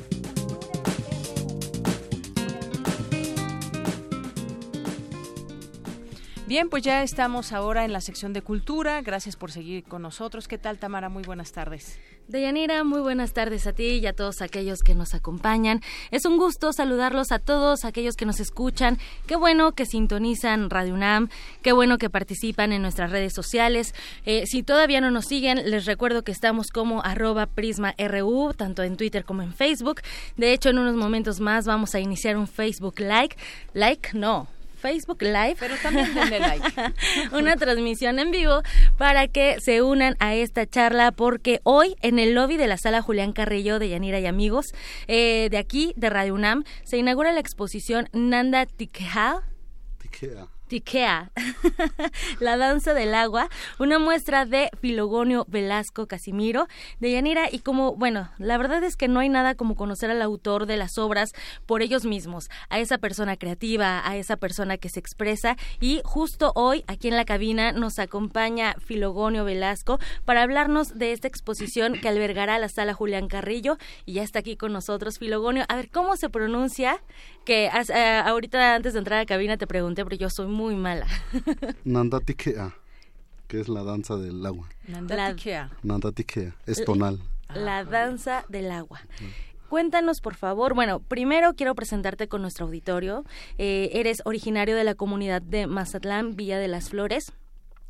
Bien, 6.49 6.71
pues 6.71 6.83
ya 6.83 7.03
estamos 7.03 7.53
ahora 7.53 7.85
en 7.85 7.93
la 7.93 8.01
sección 8.01 8.33
de 8.33 8.41
cultura. 8.41 9.03
Gracias 9.03 9.37
por 9.37 9.53
seguir 9.53 9.85
con 9.85 10.01
nosotros. 10.01 10.49
¿Qué 10.49 10.57
tal, 10.57 10.79
Tamara? 10.79 11.11
Muy 11.11 11.23
buenas 11.23 11.53
tardes. 11.53 12.01
Deyanira, 12.27 12.85
muy 12.85 13.03
buenas 13.03 13.35
tardes 13.35 13.67
a 13.67 13.75
ti 13.75 13.99
y 13.99 14.07
a 14.07 14.15
todos 14.15 14.41
aquellos 14.41 14.79
que 14.81 14.95
nos 14.95 15.13
acompañan. 15.13 15.83
Es 16.11 16.25
un 16.25 16.39
gusto 16.39 16.73
saludarlos 16.73 17.33
a 17.33 17.39
todos 17.39 17.85
aquellos 17.85 18.17
que 18.17 18.25
nos 18.25 18.41
escuchan. 18.41 18.97
Qué 19.27 19.37
bueno 19.37 19.73
que 19.73 19.85
sintonizan 19.85 20.71
Radio 20.71 20.95
UNAM, 20.95 21.29
qué 21.61 21.73
bueno 21.73 21.99
que 21.99 22.09
participan 22.09 22.73
en 22.73 22.81
nuestras 22.81 23.11
redes 23.11 23.35
sociales. 23.35 23.95
Eh, 24.25 24.47
si 24.47 24.63
todavía 24.63 25.03
no 25.03 25.11
nos 25.11 25.27
siguen, 25.27 25.71
les 25.71 25.85
recuerdo 25.85 26.25
que 26.25 26.33
estamos 26.33 26.69
como 26.69 27.05
arroba 27.05 27.45
prisma.ru, 27.45 28.55
tanto 28.55 28.83
en 28.85 28.97
Twitter 28.97 29.27
como 29.27 29.43
en 29.43 29.53
Facebook. 29.53 30.01
De 30.39 30.55
hecho, 30.55 30.71
en 30.71 30.79
unos 30.79 30.97
momentos 30.97 31.41
más 31.41 31.67
vamos 31.67 31.95
a 31.95 32.01
iniciar 32.01 32.39
un 32.39 32.49
Facebook 32.49 33.01
Like. 33.01 33.37
Like, 33.75 34.17
no, 34.17 34.49
Facebook 34.79 35.23
Live. 35.23 35.57
Pero 35.59 35.75
también 35.83 36.15
denle 36.15 36.41
like. 36.41 36.69
una 37.33 37.57
transmisión 37.57 38.19
en 38.19 38.31
vivo 38.31 38.63
para 38.97 39.29
que 39.29 39.61
se 39.61 39.83
unan 39.83 40.17
a 40.21 40.35
esta 40.35 40.67
charla 40.67 41.13
porque 41.13 41.61
hoy 41.65 41.97
en 42.01 42.19
el 42.19 42.35
lobby 42.35 42.57
de 42.57 42.67
la 42.67 42.79
sala 42.79 43.03
Julián 43.03 43.33
Carrillo 43.33 43.79
de 43.79 43.89
Yanira 43.91 44.21
y 44.21 44.27
amigos 44.27 44.67
eh, 45.07 45.49
de 45.51 45.59
aquí, 45.59 45.93
de 45.97 46.11
Radio 46.11 46.35
UNAM, 46.35 46.65
se 46.85 46.97
inaugura 46.97 47.33
la 47.33 47.41
exposición 47.41 48.09
Nanda. 48.13 48.67
Tikea 48.67 49.43
Tikea, 50.69 51.33
La 52.41 52.57
danza 52.57 52.95
del 52.95 53.15
agua, 53.15 53.49
una 53.79 53.99
muestra 53.99 54.45
de 54.45 54.71
Filogonio 54.81 55.47
Velasco 55.49 56.07
Casimiro 56.07 56.69
de 57.01 57.13
Yanira 57.13 57.49
y 57.51 57.61
como, 57.61 57.97
bueno, 57.97 58.31
la 58.39 58.59
verdad 58.59 58.85
es 58.85 58.97
que 58.97 59.09
no 59.09 59.21
hay 59.21 59.29
nada 59.29 59.55
como 59.55 59.75
conocer 59.75 60.11
al 60.11 60.23
autor 60.23 60.67
de 60.67 60.77
las 60.77 60.99
obras 60.99 61.33
por 61.67 61.83
ellos 61.83 62.05
mismos, 62.05 62.51
a 62.69 62.79
esa 62.79 62.99
persona 62.99 63.37
creativa, 63.37 64.07
a 64.07 64.17
esa 64.17 64.37
persona 64.37 64.77
que 64.77 64.91
se 64.91 65.01
expresa 65.01 65.57
y 65.81 66.03
justo 66.05 66.53
hoy 66.55 66.85
aquí 66.87 67.09
en 67.09 67.17
la 67.17 67.25
cabina 67.25 67.73
nos 67.73 67.99
acompaña 67.99 68.75
Filogonio 68.79 69.45
Velasco 69.45 69.99
para 70.25 70.43
hablarnos 70.43 70.99
de 70.99 71.13
esta 71.13 71.29
exposición 71.29 71.95
que 72.01 72.09
albergará 72.09 72.59
la 72.59 72.69
sala 72.69 72.93
Julián 72.93 73.29
Carrillo 73.29 73.79
y 74.05 74.15
ya 74.15 74.23
está 74.23 74.41
aquí 74.41 74.57
con 74.57 74.73
nosotros 74.73 75.19
Filogonio. 75.19 75.65
A 75.69 75.77
ver, 75.77 75.89
¿cómo 75.91 76.17
se 76.17 76.29
pronuncia? 76.29 77.01
Que 77.45 77.67
eh, 77.67 78.23
ahorita 78.25 78.75
antes 78.75 78.93
de 78.93 78.99
entrar 78.99 79.19
a 79.19 79.23
la 79.23 79.27
cabina 79.27 79.57
te 79.57 79.67
pregunté, 79.67 80.05
pero 80.05 80.17
yo 80.17 80.29
soy 80.29 80.47
muy 80.47 80.58
mala. 80.77 81.07
Nandatikea, 81.85 82.75
que 83.47 83.61
es 83.61 83.69
la 83.69 83.83
danza 83.83 84.17
del 84.17 84.45
agua. 84.45 84.69
Nandatikea. 84.87 85.71
Nandatikea, 85.83 86.55
es 86.67 86.85
tonal. 86.85 87.21
La 87.55 87.85
danza 87.85 88.45
del 88.49 88.71
agua. 88.71 89.01
Cuéntanos, 89.69 90.21
por 90.21 90.35
favor. 90.35 90.75
Bueno, 90.75 91.01
primero 91.01 91.55
quiero 91.55 91.75
presentarte 91.75 92.29
con 92.29 92.43
nuestro 92.43 92.67
auditorio. 92.67 93.25
Eh, 93.59 93.91
eres 93.93 94.23
originario 94.25 94.77
de 94.77 94.85
la 94.85 94.95
comunidad 94.95 95.43
de 95.43 95.67
Mazatlán, 95.67 96.37
Villa 96.37 96.59
de 96.59 96.69
las 96.69 96.89
Flores. 96.89 97.33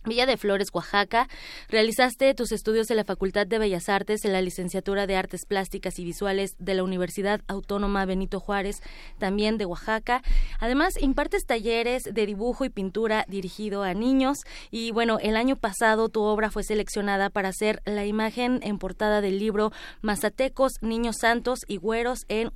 Villa 0.09 0.27
de 0.27 0.37
Flores, 0.37 0.69
Oaxaca. 0.73 1.29
Realizaste 1.69 2.35
tus 2.35 2.53
estudios 2.53 2.91
en 2.91 2.97
la 2.97 3.05
Facultad 3.05 3.47
de 3.47 3.59
Bellas 3.59 3.89
Artes, 3.89 4.25
en 4.25 4.33
la 4.33 4.43
Licenciatura 4.43 5.07
de 5.07 5.17
Artes 5.17 5.47
Plásticas 5.47 5.99
y 5.99 6.05
Visuales 6.05 6.57
de 6.59 6.75
la 6.75 6.83
Universidad 6.83 7.41
Autónoma 7.47 8.05
Benito 8.07 8.41
Juárez, 8.41 8.83
también 9.19 9.59
de 9.59 9.67
Oaxaca. 9.67 10.23
Además, 10.61 11.01
impartes 11.01 11.45
talleres 11.47 12.03
de 12.05 12.27
dibujo 12.27 12.65
y 12.65 12.71
pintura 12.71 13.25
dirigido 13.29 13.83
a 13.83 13.95
niños. 13.95 14.39
Y 14.71 14.91
bueno, 14.91 15.19
el 15.21 15.37
año 15.37 15.57
pasado 15.57 16.09
tu 16.09 16.23
obra 16.23 16.51
fue 16.51 16.65
seleccionada 16.65 17.31
para 17.31 17.49
hacer 17.49 17.83
la 17.85 18.07
imagen 18.07 18.61
en 18.63 18.79
portada 18.79 19.21
del 19.21 19.39
libro 19.39 19.73
Mazatecos, 20.01 20.73
Niños 20.81 21.17
Santos 21.21 21.61
y 21.67 21.77
Güeros 21.77 22.21
en 22.29 22.51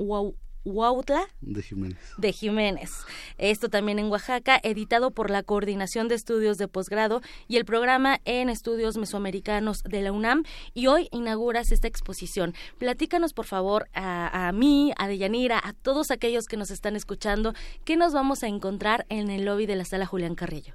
Huautla 0.64 1.28
de 1.40 1.62
Jiménez. 1.62 1.98
de 2.16 2.32
Jiménez. 2.32 2.90
Esto 3.38 3.68
también 3.68 3.98
en 3.98 4.10
Oaxaca, 4.10 4.60
editado 4.62 5.10
por 5.10 5.30
la 5.30 5.42
Coordinación 5.42 6.08
de 6.08 6.14
Estudios 6.14 6.58
de 6.58 6.68
Posgrado 6.68 7.20
y 7.48 7.56
el 7.56 7.64
programa 7.64 8.20
en 8.24 8.48
Estudios 8.48 8.96
Mesoamericanos 8.96 9.82
de 9.82 10.02
la 10.02 10.12
UNAM. 10.12 10.44
Y 10.74 10.86
hoy 10.86 11.08
inauguras 11.10 11.72
esta 11.72 11.88
exposición. 11.88 12.54
Platícanos, 12.78 13.32
por 13.32 13.46
favor, 13.46 13.88
a, 13.92 14.48
a 14.48 14.52
mí, 14.52 14.92
a 14.96 15.08
Deyanira, 15.08 15.60
a 15.62 15.72
todos 15.72 16.10
aquellos 16.10 16.46
que 16.46 16.56
nos 16.56 16.70
están 16.70 16.96
escuchando, 16.96 17.54
qué 17.84 17.96
nos 17.96 18.12
vamos 18.12 18.42
a 18.42 18.48
encontrar 18.48 19.06
en 19.08 19.30
el 19.30 19.44
lobby 19.44 19.66
de 19.66 19.76
la 19.76 19.84
sala 19.84 20.06
Julián 20.06 20.34
Carrillo. 20.34 20.74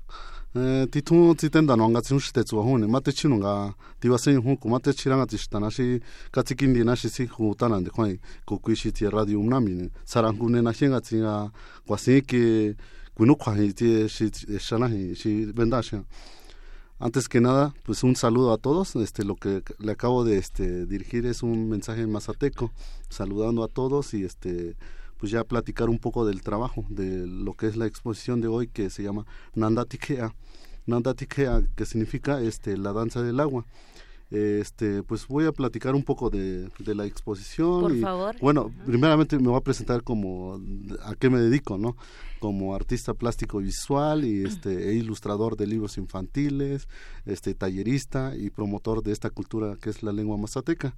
Ti 0.91 1.01
tu 1.01 1.36
ti 1.36 1.49
tenda 1.49 1.76
no 1.76 1.89
nga 1.89 2.01
tsin 2.01 2.20
shite 2.20 2.43
tsuwa 2.43 2.64
hune 2.64 2.88
mate 2.88 3.12
chinu 3.12 3.36
nga 3.38 3.74
ti 3.99 4.10
wa 4.10 4.18
sen 4.18 4.38
hu 4.43 4.58
ku 4.62 4.70
mate 4.70 4.93
chiranga 4.93 5.26
ti 5.26 5.38
shitana 5.38 5.70
shi 5.70 5.99
ka 6.32 6.41
na 6.86 6.95
shi 6.95 7.10
si 7.10 7.26
hu 7.26 7.55
de 7.55 7.89
khoi 7.89 8.20
ku 8.45 8.60
ku 8.60 8.76
shi 8.76 8.91
ti 8.91 9.05
radio 9.08 9.39
umna 9.39 9.60
mi 9.60 9.89
sarang 10.05 10.38
ku 10.39 10.49
ne 10.49 10.62
na 10.62 10.72
shenga 10.74 10.99
tsinga 11.01 11.51
kwa 11.88 11.97
sen 11.97 12.22
ke 12.22 12.76
kuno 13.16 13.36
kwa 13.36 13.55
hi 13.58 13.74
ti 13.74 14.08
shi 14.08 14.26
shana 14.60 14.88
hi 14.88 15.16
shi 15.16 15.51
Antes 16.99 17.30
que 17.30 17.39
nada, 17.39 17.76
pues 17.84 18.03
un 18.03 18.16
saludo 18.16 18.51
a 18.51 18.58
todos. 18.58 18.95
Este, 18.95 19.24
lo 19.24 19.36
que 19.36 19.62
le 19.78 19.91
acabo 19.91 20.24
de 20.24 20.39
este, 20.39 20.88
dirigir 20.88 21.28
es 21.28 21.43
un 21.43 21.70
mensaje 21.70 22.08
mazateco, 22.08 22.72
saludando 23.08 23.64
a 23.64 23.68
todos 23.68 24.16
y 24.16 24.24
este, 24.24 24.76
pues 25.18 25.32
ya 25.32 25.43
platicar 25.43 25.89
un 25.89 25.99
poco 25.99 26.26
del 26.26 26.41
trabajo, 26.41 26.86
de 26.89 27.28
lo 27.28 27.53
que 27.53 27.68
es 27.68 27.78
la 27.78 27.86
exposición 27.86 28.41
de 28.41 28.47
hoy 28.47 28.68
que 28.68 28.89
se 28.89 29.03
llama 29.03 29.28
Nandatikea. 29.53 30.34
Nandatikea, 30.88 31.63
que 31.75 31.85
significa 31.85 32.41
este, 32.41 32.77
la 32.77 32.93
danza 32.93 33.21
del 33.21 33.39
agua. 33.39 33.65
Este, 34.29 35.03
pues 35.03 35.25
voy 35.27 35.45
a 35.45 35.53
platicar 35.53 35.95
un 35.95 36.03
poco 36.03 36.29
de, 36.29 36.69
de 36.79 36.95
la 36.95 37.05
exposición. 37.05 37.81
Por 37.81 37.95
y, 37.95 38.01
favor. 38.01 38.35
Bueno, 38.41 38.71
primeramente 38.85 39.38
me 39.38 39.47
voy 39.47 39.57
a 39.57 39.61
presentar 39.61 40.03
como 40.03 40.59
a 41.03 41.15
qué 41.15 41.29
me 41.29 41.39
dedico, 41.39 41.77
¿no? 41.77 41.95
Como 42.39 42.75
artista 42.75 43.13
plástico 43.13 43.59
visual 43.59 44.25
y 44.25 44.43
este 44.43 44.89
e 44.89 44.93
ilustrador 44.95 45.55
de 45.55 45.67
libros 45.67 45.97
infantiles, 45.97 46.88
este 47.25 47.53
tallerista 47.53 48.35
y 48.35 48.49
promotor 48.49 49.01
de 49.01 49.13
esta 49.13 49.29
cultura 49.29 49.77
que 49.79 49.89
es 49.89 50.03
la 50.03 50.11
lengua 50.11 50.38
mazateca. 50.38 50.93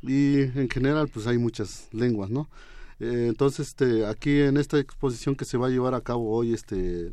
Y 0.00 0.40
en 0.40 0.68
general, 0.70 1.08
pues 1.08 1.26
hay 1.26 1.38
muchas 1.38 1.88
lenguas, 1.92 2.30
¿no? 2.30 2.48
Eh, 2.98 3.26
entonces, 3.28 3.68
este, 3.68 4.06
aquí 4.06 4.40
en 4.40 4.56
esta 4.56 4.78
exposición 4.78 5.34
que 5.34 5.44
se 5.44 5.58
va 5.58 5.66
a 5.66 5.70
llevar 5.70 5.94
a 5.94 6.00
cabo 6.00 6.30
hoy, 6.30 6.54
este 6.54 7.12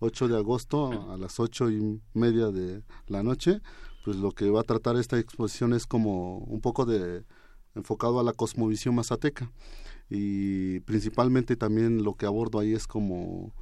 8 0.00 0.28
de 0.28 0.36
agosto, 0.36 1.10
a 1.12 1.16
las 1.16 1.38
ocho 1.38 1.70
y 1.70 2.00
media 2.14 2.48
de 2.48 2.82
la 3.06 3.22
noche, 3.22 3.60
pues 4.04 4.16
lo 4.16 4.32
que 4.32 4.50
va 4.50 4.60
a 4.60 4.64
tratar 4.64 4.96
esta 4.96 5.18
exposición 5.18 5.72
es 5.72 5.86
como 5.86 6.38
un 6.38 6.60
poco 6.60 6.86
de 6.86 7.24
enfocado 7.74 8.18
a 8.18 8.24
la 8.24 8.32
cosmovisión 8.32 8.94
mazateca 8.94 9.50
y 10.08 10.80
principalmente 10.80 11.56
también 11.56 12.02
lo 12.02 12.14
que 12.14 12.26
abordo 12.26 12.58
ahí 12.58 12.72
es 12.72 12.86
como 12.86 13.52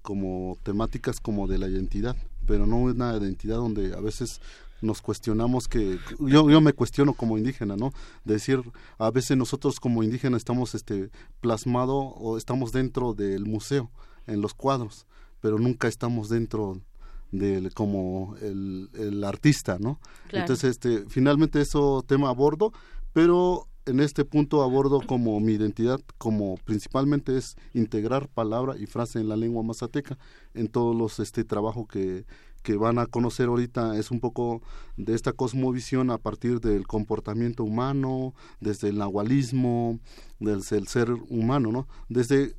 como 0.00 0.56
temáticas 0.62 1.20
como 1.20 1.46
de 1.48 1.58
la 1.58 1.68
identidad, 1.68 2.16
pero 2.46 2.66
no 2.66 2.78
una 2.78 3.14
identidad 3.16 3.56
donde 3.56 3.94
a 3.94 4.00
veces 4.00 4.40
nos 4.80 5.02
cuestionamos 5.02 5.68
que 5.68 5.98
yo, 6.20 6.48
yo 6.48 6.60
me 6.60 6.72
cuestiono 6.72 7.12
como 7.12 7.36
indígena, 7.36 7.76
¿no? 7.76 7.92
De 8.24 8.34
decir, 8.34 8.62
a 8.96 9.10
veces 9.10 9.36
nosotros 9.36 9.80
como 9.80 10.02
indígenas 10.02 10.38
estamos 10.38 10.74
este 10.74 11.10
plasmado 11.40 11.96
o 11.96 12.38
estamos 12.38 12.72
dentro 12.72 13.12
del 13.12 13.44
museo 13.44 13.90
en 14.26 14.40
los 14.40 14.54
cuadros, 14.54 15.06
pero 15.40 15.58
nunca 15.58 15.88
estamos 15.88 16.28
dentro 16.28 16.80
del 17.30 17.74
como 17.74 18.36
el, 18.40 18.90
el 18.94 19.24
artista, 19.24 19.78
¿no? 19.78 20.00
Entonces, 20.30 20.70
este, 20.70 21.04
finalmente 21.08 21.60
eso 21.60 22.02
tema 22.06 22.30
abordo, 22.30 22.72
pero 23.12 23.68
en 23.88 24.00
este 24.00 24.24
punto 24.24 24.62
abordo 24.62 25.00
como 25.00 25.40
mi 25.40 25.52
identidad, 25.54 26.00
como 26.18 26.56
principalmente 26.64 27.36
es 27.36 27.56
integrar 27.72 28.28
palabra 28.28 28.76
y 28.76 28.86
frase 28.86 29.18
en 29.18 29.28
la 29.28 29.36
lengua 29.36 29.62
mazateca 29.62 30.18
en 30.54 30.68
todos 30.68 30.94
los 30.94 31.18
este 31.20 31.42
trabajo 31.44 31.86
que, 31.86 32.26
que 32.62 32.76
van 32.76 32.98
a 32.98 33.06
conocer 33.06 33.48
ahorita 33.48 33.96
es 33.96 34.10
un 34.10 34.20
poco 34.20 34.60
de 34.96 35.14
esta 35.14 35.32
cosmovisión 35.32 36.10
a 36.10 36.18
partir 36.18 36.60
del 36.60 36.86
comportamiento 36.86 37.64
humano, 37.64 38.34
desde 38.60 38.90
el 38.90 38.98
nahualismo, 38.98 40.00
desde 40.38 40.76
el 40.76 40.86
ser 40.86 41.10
humano, 41.30 41.72
¿no? 41.72 41.88
Desde 42.08 42.56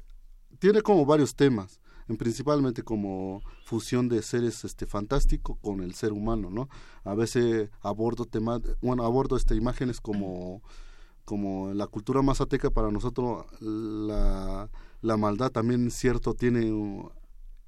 tiene 0.57 0.81
como 0.81 1.05
varios 1.05 1.35
temas, 1.35 1.78
principalmente 2.17 2.83
como 2.83 3.41
fusión 3.63 4.09
de 4.09 4.21
seres 4.21 4.63
este 4.63 4.85
fantástico 4.85 5.55
con 5.61 5.81
el 5.81 5.93
ser 5.93 6.11
humano, 6.11 6.49
¿no? 6.49 6.69
A 7.03 7.15
veces 7.15 7.69
abordo 7.81 8.25
temas, 8.25 8.61
bueno, 8.81 9.03
abordo 9.03 9.35
este 9.35 9.55
imágenes 9.55 10.01
como 10.01 10.61
como 11.25 11.73
la 11.75 11.85
cultura 11.85 12.23
mazateca 12.23 12.71
para 12.71 12.89
nosotros 12.89 13.45
la, 13.61 14.67
la 15.01 15.17
maldad 15.17 15.51
también 15.51 15.91
cierto 15.91 16.33
tiene 16.33 16.71
uh, 16.71 17.11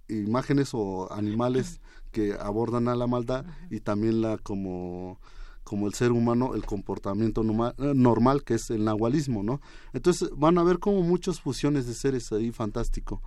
imágenes 0.10 0.72
o 0.74 1.12
animales 1.14 1.80
que 2.12 2.34
abordan 2.34 2.88
a 2.88 2.96
la 2.96 3.06
maldad 3.06 3.46
y 3.70 3.80
también 3.82 4.22
la 4.22 4.39
como 4.39 5.20
como 5.64 5.88
el 5.88 5.94
ser 5.94 6.12
humano 6.12 6.56
el 6.56 6.66
comportamiento 6.66 7.44
eh, 7.44 7.94
normal, 7.96 8.44
que 8.44 8.56
es 8.56 8.72
el 8.72 8.84
nahualismo, 8.84 9.44
¿no? 9.44 9.62
Entonces 9.94 10.30
van 10.36 10.58
a 10.58 10.64
ver 10.64 10.80
como 10.80 11.02
muchas 11.04 11.39
fusiones 11.39 11.86
de 11.86 11.94
seres 11.94 12.32
ahí 12.32 12.52
fantástico. 12.52 13.22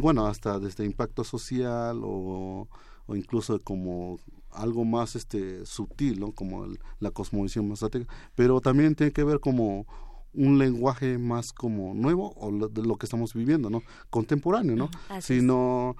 Bueno, 0.00 0.26
hasta 0.26 0.58
desde 0.58 0.84
impacto 0.84 1.24
social 1.24 2.00
o, 2.02 2.68
o 3.06 3.16
incluso 3.16 3.58
como 3.60 4.18
algo 4.50 4.84
más 4.84 5.16
este 5.16 5.66
sutil, 5.66 6.20
¿no? 6.20 6.32
Como 6.32 6.66
la 7.00 7.10
cosmovisión 7.10 7.68
mazateca, 7.68 8.12
pero 8.34 8.60
también 8.60 8.94
tiene 8.94 9.12
que 9.12 9.24
ver 9.24 9.40
como 9.40 9.86
un 10.32 10.58
lenguaje 10.58 11.18
más 11.18 11.52
como 11.52 11.94
nuevo 11.94 12.34
o 12.36 12.68
de 12.68 12.82
lo 12.82 12.96
que 12.96 13.06
estamos 13.06 13.34
viviendo, 13.34 13.70
¿no? 13.70 13.82
Contemporáneo, 14.10 14.76
¿no? 14.76 14.90
Sino 15.20 15.96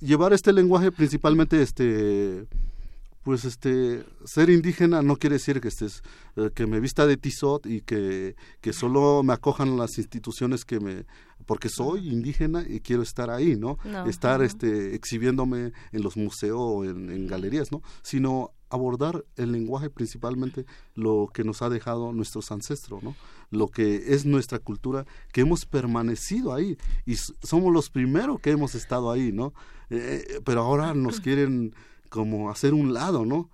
llevar 0.00 0.32
este 0.32 0.52
lenguaje 0.52 0.90
principalmente 0.90 1.60
este 1.60 2.46
pues 3.24 3.46
este 3.46 4.04
ser 4.24 4.50
indígena 4.50 5.02
no 5.02 5.16
quiere 5.16 5.34
decir 5.34 5.60
que 5.60 5.68
estés 5.68 6.02
eh, 6.36 6.50
que 6.54 6.66
me 6.66 6.78
vista 6.78 7.06
de 7.06 7.16
tizot 7.16 7.66
y 7.66 7.80
que, 7.80 8.36
que 8.60 8.72
solo 8.72 9.22
me 9.24 9.32
acojan 9.32 9.76
las 9.76 9.98
instituciones 9.98 10.64
que 10.64 10.78
me 10.78 11.06
porque 11.46 11.68
soy 11.68 12.08
indígena 12.08 12.64
y 12.68 12.80
quiero 12.80 13.02
estar 13.02 13.30
ahí 13.30 13.56
no, 13.56 13.78
estar 14.06 14.42
este 14.42 14.94
exhibiéndome 14.94 15.72
en 15.92 16.02
los 16.02 16.16
museos 16.16 16.58
o 16.60 16.84
en, 16.84 17.26
galerías 17.26 17.72
no 17.72 17.82
sino 18.02 18.52
abordar 18.68 19.24
el 19.36 19.52
lenguaje 19.52 19.88
principalmente 19.88 20.66
lo 20.94 21.30
que 21.32 21.44
nos 21.44 21.62
ha 21.62 21.70
dejado 21.70 22.12
nuestros 22.12 22.52
ancestros 22.52 23.02
no 23.02 23.16
lo 23.50 23.68
que 23.68 24.14
es 24.14 24.26
nuestra 24.26 24.58
cultura 24.58 25.06
que 25.32 25.42
hemos 25.42 25.64
permanecido 25.64 26.52
ahí 26.52 26.76
y 27.06 27.16
somos 27.16 27.72
los 27.72 27.88
primeros 27.88 28.40
que 28.40 28.50
hemos 28.50 28.74
estado 28.74 29.10
ahí 29.10 29.32
no 29.32 29.54
eh, 29.88 30.24
eh, 30.28 30.40
pero 30.44 30.60
ahora 30.60 30.92
nos 30.92 31.20
quieren 31.20 31.74
como 32.08 32.50
hacer 32.50 32.74
un 32.74 32.92
lado, 32.92 33.24
¿no? 33.24 33.50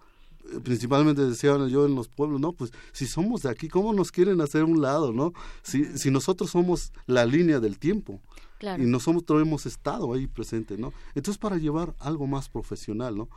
Principalmente 0.64 1.22
decía 1.22 1.56
yo 1.68 1.86
en 1.86 1.94
los 1.94 2.08
pueblos, 2.08 2.40
no, 2.40 2.52
pues 2.52 2.72
si 2.92 3.06
somos 3.06 3.42
de 3.42 3.50
aquí, 3.50 3.68
¿cómo 3.68 3.92
nos 3.92 4.10
quieren 4.10 4.40
hacer 4.40 4.64
un 4.64 4.80
lado, 4.80 5.12
no? 5.12 5.32
Si, 5.62 5.84
si 5.98 6.10
nosotros 6.10 6.50
somos 6.50 6.92
la 7.06 7.24
línea 7.24 7.60
del 7.60 7.78
tiempo 7.78 8.20
y 8.78 8.82
nosotros 8.82 9.40
hemos 9.40 9.64
estado 9.66 10.12
ahí 10.12 10.26
presente, 10.26 10.76
¿no? 10.76 10.92
Entonces 11.14 11.38
para 11.38 11.56
llevar 11.56 11.94
algo 11.98 12.26
más 12.26 12.48
profesional, 12.48 13.16
¿no? 13.16 13.28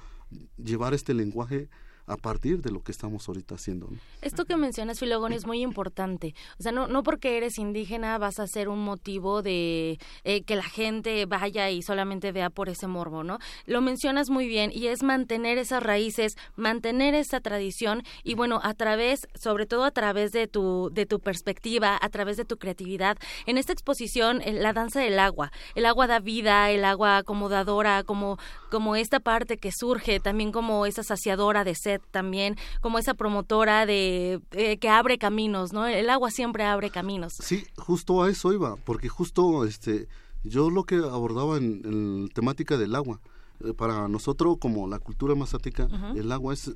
Llevar 0.58 0.94
este 0.94 1.14
lenguaje 1.14 1.70
a 2.06 2.18
partir 2.18 2.62
de 2.62 2.72
lo 2.72 2.82
que 2.82 2.92
estamos 2.92 3.28
ahorita 3.28 3.56
haciendo. 3.56 3.90
Esto 4.22 4.46
que 4.46 4.58
mencionas, 4.58 5.00
Filogón, 5.00 5.34
es 5.34 5.46
muy 5.46 5.62
importante. 5.62 6.36
O 6.60 6.64
sea, 6.64 6.72
no, 6.72 6.88
no 6.88 7.04
porque 7.04 7.38
eres 7.38 7.58
indígena 7.58 8.18
vas 8.18 8.40
a 8.40 8.48
ser 8.48 8.68
un 8.70 8.80
motivo 8.84 9.42
de 9.42 10.00
eh, 10.24 10.44
que 10.44 10.56
la 10.56 10.64
gente 10.64 11.26
vaya 11.26 11.70
y 11.70 11.82
solamente 11.82 12.32
vea 12.32 12.50
por 12.50 12.70
ese 12.70 12.88
morbo, 12.88 13.24
¿no? 13.24 13.40
Lo 13.66 13.82
mencionas 13.82 14.30
muy 14.30 14.48
bien 14.48 14.72
y 14.74 14.88
es 14.88 15.04
mantener 15.04 15.58
esas 15.58 15.82
raíces, 15.82 16.36
mantener 16.56 17.16
esa 17.16 17.40
tradición 17.40 18.04
y 18.24 18.36
bueno, 18.36 18.60
a 18.64 18.74
través, 18.74 19.28
sobre 19.36 19.66
todo 19.66 19.86
a 19.86 19.92
través 19.92 20.32
de 20.32 20.48
tu, 20.48 20.90
de 20.92 21.06
tu 21.06 21.20
perspectiva, 21.20 21.98
a 22.02 22.10
través 22.10 22.38
de 22.38 22.46
tu 22.46 22.58
creatividad. 22.58 23.18
En 23.46 23.58
esta 23.58 23.74
exposición, 23.74 24.42
la 24.46 24.74
danza 24.74 25.00
del 25.00 25.20
agua, 25.20 25.52
el 25.76 25.86
agua 25.86 26.08
da 26.08 26.20
vida, 26.20 26.70
el 26.72 26.84
agua 26.84 27.18
acomodadora, 27.18 28.04
como, 28.04 28.38
como 28.70 28.96
esta 28.96 29.20
parte 29.20 29.58
que 29.58 29.72
surge, 29.72 30.20
también 30.20 30.52
como 30.52 30.86
esa 30.86 31.04
saciadora 31.04 31.64
de 31.64 31.76
ser 31.76 31.93
también 32.12 32.58
como 32.82 33.00
esa 33.00 33.14
promotora 33.14 33.86
de 33.86 34.42
eh, 34.52 34.78
que 34.78 34.90
abre 34.90 35.18
caminos, 35.18 35.74
¿no? 35.74 35.86
El 35.86 36.10
agua 36.10 36.32
siempre 36.32 36.64
abre 36.64 36.90
caminos. 36.90 37.34
Sí, 37.34 37.66
justo 37.78 38.24
a 38.24 38.30
eso 38.30 38.54
iba, 38.54 38.76
porque 38.78 39.10
justo 39.10 39.66
este 39.66 40.08
yo 40.44 40.70
lo 40.70 40.84
que 40.84 40.96
abordaba 40.96 41.58
en, 41.58 42.30
temática 42.34 42.78
del 42.78 42.96
agua, 42.96 43.22
eh, 43.64 43.74
para 43.74 44.08
nosotros 44.08 44.58
como 44.60 44.88
la 44.88 45.00
cultura 45.00 45.36
mazateca, 45.36 45.88
el 46.16 46.32
agua 46.32 46.54
es 46.54 46.76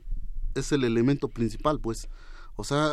es 0.58 0.72
el 0.72 0.84
elemento 0.84 1.28
principal, 1.28 1.80
pues. 1.80 2.10
O 2.56 2.64
sea, 2.64 2.90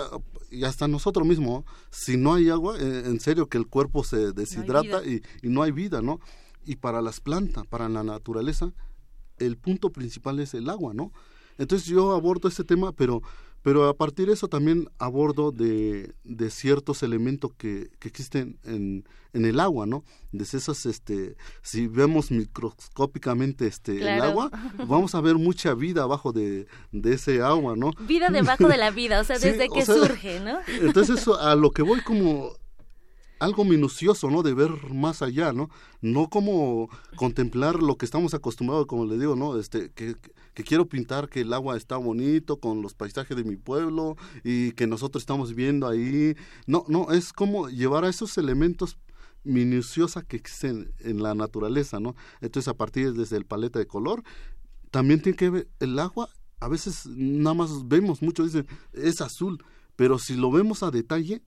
y 0.50 0.64
hasta 0.64 0.86
nosotros 0.88 1.26
mismos, 1.26 1.64
si 1.90 2.16
no 2.16 2.34
hay 2.34 2.50
agua, 2.50 2.76
eh, 2.78 3.04
en 3.06 3.18
serio 3.18 3.48
que 3.48 3.56
el 3.56 3.66
cuerpo 3.66 4.04
se 4.04 4.32
deshidrata 4.32 5.04
y, 5.04 5.22
y 5.42 5.48
no 5.48 5.62
hay 5.62 5.72
vida, 5.72 6.02
¿no? 6.02 6.20
Y 6.66 6.76
para 6.76 7.00
las 7.00 7.20
plantas, 7.20 7.66
para 7.66 7.88
la 7.88 8.02
naturaleza, 8.02 8.72
el 9.38 9.56
punto 9.56 9.90
principal 9.90 10.38
es 10.40 10.52
el 10.54 10.68
agua, 10.68 10.92
¿no? 10.92 11.12
Entonces 11.58 11.86
yo 11.86 12.12
abordo 12.12 12.48
este 12.48 12.64
tema, 12.64 12.92
pero, 12.92 13.22
pero 13.62 13.88
a 13.88 13.94
partir 13.94 14.26
de 14.26 14.34
eso 14.34 14.48
también 14.48 14.88
abordo 14.98 15.52
de, 15.52 16.14
de 16.24 16.50
ciertos 16.50 17.02
elementos 17.02 17.52
que, 17.56 17.90
que 17.98 18.08
existen 18.08 18.58
en, 18.64 19.04
en, 19.32 19.44
el 19.44 19.60
agua, 19.60 19.86
¿no? 19.86 20.04
De 20.32 20.44
esas, 20.44 20.86
este, 20.86 21.36
si 21.62 21.86
vemos 21.86 22.30
microscópicamente 22.30 23.66
este, 23.66 24.00
el 24.00 24.20
agua, 24.20 24.50
vamos 24.86 25.14
a 25.14 25.20
ver 25.20 25.36
mucha 25.36 25.74
vida 25.74 26.02
abajo 26.02 26.32
de, 26.32 26.66
de 26.92 27.14
ese 27.14 27.40
agua, 27.42 27.74
¿no? 27.76 27.92
Vida 28.00 28.28
debajo 28.28 28.68
de 28.68 28.76
la 28.76 28.90
vida, 28.90 29.20
o 29.20 29.24
sea, 29.24 29.38
desde 29.40 29.68
que 29.68 29.84
surge, 29.84 30.40
¿no? 30.40 30.58
Entonces 30.82 31.20
eso, 31.20 31.38
a 31.40 31.54
lo 31.54 31.70
que 31.70 31.82
voy 31.82 32.00
como 32.00 32.52
algo 33.38 33.64
minucioso, 33.64 34.30
¿no? 34.30 34.42
De 34.42 34.54
ver 34.54 34.70
más 34.92 35.22
allá, 35.22 35.52
¿no? 35.52 35.70
No 36.00 36.28
como 36.28 36.88
contemplar 37.16 37.82
lo 37.82 37.96
que 37.96 38.04
estamos 38.04 38.34
acostumbrados, 38.34 38.86
como 38.86 39.06
le 39.06 39.18
digo, 39.18 39.36
¿no? 39.36 39.58
Este, 39.58 39.90
que, 39.90 40.14
que 40.14 40.32
quiero 40.62 40.88
pintar 40.88 41.28
que 41.28 41.40
el 41.40 41.52
agua 41.52 41.76
está 41.76 41.96
bonito 41.96 42.60
con 42.60 42.82
los 42.82 42.94
paisajes 42.94 43.36
de 43.36 43.42
mi 43.42 43.56
pueblo 43.56 44.16
y 44.44 44.72
que 44.72 44.86
nosotros 44.86 45.22
estamos 45.22 45.54
viendo 45.54 45.88
ahí. 45.88 46.36
No, 46.66 46.84
no, 46.86 47.10
es 47.10 47.32
como 47.32 47.68
llevar 47.68 48.04
a 48.04 48.10
esos 48.10 48.38
elementos 48.38 48.98
minuciosa 49.42 50.22
que 50.22 50.36
existen 50.36 50.92
en 51.00 51.22
la 51.22 51.34
naturaleza, 51.34 52.00
¿no? 52.00 52.14
Entonces, 52.40 52.68
a 52.68 52.76
partir 52.76 53.12
desde 53.14 53.36
el 53.36 53.44
paleta 53.44 53.78
de 53.78 53.86
color, 53.86 54.22
también 54.90 55.20
tiene 55.20 55.36
que 55.36 55.50
ver 55.50 55.68
el 55.80 55.98
agua, 55.98 56.30
a 56.60 56.68
veces 56.68 57.06
nada 57.06 57.54
más 57.54 57.88
vemos 57.88 58.22
mucho, 58.22 58.44
dicen, 58.44 58.66
es 58.92 59.20
azul, 59.20 59.62
pero 59.96 60.18
si 60.18 60.34
lo 60.34 60.50
vemos 60.50 60.82
a 60.82 60.90
detalle, 60.90 61.42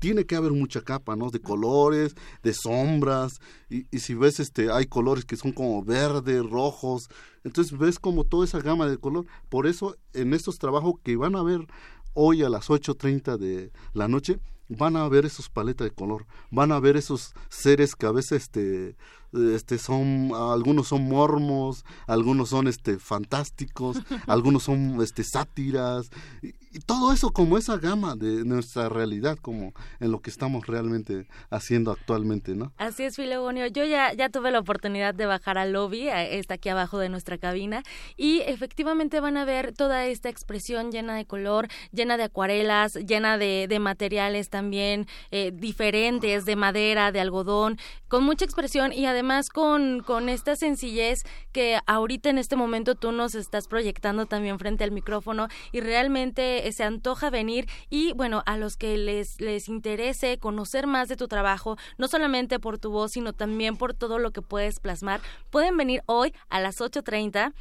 tiene 0.00 0.26
que 0.26 0.34
haber 0.34 0.50
mucha 0.50 0.80
capa, 0.80 1.14
¿no? 1.14 1.30
De 1.30 1.40
colores, 1.40 2.16
de 2.42 2.52
sombras, 2.52 3.40
y, 3.68 3.86
y, 3.92 4.00
si 4.00 4.14
ves, 4.14 4.40
este, 4.40 4.72
hay 4.72 4.86
colores 4.86 5.24
que 5.24 5.36
son 5.36 5.52
como 5.52 5.84
verdes, 5.84 6.44
rojos, 6.48 7.08
entonces 7.44 7.78
ves 7.78 8.00
como 8.00 8.24
toda 8.24 8.44
esa 8.44 8.60
gama 8.60 8.88
de 8.88 8.98
color. 8.98 9.26
Por 9.48 9.68
eso, 9.68 9.96
en 10.12 10.34
estos 10.34 10.58
trabajos 10.58 10.94
que 11.04 11.16
van 11.16 11.36
a 11.36 11.42
ver 11.42 11.66
hoy 12.14 12.42
a 12.42 12.48
las 12.48 12.68
8.30 12.68 13.36
de 13.36 13.70
la 13.92 14.08
noche, 14.08 14.40
van 14.68 14.96
a 14.96 15.08
ver 15.08 15.26
esos 15.26 15.48
paletas 15.48 15.88
de 15.88 15.94
color, 15.94 16.26
van 16.50 16.72
a 16.72 16.80
ver 16.80 16.96
esos 16.96 17.34
seres 17.48 17.96
que 17.96 18.06
a 18.06 18.12
veces 18.12 18.42
este, 18.42 18.96
este 19.32 19.78
son 19.78 20.30
algunos 20.32 20.88
son 20.88 21.08
mormos 21.08 21.84
algunos 22.06 22.50
son 22.50 22.68
este 22.68 22.98
fantásticos 22.98 23.98
algunos 24.26 24.62
son 24.64 25.00
este 25.02 25.24
sátiras 25.24 26.10
y, 26.42 26.69
todo 26.86 27.12
eso 27.12 27.32
como 27.32 27.58
esa 27.58 27.76
gama 27.78 28.14
de 28.14 28.44
nuestra 28.44 28.88
realidad 28.88 29.36
como 29.38 29.72
en 29.98 30.12
lo 30.12 30.20
que 30.20 30.30
estamos 30.30 30.66
realmente 30.66 31.26
haciendo 31.50 31.90
actualmente 31.90 32.54
no 32.54 32.72
así 32.76 33.02
es 33.04 33.16
Filegonio. 33.16 33.66
Yo 33.66 33.84
ya 33.84 34.12
ya 34.12 34.28
tuve 34.28 34.50
la 34.50 34.60
oportunidad 34.60 35.14
de 35.14 35.26
bajar 35.26 35.58
al 35.58 35.72
lobby 35.72 36.08
está 36.08 36.54
aquí 36.54 36.68
abajo 36.68 36.98
de 36.98 37.08
nuestra 37.08 37.38
cabina 37.38 37.82
y 38.16 38.40
efectivamente 38.40 39.20
van 39.20 39.36
a 39.36 39.44
ver 39.44 39.72
toda 39.72 40.06
esta 40.06 40.28
expresión 40.28 40.92
llena 40.92 41.14
de 41.14 41.24
color 41.24 41.68
llena 41.92 42.16
de 42.16 42.24
acuarelas 42.24 42.94
llena 42.94 43.38
de, 43.38 43.66
de 43.68 43.78
materiales 43.78 44.48
también 44.48 45.06
eh, 45.30 45.52
diferentes 45.52 46.44
de 46.44 46.56
madera 46.56 47.12
de 47.12 47.20
algodón 47.20 47.78
con 48.08 48.24
mucha 48.24 48.44
expresión 48.44 48.92
y 48.92 49.06
además 49.06 49.48
con, 49.48 50.00
con 50.00 50.28
esta 50.28 50.56
sencillez 50.56 51.20
que 51.52 51.78
ahorita 51.86 52.30
en 52.30 52.38
este 52.38 52.56
momento 52.56 52.94
tú 52.94 53.12
nos 53.12 53.34
estás 53.34 53.66
proyectando 53.68 54.26
también 54.26 54.58
frente 54.58 54.84
al 54.84 54.90
micrófono 54.90 55.48
y 55.72 55.80
realmente 55.80 56.59
se 56.72 56.84
antoja 56.84 57.30
venir 57.30 57.68
y 57.88 58.12
bueno, 58.12 58.42
a 58.46 58.56
los 58.56 58.76
que 58.76 58.96
les, 58.96 59.40
les 59.40 59.68
interese 59.68 60.38
conocer 60.38 60.86
más 60.86 61.08
de 61.08 61.16
tu 61.16 61.28
trabajo, 61.28 61.76
no 61.98 62.08
solamente 62.08 62.58
por 62.58 62.78
tu 62.78 62.90
voz, 62.90 63.12
sino 63.12 63.32
también 63.32 63.76
por 63.76 63.94
todo 63.94 64.18
lo 64.18 64.30
que 64.30 64.42
puedes 64.42 64.80
plasmar, 64.80 65.20
pueden 65.50 65.76
venir 65.76 66.02
hoy 66.06 66.34
a 66.48 66.60
las 66.60 66.80
8.30 66.80 67.52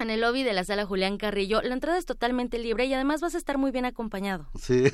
en 0.00 0.10
el 0.10 0.20
lobby 0.20 0.42
de 0.42 0.52
la 0.52 0.64
sala 0.64 0.86
Julián 0.86 1.18
Carrillo. 1.18 1.60
La 1.62 1.74
entrada 1.74 1.98
es 1.98 2.06
totalmente 2.06 2.58
libre 2.58 2.86
y 2.86 2.94
además 2.94 3.20
vas 3.20 3.34
a 3.34 3.38
estar 3.38 3.58
muy 3.58 3.70
bien 3.70 3.84
acompañado. 3.84 4.48
Sí. 4.58 4.84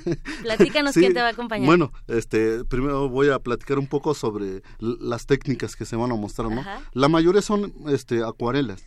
Platícanos 0.43 0.95
quién 0.95 1.14
te 1.14 1.20
va 1.20 1.28
a 1.28 1.30
acompañar. 1.30 1.66
Bueno, 1.66 1.93
este, 2.09 2.64
primero 2.64 3.09
voy 3.09 3.30
a 3.30 3.39
platicar 3.39 3.78
un 3.78 3.87
poco 3.87 4.14
sobre 4.14 4.62
las 4.78 5.26
técnicas 5.26 5.76
que 5.76 5.84
se 5.84 5.97
van 5.97 6.11
a 6.11 6.16
mostrar, 6.16 6.51
¿no? 6.51 6.64
La 6.93 7.09
mayoría 7.09 7.43
son 7.43 7.72
este 7.89 8.22
acuarelas 8.24 8.84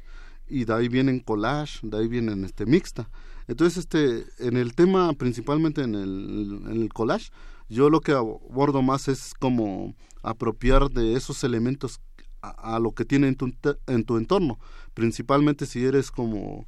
y 0.47 0.65
de 0.65 0.73
ahí 0.73 0.89
vienen 0.89 1.19
collage, 1.19 1.79
de 1.83 1.97
ahí 1.97 2.07
vienen 2.07 2.43
este 2.43 2.65
mixta. 2.65 3.09
Entonces, 3.49 3.79
este, 3.79 4.25
en 4.37 4.57
el 4.57 4.75
tema, 4.75 5.11
principalmente 5.13 5.81
en 5.81 5.95
el, 5.95 6.61
en 6.67 6.81
el 6.83 6.93
collage, 6.93 7.31
yo 7.67 7.89
lo 7.89 7.99
que 7.99 8.11
abordo 8.11 8.83
más 8.83 9.07
es 9.07 9.33
como 9.33 9.95
apropiar 10.21 10.91
de 10.91 11.15
esos 11.15 11.43
elementos 11.43 11.99
a, 12.43 12.77
lo 12.77 12.91
que 12.91 13.05
tiene 13.05 13.27
en 13.27 13.35
tu, 13.35 13.51
en 13.87 14.03
tu 14.05 14.17
entorno, 14.17 14.59
principalmente 14.93 15.65
si 15.65 15.83
eres 15.83 16.11
como 16.11 16.67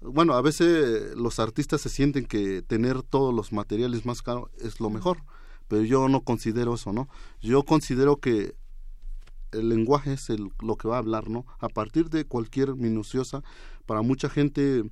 bueno, 0.00 0.34
a 0.34 0.42
veces 0.42 1.16
los 1.16 1.40
artistas 1.40 1.80
se 1.80 1.88
sienten 1.88 2.26
que 2.26 2.62
tener 2.62 3.02
todos 3.02 3.34
los 3.34 3.52
materiales 3.52 4.04
más 4.04 4.22
caros 4.22 4.50
es 4.60 4.80
lo 4.80 4.90
mejor, 4.90 5.24
pero 5.66 5.82
yo 5.82 6.08
no 6.08 6.20
considero 6.20 6.74
eso, 6.74 6.92
¿no? 6.92 7.08
Yo 7.40 7.64
considero 7.64 8.18
que 8.18 8.54
el 9.50 9.70
lenguaje 9.70 10.12
es 10.12 10.30
el, 10.30 10.50
lo 10.60 10.76
que 10.76 10.88
va 10.88 10.96
a 10.96 10.98
hablar, 10.98 11.30
¿no? 11.30 11.46
A 11.58 11.68
partir 11.68 12.10
de 12.10 12.26
cualquier 12.26 12.76
minuciosa, 12.76 13.42
para 13.86 14.02
mucha 14.02 14.28
gente 14.28 14.84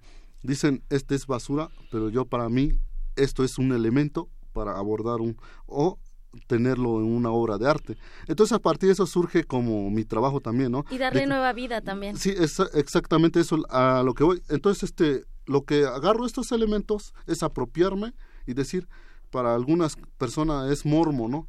dicen, 0.42 0.82
este 0.90 1.14
es 1.14 1.26
basura, 1.26 1.68
pero 1.90 2.08
yo 2.08 2.24
para 2.26 2.48
mí 2.48 2.78
esto 3.16 3.44
es 3.44 3.58
un 3.58 3.72
elemento 3.72 4.28
para 4.52 4.78
abordar 4.78 5.20
un, 5.20 5.36
o 5.66 5.98
tenerlo 6.46 7.00
en 7.00 7.06
una 7.06 7.30
obra 7.30 7.58
de 7.58 7.68
arte. 7.68 7.96
Entonces 8.26 8.54
a 8.54 8.58
partir 8.58 8.88
de 8.88 8.92
eso 8.92 9.06
surge 9.06 9.44
como 9.44 9.90
mi 9.90 10.04
trabajo 10.04 10.40
también, 10.40 10.72
¿no? 10.72 10.84
Y 10.90 10.98
darle 10.98 11.26
nueva 11.26 11.52
vida 11.52 11.80
también. 11.80 12.16
Sí, 12.16 12.34
es 12.36 12.60
exactamente 12.74 13.40
eso 13.40 13.58
a 13.70 14.02
lo 14.04 14.14
que 14.14 14.24
voy. 14.24 14.42
Entonces 14.48 14.84
este 14.84 15.24
lo 15.46 15.64
que 15.64 15.84
agarro 15.86 16.26
estos 16.26 16.52
elementos 16.52 17.14
es 17.26 17.42
apropiarme 17.42 18.12
y 18.46 18.54
decir 18.54 18.88
para 19.30 19.54
algunas 19.54 19.96
personas 20.18 20.70
es 20.70 20.84
mormo, 20.84 21.28
¿no? 21.28 21.46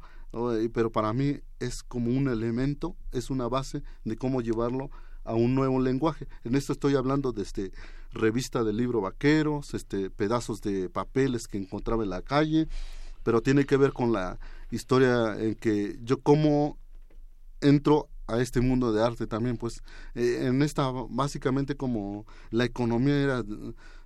Pero 0.72 0.92
para 0.92 1.12
mí 1.12 1.40
es 1.58 1.82
como 1.82 2.10
un 2.10 2.28
elemento, 2.28 2.96
es 3.12 3.30
una 3.30 3.48
base 3.48 3.82
de 4.04 4.16
cómo 4.16 4.40
llevarlo 4.40 4.90
a 5.28 5.34
un 5.34 5.54
nuevo 5.54 5.78
lenguaje. 5.80 6.26
En 6.42 6.54
esto 6.54 6.72
estoy 6.72 6.96
hablando 6.96 7.32
de 7.32 7.42
este 7.42 7.72
revista 8.12 8.64
del 8.64 8.78
libro 8.78 9.02
vaqueros, 9.02 9.74
este 9.74 10.10
pedazos 10.10 10.62
de 10.62 10.88
papeles 10.88 11.46
que 11.46 11.58
encontraba 11.58 12.02
en 12.02 12.10
la 12.10 12.22
calle, 12.22 12.66
pero 13.22 13.42
tiene 13.42 13.66
que 13.66 13.76
ver 13.76 13.92
con 13.92 14.12
la 14.12 14.38
historia 14.70 15.38
en 15.38 15.54
que 15.54 15.98
yo 16.02 16.20
como 16.20 16.78
entro 17.60 18.08
a 18.26 18.40
este 18.40 18.60
mundo 18.60 18.92
de 18.92 19.02
arte 19.02 19.26
también, 19.26 19.58
pues 19.58 19.82
eh, 20.14 20.46
en 20.46 20.62
esta 20.62 20.90
básicamente 21.10 21.76
como 21.76 22.26
la 22.50 22.64
economía 22.64 23.16
era 23.16 23.44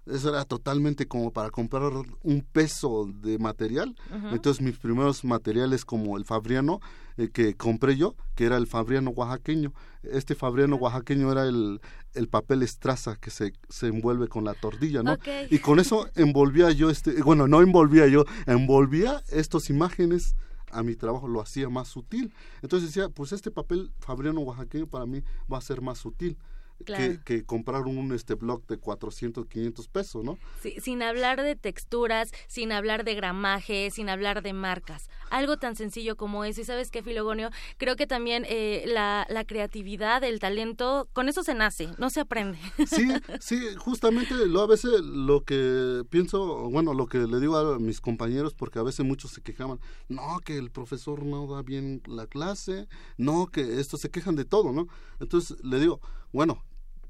eso 0.07 0.31
era 0.31 0.45
totalmente 0.45 1.07
como 1.07 1.33
para 1.33 1.51
comprar 1.51 1.93
un 2.23 2.43
peso 2.53 3.09
de 3.21 3.39
material. 3.39 3.95
Entonces 4.33 4.63
mis 4.63 4.79
primeros 4.79 5.25
materiales 5.25 5.85
como 5.85 6.17
el 6.17 6.25
fabriano 6.25 6.81
eh, 7.17 7.29
que 7.29 7.55
compré 7.55 7.97
yo, 7.97 8.17
que 8.35 8.45
era 8.45 8.57
el 8.57 8.67
fabriano 8.67 9.11
oaxaqueño. 9.11 9.73
Este 10.03 10.35
fabriano 10.35 10.77
oaxaqueño 10.77 11.31
era 11.31 11.47
el, 11.47 11.81
el 12.15 12.29
papel 12.29 12.63
estraza 12.63 13.17
que 13.17 13.31
se, 13.31 13.53
se 13.69 13.87
envuelve 13.87 14.29
con 14.29 14.45
la 14.45 14.55
tortilla, 14.55 15.03
¿no? 15.03 15.17
Y 15.51 15.59
con 15.59 15.79
eso 15.79 16.09
envolvía 16.17 16.71
yo, 16.73 16.91
este, 16.91 17.23
bueno, 17.23 17.47
no 17.47 17.61
envolvía 17.61 18.07
yo, 18.09 18.25
envolvía 18.47 19.23
estas 19.29 19.71
imágenes 19.71 20.35
a 20.73 20.83
mi 20.83 20.97
trabajo 20.97 21.29
lo 21.29 21.43
hacía 21.43 21.69
más 21.69 21.89
sutil. 21.89 22.33
Entonces 22.63 22.89
decía, 22.89 23.11
pues 23.11 23.33
este 23.33 23.51
papel 23.51 23.93
fabriano 23.99 24.41
oaxaqueño 24.41 24.87
para 24.87 25.05
mí 25.05 25.23
va 25.53 25.59
a 25.59 25.61
ser 25.61 25.83
más 25.83 25.99
sutil 25.99 26.39
que, 26.85 27.45
comprar 27.45 27.83
un 27.83 28.13
este 28.13 28.35
blog 28.35 28.67
de 28.67 28.79
400, 28.79 29.47
500 29.47 29.89
pesos, 29.89 30.25
¿no? 30.25 30.39
Sí, 30.61 30.77
sin 30.81 31.03
hablar 31.03 31.43
de 31.43 31.57
texturas, 31.57 32.31
sin 32.47 32.73
hablar 32.73 33.05
de 33.05 33.15
gramaje, 33.15 33.91
sin 33.91 34.09
hablar 34.09 34.43
de 34.43 34.53
marcas. 34.53 35.09
Algo 35.31 35.57
tan 35.57 35.77
sencillo 35.77 36.17
como 36.17 36.45
eso. 36.45 36.61
Y 36.61 36.65
sabes 36.65 36.91
qué, 36.91 37.03
Filogonio, 37.03 37.51
creo 37.79 37.97
que 37.97 38.07
también 38.07 38.45
eh, 38.49 38.85
la, 38.87 39.27
la 39.29 39.45
creatividad, 39.45 40.23
el 40.25 40.41
talento, 40.41 41.09
con 41.13 41.29
eso 41.29 41.43
se 41.43 41.55
nace, 41.55 41.89
no 41.99 42.11
se 42.11 42.21
aprende. 42.21 42.59
Sí, 42.87 43.09
sí, 43.41 43.61
justamente 43.79 44.35
lo 44.47 44.63
a 44.63 44.67
veces 44.67 45.01
lo 45.01 45.45
que 45.45 46.05
pienso, 46.11 46.71
bueno, 46.71 46.95
lo 46.95 47.07
que 47.07 47.19
le 47.19 47.41
digo 47.41 47.57
a 47.57 47.79
mis 47.79 48.01
compañeros, 48.01 48.55
porque 48.55 48.79
a 48.79 48.83
veces 48.83 49.05
muchos 49.05 49.33
se 49.33 49.43
quejaban, 49.43 49.81
no, 50.09 50.39
que 50.45 50.57
el 50.57 50.71
profesor 50.71 51.25
no 51.25 51.47
da 51.47 51.63
bien 51.63 52.03
la 52.07 52.27
clase, 52.27 52.89
no, 53.17 53.47
que 53.47 53.81
esto 53.81 53.97
se 53.97 54.11
quejan 54.11 54.37
de 54.37 54.45
todo, 54.45 54.73
¿no? 54.73 54.89
Entonces 55.21 55.63
le 55.65 55.81
digo, 55.81 56.01
bueno, 56.33 56.63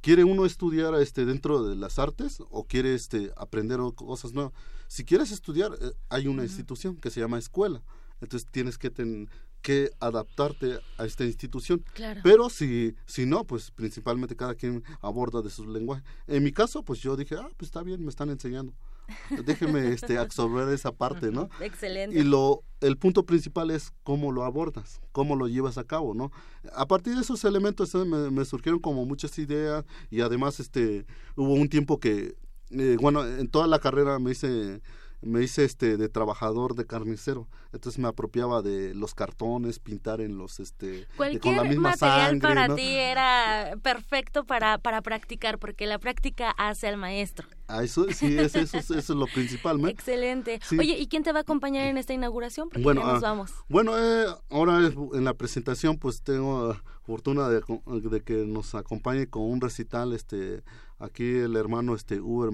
¿Quiere 0.03 0.25
uno 0.25 0.45
estudiar 0.45 0.95
este, 0.97 1.25
dentro 1.25 1.63
de 1.63 1.77
las 1.77 2.01
artes 2.01 2.43
o 2.51 2.65
quiere 2.65 2.93
este, 2.93 3.31
aprender 3.37 3.79
cosas 3.95 4.33
nuevas? 4.33 4.53
Si 4.89 5.05
quieres 5.05 5.31
estudiar, 5.31 5.71
eh, 5.81 5.93
hay 6.09 6.27
una 6.27 6.43
institución 6.43 6.97
que 6.97 7.09
se 7.09 7.21
llama 7.21 7.39
escuela. 7.39 7.85
Entonces 8.21 8.49
tienes 8.51 8.79
que, 8.79 8.91
que 9.63 9.91
adaptarte 10.01 10.81
a 10.99 11.05
esta 11.05 11.25
institución. 11.25 11.85
Pero 12.25 12.51
si, 12.51 12.97
si 13.07 13.27
no, 13.27 13.45
pues 13.45 13.71
principalmente 13.71 14.35
cada 14.35 14.57
quien 14.57 14.83
aborda 15.01 15.41
de 15.41 15.51
su 15.51 15.69
lenguaje. 15.69 16.03
En 16.27 16.43
mi 16.43 16.51
caso, 16.51 16.83
pues 16.83 16.99
yo 16.99 17.17
dije, 17.17 17.37
ah, 17.37 17.49
pues 17.57 17.69
está 17.69 17.85
bien, 17.85 18.03
me 18.03 18.11
están 18.11 18.29
enseñando 18.29 18.75
déjeme 19.45 19.93
este, 19.93 20.19
absorber 20.19 20.69
esa 20.69 20.93
parte, 20.93 21.31
¿no? 21.31 21.49
Excelente. 21.61 22.19
Y 22.19 22.23
lo, 22.23 22.63
el 22.81 22.97
punto 22.97 23.25
principal 23.25 23.71
es 23.71 23.93
cómo 24.03 24.33
lo 24.33 24.45
abordas, 24.45 25.01
cómo 25.13 25.37
lo 25.37 25.49
llevas 25.49 25.79
a 25.79 25.85
cabo, 25.85 26.15
¿no? 26.15 26.31
A 26.75 26.87
partir 26.87 27.15
de 27.15 27.23
esos 27.23 27.45
elementos 27.45 27.95
eh, 27.95 28.05
me, 28.05 28.45
surgieron 28.45 28.81
como 28.81 29.05
muchas 29.05 29.39
ideas 29.39 29.85
y 30.11 30.21
además 30.21 30.61
este 30.61 31.07
hubo 31.37 31.55
un 31.55 31.69
tiempo 31.69 31.99
que, 31.99 32.37
eh, 32.71 32.97
bueno, 33.01 33.27
en 33.27 33.49
toda 33.49 33.67
la 33.67 33.79
carrera 33.79 34.19
me 34.19 34.33
hice 34.33 34.81
me 35.23 35.43
hice 35.43 35.64
este 35.64 35.97
de 35.97 36.09
trabajador 36.09 36.75
de 36.75 36.87
carnicero. 36.87 37.49
Entonces 37.73 37.99
me 37.99 38.09
apropiaba 38.09 38.61
de 38.61 38.95
los 38.95 39.14
cartones 39.14 39.79
pintar 39.79 40.20
en 40.20 40.37
los 40.37 40.61
este 40.61 41.07
con 41.16 41.57
la 41.57 41.64
misma 41.64 41.91
material 41.91 42.39
para 42.39 42.75
ti 42.75 42.97
era 42.97 43.75
perfecto 43.83 44.45
para 44.45 44.79
para 44.79 45.01
practicar 45.01 45.59
porque 45.59 45.87
la 45.87 45.99
práctica 45.99 46.51
hace 46.51 46.89
al 46.89 46.97
maestro. 46.97 47.49
Ah, 47.68 47.83
eso 47.83 48.07
sí 48.11 48.37
eso, 48.39 48.59
eso, 48.59 48.95
es 48.95 49.09
lo 49.09 49.27
principal 49.27 49.81
¿no? 49.81 49.89
excelente. 49.89 50.61
Oye 50.73 50.99
y 50.99 51.07
quién 51.07 51.23
te 51.23 51.33
va 51.33 51.41
a 51.41 51.43
acompañar 51.43 51.87
en 51.87 51.97
esta 51.97 52.12
inauguración 52.12 52.68
porque 52.68 52.83
bueno 52.83 53.01
ya 53.01 53.12
nos 53.14 53.23
ah, 53.23 53.29
vamos. 53.29 53.53
bueno 53.68 53.99
eh, 53.99 54.27
ahora 54.51 54.79
en 54.79 55.25
la 55.25 55.35
presentación 55.35 55.99
pues 55.99 56.23
tengo 56.23 56.77
fortuna 57.05 57.49
de, 57.49 57.62
de 57.87 58.20
que 58.20 58.45
nos 58.47 58.75
acompañe 58.75 59.27
con 59.27 59.43
un 59.43 59.61
recital 59.61 60.12
este 60.12 60.62
aquí 61.03 61.25
el 61.25 61.57
hermano 61.57 61.95
este 61.95 62.21
Uber 62.21 62.51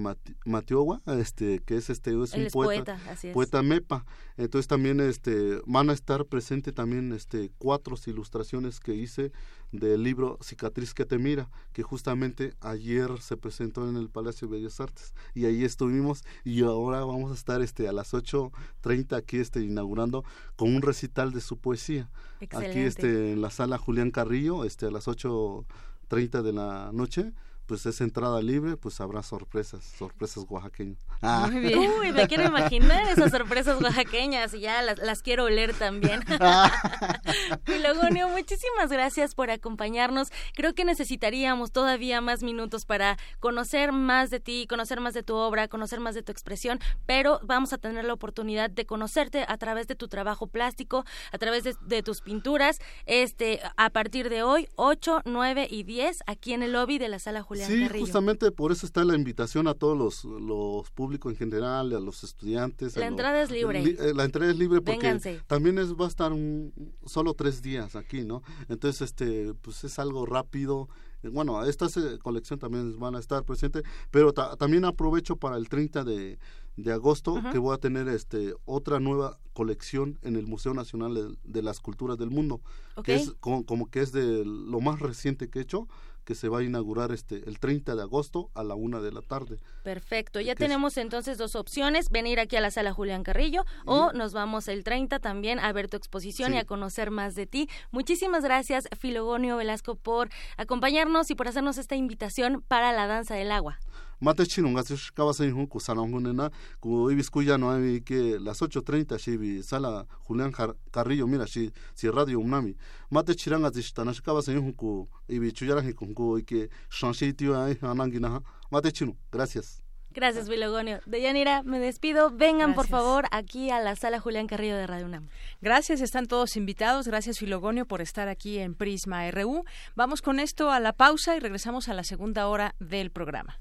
Matiowa, 0.46 1.02
este 1.06 1.60
que 1.60 1.76
es 1.76 1.90
este 1.90 2.10
es 2.22 2.32
un 2.32 2.46
poeta, 2.50 2.98
poeta, 3.34 3.62
mepa. 3.62 4.06
Entonces 4.36 4.66
también 4.66 5.00
este 5.00 5.60
van 5.66 5.90
a 5.90 5.92
estar 5.92 6.24
presente 6.24 6.72
también 6.72 7.12
este 7.12 7.50
cuatro 7.58 7.96
ilustraciones 8.06 8.80
que 8.80 8.94
hice 8.94 9.32
del 9.70 10.02
libro 10.02 10.38
Cicatriz 10.42 10.94
que 10.94 11.04
te 11.04 11.18
mira, 11.18 11.50
que 11.72 11.82
justamente 11.82 12.54
ayer 12.60 13.20
se 13.20 13.36
presentó 13.36 13.86
en 13.86 13.96
el 13.96 14.08
Palacio 14.08 14.48
de 14.48 14.56
Bellas 14.56 14.80
Artes 14.80 15.12
y 15.34 15.44
ahí 15.44 15.62
estuvimos 15.64 16.24
y 16.42 16.62
ahora 16.62 17.04
vamos 17.04 17.30
a 17.30 17.34
estar 17.34 17.60
este 17.60 17.86
a 17.86 17.92
las 17.92 18.14
8:30 18.14 19.14
aquí 19.14 19.36
este 19.36 19.60
inaugurando 19.60 20.24
con 20.56 20.74
un 20.74 20.80
recital 20.80 21.32
de 21.32 21.42
su 21.42 21.58
poesía. 21.58 22.10
Aquí 22.50 22.78
este 22.78 23.32
en 23.32 23.42
la 23.42 23.50
sala 23.50 23.76
Julián 23.76 24.10
Carrillo, 24.10 24.64
este 24.64 24.86
a 24.86 24.90
las 24.90 25.06
8:30 25.06 26.42
de 26.42 26.52
la 26.54 26.90
noche 26.94 27.34
pues 27.68 27.84
es 27.84 28.00
entrada 28.00 28.40
libre, 28.40 28.78
pues 28.78 28.98
habrá 28.98 29.22
sorpresas, 29.22 29.84
sorpresas 29.84 30.46
oaxaqueñas. 30.48 30.96
Ah. 31.20 31.48
Muy 31.52 31.60
bien. 31.60 31.78
Uy, 32.00 32.12
me 32.12 32.26
quiero 32.26 32.44
imaginar 32.44 33.06
esas 33.10 33.30
sorpresas 33.30 33.78
oaxaqueñas 33.82 34.54
y 34.54 34.60
ya 34.60 34.80
las, 34.80 34.98
las 34.98 35.20
quiero 35.20 35.44
oler 35.44 35.74
también. 35.74 36.22
Filogonio, 37.64 38.28
muchísimas 38.28 38.90
gracias 38.90 39.34
por 39.34 39.50
acompañarnos. 39.50 40.28
Creo 40.54 40.74
que 40.74 40.86
necesitaríamos 40.86 41.70
todavía 41.70 42.22
más 42.22 42.42
minutos 42.42 42.86
para 42.86 43.18
conocer 43.38 43.92
más 43.92 44.30
de 44.30 44.40
ti, 44.40 44.66
conocer 44.66 45.00
más 45.00 45.12
de 45.12 45.22
tu 45.22 45.36
obra, 45.36 45.68
conocer 45.68 46.00
más 46.00 46.14
de 46.14 46.22
tu 46.22 46.32
expresión, 46.32 46.80
pero 47.04 47.38
vamos 47.42 47.74
a 47.74 47.78
tener 47.78 48.06
la 48.06 48.14
oportunidad 48.14 48.70
de 48.70 48.86
conocerte 48.86 49.44
a 49.46 49.58
través 49.58 49.86
de 49.88 49.94
tu 49.94 50.08
trabajo 50.08 50.46
plástico, 50.46 51.04
a 51.32 51.38
través 51.38 51.64
de, 51.64 52.02
tus 52.02 52.22
pinturas, 52.22 52.78
este 53.04 53.60
a 53.76 53.90
partir 53.90 54.30
de 54.30 54.42
hoy, 54.42 54.68
8, 54.76 55.20
9 55.26 55.68
y 55.70 55.82
10, 55.82 56.22
aquí 56.26 56.54
en 56.54 56.62
el 56.62 56.72
lobby 56.72 56.96
de 56.96 57.08
la 57.08 57.18
Sala 57.18 57.42
Julián 57.42 57.57
sí, 57.66 57.88
justamente 57.98 58.50
por 58.52 58.72
eso 58.72 58.86
está 58.86 59.04
la 59.04 59.14
invitación 59.14 59.68
a 59.68 59.74
todos 59.74 59.96
los, 59.96 60.24
los 60.24 60.90
públicos 60.90 61.32
en 61.32 61.38
general, 61.38 61.94
a 61.94 62.00
los 62.00 62.24
estudiantes. 62.24 62.96
La 62.96 63.06
entrada 63.06 63.42
es 63.42 63.50
libre. 63.50 63.82
Eh, 63.82 64.12
la 64.14 64.24
entrada 64.24 64.50
es 64.50 64.58
libre 64.58 64.80
porque 64.80 65.40
también 65.46 65.78
es, 65.78 65.94
va 65.94 66.06
a 66.06 66.08
estar 66.08 66.32
un, 66.32 66.72
solo 67.06 67.34
tres 67.34 67.62
días 67.62 67.96
aquí, 67.96 68.24
¿no? 68.24 68.42
Entonces, 68.68 69.02
este, 69.02 69.54
pues 69.54 69.84
es 69.84 69.98
algo 69.98 70.26
rápido. 70.26 70.88
Bueno, 71.22 71.64
esta 71.64 71.86
colección 72.22 72.58
también 72.60 72.98
van 72.98 73.16
a 73.16 73.18
estar 73.18 73.42
presentes, 73.44 73.82
pero 74.10 74.32
también 74.32 74.84
aprovecho 74.84 75.36
para 75.36 75.56
el 75.56 75.68
30 75.68 76.04
de, 76.04 76.38
de 76.78 76.92
agosto 76.92 77.42
que 77.50 77.58
voy 77.58 77.74
a 77.74 77.78
tener 77.78 78.06
este 78.08 78.54
otra 78.64 79.00
nueva 79.00 79.38
colección 79.52 80.16
en 80.22 80.36
el 80.36 80.46
Museo 80.46 80.74
Nacional 80.74 81.36
de, 81.42 81.62
las 81.62 81.80
Culturas 81.80 82.16
del 82.18 82.30
Mundo, 82.30 82.60
que 83.02 83.16
es 83.16 83.34
como, 83.40 83.66
como, 83.66 83.90
que 83.90 84.00
es 84.00 84.12
de 84.12 84.44
lo 84.44 84.80
más 84.80 85.00
reciente 85.00 85.50
que 85.50 85.58
he 85.58 85.62
hecho 85.62 85.88
que 86.28 86.34
se 86.34 86.50
va 86.50 86.58
a 86.58 86.62
inaugurar 86.62 87.10
este 87.10 87.36
el 87.48 87.58
30 87.58 87.96
de 87.96 88.02
agosto 88.02 88.50
a 88.52 88.62
la 88.62 88.74
una 88.74 89.00
de 89.00 89.10
la 89.10 89.22
tarde. 89.22 89.56
Perfecto, 89.82 90.42
ya 90.42 90.54
tenemos 90.54 90.98
entonces 90.98 91.38
dos 91.38 91.56
opciones, 91.56 92.10
venir 92.10 92.38
aquí 92.38 92.54
a 92.56 92.60
la 92.60 92.70
sala 92.70 92.92
Julián 92.92 93.22
Carrillo 93.22 93.64
o 93.86 94.12
nos 94.12 94.34
vamos 94.34 94.68
el 94.68 94.84
30 94.84 95.20
también 95.20 95.58
a 95.58 95.72
ver 95.72 95.88
tu 95.88 95.96
exposición 95.96 96.52
y 96.52 96.58
a 96.58 96.66
conocer 96.66 97.10
más 97.10 97.34
de 97.34 97.46
ti. 97.46 97.70
Muchísimas 97.92 98.44
gracias 98.44 98.88
Filogonio 99.00 99.56
Velasco 99.56 99.94
por 99.94 100.28
acompañarnos 100.58 101.30
y 101.30 101.34
por 101.34 101.48
hacernos 101.48 101.78
esta 101.78 101.96
invitación 101.96 102.62
para 102.68 102.92
la 102.92 103.06
danza 103.06 103.34
del 103.34 103.50
agua. 103.50 103.78
Mate 104.20 104.46
chino 104.46 104.68
nga 104.70 104.82
tsish 104.82 105.10
kawasan 105.14 105.52
hun 105.52 105.66
ku 105.66 105.80
sana 105.80 106.02
hun 106.02 106.36
na 106.36 106.50
ku 106.80 107.10
ibis 107.10 107.30
ku 107.30 107.42
ya 107.42 107.56
no 107.56 107.70
hay 107.70 108.00
que 108.00 108.38
las 108.38 108.60
8:30 108.62 109.18
shi 109.18 109.36
bi 109.36 109.62
sala 109.62 110.06
Julián 110.26 110.52
Carrillo 110.90 111.26
mira 111.26 111.46
shi 111.46 111.70
si 111.94 112.10
radio 112.10 112.40
unami 112.40 112.74
mate 113.10 113.34
chiranga 113.34 113.70
tsish 113.70 113.92
tana 113.92 114.12
shi 114.12 114.22
kawasan 114.22 114.58
hun 114.58 114.72
ku 114.72 115.08
ibi 115.28 115.52
chuyara 115.52 115.82
hi 115.82 115.92
kun 115.92 116.14
ku 116.14 116.40
que 116.44 116.68
shanshi 116.90 117.32
tio 117.34 117.54
ay 117.54 117.78
anangi 117.82 118.20
na 118.20 118.40
mate 118.70 118.90
chino 118.92 119.16
gracias 119.30 119.82
Gracias, 120.10 120.48
Bilogonio. 120.48 120.98
Deyanira, 121.06 121.62
me 121.62 121.78
despido. 121.78 122.30
Vengan, 122.30 122.74
por 122.74 122.88
favor, 122.88 123.26
aquí 123.30 123.70
a 123.70 123.78
la 123.80 123.94
sala 123.94 124.18
Julián 124.18 124.48
Carrillo 124.48 124.76
de 124.76 124.86
Radio 124.86 125.06
UNAM. 125.06 125.28
Gracias, 125.60 126.00
están 126.00 126.26
todos 126.26 126.56
invitados. 126.56 127.06
Gracias, 127.06 127.38
Filogonio, 127.38 127.86
por 127.86 128.00
estar 128.00 128.26
aquí 128.26 128.58
en 128.58 128.74
Prisma 128.74 129.30
RU. 129.30 129.64
Vamos 129.94 130.20
con 130.20 130.40
esto 130.40 130.72
a 130.72 130.80
la 130.80 130.92
pausa 130.92 131.36
y 131.36 131.40
regresamos 131.40 131.88
a 131.88 131.94
la 131.94 132.02
segunda 132.02 132.48
hora 132.48 132.74
del 132.80 133.10
programa. 133.12 133.60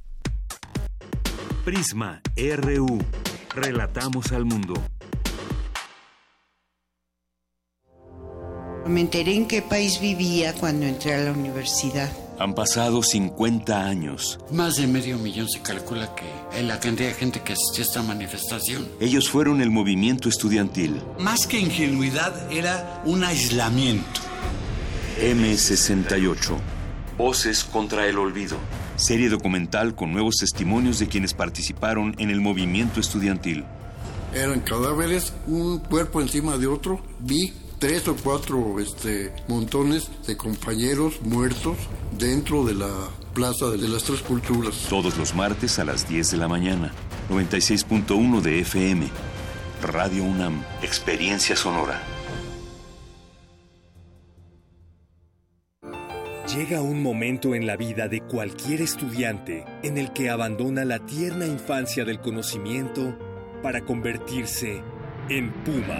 Prisma 1.67 2.21
RU. 2.37 2.97
Relatamos 3.53 4.31
al 4.31 4.45
mundo. 4.45 4.73
Me 8.85 9.01
enteré 9.01 9.35
en 9.35 9.49
qué 9.49 9.61
país 9.61 9.99
vivía 9.99 10.53
cuando 10.53 10.85
entré 10.85 11.15
a 11.15 11.17
la 11.17 11.33
universidad. 11.33 12.09
Han 12.39 12.55
pasado 12.55 13.03
50 13.03 13.85
años. 13.85 14.39
Más 14.49 14.77
de 14.77 14.87
medio 14.87 15.17
millón 15.17 15.49
se 15.49 15.61
calcula 15.61 16.15
que 16.15 16.23
es 16.57 16.63
la 16.63 16.79
cantidad 16.79 17.09
de 17.09 17.15
gente 17.15 17.41
que 17.41 17.51
asistió 17.51 17.83
a 17.83 17.87
esta 17.87 18.01
manifestación. 18.01 18.87
Ellos 19.01 19.29
fueron 19.29 19.59
el 19.59 19.69
movimiento 19.69 20.29
estudiantil. 20.29 21.01
Más 21.19 21.45
que 21.47 21.59
ingenuidad, 21.59 22.49
era 22.49 23.01
un 23.03 23.25
aislamiento. 23.25 24.21
M68. 25.21 26.57
Voces 27.17 27.65
contra 27.65 28.07
el 28.07 28.19
olvido 28.19 28.55
serie 28.97 29.29
documental 29.29 29.95
con 29.95 30.11
nuevos 30.11 30.35
testimonios 30.35 30.99
de 30.99 31.07
quienes 31.07 31.33
participaron 31.33 32.15
en 32.17 32.29
el 32.29 32.41
movimiento 32.41 32.99
estudiantil. 32.99 33.63
Eran 34.33 34.59
cadáveres, 34.59 35.33
un 35.47 35.79
cuerpo 35.79 36.21
encima 36.21 36.57
de 36.57 36.67
otro. 36.67 36.99
Vi 37.19 37.53
tres 37.79 38.07
o 38.07 38.15
cuatro 38.15 38.79
este, 38.79 39.33
montones 39.47 40.09
de 40.25 40.35
compañeros 40.35 41.21
muertos 41.21 41.77
dentro 42.17 42.65
de 42.65 42.75
la 42.75 42.89
Plaza 43.33 43.69
de 43.69 43.87
las 43.87 44.03
Tres 44.03 44.21
Culturas. 44.21 44.87
Todos 44.89 45.17
los 45.17 45.35
martes 45.35 45.79
a 45.79 45.85
las 45.85 46.09
10 46.09 46.31
de 46.31 46.37
la 46.37 46.47
mañana, 46.47 46.91
96.1 47.29 48.41
de 48.41 48.59
FM. 48.61 49.07
Radio 49.83 50.23
UNAM, 50.23 50.63
Experiencia 50.81 51.55
Sonora. 51.55 52.16
Llega 56.55 56.81
un 56.81 57.03
momento 57.03 57.55
en 57.55 57.67
la 57.67 57.75
vida 57.75 58.07
de 58.07 58.21
cualquier 58.21 58.81
estudiante 58.81 59.65
en 59.83 59.97
el 59.97 60.13
que 60.13 60.29
abandona 60.29 60.85
la 60.85 60.99
tierna 60.99 61.45
infancia 61.45 62.05
del 62.05 62.21
conocimiento 62.21 63.17
para 63.61 63.81
convertirse 63.81 64.81
en 65.27 65.51
Puma. 65.65 65.99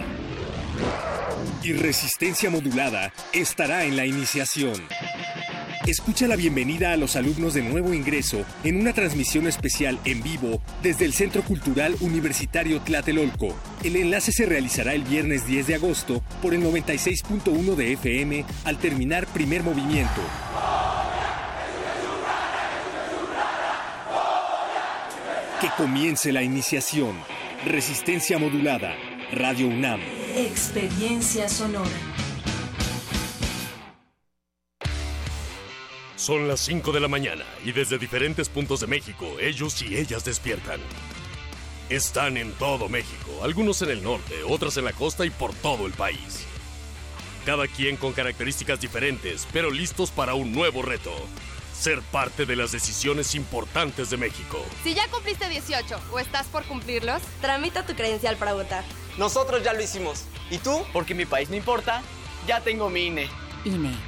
Y 1.62 1.74
resistencia 1.74 2.48
modulada 2.48 3.12
estará 3.34 3.84
en 3.84 3.96
la 3.96 4.06
iniciación. 4.06 4.80
Escucha 5.88 6.28
la 6.28 6.36
bienvenida 6.36 6.92
a 6.92 6.98
los 6.98 7.16
alumnos 7.16 7.54
de 7.54 7.62
nuevo 7.62 7.94
ingreso 7.94 8.44
en 8.62 8.78
una 8.78 8.92
transmisión 8.92 9.46
especial 9.46 9.98
en 10.04 10.22
vivo 10.22 10.60
desde 10.82 11.06
el 11.06 11.14
Centro 11.14 11.42
Cultural 11.42 11.96
Universitario 12.00 12.82
Tlatelolco. 12.82 13.56
El 13.82 13.96
enlace 13.96 14.30
se 14.30 14.44
realizará 14.44 14.92
el 14.92 15.02
viernes 15.04 15.46
10 15.46 15.66
de 15.66 15.76
agosto 15.76 16.22
por 16.42 16.52
el 16.52 16.62
96.1 16.62 17.74
de 17.74 17.92
FM 17.94 18.44
al 18.64 18.76
terminar 18.76 19.26
primer 19.28 19.62
movimiento. 19.62 20.20
Que 25.62 25.70
comience 25.78 26.32
la 26.32 26.42
iniciación. 26.42 27.16
Resistencia 27.64 28.36
modulada. 28.36 28.94
Radio 29.32 29.68
UNAM. 29.68 30.02
Experiencia 30.36 31.48
sonora. 31.48 32.07
Son 36.18 36.48
las 36.48 36.58
5 36.62 36.90
de 36.90 36.98
la 36.98 37.06
mañana 37.06 37.44
y 37.64 37.70
desde 37.70 37.96
diferentes 37.96 38.48
puntos 38.48 38.80
de 38.80 38.88
México 38.88 39.36
ellos 39.40 39.80
y 39.82 39.96
ellas 39.96 40.24
despiertan. 40.24 40.80
Están 41.90 42.36
en 42.36 42.50
todo 42.54 42.88
México, 42.88 43.30
algunos 43.44 43.82
en 43.82 43.90
el 43.90 44.02
norte, 44.02 44.42
otros 44.42 44.76
en 44.78 44.84
la 44.84 44.92
costa 44.92 45.24
y 45.24 45.30
por 45.30 45.54
todo 45.54 45.86
el 45.86 45.92
país. 45.92 46.44
Cada 47.46 47.68
quien 47.68 47.96
con 47.96 48.14
características 48.14 48.80
diferentes, 48.80 49.46
pero 49.52 49.70
listos 49.70 50.10
para 50.10 50.34
un 50.34 50.50
nuevo 50.52 50.82
reto. 50.82 51.14
Ser 51.72 52.02
parte 52.02 52.46
de 52.46 52.56
las 52.56 52.72
decisiones 52.72 53.36
importantes 53.36 54.10
de 54.10 54.16
México. 54.16 54.60
Si 54.82 54.94
ya 54.94 55.06
cumpliste 55.10 55.48
18 55.48 56.00
o 56.10 56.18
estás 56.18 56.48
por 56.48 56.64
cumplirlos, 56.64 57.22
tramita 57.40 57.86
tu 57.86 57.94
credencial 57.94 58.36
para 58.36 58.54
votar. 58.54 58.82
Nosotros 59.18 59.62
ya 59.62 59.72
lo 59.72 59.80
hicimos. 59.84 60.24
¿Y 60.50 60.58
tú? 60.58 60.82
Porque 60.92 61.14
mi 61.14 61.26
país 61.26 61.48
no 61.48 61.54
importa, 61.54 62.02
ya 62.48 62.60
tengo 62.60 62.90
mi 62.90 63.06
INE. 63.06 63.28
INE. 63.64 64.07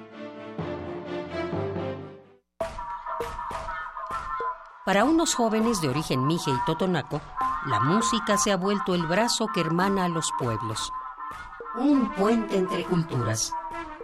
Para 4.83 5.03
unos 5.03 5.35
jóvenes 5.35 5.79
de 5.79 5.89
origen 5.89 6.25
mije 6.25 6.49
y 6.49 6.65
totonaco, 6.65 7.21
la 7.67 7.79
música 7.81 8.35
se 8.39 8.51
ha 8.51 8.57
vuelto 8.57 8.95
el 8.95 9.05
brazo 9.05 9.45
que 9.53 9.61
hermana 9.61 10.05
a 10.05 10.09
los 10.09 10.31
pueblos. 10.39 10.91
Un 11.75 12.09
puente 12.13 12.57
entre 12.57 12.83
culturas. 12.85 13.53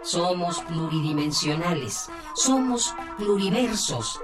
Somos 0.02 0.60
pluridimensionales, 0.60 2.08
somos 2.34 2.94
pluriversos. 3.16 4.20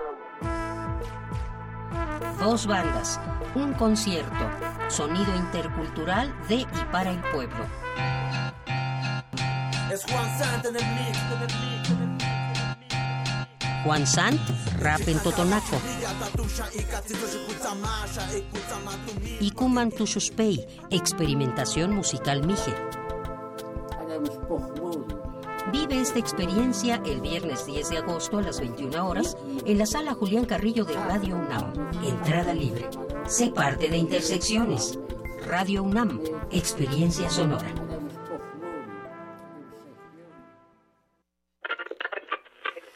Dos 2.38 2.68
bandas, 2.68 3.20
un 3.56 3.72
concierto, 3.74 4.48
sonido 4.88 5.34
intercultural 5.34 6.32
de 6.46 6.58
y 6.60 6.66
para 6.92 7.10
el 7.10 7.20
pueblo. 7.32 7.66
Es 9.90 10.04
Juan 10.04 10.38
Santa 10.38 10.70
del 10.70 10.84
Juan 13.84 14.06
Sant, 14.06 14.40
rap 14.80 15.06
en 15.06 15.18
Totonaco. 15.18 15.76
Ikuman 19.40 19.90
Tushuspei, 19.90 20.66
experimentación 20.90 21.94
musical 21.94 22.46
Mije. 22.46 22.74
Vive 25.70 26.00
esta 26.00 26.18
experiencia 26.18 27.02
el 27.04 27.20
viernes 27.20 27.66
10 27.66 27.90
de 27.90 27.98
agosto 27.98 28.38
a 28.38 28.42
las 28.42 28.58
21 28.60 29.06
horas 29.06 29.36
en 29.66 29.76
la 29.76 29.84
sala 29.84 30.14
Julián 30.14 30.46
Carrillo 30.46 30.86
de 30.86 30.94
Radio 30.94 31.36
UNAM. 31.36 31.72
Entrada 32.02 32.54
libre. 32.54 32.88
Sé 33.26 33.50
parte 33.50 33.88
de 33.88 33.98
Intersecciones. 33.98 34.98
Radio 35.46 35.82
UNAM, 35.82 36.20
experiencia 36.50 37.28
sonora. 37.28 37.93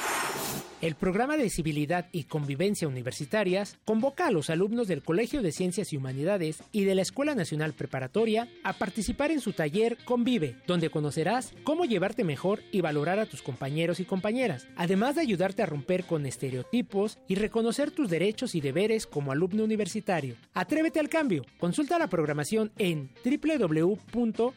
El 0.80 0.94
programa 0.94 1.36
de 1.36 1.50
Civilidad 1.50 2.06
y 2.12 2.24
Convivencia 2.24 2.86
Universitarias 2.86 3.78
convoca 3.84 4.26
a 4.26 4.30
los 4.30 4.48
alumnos 4.48 4.86
del 4.86 5.02
Colegio 5.02 5.42
de 5.42 5.50
Ciencias 5.50 5.92
y 5.92 5.96
Humanidades 5.96 6.62
y 6.70 6.84
de 6.84 6.94
la 6.94 7.02
Escuela 7.02 7.34
Nacional 7.34 7.72
Preparatoria 7.72 8.48
a 8.62 8.74
participar 8.74 9.27
en 9.30 9.40
su 9.40 9.52
taller 9.52 9.98
Convive, 10.04 10.56
donde 10.66 10.90
conocerás 10.90 11.52
cómo 11.64 11.84
llevarte 11.84 12.24
mejor 12.24 12.62
y 12.72 12.80
valorar 12.80 13.18
a 13.18 13.26
tus 13.26 13.42
compañeros 13.42 14.00
y 14.00 14.04
compañeras, 14.04 14.66
además 14.76 15.14
de 15.14 15.22
ayudarte 15.22 15.62
a 15.62 15.66
romper 15.66 16.04
con 16.04 16.26
estereotipos 16.26 17.18
y 17.28 17.34
reconocer 17.34 17.90
tus 17.90 18.10
derechos 18.10 18.54
y 18.54 18.60
deberes 18.60 19.06
como 19.06 19.32
alumno 19.32 19.64
universitario. 19.64 20.36
Atrévete 20.54 21.00
al 21.00 21.08
cambio. 21.08 21.44
Consulta 21.58 21.98
la 21.98 22.08
programación 22.08 22.72
en 22.78 23.10
www.dg 23.24 24.54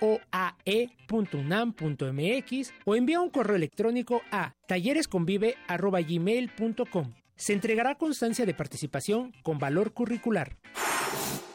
oae.unam.mx 0.00 2.72
o 2.84 2.96
envía 2.96 3.20
un 3.20 3.30
correo 3.30 3.54
electrónico 3.56 4.22
a 4.30 4.54
talleresconvive.gmail.com. 4.66 7.14
Se 7.36 7.52
entregará 7.52 7.96
constancia 7.96 8.46
de 8.46 8.54
participación 8.54 9.32
con 9.42 9.58
valor 9.58 9.92
curricular. 9.92 10.56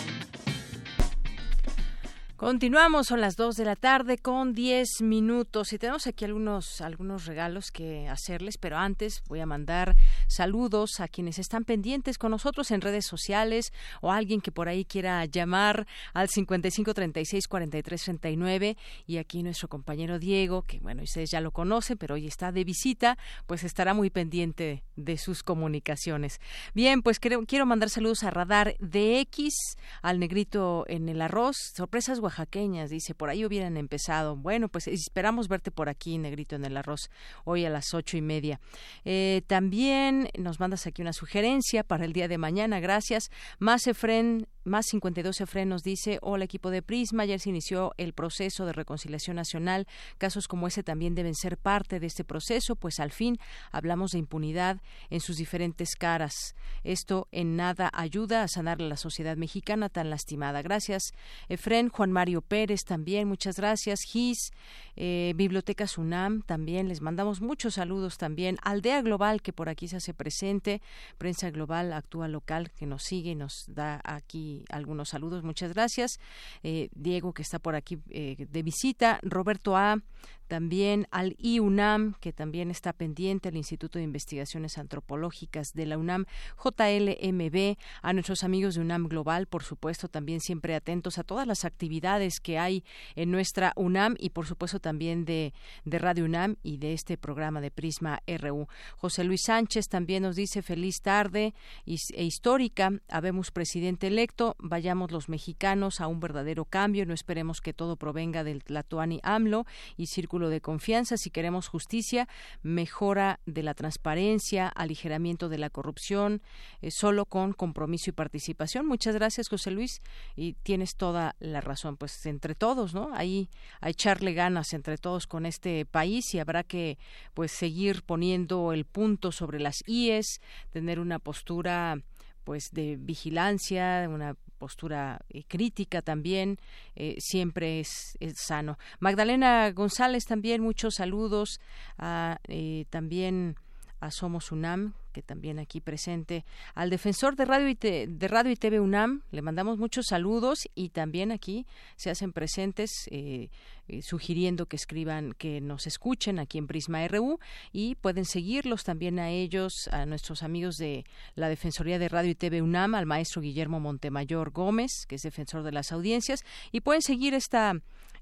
Continuamos, 2.38 3.08
son 3.08 3.20
las 3.20 3.34
2 3.34 3.56
de 3.56 3.64
la 3.64 3.74
tarde 3.74 4.16
con 4.16 4.52
10 4.52 5.02
minutos 5.02 5.72
y 5.72 5.78
tenemos 5.78 6.06
aquí 6.06 6.24
algunos, 6.24 6.80
algunos 6.80 7.26
regalos 7.26 7.72
que 7.72 8.08
hacerles, 8.08 8.58
pero 8.58 8.76
antes 8.76 9.24
voy 9.26 9.40
a 9.40 9.46
mandar 9.46 9.96
saludos 10.28 11.00
a 11.00 11.08
quienes 11.08 11.40
están 11.40 11.64
pendientes 11.64 12.16
con 12.16 12.30
nosotros 12.30 12.70
en 12.70 12.80
redes 12.80 13.06
sociales 13.06 13.72
o 14.02 14.12
alguien 14.12 14.40
que 14.40 14.52
por 14.52 14.68
ahí 14.68 14.84
quiera 14.84 15.24
llamar 15.24 15.88
al 16.14 16.28
55 16.28 16.94
36 16.94 17.48
43 17.48 18.04
39 18.04 18.76
y 19.08 19.16
aquí 19.16 19.42
nuestro 19.42 19.66
compañero 19.66 20.20
Diego, 20.20 20.62
que 20.62 20.78
bueno, 20.78 21.02
ustedes 21.02 21.32
ya 21.32 21.40
lo 21.40 21.50
conocen, 21.50 21.98
pero 21.98 22.14
hoy 22.14 22.28
está 22.28 22.52
de 22.52 22.62
visita, 22.62 23.18
pues 23.48 23.64
estará 23.64 23.94
muy 23.94 24.10
pendiente 24.10 24.84
de 24.94 25.18
sus 25.18 25.42
comunicaciones. 25.42 26.40
Bien, 26.72 27.02
pues 27.02 27.18
quiero, 27.18 27.44
quiero 27.46 27.66
mandar 27.66 27.90
saludos 27.90 28.22
a 28.22 28.30
Radar 28.30 28.76
DX, 28.78 29.76
al 30.02 30.20
negrito 30.20 30.84
en 30.86 31.08
el 31.08 31.20
arroz, 31.20 31.56
sorpresas 31.74 32.20
oaxaqueñas, 32.28 32.90
dice, 32.90 33.14
por 33.14 33.30
ahí 33.30 33.44
hubieran 33.44 33.76
empezado. 33.76 34.36
Bueno, 34.36 34.68
pues 34.68 34.86
esperamos 34.86 35.48
verte 35.48 35.70
por 35.70 35.88
aquí, 35.88 36.18
Negrito, 36.18 36.56
en 36.56 36.64
el 36.64 36.76
arroz, 36.76 37.10
hoy 37.44 37.64
a 37.64 37.70
las 37.70 37.94
ocho 37.94 38.16
y 38.16 38.22
media. 38.22 38.60
Eh, 39.04 39.42
también 39.46 40.28
nos 40.38 40.60
mandas 40.60 40.86
aquí 40.86 41.02
una 41.02 41.12
sugerencia 41.12 41.84
para 41.84 42.04
el 42.04 42.12
día 42.12 42.28
de 42.28 42.38
mañana, 42.38 42.80
gracias. 42.80 43.30
Más 43.58 43.86
Efren 43.86 44.46
más 44.68 44.86
52 44.86 45.40
Efren 45.40 45.70
nos 45.70 45.82
dice, 45.82 46.18
hola 46.20 46.44
equipo 46.44 46.70
de 46.70 46.82
Prisma, 46.82 47.22
ayer 47.22 47.40
se 47.40 47.48
inició 47.48 47.94
el 47.96 48.12
proceso 48.12 48.66
de 48.66 48.74
reconciliación 48.74 49.36
nacional. 49.36 49.86
Casos 50.18 50.46
como 50.46 50.66
ese 50.66 50.82
también 50.82 51.14
deben 51.14 51.34
ser 51.34 51.56
parte 51.56 51.98
de 52.00 52.06
este 52.06 52.22
proceso, 52.22 52.76
pues 52.76 53.00
al 53.00 53.10
fin 53.10 53.38
hablamos 53.72 54.10
de 54.10 54.18
impunidad 54.18 54.82
en 55.08 55.20
sus 55.20 55.36
diferentes 55.36 55.96
caras. 55.96 56.54
Esto 56.84 57.28
en 57.32 57.56
nada 57.56 57.90
ayuda 57.94 58.42
a 58.42 58.48
sanar 58.48 58.80
a 58.80 58.84
la 58.84 58.96
sociedad 58.96 59.36
mexicana 59.36 59.88
tan 59.88 60.10
lastimada. 60.10 60.60
Gracias, 60.60 61.12
Efren. 61.48 61.88
Juan 61.88 62.12
Mario 62.18 62.42
Pérez 62.42 62.80
también, 62.84 63.28
muchas 63.28 63.58
gracias. 63.58 64.00
Gis, 64.02 64.50
eh, 64.96 65.34
Biblioteca 65.36 65.86
Sunam 65.86 66.42
también, 66.42 66.88
les 66.88 67.00
mandamos 67.00 67.40
muchos 67.40 67.74
saludos 67.74 68.18
también. 68.18 68.56
Aldea 68.62 69.02
Global, 69.02 69.40
que 69.40 69.52
por 69.52 69.68
aquí 69.68 69.86
se 69.86 69.98
hace 69.98 70.14
presente. 70.14 70.82
Prensa 71.16 71.52
Global, 71.52 71.92
actúa 71.92 72.26
local, 72.26 72.72
que 72.72 72.86
nos 72.86 73.04
sigue 73.04 73.30
y 73.30 73.34
nos 73.36 73.66
da 73.68 74.00
aquí 74.02 74.64
algunos 74.68 75.10
saludos. 75.10 75.44
Muchas 75.44 75.74
gracias. 75.74 76.18
Eh, 76.64 76.88
Diego, 76.92 77.32
que 77.32 77.42
está 77.42 77.60
por 77.60 77.76
aquí 77.76 77.98
eh, 78.10 78.48
de 78.50 78.62
visita. 78.64 79.20
Roberto 79.22 79.76
A 79.76 80.02
también 80.48 81.06
al 81.10 81.36
IUNAM, 81.38 82.14
que 82.20 82.32
también 82.32 82.70
está 82.70 82.92
pendiente, 82.94 83.50
al 83.50 83.56
Instituto 83.56 83.98
de 83.98 84.04
Investigaciones 84.04 84.78
Antropológicas 84.78 85.72
de 85.74 85.86
la 85.86 85.98
UNAM, 85.98 86.24
JLMB, 86.56 87.76
a 88.02 88.12
nuestros 88.14 88.42
amigos 88.42 88.74
de 88.74 88.80
UNAM 88.80 89.08
Global, 89.08 89.46
por 89.46 89.62
supuesto, 89.62 90.08
también 90.08 90.40
siempre 90.40 90.74
atentos 90.74 91.18
a 91.18 91.22
todas 91.22 91.46
las 91.46 91.64
actividades 91.66 92.07
que 92.42 92.58
hay 92.58 92.84
en 93.16 93.30
nuestra 93.30 93.72
UNAM 93.76 94.14
y 94.18 94.30
por 94.30 94.46
supuesto 94.46 94.80
también 94.80 95.24
de, 95.26 95.52
de 95.84 95.98
Radio 95.98 96.24
UNAM 96.24 96.56
y 96.62 96.78
de 96.78 96.94
este 96.94 97.18
programa 97.18 97.60
de 97.60 97.70
Prisma 97.70 98.22
RU. 98.26 98.66
José 98.96 99.24
Luis 99.24 99.42
Sánchez 99.44 99.88
también 99.88 100.22
nos 100.22 100.34
dice 100.34 100.62
feliz 100.62 101.02
tarde 101.02 101.54
e 101.86 102.24
histórica. 102.24 102.92
Habemos 103.08 103.50
presidente 103.50 104.06
electo, 104.06 104.56
vayamos 104.58 105.10
los 105.10 105.28
mexicanos 105.28 106.00
a 106.00 106.06
un 106.06 106.20
verdadero 106.20 106.64
cambio, 106.64 107.04
no 107.04 107.12
esperemos 107.12 107.60
que 107.60 107.74
todo 107.74 107.96
provenga 107.96 108.42
del 108.42 108.64
Tlatoani 108.64 109.20
AMLO 109.22 109.66
y 109.96 110.06
círculo 110.06 110.48
de 110.48 110.62
confianza. 110.62 111.16
Si 111.18 111.30
queremos 111.30 111.68
justicia, 111.68 112.26
mejora 112.62 113.40
de 113.44 113.62
la 113.62 113.74
transparencia, 113.74 114.68
aligeramiento 114.68 115.48
de 115.50 115.58
la 115.58 115.68
corrupción, 115.68 116.40
eh, 116.80 116.90
solo 116.90 117.26
con 117.26 117.52
compromiso 117.52 118.10
y 118.10 118.12
participación. 118.14 118.86
Muchas 118.86 119.14
gracias, 119.14 119.48
José 119.48 119.70
Luis, 119.70 120.00
y 120.36 120.54
tienes 120.54 120.96
toda 120.96 121.36
la 121.38 121.60
razón. 121.60 121.97
Pues 121.98 122.24
entre 122.26 122.54
todos, 122.54 122.94
¿no? 122.94 123.10
Ahí 123.12 123.50
a 123.80 123.90
echarle 123.90 124.32
ganas 124.32 124.72
entre 124.72 124.98
todos 124.98 125.26
con 125.26 125.44
este 125.46 125.84
país 125.84 126.32
y 126.34 126.38
habrá 126.38 126.62
que, 126.62 126.96
pues, 127.34 127.50
seguir 127.50 128.02
poniendo 128.02 128.72
el 128.72 128.84
punto 128.84 129.32
sobre 129.32 129.58
las 129.58 129.82
IES, 129.86 130.40
tener 130.70 131.00
una 131.00 131.18
postura 131.18 132.00
pues 132.44 132.70
de 132.70 132.96
vigilancia, 132.96 134.06
una 134.08 134.34
postura 134.58 135.20
eh, 135.28 135.44
crítica 135.46 136.00
también, 136.00 136.58
eh, 136.96 137.16
siempre 137.18 137.80
es, 137.80 138.16
sano. 138.34 138.78
Magdalena 139.00 139.70
González 139.72 140.24
también, 140.24 140.62
muchos 140.62 140.94
saludos, 140.94 141.60
a, 141.98 142.38
eh, 142.48 142.84
también 142.90 143.56
a 144.00 144.10
Somos 144.10 144.52
UNAM, 144.52 144.94
también 145.22 145.58
aquí 145.58 145.80
presente, 145.80 146.44
al 146.74 146.90
defensor 146.90 147.36
de 147.36 147.44
Radio 147.44 147.68
y, 147.68 147.74
de 147.74 148.28
Radio 148.28 148.52
y 148.52 148.56
TV 148.56 148.80
UNAM, 148.80 149.22
le 149.30 149.42
mandamos 149.42 149.78
muchos 149.78 150.06
saludos 150.06 150.68
y 150.74 150.90
también 150.90 151.32
aquí 151.32 151.66
se 151.96 152.10
hacen 152.10 152.32
presentes 152.32 152.90
eh, 153.10 153.50
eh, 153.88 154.02
sugiriendo 154.02 154.66
que 154.66 154.76
escriban, 154.76 155.32
que 155.32 155.60
nos 155.60 155.86
escuchen 155.86 156.38
aquí 156.38 156.58
en 156.58 156.66
Prisma 156.66 157.06
RU 157.08 157.38
y 157.72 157.94
pueden 157.94 158.24
seguirlos 158.24 158.84
también 158.84 159.18
a 159.18 159.30
ellos, 159.30 159.88
a 159.92 160.06
nuestros 160.06 160.42
amigos 160.42 160.76
de 160.76 161.04
la 161.34 161.48
Defensoría 161.48 161.98
de 161.98 162.08
Radio 162.08 162.30
y 162.30 162.34
TV 162.34 162.62
UNAM, 162.62 162.94
al 162.94 163.06
maestro 163.06 163.40
Guillermo 163.40 163.80
Montemayor 163.80 164.50
Gómez, 164.50 165.06
que 165.06 165.14
es 165.14 165.22
defensor 165.22 165.62
de 165.62 165.72
las 165.72 165.92
audiencias, 165.92 166.44
y 166.72 166.80
pueden 166.80 167.02
seguir 167.02 167.34
esta 167.34 167.74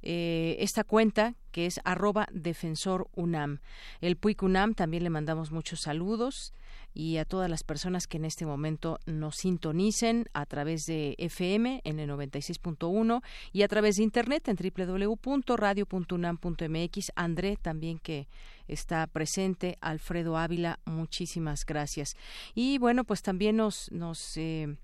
eh, 0.03 0.57
esta 0.61 0.85
cuenta 0.85 1.35
que 1.51 1.67
es 1.67 1.81
arroba 1.85 2.29
defensor 2.31 3.09
UNAM. 3.15 3.61
El 4.01 4.17
PUIC 4.17 4.43
UNAM 4.43 4.75
también 4.75 5.03
le 5.03 5.11
mandamos 5.11 5.51
muchos 5.51 5.81
saludos 5.81 6.53
y 6.97 7.19
a 7.19 7.27
todas 7.27 7.51
las 7.51 7.63
personas 7.63 8.07
que 8.07 8.17
en 8.17 8.25
este 8.25 8.47
momento 8.47 8.99
nos 9.05 9.35
sintonicen 9.37 10.31
a 10.33 10.47
través 10.47 10.87
de 10.87 11.15
FM 11.19 11.83
en 11.85 12.01
el 12.01 12.09
96.1 12.09 13.23
y 13.53 13.63
a 13.63 13.69
través 13.69 13.97
de 13.97 14.03
internet 14.03 14.49
en 14.49 14.57
www.radio.unam.mx. 14.57 17.13
André 17.15 17.59
también 17.59 17.99
que 17.99 18.29
está 18.67 19.07
presente, 19.09 19.77
Alfredo 19.83 20.39
Ávila, 20.39 20.81
muchísimas 20.87 21.67
gracias. 21.67 22.17
Y 22.55 22.79
bueno, 22.79 23.05
pues 23.05 23.21
también 23.21 23.57
nos, 23.57 23.93
nos 23.93 24.39
eh, 24.39 24.79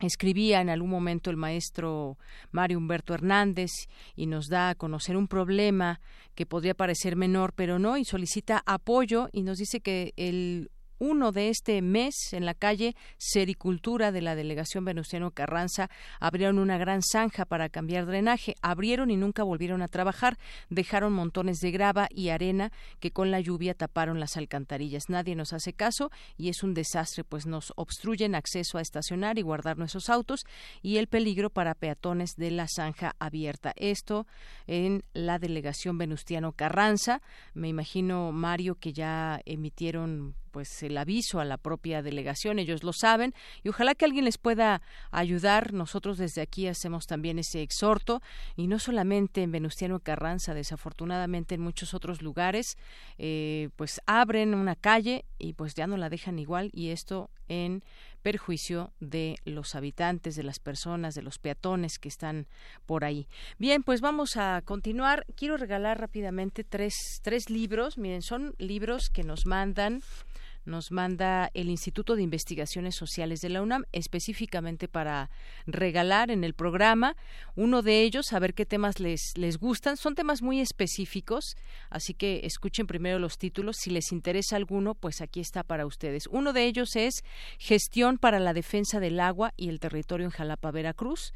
Escribía 0.00 0.60
en 0.60 0.68
algún 0.68 0.90
momento 0.90 1.30
el 1.30 1.38
maestro 1.38 2.18
Mario 2.50 2.76
Humberto 2.76 3.14
Hernández 3.14 3.70
y 4.14 4.26
nos 4.26 4.48
da 4.48 4.68
a 4.68 4.74
conocer 4.74 5.16
un 5.16 5.26
problema 5.26 6.00
que 6.34 6.44
podría 6.44 6.74
parecer 6.74 7.16
menor, 7.16 7.54
pero 7.54 7.78
no, 7.78 7.96
y 7.96 8.04
solicita 8.04 8.62
apoyo 8.66 9.30
y 9.32 9.42
nos 9.42 9.56
dice 9.56 9.80
que 9.80 10.12
el 10.16 10.70
uno 10.98 11.32
de 11.32 11.48
este 11.48 11.82
mes 11.82 12.14
en 12.32 12.44
la 12.44 12.54
calle 12.54 12.96
Sericultura 13.18 14.12
de 14.12 14.22
la 14.22 14.34
delegación 14.34 14.84
Venustiano 14.84 15.30
Carranza 15.30 15.90
abrieron 16.20 16.58
una 16.58 16.78
gran 16.78 17.02
zanja 17.02 17.44
para 17.44 17.68
cambiar 17.68 18.06
drenaje. 18.06 18.54
Abrieron 18.62 19.10
y 19.10 19.16
nunca 19.16 19.42
volvieron 19.42 19.82
a 19.82 19.88
trabajar. 19.88 20.38
Dejaron 20.70 21.12
montones 21.12 21.58
de 21.60 21.70
grava 21.70 22.08
y 22.10 22.30
arena 22.30 22.72
que 23.00 23.10
con 23.10 23.30
la 23.30 23.40
lluvia 23.40 23.74
taparon 23.74 24.20
las 24.20 24.36
alcantarillas. 24.36 25.04
Nadie 25.08 25.34
nos 25.34 25.52
hace 25.52 25.72
caso 25.72 26.10
y 26.36 26.48
es 26.48 26.62
un 26.62 26.74
desastre, 26.74 27.24
pues 27.24 27.46
nos 27.46 27.72
obstruyen 27.76 28.34
acceso 28.34 28.78
a 28.78 28.82
estacionar 28.82 29.38
y 29.38 29.42
guardar 29.42 29.78
nuestros 29.78 30.08
autos 30.08 30.44
y 30.82 30.96
el 30.96 31.06
peligro 31.06 31.50
para 31.50 31.74
peatones 31.74 32.36
de 32.36 32.50
la 32.50 32.66
zanja 32.68 33.14
abierta. 33.18 33.72
Esto 33.76 34.26
en 34.66 35.04
la 35.12 35.38
delegación 35.38 35.98
Venustiano 35.98 36.52
Carranza. 36.52 37.22
Me 37.54 37.68
imagino, 37.68 38.32
Mario, 38.32 38.76
que 38.76 38.92
ya 38.92 39.40
emitieron 39.44 40.34
pues 40.56 40.82
el 40.82 40.96
aviso 40.96 41.38
a 41.38 41.44
la 41.44 41.58
propia 41.58 42.00
delegación, 42.00 42.58
ellos 42.58 42.82
lo 42.82 42.94
saben 42.94 43.34
y 43.62 43.68
ojalá 43.68 43.94
que 43.94 44.06
alguien 44.06 44.24
les 44.24 44.38
pueda 44.38 44.80
ayudar. 45.10 45.74
Nosotros 45.74 46.16
desde 46.16 46.40
aquí 46.40 46.66
hacemos 46.66 47.06
también 47.06 47.38
ese 47.38 47.60
exhorto 47.60 48.22
y 48.56 48.66
no 48.66 48.78
solamente 48.78 49.42
en 49.42 49.52
Venustiano 49.52 50.00
Carranza, 50.00 50.54
desafortunadamente 50.54 51.56
en 51.56 51.60
muchos 51.60 51.92
otros 51.92 52.22
lugares, 52.22 52.78
eh, 53.18 53.68
pues 53.76 54.00
abren 54.06 54.54
una 54.54 54.76
calle 54.76 55.26
y 55.38 55.52
pues 55.52 55.74
ya 55.74 55.86
no 55.86 55.98
la 55.98 56.08
dejan 56.08 56.38
igual 56.38 56.70
y 56.72 56.88
esto 56.88 57.28
en 57.48 57.84
perjuicio 58.22 58.92
de 58.98 59.36
los 59.44 59.76
habitantes, 59.76 60.34
de 60.34 60.42
las 60.42 60.58
personas, 60.58 61.14
de 61.14 61.22
los 61.22 61.38
peatones 61.38 61.98
que 62.00 62.08
están 62.08 62.48
por 62.84 63.04
ahí. 63.04 63.28
Bien, 63.58 63.84
pues 63.84 64.00
vamos 64.00 64.36
a 64.36 64.62
continuar. 64.64 65.26
Quiero 65.36 65.56
regalar 65.56 66.00
rápidamente 66.00 66.64
tres, 66.64 67.20
tres 67.22 67.50
libros. 67.50 67.98
Miren, 67.98 68.22
son 68.22 68.54
libros 68.58 69.10
que 69.10 69.22
nos 69.22 69.46
mandan 69.46 70.02
nos 70.66 70.90
manda 70.90 71.50
el 71.54 71.70
Instituto 71.70 72.16
de 72.16 72.22
Investigaciones 72.22 72.94
Sociales 72.94 73.40
de 73.40 73.48
la 73.48 73.62
UNAM 73.62 73.84
específicamente 73.92 74.88
para 74.88 75.30
regalar 75.66 76.30
en 76.30 76.44
el 76.44 76.54
programa. 76.54 77.16
Uno 77.54 77.82
de 77.82 78.02
ellos, 78.02 78.32
a 78.32 78.38
ver 78.38 78.54
qué 78.54 78.66
temas 78.66 79.00
les, 79.00 79.32
les 79.36 79.58
gustan. 79.58 79.96
Son 79.96 80.14
temas 80.14 80.42
muy 80.42 80.60
específicos, 80.60 81.56
así 81.90 82.14
que 82.14 82.40
escuchen 82.44 82.86
primero 82.86 83.18
los 83.18 83.38
títulos. 83.38 83.76
Si 83.78 83.90
les 83.90 84.12
interesa 84.12 84.56
alguno, 84.56 84.94
pues 84.94 85.20
aquí 85.20 85.40
está 85.40 85.62
para 85.62 85.86
ustedes. 85.86 86.26
Uno 86.26 86.52
de 86.52 86.66
ellos 86.66 86.96
es 86.96 87.24
Gestión 87.58 88.18
para 88.18 88.40
la 88.40 88.52
Defensa 88.52 89.00
del 89.00 89.20
Agua 89.20 89.52
y 89.56 89.68
el 89.68 89.80
Territorio 89.80 90.26
en 90.26 90.32
Jalapa, 90.32 90.70
Veracruz. 90.70 91.32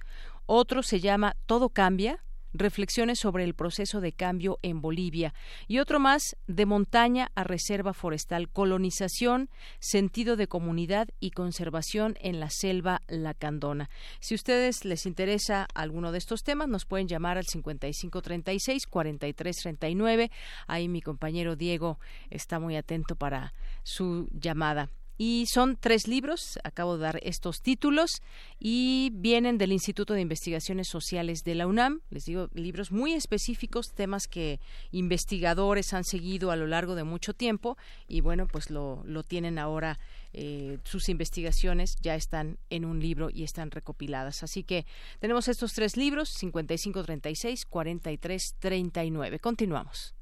Otro 0.47 0.83
se 0.83 1.01
llama 1.01 1.37
Todo 1.47 1.69
Cambia, 1.69 2.25
reflexiones 2.53 3.19
sobre 3.19 3.45
el 3.45 3.55
proceso 3.55 4.01
de 4.01 4.13
cambio 4.13 4.59
en 4.63 4.81
Bolivia 4.81 5.35
y 5.69 5.79
otro 5.79 6.01
más 6.01 6.37
de 6.47 6.67
montaña 6.67 7.31
a 7.35 7.45
reserva 7.45 7.93
forestal, 7.93 8.49
colonización, 8.49 9.51
sentido 9.79 10.37
de 10.37 10.49
comunidad 10.49 11.09
y 11.21 11.31
conservación 11.31 12.17
en 12.21 12.41
la 12.41 12.51
selva 12.51 13.03
lacandona. 13.09 13.91
Si 14.21 14.35
a 14.35 14.37
ustedes 14.37 14.85
les 14.85 15.07
interesa 15.07 15.67
alguno 15.75 16.13
de 16.13 16.19
estos 16.19 16.43
temas, 16.43 16.69
nos 16.69 16.85
pueden 16.85 17.09
llamar 17.09 17.39
al 17.39 17.47
5536 17.47 18.87
4339. 18.87 20.31
Ahí 20.67 20.89
mi 20.89 21.03
compañero 21.03 21.57
Diego 21.57 21.99
está 22.31 22.59
muy 22.59 22.77
atento 22.77 23.17
para 23.17 23.55
su 23.83 24.29
llamada. 24.33 24.91
Y 25.23 25.45
son 25.53 25.77
tres 25.77 26.09
libros, 26.09 26.59
acabo 26.65 26.97
de 26.97 27.03
dar 27.03 27.21
estos 27.23 27.61
títulos, 27.61 28.23
y 28.59 29.11
vienen 29.13 29.59
del 29.59 29.71
Instituto 29.71 30.15
de 30.15 30.23
Investigaciones 30.23 30.89
Sociales 30.89 31.45
de 31.45 31.55
la 31.55 31.67
UNAM. 31.67 32.01
Les 32.09 32.25
digo, 32.25 32.49
libros 32.55 32.91
muy 32.91 33.13
específicos, 33.13 33.93
temas 33.95 34.27
que 34.27 34.61
investigadores 34.93 35.93
han 35.93 36.05
seguido 36.05 36.51
a 36.51 36.57
lo 36.57 36.67
largo 36.67 36.95
de 36.95 37.05
mucho 37.05 37.35
tiempo, 37.35 37.77
y 38.09 38.23
bueno, 38.23 38.47
pues 38.47 38.71
lo, 38.71 39.03
lo 39.05 39.23
tienen 39.23 39.59
ahora. 39.59 39.99
Eh, 40.33 40.79
sus 40.85 41.11
investigaciones 41.11 41.97
ya 42.01 42.15
están 42.15 42.57
en 42.71 42.87
un 42.87 43.01
libro 43.01 43.29
y 43.31 43.43
están 43.43 43.71
recopiladas. 43.71 44.43
Así 44.43 44.63
que 44.63 44.87
tenemos 45.19 45.49
estos 45.49 45.75
tres 45.75 45.99
libros, 45.99 46.31
5536, 46.31 47.67
4339. 47.67 49.39
Continuamos. 49.39 50.15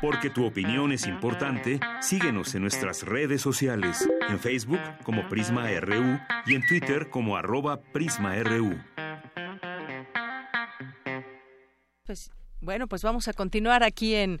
Porque 0.00 0.30
tu 0.30 0.44
opinión 0.44 0.92
es 0.92 1.06
importante, 1.06 1.80
síguenos 2.00 2.54
en 2.54 2.62
nuestras 2.62 3.02
redes 3.02 3.40
sociales, 3.40 4.08
en 4.28 4.38
Facebook 4.38 4.80
como 5.02 5.28
Prisma 5.28 5.68
RU 5.80 6.18
y 6.46 6.54
en 6.54 6.66
Twitter 6.66 7.08
como 7.10 7.36
arroba 7.36 7.80
PrismaRU. 7.80 8.78
Pues 12.04 12.30
bueno, 12.60 12.86
pues 12.86 13.02
vamos 13.02 13.28
a 13.28 13.34
continuar 13.34 13.82
aquí 13.82 14.14
en, 14.14 14.40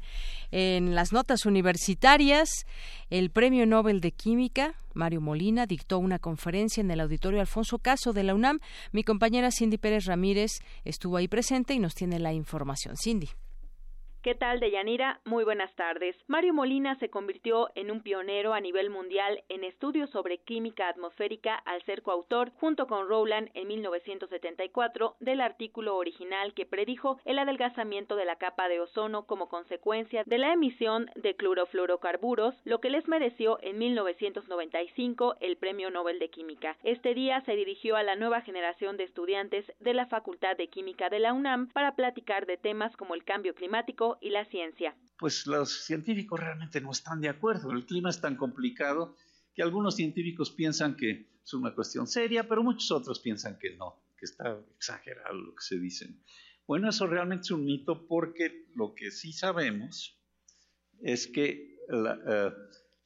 en 0.50 0.94
las 0.94 1.12
notas 1.12 1.44
universitarias. 1.44 2.48
El 3.10 3.30
Premio 3.30 3.66
Nobel 3.66 4.00
de 4.00 4.12
Química, 4.12 4.74
Mario 4.94 5.20
Molina, 5.20 5.66
dictó 5.66 5.98
una 5.98 6.18
conferencia 6.18 6.80
en 6.80 6.90
el 6.90 7.00
Auditorio 7.00 7.40
Alfonso 7.40 7.78
Caso 7.78 8.12
de 8.12 8.22
la 8.22 8.34
UNAM. 8.34 8.60
Mi 8.92 9.04
compañera 9.04 9.50
Cindy 9.50 9.76
Pérez 9.76 10.06
Ramírez 10.06 10.52
estuvo 10.84 11.18
ahí 11.18 11.28
presente 11.28 11.74
y 11.74 11.78
nos 11.78 11.94
tiene 11.94 12.18
la 12.18 12.32
información. 12.32 12.96
Cindy. 12.96 13.28
¿Qué 14.24 14.34
tal, 14.34 14.58
Deyanira? 14.58 15.20
Muy 15.26 15.44
buenas 15.44 15.70
tardes. 15.74 16.16
Mario 16.28 16.54
Molina 16.54 16.94
se 16.98 17.10
convirtió 17.10 17.68
en 17.74 17.90
un 17.90 18.00
pionero 18.00 18.54
a 18.54 18.60
nivel 18.60 18.88
mundial 18.88 19.44
en 19.50 19.64
estudios 19.64 20.08
sobre 20.08 20.38
química 20.38 20.88
atmosférica 20.88 21.56
al 21.56 21.82
ser 21.82 22.00
coautor, 22.00 22.50
junto 22.52 22.86
con 22.86 23.06
Rowland 23.06 23.50
en 23.52 23.68
1974, 23.68 25.16
del 25.20 25.42
artículo 25.42 25.98
original 25.98 26.54
que 26.54 26.64
predijo 26.64 27.20
el 27.26 27.38
adelgazamiento 27.38 28.16
de 28.16 28.24
la 28.24 28.36
capa 28.36 28.66
de 28.68 28.80
ozono 28.80 29.26
como 29.26 29.50
consecuencia 29.50 30.22
de 30.24 30.38
la 30.38 30.54
emisión 30.54 31.10
de 31.16 31.36
clorofluorocarburos, 31.36 32.54
lo 32.64 32.80
que 32.80 32.88
les 32.88 33.06
mereció 33.06 33.58
en 33.60 33.76
1995 33.76 35.36
el 35.40 35.58
Premio 35.58 35.90
Nobel 35.90 36.18
de 36.18 36.30
Química. 36.30 36.78
Este 36.82 37.12
día 37.12 37.42
se 37.42 37.56
dirigió 37.56 37.96
a 37.96 38.02
la 38.02 38.16
nueva 38.16 38.40
generación 38.40 38.96
de 38.96 39.04
estudiantes 39.04 39.70
de 39.80 39.92
la 39.92 40.06
Facultad 40.06 40.56
de 40.56 40.68
Química 40.68 41.10
de 41.10 41.18
la 41.18 41.34
UNAM 41.34 41.68
para 41.68 41.94
platicar 41.94 42.46
de 42.46 42.56
temas 42.56 42.96
como 42.96 43.14
el 43.14 43.24
cambio 43.24 43.54
climático, 43.54 44.13
y 44.20 44.30
la 44.30 44.44
ciencia. 44.44 44.96
Pues 45.18 45.46
los 45.46 45.84
científicos 45.84 46.40
realmente 46.40 46.80
no 46.80 46.90
están 46.90 47.20
de 47.20 47.28
acuerdo. 47.28 47.70
El 47.72 47.86
clima 47.86 48.10
es 48.10 48.20
tan 48.20 48.36
complicado 48.36 49.16
que 49.54 49.62
algunos 49.62 49.96
científicos 49.96 50.50
piensan 50.50 50.96
que 50.96 51.28
es 51.44 51.54
una 51.54 51.74
cuestión 51.74 52.06
seria, 52.06 52.48
pero 52.48 52.62
muchos 52.62 52.90
otros 52.90 53.20
piensan 53.20 53.58
que 53.58 53.76
no, 53.76 54.02
que 54.16 54.24
está 54.24 54.58
exagerado 54.76 55.34
lo 55.34 55.54
que 55.54 55.62
se 55.62 55.78
dice. 55.78 56.08
Bueno, 56.66 56.88
eso 56.88 57.06
realmente 57.06 57.42
es 57.42 57.50
un 57.50 57.64
mito 57.64 58.06
porque 58.06 58.66
lo 58.74 58.94
que 58.94 59.10
sí 59.10 59.32
sabemos 59.32 60.18
es 61.02 61.26
que 61.26 61.78
la, 61.88 62.18
eh, 62.26 62.52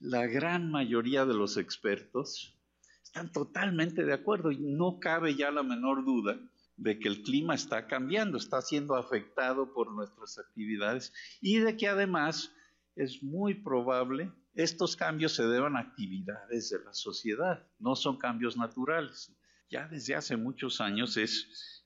la 0.00 0.26
gran 0.26 0.70
mayoría 0.70 1.24
de 1.24 1.34
los 1.34 1.56
expertos 1.56 2.56
están 3.02 3.32
totalmente 3.32 4.04
de 4.04 4.12
acuerdo 4.12 4.52
y 4.52 4.58
no 4.58 5.00
cabe 5.00 5.34
ya 5.34 5.50
la 5.50 5.62
menor 5.62 6.04
duda 6.04 6.38
de 6.78 6.98
que 6.98 7.08
el 7.08 7.22
clima 7.22 7.54
está 7.54 7.86
cambiando, 7.86 8.38
está 8.38 8.62
siendo 8.62 8.96
afectado 8.96 9.72
por 9.74 9.92
nuestras 9.92 10.38
actividades 10.38 11.12
y 11.40 11.58
de 11.58 11.76
que 11.76 11.88
además 11.88 12.52
es 12.96 13.22
muy 13.22 13.54
probable 13.54 14.32
estos 14.54 14.96
cambios 14.96 15.34
se 15.34 15.46
deban 15.46 15.76
a 15.76 15.80
actividades 15.80 16.70
de 16.70 16.82
la 16.84 16.92
sociedad, 16.92 17.64
no 17.78 17.94
son 17.94 18.16
cambios 18.16 18.56
naturales. 18.56 19.32
Ya 19.70 19.86
desde 19.86 20.16
hace 20.16 20.36
muchos 20.36 20.80
años 20.80 21.16
es 21.16 21.84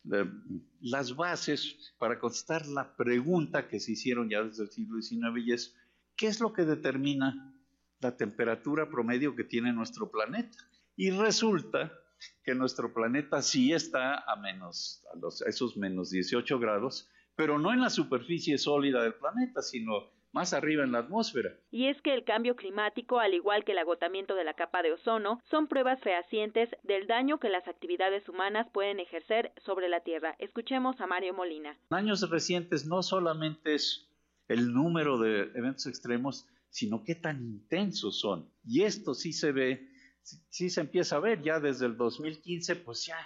las 0.81 1.14
bases 1.14 1.94
para 1.98 2.19
contestar 2.19 2.66
la 2.66 2.97
pregunta 2.97 3.69
que 3.69 3.78
se 3.78 3.93
hicieron 3.93 4.31
ya 4.31 4.43
desde 4.43 4.64
el 4.64 4.70
siglo 4.70 5.01
XIX 5.01 5.52
es, 5.52 5.77
¿qué 6.16 6.28
es 6.28 6.40
lo 6.40 6.52
que 6.52 6.64
determina 6.64 7.55
la 8.01 8.16
temperatura 8.16 8.89
promedio 8.89 9.36
que 9.36 9.44
tiene 9.44 9.73
nuestro 9.73 10.10
planeta? 10.10 10.59
Y 10.97 11.10
resulta 11.10 11.93
que 12.44 12.55
nuestro 12.55 12.93
planeta 12.93 13.43
sí 13.43 13.73
está 13.73 14.19
a 14.20 14.36
menos, 14.36 15.05
a, 15.12 15.19
los, 15.19 15.43
esos 15.43 15.77
menos 15.77 16.11
18 16.11 16.59
grados, 16.59 17.09
pero 17.36 17.59
no 17.59 17.73
en 17.73 17.81
la 17.81 17.90
superficie 17.90 18.59
sólida 18.59 19.03
del 19.03 19.15
planeta, 19.15 19.62
sino 19.62 20.11
más 20.32 20.55
arriba 20.55 20.82
en 20.82 20.93
la 20.93 21.01
atmósfera. 21.01 21.55
Y 21.70 21.86
es 21.86 22.01
que 22.01 22.15
el 22.15 22.24
cambio 22.24 22.57
climático, 22.57 23.20
al 23.20 23.35
igual 23.35 23.65
que 23.65 23.73
el 23.73 23.78
agotamiento 23.78 24.35
de 24.35 24.44
la 24.44 24.55
capa 24.55 24.82
de 24.82 24.93
ozono, 24.93 25.40
son 25.51 25.69
pruebas 25.69 26.01
fehacientes 26.01 26.70
del 26.82 27.07
daño 27.07 27.39
que 27.39 27.51
las 27.51 27.69
actividades 27.69 28.28
humanas 28.28 28.66
pueden 28.73 28.99
ejercer 28.99 29.53
sobre 29.65 29.89
la 29.89 30.01
Tierra. 30.01 30.35
Escuchemos 30.39 31.01
a 31.01 31.07
Mario 31.07 31.35
Molina. 31.35 31.78
En 31.90 31.97
años 31.97 32.28
recientes 32.28 32.86
no 32.86 33.03
solamente 33.03 33.74
es 33.74 34.09
el 34.49 34.73
número 34.73 35.19
de 35.19 35.51
eventos 35.55 35.86
extremos, 35.86 36.47
sino 36.70 37.05
qué 37.05 37.15
tan 37.15 37.43
intensos 37.43 38.19
son. 38.19 38.51
Y 38.65 38.82
esto 38.82 39.15
sí 39.15 39.32
se 39.32 39.53
ve 39.53 39.91
sí, 40.23 40.70
se 40.70 40.81
empieza 40.81 41.16
a 41.16 41.20
ver 41.20 41.43
ya 41.43 41.61
desde 41.61 41.86
el 41.86 41.97
2015, 41.97 42.77
pues 42.77 43.07
ya 43.07 43.16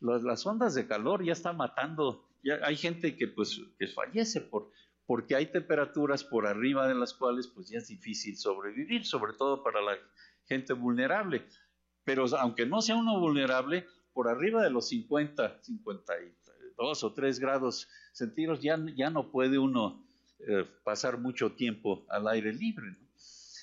las, 0.00 0.46
ondas 0.46 0.74
de 0.74 0.86
calor 0.86 1.24
ya 1.24 1.32
están 1.32 1.56
matando, 1.56 2.28
ya 2.42 2.58
hay 2.62 2.76
gente 2.76 3.16
que 3.16 3.28
pues 3.28 3.60
que 3.78 3.86
fallece 3.86 4.40
por, 4.40 4.70
porque 5.06 5.34
hay 5.34 5.46
temperaturas 5.46 6.24
por 6.24 6.46
arriba 6.46 6.86
de 6.88 6.94
las 6.94 7.14
cuales 7.14 7.48
pues 7.48 7.68
ya 7.68 7.78
es 7.78 7.88
difícil 7.88 8.36
sobrevivir, 8.36 9.04
sobre 9.04 9.32
todo 9.34 9.62
para 9.62 9.80
la 9.80 9.96
gente 10.46 10.72
vulnerable. 10.72 11.46
Pero 12.04 12.26
aunque 12.38 12.66
no 12.66 12.82
sea 12.82 12.96
uno 12.96 13.18
vulnerable, 13.18 13.86
por 14.12 14.28
arriba 14.28 14.62
de 14.62 14.70
los 14.70 14.88
50, 14.88 15.62
52 15.62 17.04
o 17.04 17.12
3 17.12 17.38
grados 17.40 17.88
centígrados 18.12 18.62
ya, 18.62 18.78
ya 18.94 19.10
no 19.10 19.30
puede 19.30 19.58
uno 19.58 20.06
eh, 20.46 20.64
pasar 20.84 21.18
mucho 21.18 21.52
tiempo 21.52 22.06
al 22.08 22.28
aire 22.28 22.52
libre. 22.52 22.96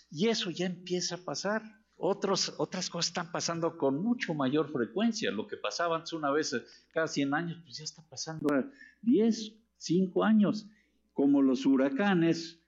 Y 0.10 0.28
eso 0.28 0.50
ya 0.50 0.66
empieza 0.66 1.16
a 1.16 1.20
pasar 1.20 1.64
otras 2.04 2.90
cosas 2.90 3.08
están 3.08 3.32
pasando 3.32 3.78
con 3.78 4.02
mucho 4.02 4.34
mayor 4.34 4.72
frecuencia. 4.72 5.32
Lo 5.32 5.48
que 5.48 5.56
pasaba 5.56 5.96
antes 5.96 6.14
una 6.14 6.32
vez 6.32 6.56
cada 6.92 7.08
100 7.08 7.34
años, 7.34 7.60
pues 7.64 7.78
ya 7.78 7.84
está 7.84 8.02
pasando 8.10 8.54
a 8.54 8.66
10, 9.04 9.54
5 9.78 10.24
años, 10.24 10.68
como 11.14 11.42
los 11.42 11.66
huracanes 11.66 12.60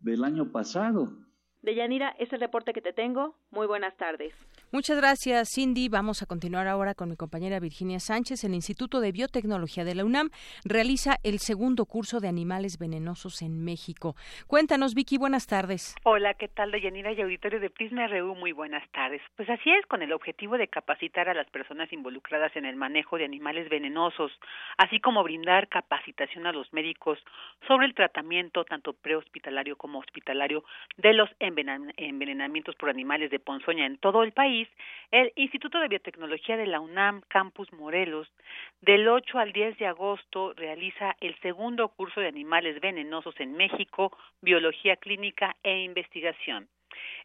del 0.00 0.22
año 0.22 0.52
pasado. 0.52 1.16
Deyanira, 1.62 2.10
es 2.18 2.32
el 2.34 2.40
reporte 2.40 2.74
que 2.74 2.82
te 2.82 2.92
tengo. 2.92 3.36
Muy 3.50 3.66
buenas 3.66 3.96
tardes. 3.96 4.34
Muchas 4.74 4.96
gracias, 4.96 5.50
Cindy. 5.54 5.88
Vamos 5.88 6.20
a 6.22 6.26
continuar 6.26 6.66
ahora 6.66 6.94
con 6.94 7.08
mi 7.08 7.14
compañera 7.14 7.60
Virginia 7.60 8.00
Sánchez. 8.00 8.42
El 8.42 8.54
Instituto 8.54 8.98
de 8.98 9.12
Biotecnología 9.12 9.84
de 9.84 9.94
la 9.94 10.04
UNAM 10.04 10.30
realiza 10.64 11.14
el 11.22 11.38
segundo 11.38 11.86
curso 11.86 12.18
de 12.18 12.26
animales 12.26 12.76
venenosos 12.80 13.42
en 13.42 13.64
México. 13.64 14.16
Cuéntanos, 14.48 14.94
Vicky, 14.94 15.16
buenas 15.16 15.46
tardes. 15.46 15.94
Hola, 16.02 16.34
¿qué 16.34 16.48
tal, 16.48 16.72
Deyanira 16.72 17.12
y 17.12 17.22
auditorio 17.22 17.60
de 17.60 17.70
Prisma 17.70 18.08
RU? 18.08 18.34
Muy 18.34 18.50
buenas 18.50 18.82
tardes. 18.90 19.22
Pues 19.36 19.48
así 19.48 19.70
es, 19.70 19.86
con 19.86 20.02
el 20.02 20.12
objetivo 20.12 20.58
de 20.58 20.66
capacitar 20.66 21.28
a 21.28 21.34
las 21.34 21.48
personas 21.50 21.92
involucradas 21.92 22.50
en 22.56 22.64
el 22.64 22.74
manejo 22.74 23.16
de 23.16 23.26
animales 23.26 23.68
venenosos, 23.68 24.32
así 24.76 24.98
como 24.98 25.22
brindar 25.22 25.68
capacitación 25.68 26.48
a 26.48 26.52
los 26.52 26.72
médicos 26.72 27.20
sobre 27.68 27.86
el 27.86 27.94
tratamiento 27.94 28.64
tanto 28.64 28.92
prehospitalario 28.92 29.76
como 29.76 30.00
hospitalario 30.00 30.64
de 30.96 31.12
los 31.12 31.30
envenenamientos 31.38 32.74
por 32.74 32.90
animales 32.90 33.30
de 33.30 33.38
ponzoña 33.38 33.86
en 33.86 33.98
todo 33.98 34.24
el 34.24 34.32
país 34.32 34.63
el 35.10 35.32
Instituto 35.36 35.78
de 35.78 35.88
Biotecnología 35.88 36.56
de 36.56 36.66
la 36.66 36.80
UNAM 36.80 37.22
Campus 37.28 37.72
Morelos, 37.72 38.28
del 38.80 39.08
8 39.08 39.38
al 39.38 39.52
10 39.52 39.78
de 39.78 39.86
agosto, 39.86 40.52
realiza 40.54 41.16
el 41.20 41.38
segundo 41.40 41.88
curso 41.88 42.20
de 42.20 42.28
animales 42.28 42.80
venenosos 42.80 43.34
en 43.38 43.52
México, 43.56 44.16
Biología 44.42 44.96
Clínica 44.96 45.56
e 45.62 45.78
Investigación. 45.78 46.68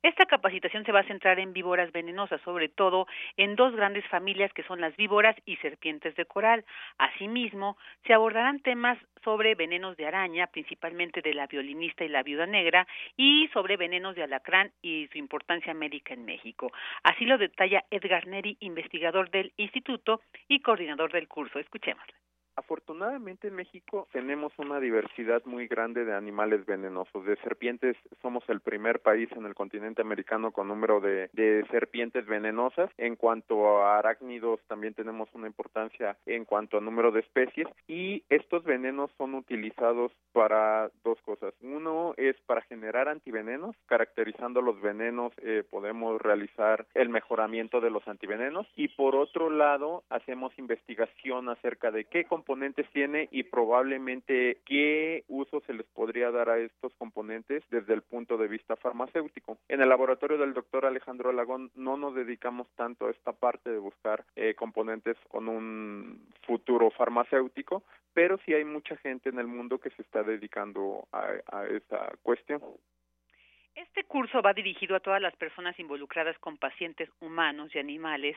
Esta 0.04 0.26
capacitación 0.26 0.86
se 0.86 0.92
va 0.92 1.02
a 1.02 1.08
centrar 1.08 1.40
en 1.40 1.54
víboras 1.54 1.92
venenosas, 1.92 2.42
sobre 2.42 2.70
todo 2.70 3.08
en 3.38 3.56
dos 3.56 3.76
grandes 3.76 4.06
familias 4.08 4.52
que 4.54 4.64
son 4.64 4.82
las 4.82 4.96
víboras 4.96 5.36
y 5.46 5.58
serpientes 5.58 6.16
de 6.16 6.26
coral. 6.26 6.66
Asimismo, 6.98 7.78
se 8.06 8.14
abordarán 8.14 8.60
temas 8.62 8.98
sobre 9.24 9.56
venenos 9.56 9.98
de 9.98 10.06
araña, 10.06 10.48
principalmente 10.48 11.22
de 11.22 11.34
la 11.34 11.48
violinista 11.48 12.06
y 12.06 12.10
la 12.10 12.24
viuda 12.24 12.46
negra, 12.46 12.88
y 13.18 13.50
sobre 13.54 13.78
venenos 13.78 14.16
de 14.16 14.24
alacrán 14.24 14.72
y 14.82 15.08
su 15.12 15.18
importancia 15.18 15.74
médica 15.74 16.14
en 16.14 16.26
México. 16.26 16.72
Así 17.04 17.26
lo 17.26 17.38
detalla 17.38 17.84
Edgar 17.92 18.28
Neri, 18.28 18.58
investigador 18.62 19.30
del 19.30 19.52
instituto 19.58 20.22
y 20.48 20.62
coordinador 20.62 21.12
del 21.12 21.28
curso. 21.28 21.60
Escuchémosle. 21.60 22.29
Afortunadamente 22.70 23.48
en 23.48 23.56
México 23.56 24.08
tenemos 24.12 24.54
una 24.60 24.80
diversidad 24.80 25.44
muy 25.46 25.66
grande 25.66 26.06
de 26.06 26.14
animales 26.14 26.68
venenosos. 26.68 27.26
De 27.26 27.36
serpientes 27.38 27.98
somos 28.22 28.44
el 28.48 28.60
primer 28.60 29.00
país 29.00 29.28
en 29.36 29.48
el 29.48 29.56
continente 29.56 30.04
americano 30.04 30.52
con 30.52 30.68
número 30.68 31.02
de, 31.02 31.32
de 31.34 31.66
serpientes 31.72 32.28
venenosas. 32.28 32.92
En 33.00 33.16
cuanto 33.16 33.82
a 33.82 33.98
arácnidos 33.98 34.60
también 34.68 34.94
tenemos 34.94 35.28
una 35.34 35.48
importancia 35.48 36.16
en 36.28 36.46
cuanto 36.46 36.78
a 36.78 36.82
número 36.82 37.12
de 37.12 37.22
especies 37.22 37.68
y 37.88 38.24
estos 38.30 38.64
venenos 38.64 39.10
son 39.18 39.34
utilizados 39.34 40.12
para 40.32 40.92
dos 41.04 41.20
cosas. 41.24 41.56
Uno 41.62 42.14
es 42.18 42.36
para 42.46 42.62
generar 42.62 43.10
antivenenos. 43.10 43.76
Caracterizando 43.88 44.62
los 44.62 44.80
venenos 44.80 45.34
eh, 45.42 45.64
podemos 45.68 46.22
realizar 46.22 46.86
el 46.94 47.10
mejoramiento 47.10 47.82
de 47.82 47.90
los 47.90 48.08
antivenenos 48.08 48.68
y 48.76 48.90
por 48.90 49.16
otro 49.16 49.50
lado 49.50 50.04
hacemos 50.12 50.54
investigación 50.60 51.50
acerca 51.50 51.90
de 51.90 52.06
qué 52.06 52.26
componentes 52.26 52.59
componentes 52.60 52.92
tiene 52.92 53.30
y 53.32 53.44
probablemente 53.44 54.60
qué 54.66 55.24
uso 55.30 55.62
se 55.66 55.74
les 55.74 55.88
podría 55.88 56.30
dar 56.30 56.50
a 56.50 56.58
estos 56.58 56.94
componentes 56.96 57.64
desde 57.72 57.94
el 57.94 58.02
punto 58.02 58.36
de 58.36 58.50
vista 58.50 58.76
farmacéutico. 58.76 59.58
En 59.70 59.80
el 59.80 59.88
laboratorio 59.88 60.38
del 60.38 60.54
doctor 60.54 60.86
Alejandro 60.86 61.30
Alagón 61.30 61.72
no 61.76 61.96
nos 61.96 62.16
dedicamos 62.16 62.68
tanto 62.76 63.08
a 63.08 63.12
esta 63.12 63.32
parte 63.32 63.70
de 63.70 63.78
buscar 63.78 64.26
eh, 64.36 64.56
componentes 64.56 65.16
con 65.30 65.48
un 65.48 66.28
futuro 66.46 66.92
farmacéutico, 66.92 67.84
pero 68.14 68.38
sí 68.46 68.54
hay 68.54 68.66
mucha 68.66 68.98
gente 68.98 69.30
en 69.30 69.40
el 69.40 69.48
mundo 69.48 69.80
que 69.80 69.92
se 69.92 70.02
está 70.02 70.24
dedicando 70.24 71.08
a, 71.14 71.28
a 71.54 71.66
esa 71.66 72.12
cuestión. 72.24 72.62
Este 73.80 74.04
curso 74.04 74.42
va 74.42 74.52
dirigido 74.52 74.94
a 74.94 75.00
todas 75.00 75.22
las 75.22 75.34
personas 75.38 75.80
involucradas 75.80 76.38
con 76.40 76.58
pacientes 76.58 77.10
humanos 77.22 77.74
y 77.74 77.80
animales, 77.80 78.36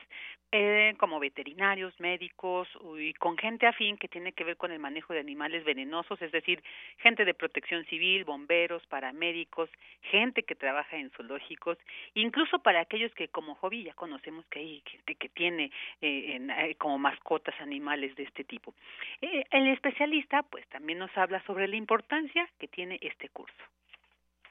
eh, 0.53 0.93
como 0.97 1.19
veterinarios, 1.19 1.99
médicos 1.99 2.69
y 2.97 3.13
con 3.15 3.37
gente 3.37 3.67
afín 3.67 3.97
que 3.97 4.07
tiene 4.07 4.31
que 4.31 4.45
ver 4.45 4.55
con 4.55 4.71
el 4.71 4.79
manejo 4.79 5.11
de 5.11 5.19
animales 5.19 5.65
venenosos, 5.65 6.21
es 6.21 6.31
decir, 6.31 6.63
gente 6.99 7.25
de 7.25 7.33
protección 7.33 7.83
civil, 7.87 8.23
bomberos, 8.23 8.87
paramédicos, 8.87 9.69
gente 10.03 10.43
que 10.43 10.55
trabaja 10.55 10.95
en 10.95 11.09
zoológicos, 11.09 11.77
incluso 12.13 12.59
para 12.59 12.79
aquellos 12.79 13.13
que 13.13 13.27
como 13.27 13.55
hobby 13.55 13.83
ya 13.83 13.93
conocemos 13.95 14.45
que 14.45 14.59
hay 14.59 14.81
gente 14.85 15.15
que 15.15 15.27
tiene 15.27 15.71
eh, 15.99 16.39
eh, 16.39 16.75
como 16.75 16.97
mascotas 16.97 17.59
animales 17.59 18.15
de 18.15 18.23
este 18.23 18.45
tipo. 18.45 18.73
el 19.19 19.67
especialista 19.67 20.41
pues 20.43 20.65
también 20.69 20.99
nos 20.99 21.11
habla 21.17 21.43
sobre 21.43 21.67
la 21.67 21.75
importancia 21.75 22.49
que 22.57 22.69
tiene 22.69 22.97
este 23.01 23.27
curso. 23.27 23.63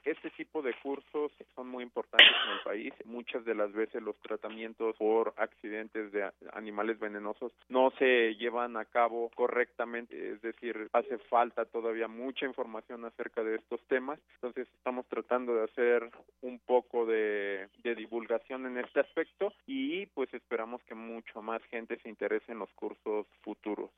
Este 0.03 0.29
tipo 0.31 0.61
de 0.61 0.73
cursos 0.81 1.31
son 1.55 1.69
muy 1.69 1.83
importantes 1.83 2.35
en 2.45 2.51
el 2.57 2.63
país. 2.63 2.93
Muchas 3.05 3.45
de 3.45 3.55
las 3.55 3.71
veces 3.71 4.01
los 4.01 4.17
tratamientos 4.17 4.95
por 4.97 5.33
accidentes 5.37 6.11
de 6.11 6.29
animales 6.53 6.99
venenosos 6.99 7.53
no 7.69 7.91
se 7.97 8.35
llevan 8.35 8.75
a 8.75 8.85
cabo 8.85 9.31
correctamente, 9.35 10.33
es 10.33 10.41
decir, 10.41 10.89
hace 10.91 11.17
falta 11.29 11.65
todavía 11.65 12.07
mucha 12.07 12.45
información 12.45 13.05
acerca 13.05 13.43
de 13.43 13.55
estos 13.55 13.81
temas. 13.87 14.19
Entonces 14.35 14.67
estamos 14.75 15.05
tratando 15.07 15.55
de 15.55 15.63
hacer 15.63 16.09
un 16.41 16.59
poco 16.59 17.05
de, 17.05 17.69
divulgación 17.83 18.65
en 18.65 18.77
este 18.79 18.99
aspecto 18.99 19.53
y 19.65 20.05
pues 20.07 20.33
esperamos 20.33 20.81
que 20.83 20.95
mucho 20.95 21.41
más 21.41 21.63
gente 21.65 21.97
se 21.99 22.09
interese 22.09 22.51
en 22.51 22.59
los 22.59 22.69
cursos 22.73 23.25
futuros. 23.41 23.89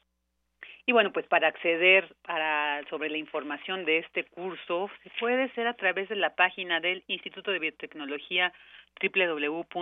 Y 0.87 0.91
bueno, 0.91 1.11
pues 1.11 1.25
para 1.25 1.47
acceder 1.47 2.13
para, 2.23 2.83
sobre 2.89 3.09
la 3.09 3.17
información 3.17 3.85
de 3.85 3.97
este 3.99 4.23
curso, 4.25 4.89
se 5.03 5.09
puede 5.19 5.49
ser 5.53 5.65
a 5.67 5.73
través 5.73 6.09
de 6.09 6.15
la 6.15 6.35
página 6.35 6.79
del 6.79 7.03
Instituto 7.07 7.51
de 7.51 7.59
Biotecnología 7.59 8.53
www.ibt.unam.mx, 9.01 9.79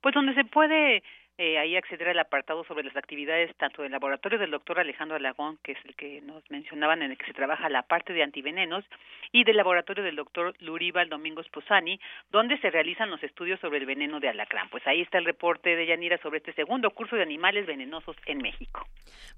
pues 0.00 0.14
donde 0.14 0.34
se 0.34 0.44
puede 0.44 1.02
eh, 1.38 1.56
ahí 1.56 1.76
acceder 1.76 2.08
al 2.08 2.18
apartado 2.18 2.64
sobre 2.64 2.82
las 2.82 2.96
actividades 2.96 3.54
tanto 3.58 3.82
del 3.82 3.92
laboratorio 3.92 4.40
del 4.40 4.50
doctor 4.50 4.80
Alejandro 4.80 5.16
Alagón, 5.16 5.56
que 5.62 5.72
es 5.72 5.78
el 5.84 5.94
que 5.94 6.20
nos 6.20 6.42
mencionaban 6.50 7.00
en 7.02 7.12
el 7.12 7.16
que 7.16 7.26
se 7.26 7.32
trabaja 7.32 7.68
la 7.68 7.82
parte 7.82 8.12
de 8.12 8.24
antivenenos, 8.24 8.84
y 9.30 9.44
del 9.44 9.56
laboratorio 9.56 10.02
del 10.02 10.16
doctor 10.16 10.54
Luribal 10.58 11.08
Domingos 11.08 11.48
Posani, 11.50 12.00
donde 12.32 12.58
se 12.58 12.70
realizan 12.70 13.08
los 13.08 13.22
estudios 13.22 13.60
sobre 13.60 13.78
el 13.78 13.86
veneno 13.86 14.18
de 14.18 14.28
alacrán. 14.28 14.68
Pues 14.68 14.84
ahí 14.88 15.00
está 15.00 15.18
el 15.18 15.26
reporte 15.26 15.76
de 15.76 15.86
Yanira 15.86 16.18
sobre 16.18 16.38
este 16.38 16.52
segundo 16.54 16.90
curso 16.90 17.14
de 17.14 17.22
animales 17.22 17.66
venenosos 17.66 18.16
en 18.26 18.38
México. 18.38 18.84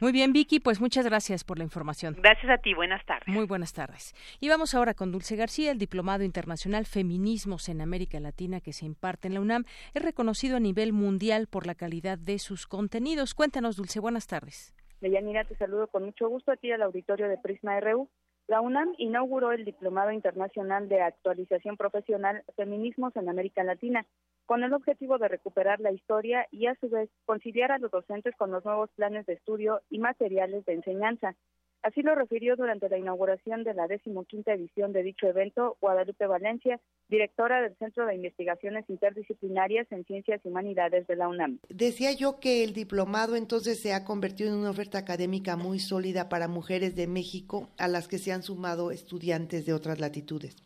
Muy 0.01 0.13
bien, 0.13 0.33
Vicky, 0.33 0.59
pues 0.59 0.81
muchas 0.81 1.05
gracias 1.05 1.45
por 1.45 1.59
la 1.59 1.65
información. 1.65 2.17
Gracias 2.17 2.51
a 2.51 2.57
ti, 2.57 2.73
buenas 2.73 3.05
tardes. 3.05 3.29
Muy 3.29 3.45
buenas 3.45 3.75
tardes. 3.75 4.15
Y 4.41 4.49
vamos 4.49 4.75
ahora 4.75 4.95
con 4.95 5.13
Dulce 5.13 5.37
García, 5.37 5.71
el 5.71 5.79
diplomado 5.79 6.25
internacional 6.25 6.87
Feminismos 6.87 7.69
en 7.69 7.83
América 7.83 8.19
Latina 8.21 8.63
que 8.63 8.73
se 8.73 8.87
imparte 8.87 9.29
en 9.29 9.35
la 9.35 9.41
UNAM, 9.41 9.65
es 9.93 10.03
reconocido 10.03 10.57
a 10.57 10.61
nivel 10.61 10.95
mundial 10.95 11.47
por 11.47 11.67
la 11.67 11.75
calidad 11.75 11.90
de 11.91 12.39
sus 12.39 12.69
contenidos. 12.69 13.35
Cuéntanos, 13.35 13.77
Dulce, 13.77 13.99
buenas 13.99 14.29
tardes. 14.29 14.73
Deyanira, 15.01 15.45
te 15.45 15.57
saludo 15.57 15.89
con 15.89 16.05
mucho 16.05 16.29
gusto 16.29 16.53
aquí 16.53 16.71
al 16.71 16.83
auditorio 16.83 17.29
de 17.29 17.37
Prisma 17.37 17.81
RU. 17.81 18.09
La 18.47 18.61
UNAM 18.61 18.95
inauguró 18.99 19.53
el 19.53 19.65
Diplomado 19.65 20.13
Internacional 20.13 20.89
de 20.89 21.01
Actualización 21.03 21.77
Profesional 21.77 22.45
Feminismos 22.57 23.15
en 23.17 23.29
América 23.29 23.65
Latina, 23.65 24.07
con 24.47 24.63
el 24.63 24.73
objetivo 24.73 25.19
de 25.19 25.29
recuperar 25.29 25.81
la 25.81 25.93
historia 25.93 26.47
y 26.51 26.67
a 26.67 26.77
su 26.77 26.89
vez 26.89 27.11
conciliar 27.25 27.73
a 27.73 27.79
los 27.79 27.91
docentes 27.91 28.35
con 28.37 28.51
los 28.51 28.65
nuevos 28.65 28.91
planes 28.95 29.27
de 29.27 29.35
estudio 29.35 29.81
y 29.91 29.99
materiales 29.99 30.65
de 30.67 30.75
enseñanza. 30.75 31.35
Así 31.83 32.03
lo 32.03 32.15
refirió 32.15 32.57
durante 32.57 32.91
la 32.91 32.99
inauguración 32.99 33.65
de 33.65 33.73
la 33.73 33.87
decimoquinta 33.87 34.53
edición 34.53 34.93
de 34.93 35.03
dicho 35.03 35.27
evento 35.27 35.79
Guadalupe 35.81 36.27
Valencia, 36.27 36.79
directora 37.09 37.63
del 37.63 37.75
Centro 37.79 38.05
de 38.05 38.15
Investigaciones 38.15 38.85
Interdisciplinarias 38.89 39.87
en 39.91 40.05
Ciencias 40.05 40.43
y 40.45 40.49
Humanidades 40.49 41.07
de 41.07 41.17
la 41.17 41.29
UNAM. 41.29 41.59
Decía 41.71 42.13
yo 42.13 42.39
que 42.39 42.65
el 42.65 42.75
diplomado 42.75 43.35
entonces 43.35 43.81
se 43.81 43.95
ha 43.95 44.05
convertido 44.05 44.51
en 44.51 44.59
una 44.59 44.71
oferta 44.71 44.99
académica 44.99 45.57
muy 45.57 45.79
sólida 45.79 46.29
para 46.29 46.49
mujeres 46.49 46.97
de 46.97 47.07
México 47.07 47.71
a 47.79 47.89
las 47.89 48.09
que 48.09 48.19
se 48.19 48.33
han 48.33 48.43
sumado 48.43 48.91
estudiantes 48.91 49.65
de 49.65 49.73
otras 49.73 50.01
latitudes. 50.01 50.57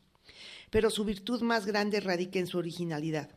Pero 0.70 0.90
su 0.90 1.04
virtud 1.04 1.42
más 1.42 1.64
grande 1.64 2.00
radica 2.00 2.40
en 2.40 2.48
su 2.48 2.58
originalidad. 2.58 3.30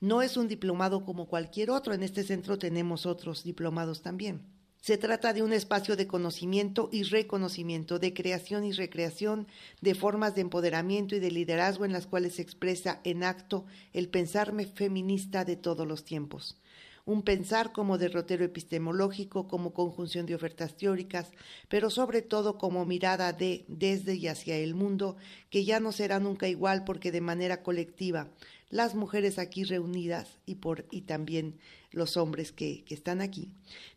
No 0.00 0.22
es 0.22 0.38
un 0.38 0.48
diplomado 0.48 1.04
como 1.04 1.28
cualquier 1.28 1.70
otro, 1.70 1.92
en 1.92 2.02
este 2.02 2.22
centro 2.22 2.56
tenemos 2.56 3.04
otros 3.04 3.44
diplomados 3.44 4.00
también. 4.00 4.57
Se 4.80 4.96
trata 4.96 5.32
de 5.32 5.42
un 5.42 5.52
espacio 5.52 5.96
de 5.96 6.06
conocimiento 6.06 6.88
y 6.92 7.02
reconocimiento, 7.02 7.98
de 7.98 8.14
creación 8.14 8.64
y 8.64 8.72
recreación, 8.72 9.46
de 9.80 9.94
formas 9.94 10.34
de 10.34 10.42
empoderamiento 10.42 11.16
y 11.16 11.18
de 11.18 11.30
liderazgo 11.30 11.84
en 11.84 11.92
las 11.92 12.06
cuales 12.06 12.36
se 12.36 12.42
expresa 12.42 13.00
en 13.04 13.24
acto 13.24 13.66
el 13.92 14.08
pensarme 14.08 14.66
feminista 14.66 15.44
de 15.44 15.56
todos 15.56 15.86
los 15.86 16.04
tiempos. 16.04 16.58
Un 17.04 17.22
pensar 17.22 17.72
como 17.72 17.96
derrotero 17.96 18.44
epistemológico, 18.44 19.48
como 19.48 19.72
conjunción 19.72 20.26
de 20.26 20.34
ofertas 20.34 20.76
teóricas, 20.76 21.32
pero 21.68 21.88
sobre 21.90 22.22
todo 22.22 22.58
como 22.58 22.84
mirada 22.84 23.32
de, 23.32 23.64
desde 23.66 24.14
y 24.14 24.28
hacia 24.28 24.56
el 24.56 24.74
mundo, 24.74 25.16
que 25.48 25.64
ya 25.64 25.80
no 25.80 25.90
será 25.90 26.20
nunca 26.20 26.48
igual 26.48 26.84
porque 26.84 27.10
de 27.10 27.22
manera 27.22 27.62
colectiva 27.62 28.28
las 28.70 28.94
mujeres 28.94 29.38
aquí 29.38 29.64
reunidas 29.64 30.38
y, 30.44 30.56
por, 30.56 30.84
y 30.90 31.02
también 31.02 31.58
los 31.90 32.16
hombres 32.16 32.52
que, 32.52 32.84
que, 32.84 32.94
están 32.94 33.20
aquí, 33.20 33.50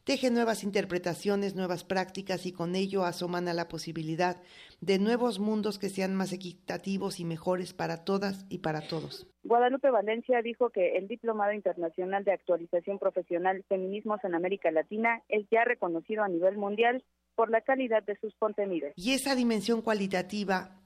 tejen 0.06 0.34
nuevas 0.34 0.64
interpretaciones, 0.64 1.56
nuevas 1.56 1.84
prácticas 1.84 2.45
y 2.45 2.53
con 2.53 2.76
ello 2.76 3.03
asoman 3.03 3.48
a 3.48 3.53
la 3.53 3.68
posibilidad 3.68 4.38
de 4.80 4.98
nuevos 4.98 5.39
mundos 5.39 5.77
que 5.77 5.89
sean 5.89 6.15
más 6.15 6.31
equitativos 6.31 7.19
y 7.19 7.26
mejores 7.26 7.73
para 7.73 8.06
todas 8.06 8.45
y 8.49 8.60
para 8.60 8.81
todos. 8.81 9.27
Guadalupe 9.43 9.89
Valencia 9.89 10.41
dijo 10.41 10.69
que 10.69 10.98
el 10.98 11.07
Diplomado 11.07 11.52
Internacional 11.52 12.23
de 12.23 12.31
Actualización 12.31 12.99
Profesional 12.99 13.64
Feminismos 13.68 14.23
en 14.23 14.35
América 14.35 14.72
Latina 14.72 15.22
es 15.30 15.45
ya 15.52 15.65
reconocido 15.65 16.23
a 16.23 16.30
nivel 16.30 16.57
mundial 16.57 17.03
por 17.35 17.49
la 17.49 17.61
calidad 17.61 18.03
de 18.03 18.18
sus 18.18 18.35
contenidos. 18.35 18.93
Y 18.95 19.14
esa 19.14 19.35
dimensión 19.35 19.81
cualitativa 19.81 20.80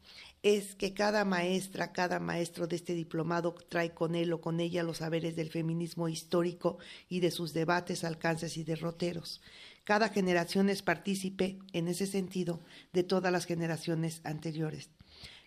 es 0.46 0.76
que 0.76 0.94
cada 0.94 1.26
maestra, 1.26 1.92
cada 1.92 2.20
maestro 2.20 2.68
de 2.68 2.76
este 2.76 2.94
diplomado 2.94 3.56
trae 3.68 3.96
con 3.96 4.14
él 4.14 4.32
o 4.32 4.42
con 4.42 4.60
ella 4.60 4.84
los 4.84 4.98
saberes 4.98 5.36
del 5.36 5.50
feminismo 5.50 6.08
histórico 6.08 6.78
y 7.10 7.20
de 7.20 7.32
sus 7.32 7.52
debates, 7.52 8.04
alcances 8.04 8.56
y 8.56 8.64
derroteros. 8.64 9.42
Cada 9.86 10.10
generación 10.10 10.70
es 10.70 10.84
partícipe, 10.84 11.58
en 11.74 11.88
ese 11.88 12.06
sentido, 12.06 12.60
de 12.94 13.02
todas 13.02 13.32
las 13.32 13.46
generaciones 13.46 14.22
anteriores. 14.24 14.92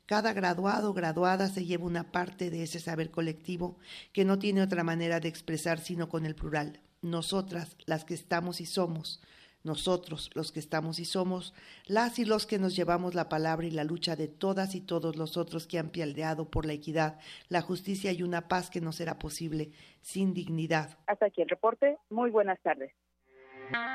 Cada 0.04 0.32
graduado 0.32 0.90
o 0.90 0.94
graduada 0.94 1.48
se 1.48 1.64
lleva 1.64 1.84
una 1.84 2.10
parte 2.10 2.50
de 2.50 2.64
ese 2.64 2.80
saber 2.80 3.12
colectivo 3.12 3.78
que 4.12 4.24
no 4.24 4.40
tiene 4.40 4.62
otra 4.62 4.82
manera 4.82 5.20
de 5.20 5.28
expresar 5.28 5.78
sino 5.78 6.08
con 6.08 6.26
el 6.26 6.34
plural. 6.34 6.80
Nosotras, 7.02 7.76
las 7.86 8.04
que 8.04 8.14
estamos 8.14 8.60
y 8.60 8.66
somos, 8.66 9.20
nosotros, 9.68 10.30
los 10.34 10.50
que 10.50 10.58
estamos 10.58 10.98
y 10.98 11.04
somos, 11.04 11.54
las 11.86 12.18
y 12.18 12.24
los 12.24 12.46
que 12.46 12.58
nos 12.58 12.74
llevamos 12.74 13.14
la 13.14 13.28
palabra 13.28 13.66
y 13.66 13.70
la 13.70 13.84
lucha 13.84 14.16
de 14.16 14.26
todas 14.26 14.74
y 14.74 14.80
todos 14.80 15.14
los 15.14 15.36
otros 15.36 15.68
que 15.68 15.78
han 15.78 15.90
pialdeado 15.90 16.50
por 16.50 16.66
la 16.66 16.72
equidad, 16.72 17.20
la 17.48 17.62
justicia 17.62 18.10
y 18.10 18.24
una 18.24 18.48
paz 18.48 18.70
que 18.70 18.80
no 18.80 18.90
será 18.90 19.20
posible 19.20 19.70
sin 20.00 20.34
dignidad. 20.34 20.98
Hasta 21.06 21.26
aquí 21.26 21.42
el 21.42 21.48
reporte. 21.48 21.98
Muy 22.10 22.30
buenas 22.30 22.58
tardes. 22.62 22.92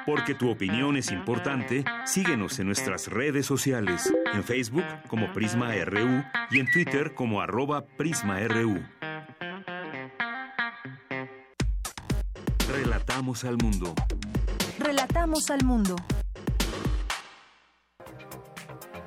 Porque 0.06 0.36
tu 0.36 0.52
opinión 0.52 0.98
es 0.98 1.12
importante, 1.12 1.84
síguenos 2.06 2.60
en 2.60 2.68
nuestras 2.68 3.08
redes 3.08 3.46
sociales, 3.46 4.14
en 4.34 4.44
Facebook 4.44 4.86
como 5.08 5.34
Prisma 5.34 5.74
RU 5.84 6.24
y 6.52 6.60
en 6.60 6.72
Twitter 6.72 7.16
como 7.16 7.42
arroba 7.42 7.86
PrismaRU. 7.98 8.84
Relatamos 12.70 13.44
al 13.46 13.58
mundo. 13.58 13.94
Al 15.16 15.64
mundo. 15.64 15.96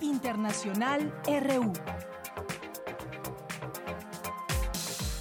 Internacional 0.01 1.12
RU. 1.27 1.73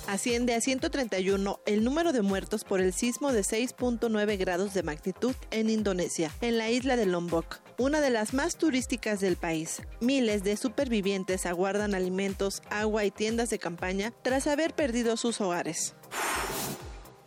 Asciende 0.07 0.53
a 0.53 0.61
131 0.61 1.59
el 1.65 1.83
número 1.83 2.13
de 2.13 2.21
muertos 2.21 2.63
por 2.63 2.81
el 2.81 2.93
sismo 2.93 3.31
de 3.33 3.41
6.9 3.41 4.37
grados 4.37 4.73
de 4.73 4.83
magnitud 4.83 5.35
en 5.51 5.69
Indonesia, 5.69 6.31
en 6.41 6.57
la 6.57 6.69
isla 6.69 6.95
de 6.95 7.05
Lombok, 7.07 7.59
una 7.77 7.99
de 7.99 8.11
las 8.11 8.33
más 8.33 8.55
turísticas 8.57 9.19
del 9.19 9.37
país. 9.37 9.81
Miles 10.01 10.43
de 10.43 10.55
supervivientes 10.55 11.45
aguardan 11.45 11.95
alimentos, 11.95 12.61
agua 12.69 13.05
y 13.05 13.11
tiendas 13.11 13.49
de 13.49 13.59
campaña 13.59 14.13
tras 14.21 14.47
haber 14.47 14.73
perdido 14.75 15.17
sus 15.17 15.41
hogares. 15.41 15.95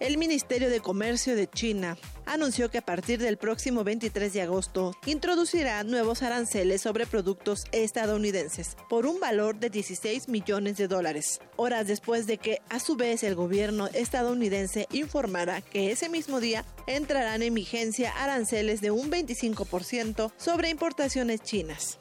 El 0.01 0.17
Ministerio 0.17 0.71
de 0.71 0.79
Comercio 0.79 1.35
de 1.35 1.49
China 1.49 1.99
anunció 2.25 2.71
que 2.71 2.79
a 2.79 2.85
partir 2.85 3.19
del 3.19 3.37
próximo 3.37 3.83
23 3.83 4.33
de 4.33 4.43
agosto 4.43 4.95
introducirá 5.07 5.83
nuevos 5.83 6.23
aranceles 6.23 6.83
sobre 6.83 7.05
productos 7.05 7.65
estadounidenses 7.73 8.77
por 8.89 9.07
un 9.07 9.19
valor 9.19 9.59
de 9.59 9.71
16 9.71 10.29
millones 10.29 10.77
de 10.77 10.87
dólares, 10.87 11.41
horas 11.57 11.89
después 11.89 12.29
de 12.29 12.39
que 12.39 12.63
a 12.69 12.79
su 12.79 12.95
vez 12.95 13.25
el 13.25 13.35
gobierno 13.35 13.89
estadounidense 13.89 14.87
informara 14.93 15.63
que 15.63 15.91
ese 15.91 16.09
mismo 16.09 16.39
día 16.39 16.65
entrarán 16.87 17.43
en 17.43 17.55
vigencia 17.55 18.13
aranceles 18.23 18.81
de 18.81 18.93
un 18.93 19.11
25% 19.11 20.31
sobre 20.37 20.71
importaciones 20.71 21.43
chinas. 21.43 21.99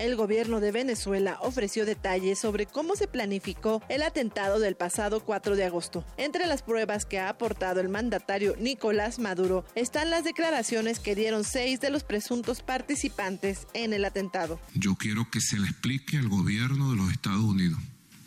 El 0.00 0.16
gobierno 0.16 0.60
de 0.60 0.72
Venezuela 0.72 1.36
ofreció 1.42 1.84
detalles 1.84 2.38
sobre 2.38 2.64
cómo 2.64 2.96
se 2.96 3.06
planificó 3.06 3.82
el 3.90 4.00
atentado 4.00 4.58
del 4.58 4.74
pasado 4.74 5.20
4 5.20 5.56
de 5.56 5.66
agosto. 5.66 6.06
Entre 6.16 6.46
las 6.46 6.62
pruebas 6.62 7.04
que 7.04 7.18
ha 7.18 7.28
aportado 7.28 7.80
el 7.80 7.90
mandatario 7.90 8.56
Nicolás 8.58 9.18
Maduro 9.18 9.66
están 9.74 10.08
las 10.08 10.24
declaraciones 10.24 11.00
que 11.00 11.14
dieron 11.14 11.44
seis 11.44 11.82
de 11.82 11.90
los 11.90 12.02
presuntos 12.02 12.62
participantes 12.62 13.66
en 13.74 13.92
el 13.92 14.06
atentado. 14.06 14.58
Yo 14.72 14.94
quiero 14.94 15.30
que 15.30 15.42
se 15.42 15.58
le 15.58 15.66
explique 15.66 16.16
al 16.16 16.30
gobierno 16.30 16.92
de 16.92 16.96
los 16.96 17.12
Estados 17.12 17.44
Unidos 17.44 17.78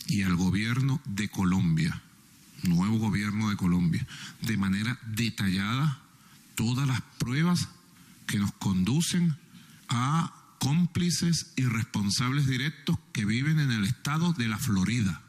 y 0.06 0.22
al 0.22 0.36
gobierno 0.36 1.02
de 1.06 1.28
Colombia, 1.30 2.04
nuevo 2.62 3.00
gobierno 3.00 3.50
de 3.50 3.58
Colombia, 3.58 4.06
de 4.42 4.58
manera 4.58 5.00
detallada 5.08 6.04
todas 6.54 6.88
las 6.88 7.02
pruebas 7.18 7.68
que 8.28 8.38
nos 8.38 8.52
conducen 8.52 9.36
a 9.90 10.43
cómplices 10.64 11.52
y 11.58 11.66
responsables 11.66 12.48
directos 12.48 12.98
que 13.12 13.26
viven 13.26 13.60
en 13.60 13.70
el 13.70 13.84
estado 13.84 14.32
de 14.32 14.48
la 14.48 14.58
Florida. 14.58 15.22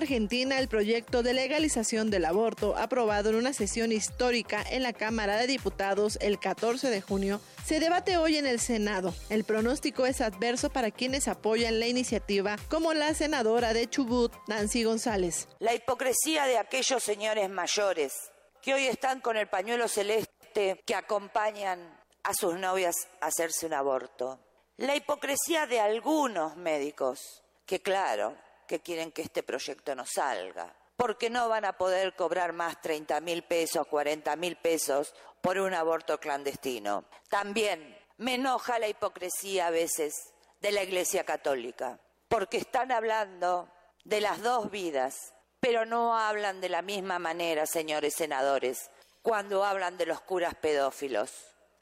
Argentina, 0.00 0.58
el 0.58 0.68
proyecto 0.68 1.22
de 1.22 1.34
legalización 1.34 2.10
del 2.10 2.24
aborto, 2.24 2.74
aprobado 2.76 3.28
en 3.28 3.36
una 3.36 3.52
sesión 3.52 3.92
histórica 3.92 4.64
en 4.70 4.82
la 4.82 4.94
Cámara 4.94 5.36
de 5.36 5.46
Diputados 5.46 6.16
el 6.22 6.38
14 6.38 6.88
de 6.88 7.02
junio, 7.02 7.40
se 7.64 7.80
debate 7.80 8.16
hoy 8.16 8.38
en 8.38 8.46
el 8.46 8.60
Senado. 8.60 9.14
El 9.28 9.44
pronóstico 9.44 10.06
es 10.06 10.22
adverso 10.22 10.70
para 10.70 10.90
quienes 10.90 11.28
apoyan 11.28 11.80
la 11.80 11.86
iniciativa, 11.86 12.56
como 12.70 12.94
la 12.94 13.12
senadora 13.12 13.74
de 13.74 13.88
Chubut, 13.90 14.32
Nancy 14.48 14.84
González. 14.84 15.48
La 15.58 15.74
hipocresía 15.74 16.46
de 16.46 16.56
aquellos 16.56 17.02
señores 17.02 17.50
mayores 17.50 18.14
que 18.62 18.72
hoy 18.72 18.86
están 18.86 19.20
con 19.20 19.36
el 19.36 19.48
pañuelo 19.48 19.86
celeste 19.86 20.82
que 20.86 20.94
acompañan 20.94 22.00
a 22.22 22.32
sus 22.32 22.54
novias 22.54 22.96
a 23.20 23.26
hacerse 23.26 23.66
un 23.66 23.74
aborto. 23.74 24.40
La 24.78 24.96
hipocresía 24.96 25.66
de 25.66 25.78
algunos 25.78 26.56
médicos 26.56 27.42
que, 27.66 27.80
claro, 27.80 28.34
que 28.70 28.78
quieren 28.78 29.10
que 29.10 29.22
este 29.22 29.42
proyecto 29.42 29.96
no 29.96 30.06
salga, 30.06 30.72
porque 30.96 31.28
no 31.28 31.48
van 31.48 31.64
a 31.64 31.72
poder 31.72 32.14
cobrar 32.14 32.52
más 32.52 32.80
30 32.80 33.20
mil 33.20 33.42
pesos, 33.42 33.84
40 33.88 34.36
mil 34.36 34.54
pesos 34.54 35.12
por 35.40 35.58
un 35.58 35.74
aborto 35.74 36.20
clandestino. 36.20 37.04
También 37.28 37.98
me 38.18 38.34
enoja 38.34 38.78
la 38.78 38.86
hipocresía 38.86 39.66
a 39.66 39.70
veces 39.72 40.14
de 40.60 40.70
la 40.70 40.84
Iglesia 40.84 41.24
Católica, 41.24 41.98
porque 42.28 42.58
están 42.58 42.92
hablando 42.92 43.68
de 44.04 44.20
las 44.20 44.40
dos 44.40 44.70
vidas, 44.70 45.34
pero 45.58 45.84
no 45.84 46.16
hablan 46.16 46.60
de 46.60 46.68
la 46.68 46.80
misma 46.80 47.18
manera, 47.18 47.66
señores 47.66 48.14
senadores, 48.14 48.88
cuando 49.20 49.64
hablan 49.64 49.98
de 49.98 50.06
los 50.06 50.20
curas 50.20 50.54
pedófilos, 50.54 51.32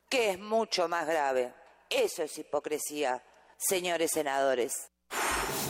que 0.08 0.30
es 0.30 0.38
mucho 0.38 0.88
más 0.88 1.06
grave. 1.06 1.52
Eso 1.90 2.22
es 2.22 2.38
hipocresía, 2.38 3.22
señores 3.58 4.10
senadores. 4.14 4.88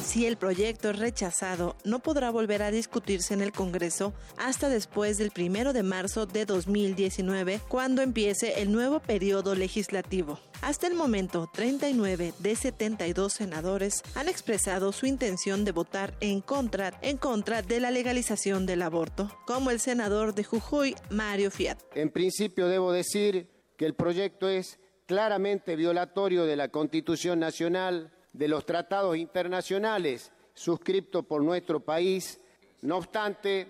Si 0.09 0.24
el 0.24 0.39
proyecto 0.39 0.89
es 0.89 0.98
rechazado, 0.98 1.76
no 1.85 1.98
podrá 1.98 2.30
volver 2.30 2.62
a 2.62 2.70
discutirse 2.70 3.35
en 3.35 3.43
el 3.43 3.52
Congreso 3.52 4.14
hasta 4.39 4.70
después 4.70 5.18
del 5.18 5.32
primero 5.32 5.74
de 5.74 5.82
marzo 5.82 6.24
de 6.24 6.47
2019, 6.47 7.60
cuando 7.68 8.01
empiece 8.01 8.62
el 8.62 8.72
nuevo 8.72 9.01
periodo 9.01 9.55
legislativo. 9.55 10.40
Hasta 10.62 10.86
el 10.86 10.94
momento, 10.94 11.51
39 11.52 12.32
de 12.39 12.56
72 12.56 13.35
senadores 13.35 14.02
han 14.14 14.30
expresado 14.30 14.93
su 14.93 15.05
intención 15.05 15.66
de 15.66 15.72
votar 15.72 16.14
en 16.20 16.40
contra, 16.40 16.98
en 17.02 17.18
contra 17.18 17.60
de 17.60 17.78
la 17.78 17.90
legalización 17.90 18.64
del 18.64 18.80
aborto, 18.80 19.30
como 19.47 19.70
el 19.70 19.78
senador 19.78 20.35
de 20.35 20.44
Jujuy, 20.44 20.97
Mario 21.10 21.51
Fiat. 21.51 21.80
En 21.94 22.09
principio 22.09 22.66
debo 22.68 22.93
decir 22.93 23.51
que 23.76 23.85
el 23.85 23.94
proyecto 23.94 24.48
es 24.48 24.78
claramente 25.05 25.76
violatorio 25.76 26.47
de 26.47 26.56
la 26.56 26.68
Constitución 26.68 27.40
Nacional, 27.40 28.14
de 28.39 28.47
los 28.47 28.65
tratados 28.65 29.16
internacionales 29.16 30.31
suscriptos 30.55 31.27
por 31.27 31.43
nuestro 31.43 31.81
país. 31.81 32.40
No 32.82 32.98
obstante, 32.98 33.66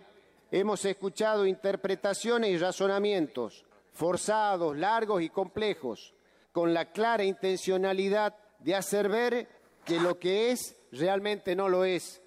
hemos 0.50 0.84
escuchado 0.84 1.46
interpretaciones 1.46 2.50
y 2.50 2.58
razonamientos 2.58 3.64
forzados, 3.94 4.76
largos 4.76 5.22
y 5.22 5.30
complejos, 5.30 6.12
con 6.52 6.74
la 6.74 6.92
clara 6.92 7.24
intencionalidad 7.24 8.36
de 8.58 8.74
hacer 8.74 9.08
ver 9.08 9.48
que 9.86 9.98
lo 9.98 10.18
que 10.18 10.50
es 10.50 10.76
realmente 10.92 11.56
no 11.56 11.70
lo 11.70 11.86
es. 11.86 12.20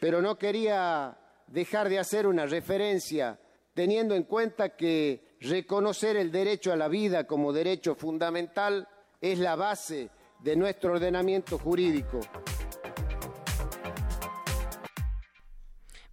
Pero 0.00 0.20
no 0.20 0.36
quería 0.36 1.16
dejar 1.46 1.88
de 1.88 2.00
hacer 2.00 2.26
una 2.26 2.44
referencia 2.44 3.38
teniendo 3.72 4.16
en 4.16 4.24
cuenta 4.24 4.70
que 4.70 5.36
reconocer 5.40 6.16
el 6.16 6.32
derecho 6.32 6.72
a 6.72 6.76
la 6.76 6.88
vida 6.88 7.24
como 7.24 7.52
derecho 7.52 7.94
fundamental 7.94 8.88
es 9.20 9.38
la 9.38 9.54
base 9.54 10.10
de 10.44 10.56
nuestro 10.56 10.92
ordenamiento 10.92 11.58
jurídico. 11.58 12.20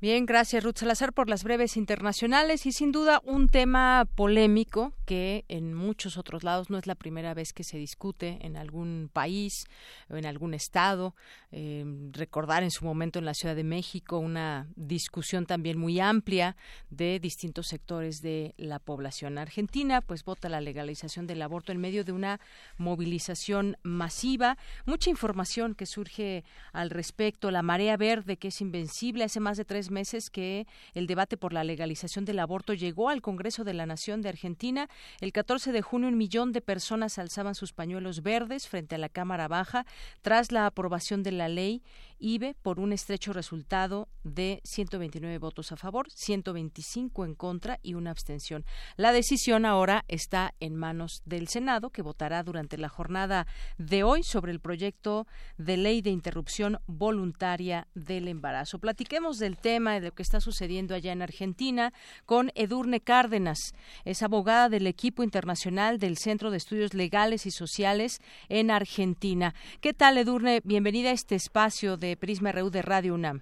Bien, 0.02 0.26
gracias 0.26 0.64
Ruth 0.64 0.80
Salazar 0.80 1.14
por 1.14 1.30
las 1.30 1.44
breves 1.44 1.78
internacionales 1.78 2.66
y 2.66 2.72
sin 2.72 2.92
duda 2.92 3.22
un 3.24 3.48
tema 3.50 4.08
polémico 4.16 4.94
que 5.06 5.46
en 5.48 5.76
muchos 5.76 6.18
otros 6.18 6.44
lados 6.44 6.72
no 6.72 6.80
es 6.80 6.88
la 6.88 6.96
primera 6.96 7.36
vez 7.36 7.54
que 7.54 7.64
se 7.64 7.78
discute 7.78 8.40
en 8.42 8.58
algún 8.58 9.12
país 9.14 9.66
o 10.10 10.16
en 10.16 10.26
algún 10.26 10.56
estado. 10.56 11.14
Eh, 11.52 11.86
recordar 12.14 12.64
en 12.64 12.72
su 12.72 12.84
momento 12.84 13.20
en 13.20 13.26
la 13.26 13.36
Ciudad 13.36 13.56
de 13.56 13.64
México 13.64 14.18
una 14.18 14.70
discusión 14.76 15.46
también 15.46 15.78
muy 15.78 16.00
amplia 16.00 16.56
de 16.90 17.20
distintos 17.20 17.68
sectores 17.68 18.24
de 18.24 18.56
la 18.58 18.80
población 18.80 19.38
argentina, 19.38 20.02
pues 20.02 20.24
vota 20.24 20.50
la 20.50 20.62
legalización 20.62 21.28
del 21.28 21.44
aborto 21.44 21.72
en 21.72 21.78
medio 21.78 22.04
de 22.04 22.12
una 22.12 22.40
movilización 22.78 23.78
masiva. 23.84 24.58
Mucha 24.88 25.12
información 25.12 25.76
que 25.76 25.86
surge 25.86 26.44
al 26.74 26.90
respecto. 26.90 27.52
La 27.52 27.62
marea 27.62 27.98
verde 27.98 28.38
que 28.38 28.48
es 28.48 28.62
invencible 28.62 29.26
hace 29.26 29.40
más 29.40 29.58
de 29.58 29.66
tres 29.66 29.91
meses 29.92 30.30
que 30.30 30.66
el 30.94 31.08
debate 31.08 31.38
por 31.38 31.54
la 31.54 31.64
legalización 31.64 32.26
del 32.26 32.40
aborto 32.40 32.74
llegó 32.74 33.10
al 33.10 33.22
Congreso 33.22 33.64
de 33.64 33.74
la 33.74 33.86
Nación 33.86 34.22
de 34.22 34.30
Argentina. 34.30 34.90
El 35.20 35.32
14 35.32 35.72
de 35.72 35.82
junio 35.82 36.08
un 36.08 36.18
millón 36.18 36.52
de 36.52 36.62
personas 36.62 37.18
alzaban 37.20 37.56
sus 37.56 37.74
pañuelos 37.74 38.24
verdes 38.24 38.68
frente 38.68 38.96
a 38.96 38.98
la 38.98 39.10
Cámara 39.10 39.48
Baja 39.48 39.86
tras 40.22 40.52
la 40.52 40.66
aprobación 40.66 41.24
de 41.24 41.32
la 41.32 41.50
ley 41.50 41.84
IBE 42.22 42.56
por 42.62 42.80
un 42.80 42.94
estrecho 42.94 43.34
resultado 43.34 44.08
de 44.24 44.62
129 44.64 45.40
votos 45.40 45.72
a 45.72 45.76
favor, 45.76 46.08
125 46.12 47.26
en 47.26 47.36
contra 47.36 47.80
y 47.82 47.96
una 47.96 48.12
abstención. 48.12 48.64
La 48.96 49.12
decisión 49.12 49.66
ahora 49.66 50.06
está 50.08 50.54
en 50.60 50.76
manos 50.76 51.24
del 51.26 51.48
Senado, 51.48 51.90
que 51.90 52.04
votará 52.04 52.44
durante 52.44 52.78
la 52.78 52.90
jornada 52.90 53.48
de 53.78 54.04
hoy 54.04 54.24
sobre 54.24 54.52
el 54.52 54.60
proyecto 54.60 55.26
de 55.58 55.78
ley 55.78 56.02
de 56.02 56.12
interrupción 56.12 56.80
voluntaria 56.86 57.88
del 57.96 58.28
embarazo. 58.28 58.80
Platiquemos 58.80 59.40
del 59.40 59.58
tema 59.58 59.96
de 59.96 60.08
lo 60.08 60.12
que 60.14 60.24
está 60.24 60.40
sucediendo 60.40 60.94
allá 60.94 61.12
en 61.12 61.24
Argentina 61.24 61.94
con 62.26 62.52
Edurne 62.54 63.02
Cárdenas. 63.02 63.74
Es 64.06 64.22
abogada 64.22 64.70
del 64.70 64.86
equipo 64.86 65.24
internacional 65.24 65.98
del 65.98 66.18
Centro 66.18 66.52
de 66.52 66.58
Estudios 66.58 66.94
Legales 66.94 67.46
y 67.48 67.52
Sociales 67.52 68.20
en 68.50 68.70
Argentina. 68.70 69.56
¿Qué 69.80 69.94
tal, 69.94 70.18
Edurne? 70.20 70.62
Bienvenida 70.64 71.10
a 71.10 71.14
este 71.14 71.36
espacio 71.36 71.98
de 71.98 72.11
Prisma 72.18 72.52
RU 72.52 72.70
de 72.70 72.82
Radio 72.82 73.14
UNAM. 73.14 73.42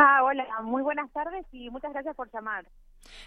Ah, 0.00 0.22
hola, 0.22 0.44
muy 0.62 0.82
buenas 0.82 1.10
tardes 1.12 1.46
y 1.52 1.70
muchas 1.70 1.92
gracias 1.92 2.14
por 2.14 2.30
llamar. 2.32 2.66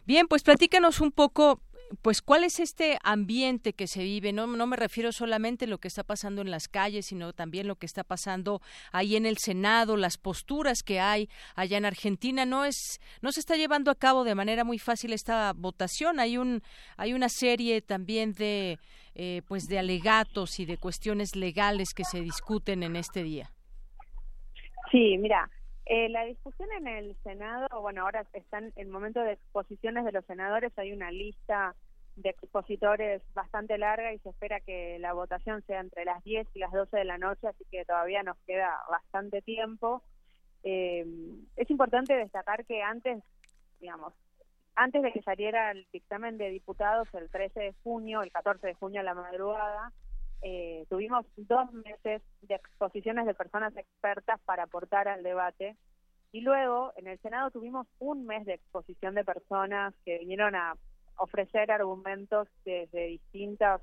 Bien, 0.06 0.28
pues 0.28 0.44
platícanos 0.44 1.02
un 1.02 1.12
poco, 1.12 1.62
pues 2.02 2.22
cuál 2.22 2.44
es 2.44 2.60
este 2.60 2.98
ambiente 3.03 3.74
que 3.74 3.88
se 3.88 4.03
vive. 4.03 4.32
No, 4.32 4.48
no 4.48 4.68
me 4.68 4.76
refiero 4.78 5.12
solamente 5.12 5.66
a 5.66 5.68
lo 5.68 5.80
que 5.80 5.88
está 5.88 6.03
pasando 6.03 6.41
en 6.41 6.52
las 6.52 6.68
calles, 6.68 7.08
sino 7.08 7.34
también 7.34 7.68
lo 7.68 7.76
que 7.76 7.86
está 7.86 8.03
pasando 8.03 8.62
ahí 8.91 9.16
en 9.16 9.26
el 9.26 9.38
Senado, 9.38 9.98
las 9.98 10.18
posturas 10.18 10.84
que 10.84 10.99
hay 10.99 11.30
allá 11.56 11.78
en 11.78 11.86
Argentina. 11.86 12.45
No 12.45 12.66
es, 12.66 12.99
no 13.22 13.32
se 13.32 13.40
está 13.40 13.56
llevando 13.56 13.91
a 13.91 13.95
cabo 13.95 14.24
de 14.24 14.36
manera 14.36 14.64
muy 14.64 14.80
fácil 14.80 15.14
esta 15.14 15.53
votación. 15.53 16.20
Hay 16.20 16.38
un, 16.38 16.64
hay 16.98 17.14
una 17.14 17.30
serie 17.30 17.82
también 17.82 18.34
de, 18.34 18.80
eh, 19.16 19.41
pues 19.48 19.68
de 19.68 19.80
alegatos 19.80 20.60
y 20.60 20.66
de 20.66 20.78
cuestiones 20.78 21.36
legales 21.36 21.94
que 21.94 22.03
se 22.03 22.22
discuten 22.22 22.84
en 22.84 22.95
este 22.95 23.24
día. 23.24 23.52
Sí, 24.90 25.18
mira, 25.18 25.49
eh, 25.86 26.10
la 26.10 26.26
discusión 26.26 26.70
en 26.72 26.88
el 26.88 27.16
Senado, 27.24 27.68
bueno, 27.82 28.03
ahora 28.03 28.26
están 28.34 28.72
en 28.76 28.90
momento 28.90 29.20
de 29.22 29.34
exposiciones 29.34 30.06
de 30.06 30.12
los 30.12 30.26
senadores, 30.26 30.72
hay 30.78 30.94
una 30.94 31.12
lista 31.12 31.76
de 32.16 32.30
expositores 32.30 33.22
bastante 33.34 33.78
larga 33.78 34.14
y 34.14 34.20
se 34.20 34.30
espera 34.30 34.60
que 34.60 34.99
la 34.99 35.14
votación 35.14 35.64
sea 35.64 35.80
entre 35.80 36.06
las 36.06 36.24
10 36.24 36.48
y 36.53 36.60
las 36.60 36.72
12 36.72 36.98
de 36.98 37.06
la 37.06 37.18
noche, 37.18 37.48
así 37.48 37.66
que 37.72 37.86
todavía 37.86 38.24
nos 38.24 38.38
queda 38.45 38.80
bastante 38.90 39.41
tiempo. 39.41 40.03
Eh, 40.64 41.06
es 41.56 41.70
importante 41.70 42.16
destacar 42.16 42.66
que 42.66 42.82
antes, 42.82 43.24
digamos, 43.80 44.14
antes 44.76 45.02
de 45.02 45.12
que 45.12 45.22
saliera 45.22 45.72
el 45.72 45.88
dictamen 45.91 46.38
de 46.38 46.49
diputados 46.49 47.08
el 47.14 47.30
13 47.30 47.60
de 47.60 47.74
junio, 47.84 48.22
el 48.22 48.32
14 48.32 48.68
de 48.68 48.74
junio 48.76 49.02
a 49.02 49.03
la 49.03 49.14
madrugada, 49.14 49.91
eh, 50.41 50.85
tuvimos 50.89 51.26
dos 51.38 51.72
meses 51.72 52.22
de 52.41 52.55
exposiciones 52.55 53.27
de 53.27 53.35
personas 53.35 53.76
expertas 53.77 54.39
para 54.41 54.63
aportar 54.63 55.07
al 55.07 55.22
debate 55.22 55.77
Y 56.31 56.41
luego 56.41 56.93
en 56.95 57.07
el 57.07 57.19
Senado 57.19 57.51
tuvimos 57.51 57.88
un 57.99 58.26
mes 58.26 58.45
de 58.45 58.53
exposición 58.53 59.13
de 59.13 59.23
personas 59.23 59.93
que 60.05 60.18
vinieron 60.19 60.55
a 60.55 60.76
ofrecer 61.18 61.72
argumentos 61.72 62.47
desde 62.65 63.07
distintos 63.07 63.81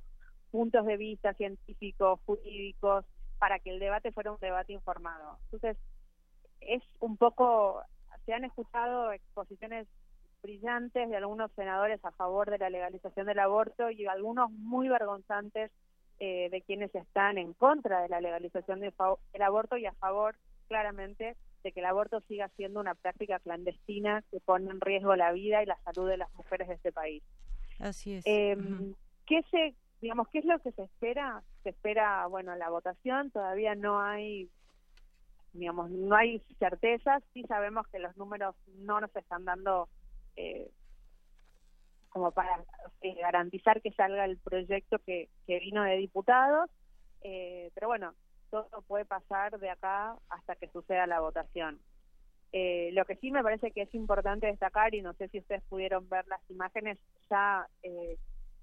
puntos 0.51 0.87
de 0.87 0.97
vista 0.97 1.35
científicos, 1.35 2.19
jurídicos, 2.25 3.05
para 3.39 3.59
que 3.59 3.71
el 3.71 3.79
debate 3.79 4.13
fuera 4.13 4.33
un 4.33 4.39
debate 4.41 4.73
informado. 4.73 5.39
Entonces, 5.45 5.77
es 6.61 6.83
un 7.01 7.17
poco, 7.17 7.83
se 8.25 8.33
han 8.33 8.45
escuchado 8.45 9.13
exposiciones 9.13 9.87
brillantes 10.43 11.09
de 11.09 11.17
algunos 11.17 11.53
senadores 11.53 12.03
a 12.05 12.13
favor 12.13 12.51
de 12.51 12.59
la 12.59 12.71
legalización 12.71 13.27
del 13.27 13.39
aborto 13.39 13.91
y 13.91 14.07
algunos 14.07 14.51
muy 14.51 14.89
vergonzantes 14.89 15.71
eh, 16.21 16.49
de 16.51 16.63
quienes 16.63 16.95
están 16.95 17.39
en 17.39 17.53
contra 17.53 18.03
de 18.03 18.09
la 18.09 18.21
legalización 18.21 18.81
del, 18.81 18.93
aborto 19.41 19.77
y 19.77 19.87
a 19.87 19.93
favor 19.93 20.37
claramente 20.67 21.37
de 21.63 21.73
que 21.73 21.81
el 21.81 21.87
aborto 21.87 22.21
siga 22.23 22.49
siendo 22.57 22.81
una 22.81 22.95
práctica 22.95 23.39
clandestina 23.39 24.25
que 24.31 24.41
pone 24.41 24.71
en 24.71 24.81
riesgo 24.81 25.15
la 25.17 25.33
vida 25.33 25.63
y 25.63 25.67
la 25.67 25.79
salud 25.83 26.09
de 26.09 26.17
las 26.17 26.33
mujeres 26.35 26.69
de 26.69 26.75
este 26.75 26.93
país. 26.93 27.23
Así 27.79 28.15
es. 28.15 28.27
Eh, 28.27 28.57
¿Qué 29.27 29.43
se, 29.51 29.75
digamos, 30.01 30.29
qué 30.29 30.41
es 30.41 30.45
lo 30.45 30.59
que 30.59 30.73
se 30.73 30.83
espera? 30.83 31.43
Se 31.63 31.71
espera, 31.71 32.27
bueno, 32.27 32.57
la 32.57 32.71
votación. 32.71 33.31
Todavía 33.31 33.75
no 33.75 34.01
hay, 34.01 34.51
digamos, 35.53 35.91
no 35.91 36.17
hay 36.17 36.41
certezas. 36.59 37.23
Sí 37.33 37.45
sabemos 37.45 37.87
que 37.89 37.99
los 37.99 38.17
números 38.17 38.57
no 38.79 39.01
nos 39.01 39.15
están 39.15 39.45
dando 39.45 39.89
eh, 40.37 40.71
como 42.11 42.33
para 42.33 42.65
eh, 43.01 43.15
garantizar 43.15 43.81
que 43.81 43.93
salga 43.93 44.25
el 44.25 44.39
proyecto 44.39 44.99
que, 45.01 45.29
que 45.47 45.59
vino 45.61 45.83
de 45.83 45.97
diputados, 45.97 46.71
eh, 47.23 47.71
pero 47.75 47.89
bueno, 47.89 48.15
todo 48.51 48.69
puede 48.87 49.05
pasar 49.05 49.59
de 49.59 49.71
acá 49.71 50.17
hasta 50.29 50.57
que 50.57 50.69
suceda 50.69 51.07
la 51.07 51.21
votación. 51.21 51.81
Eh, 52.53 52.91
lo 52.93 53.05
que 53.05 53.17
sí 53.17 53.31
me 53.31 53.43
parece 53.43 53.73
que 53.73 53.83
es 53.83 53.95
importante 53.95 54.47
destacar, 54.47 54.95
y 54.95 55.03
no 55.03 55.13
sé 55.15 55.29
si 55.29 55.39
ustedes 55.39 55.63
pudieron 55.69 56.09
ver 56.09 56.27
las 56.29 56.41
imágenes, 56.49 56.99
ya 57.31 57.69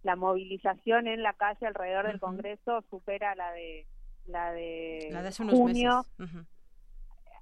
la 0.03 0.15
movilización 0.15 1.07
en 1.07 1.23
la 1.23 1.33
calle 1.33 1.67
alrededor 1.67 2.07
del 2.07 2.19
Congreso 2.19 2.83
supera 2.89 3.35
la 3.35 3.51
de 3.51 3.85
la 4.27 4.51
de, 4.51 5.33
junio. 5.49 6.03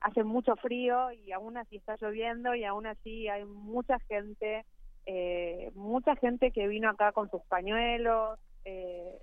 Hace 0.02 0.24
mucho 0.26 0.56
frío 0.58 1.12
y 1.14 1.32
aún 1.32 1.56
así 1.56 1.78
está 1.78 1.96
lloviendo 1.96 2.56
y 2.56 2.66
aún 2.66 2.86
así 2.88 3.30
hay 3.30 3.46
mucha 3.46 4.00
gente 4.00 4.66
eh, 5.06 5.72
mucha 5.76 6.16
gente 6.16 6.52
que 6.52 6.68
vino 6.68 6.90
acá 6.90 7.12
con 7.12 7.30
sus 7.30 7.42
pañuelos, 7.44 8.40
eh, 8.66 9.18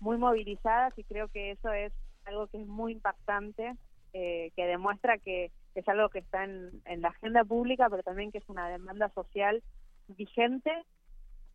muy 0.00 0.18
movilizadas 0.18 0.92
y 0.98 1.04
creo 1.04 1.28
que 1.28 1.52
eso 1.52 1.72
es 1.72 1.92
algo 2.24 2.46
que 2.48 2.60
es 2.60 2.66
muy 2.66 2.92
impactante, 2.92 3.74
eh, 4.12 4.50
que 4.56 4.66
demuestra 4.66 5.18
que 5.18 5.52
es 5.74 5.88
algo 5.88 6.08
que 6.08 6.18
está 6.18 6.44
en, 6.44 6.82
en 6.84 7.00
la 7.02 7.08
agenda 7.08 7.44
pública, 7.44 7.88
pero 7.88 8.02
también 8.02 8.32
que 8.32 8.38
es 8.38 8.48
una 8.48 8.68
demanda 8.68 9.08
social 9.10 9.62
vigente, 10.08 10.72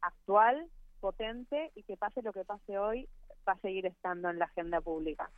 actual, 0.02 0.68
potente 1.00 1.72
y 1.76 1.84
que 1.84 1.98
pase 1.98 2.22
lo 2.22 2.32
que 2.32 2.46
pase 2.46 2.78
hoy, 2.78 3.08
va 3.48 3.54
a 3.54 3.60
seguir 3.60 3.86
estando 3.86 4.30
en 4.30 4.40
la 4.40 4.46
agenda 4.46 4.82
pública. 4.82 5.30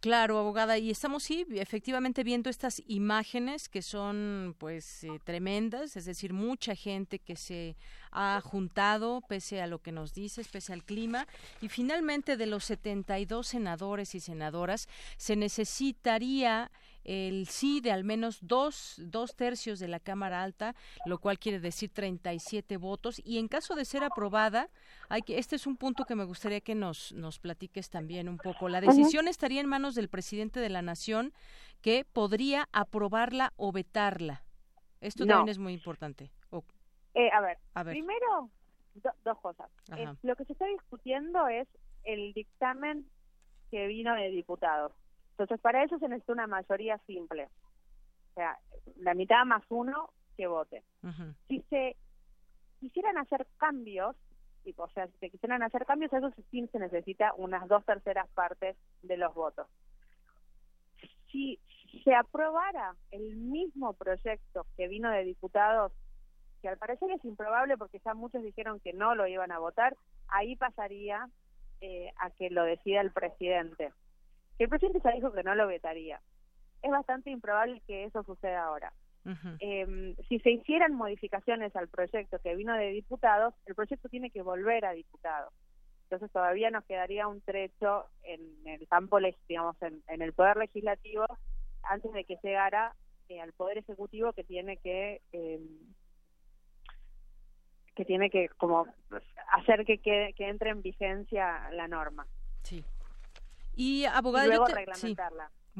Claro, 0.00 0.38
abogada, 0.38 0.78
y 0.78 0.90
estamos 0.90 1.24
sí 1.24 1.46
efectivamente 1.50 2.24
viendo 2.24 2.48
estas 2.48 2.82
imágenes 2.86 3.68
que 3.68 3.82
son 3.82 4.56
pues 4.56 5.04
eh, 5.04 5.20
tremendas, 5.24 5.94
es 5.94 6.06
decir, 6.06 6.32
mucha 6.32 6.74
gente 6.74 7.18
que 7.18 7.36
se 7.36 7.76
ha 8.10 8.40
juntado 8.42 9.20
pese 9.28 9.60
a 9.60 9.66
lo 9.66 9.82
que 9.82 9.92
nos 9.92 10.14
dices, 10.14 10.48
pese 10.48 10.72
al 10.72 10.84
clima, 10.84 11.26
y 11.60 11.68
finalmente 11.68 12.38
de 12.38 12.46
los 12.46 12.64
72 12.64 13.46
senadores 13.46 14.14
y 14.14 14.20
senadoras 14.20 14.88
se 15.18 15.36
necesitaría 15.36 16.70
el 17.10 17.48
sí 17.48 17.80
de 17.80 17.90
al 17.90 18.04
menos 18.04 18.38
dos, 18.40 18.94
dos 18.98 19.34
tercios 19.34 19.80
de 19.80 19.88
la 19.88 19.98
Cámara 19.98 20.44
Alta, 20.44 20.76
lo 21.06 21.18
cual 21.18 21.40
quiere 21.40 21.58
decir 21.58 21.90
37 21.92 22.76
votos. 22.76 23.20
Y 23.24 23.38
en 23.38 23.48
caso 23.48 23.74
de 23.74 23.84
ser 23.84 24.04
aprobada, 24.04 24.68
hay 25.08 25.22
que, 25.22 25.38
este 25.38 25.56
es 25.56 25.66
un 25.66 25.76
punto 25.76 26.04
que 26.04 26.14
me 26.14 26.24
gustaría 26.24 26.60
que 26.60 26.76
nos, 26.76 27.12
nos 27.12 27.40
platiques 27.40 27.90
también 27.90 28.28
un 28.28 28.38
poco. 28.38 28.68
La 28.68 28.80
decisión 28.80 29.26
estaría 29.26 29.60
en 29.60 29.66
manos 29.66 29.96
del 29.96 30.08
presidente 30.08 30.60
de 30.60 30.68
la 30.68 30.82
Nación, 30.82 31.32
que 31.82 32.04
podría 32.04 32.68
aprobarla 32.72 33.52
o 33.56 33.72
vetarla. 33.72 34.44
Esto 35.00 35.26
también 35.26 35.48
es 35.48 35.58
muy 35.58 35.72
importante. 35.72 36.30
Eh, 37.14 37.28
a, 37.32 37.40
ver, 37.40 37.58
primero, 37.86 38.50
dos 39.24 39.38
cosas. 39.40 39.68
Eh, 39.96 40.06
lo 40.22 40.36
que 40.36 40.44
se 40.44 40.52
está 40.52 40.66
discutiendo 40.66 41.48
es 41.48 41.66
el 42.04 42.32
dictamen 42.34 43.04
que 43.72 43.88
vino 43.88 44.14
de 44.14 44.30
diputados. 44.30 44.92
Entonces, 45.40 45.62
para 45.62 45.82
eso 45.82 45.98
se 45.98 46.06
necesita 46.06 46.34
una 46.34 46.46
mayoría 46.46 46.98
simple. 47.06 47.48
O 48.30 48.34
sea, 48.34 48.58
la 48.96 49.14
mitad 49.14 49.46
más 49.46 49.62
uno 49.70 50.10
que 50.36 50.46
vote. 50.46 50.82
Si 51.48 51.62
se 51.70 51.96
quisieran 52.78 53.16
hacer 53.16 53.46
cambios, 53.56 54.16
o 54.76 54.88
sea, 54.88 55.06
si 55.06 55.16
se 55.16 55.30
quisieran 55.30 55.62
hacer 55.62 55.86
cambios, 55.86 56.12
eso 56.12 56.30
sí 56.50 56.68
se 56.70 56.78
necesita 56.78 57.32
unas 57.38 57.66
dos 57.68 57.82
terceras 57.86 58.28
partes 58.34 58.76
de 59.00 59.16
los 59.16 59.32
votos. 59.32 59.66
Si 61.32 61.58
se 62.04 62.14
aprobara 62.14 62.94
el 63.10 63.36
mismo 63.36 63.94
proyecto 63.94 64.66
que 64.76 64.88
vino 64.88 65.10
de 65.10 65.24
diputados, 65.24 65.90
que 66.60 66.68
al 66.68 66.76
parecer 66.76 67.10
es 67.12 67.24
improbable 67.24 67.78
porque 67.78 68.00
ya 68.04 68.12
muchos 68.12 68.42
dijeron 68.42 68.78
que 68.80 68.92
no 68.92 69.14
lo 69.14 69.26
iban 69.26 69.52
a 69.52 69.58
votar, 69.58 69.96
ahí 70.28 70.54
pasaría 70.56 71.30
eh, 71.80 72.12
a 72.18 72.28
que 72.28 72.50
lo 72.50 72.64
decida 72.64 73.00
el 73.00 73.10
presidente. 73.10 73.90
El 74.60 74.68
presidente 74.68 75.00
ya 75.02 75.12
dijo 75.12 75.32
que 75.32 75.42
no 75.42 75.54
lo 75.54 75.66
vetaría. 75.66 76.20
Es 76.82 76.90
bastante 76.90 77.30
improbable 77.30 77.80
que 77.86 78.04
eso 78.04 78.22
suceda 78.24 78.64
ahora. 78.64 78.92
Em, 79.58 80.16
si 80.28 80.38
se 80.40 80.50
hicieran 80.50 80.94
modificaciones 80.94 81.74
al 81.76 81.88
proyecto 81.88 82.38
que 82.40 82.54
vino 82.56 82.74
de 82.74 82.90
diputados, 82.90 83.54
el 83.64 83.74
proyecto 83.74 84.10
tiene 84.10 84.30
que 84.30 84.42
volver 84.42 84.84
a 84.84 84.92
diputados. 84.92 85.52
Entonces 86.04 86.30
todavía 86.30 86.70
nos 86.70 86.84
quedaría 86.84 87.26
un 87.26 87.40
trecho 87.40 88.06
en 88.22 88.40
el 88.66 88.86
campo, 88.86 89.18
digamos, 89.48 89.76
en, 89.80 90.02
el 90.20 90.32
poder 90.34 90.58
legislativo 90.58 91.24
antes 91.82 92.12
de 92.12 92.24
que 92.24 92.36
llegara 92.42 92.94
eh, 93.30 93.40
al 93.40 93.54
poder 93.54 93.78
ejecutivo 93.78 94.34
que 94.34 94.44
tiene 94.44 94.76
que 94.76 95.22
em, 95.32 95.66
que 97.94 98.04
tiene 98.04 98.28
que 98.28 98.48
como 98.58 98.86
hacer 99.52 99.86
que, 99.86 99.98
que 99.98 100.34
entre 100.36 100.70
en 100.70 100.82
vigencia 100.82 101.70
la 101.72 101.88
norma. 101.88 102.26
Sí. 102.62 102.84
Y 103.76 104.04
abogada, 104.04 104.46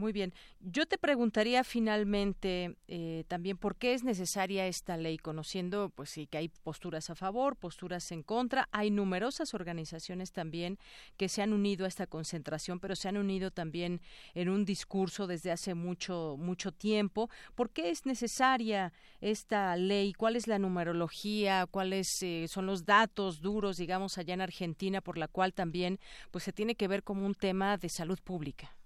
muy 0.01 0.13
bien. 0.13 0.33
Yo 0.61 0.87
te 0.87 0.99
preguntaría 0.99 1.63
finalmente 1.63 2.77
eh, 2.89 3.25
también 3.29 3.59
por 3.59 3.77
qué 3.77 3.93
es 3.93 4.03
necesaria 4.03 4.67
esta 4.67 4.97
ley, 4.97 5.19
conociendo 5.19 5.91
pues 5.95 6.11
sí 6.11 6.27
que 6.27 6.39
hay 6.39 6.49
posturas 6.49 7.11
a 7.11 7.15
favor, 7.15 7.55
posturas 7.55 8.11
en 8.11 8.23
contra. 8.23 8.69
Hay 8.73 8.91
numerosas 8.91 9.55
organizaciones 9.55 10.33
también 10.33 10.79
que 11.19 11.29
se 11.29 11.43
han 11.43 11.53
unido 11.53 11.85
a 11.85 11.89
esta 11.89 12.07
concentración, 12.07 12.81
pero 12.81 12.97
se 12.97 13.09
han 13.09 13.19
unido 13.19 13.51
también 13.51 14.01
en 14.35 14.49
un 14.49 14.65
discurso 14.65 15.27
desde 15.27 15.53
hace 15.53 15.75
mucho 15.75 16.37
mucho 16.39 16.73
tiempo. 16.73 17.29
¿Por 17.55 17.71
qué 17.71 17.91
es 17.91 18.07
necesaria 18.07 18.93
esta 19.21 19.77
ley? 19.77 20.15
¿Cuál 20.15 20.35
es 20.35 20.49
la 20.49 20.59
numerología? 20.59 21.67
¿Cuáles 21.67 22.23
eh, 22.23 22.47
son 22.49 22.65
los 22.67 22.87
datos 22.87 23.41
duros, 23.43 23.77
digamos, 23.77 24.17
allá 24.17 24.33
en 24.33 24.41
Argentina, 24.41 25.03
por 25.03 25.19
la 25.19 25.29
cual 25.29 25.53
también 25.53 26.01
pues 26.31 26.45
se 26.45 26.53
tiene 26.55 26.75
que 26.75 26.89
ver 26.89 27.03
como 27.03 27.27
un 27.27 27.35
tema 27.35 27.77
de 27.77 27.91
salud 27.91 28.19
pública? 28.25 28.80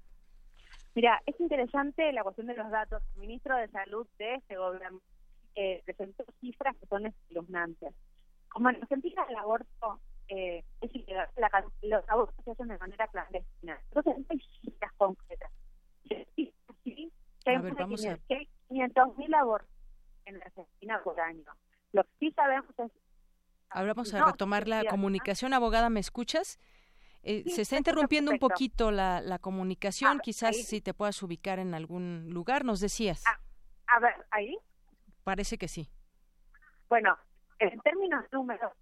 Mira, 0.94 1.20
es 1.26 1.38
interesante 1.40 2.12
la 2.12 2.22
cuestión 2.22 2.46
de 2.46 2.54
los 2.54 2.70
datos. 2.70 3.02
El 3.14 3.22
ministro 3.22 3.56
de 3.56 3.68
Salud 3.68 4.06
de 4.18 4.36
este 4.36 4.56
gobierno 4.56 5.00
eh, 5.56 5.82
presentó 5.84 6.24
cifras 6.40 6.76
que 6.76 6.86
son 6.86 7.06
espeluznantes. 7.06 7.94
Como 8.48 8.70
en 8.70 8.76
Argentina 8.76 9.26
el 9.28 9.36
aborto 9.36 9.98
eh, 10.28 10.64
es 10.80 10.94
ilegal, 10.94 11.28
los 11.82 12.08
abortos 12.08 12.44
se 12.44 12.52
hacen 12.52 12.68
de 12.68 12.78
manera 12.78 13.08
clandestina. 13.08 13.78
Entonces 13.88 14.18
no 14.18 14.26
hay 14.30 14.40
cifras 14.60 14.92
concretas. 14.96 15.50
Sí, 16.08 16.26
sí, 16.84 17.12
que 17.44 17.50
hay, 17.50 18.48
500.000 18.70 19.36
abortos 19.36 19.68
en 20.26 20.42
Argentina 20.42 21.00
por 21.02 21.20
año. 21.20 21.44
Lo 21.92 22.04
que 22.04 22.10
sí 22.18 22.32
sabemos 22.32 22.70
es... 22.78 22.90
Ahora 23.68 23.94
vamos 23.94 24.14
a 24.14 24.24
retomar 24.24 24.68
la 24.68 24.84
comunicación. 24.84 25.52
Abogada, 25.52 25.90
¿me 25.90 26.00
escuchas? 26.00 26.58
Eh, 27.24 27.44
se 27.48 27.62
está 27.62 27.78
interrumpiendo 27.78 28.30
un 28.30 28.38
poquito 28.38 28.90
la, 28.90 29.20
la 29.20 29.38
comunicación, 29.38 30.20
quizás 30.20 30.56
si 30.56 30.80
te 30.80 30.92
puedas 30.92 31.22
ubicar 31.22 31.58
en 31.58 31.74
algún 31.74 32.28
lugar, 32.30 32.64
nos 32.64 32.80
decías. 32.80 33.24
Ah, 33.26 33.38
a 33.86 34.00
ver, 34.00 34.14
¿ahí? 34.30 34.58
Parece 35.24 35.56
que 35.56 35.68
sí. 35.68 35.88
Bueno, 36.88 37.16
en 37.58 37.80
términos 37.80 38.24
números, 38.30 38.72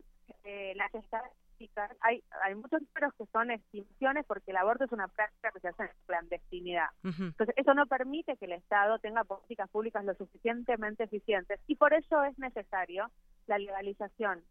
eh, 0.42 0.72
las 0.74 0.92
estadísticas, 0.92 1.96
hay, 2.00 2.24
hay 2.42 2.56
muchos 2.56 2.82
números 2.82 3.14
que 3.16 3.26
son 3.26 3.52
estimaciones 3.52 4.26
porque 4.26 4.50
el 4.50 4.56
aborto 4.56 4.84
es 4.84 4.92
una 4.92 5.06
práctica 5.06 5.52
que 5.52 5.60
se 5.60 5.68
hace 5.68 5.84
en 5.84 5.90
clandestinidad. 6.06 6.88
Entonces, 7.04 7.54
eso 7.56 7.74
no 7.74 7.86
permite 7.86 8.36
que 8.36 8.46
el 8.46 8.52
Estado 8.52 8.98
tenga 8.98 9.22
políticas 9.22 9.70
públicas 9.70 10.04
lo 10.04 10.14
suficientemente 10.14 11.04
eficientes 11.04 11.60
y 11.68 11.76
por 11.76 11.94
eso 11.94 12.24
es 12.24 12.36
necesario 12.38 13.08
la 13.46 13.58
legalización. 13.58 14.42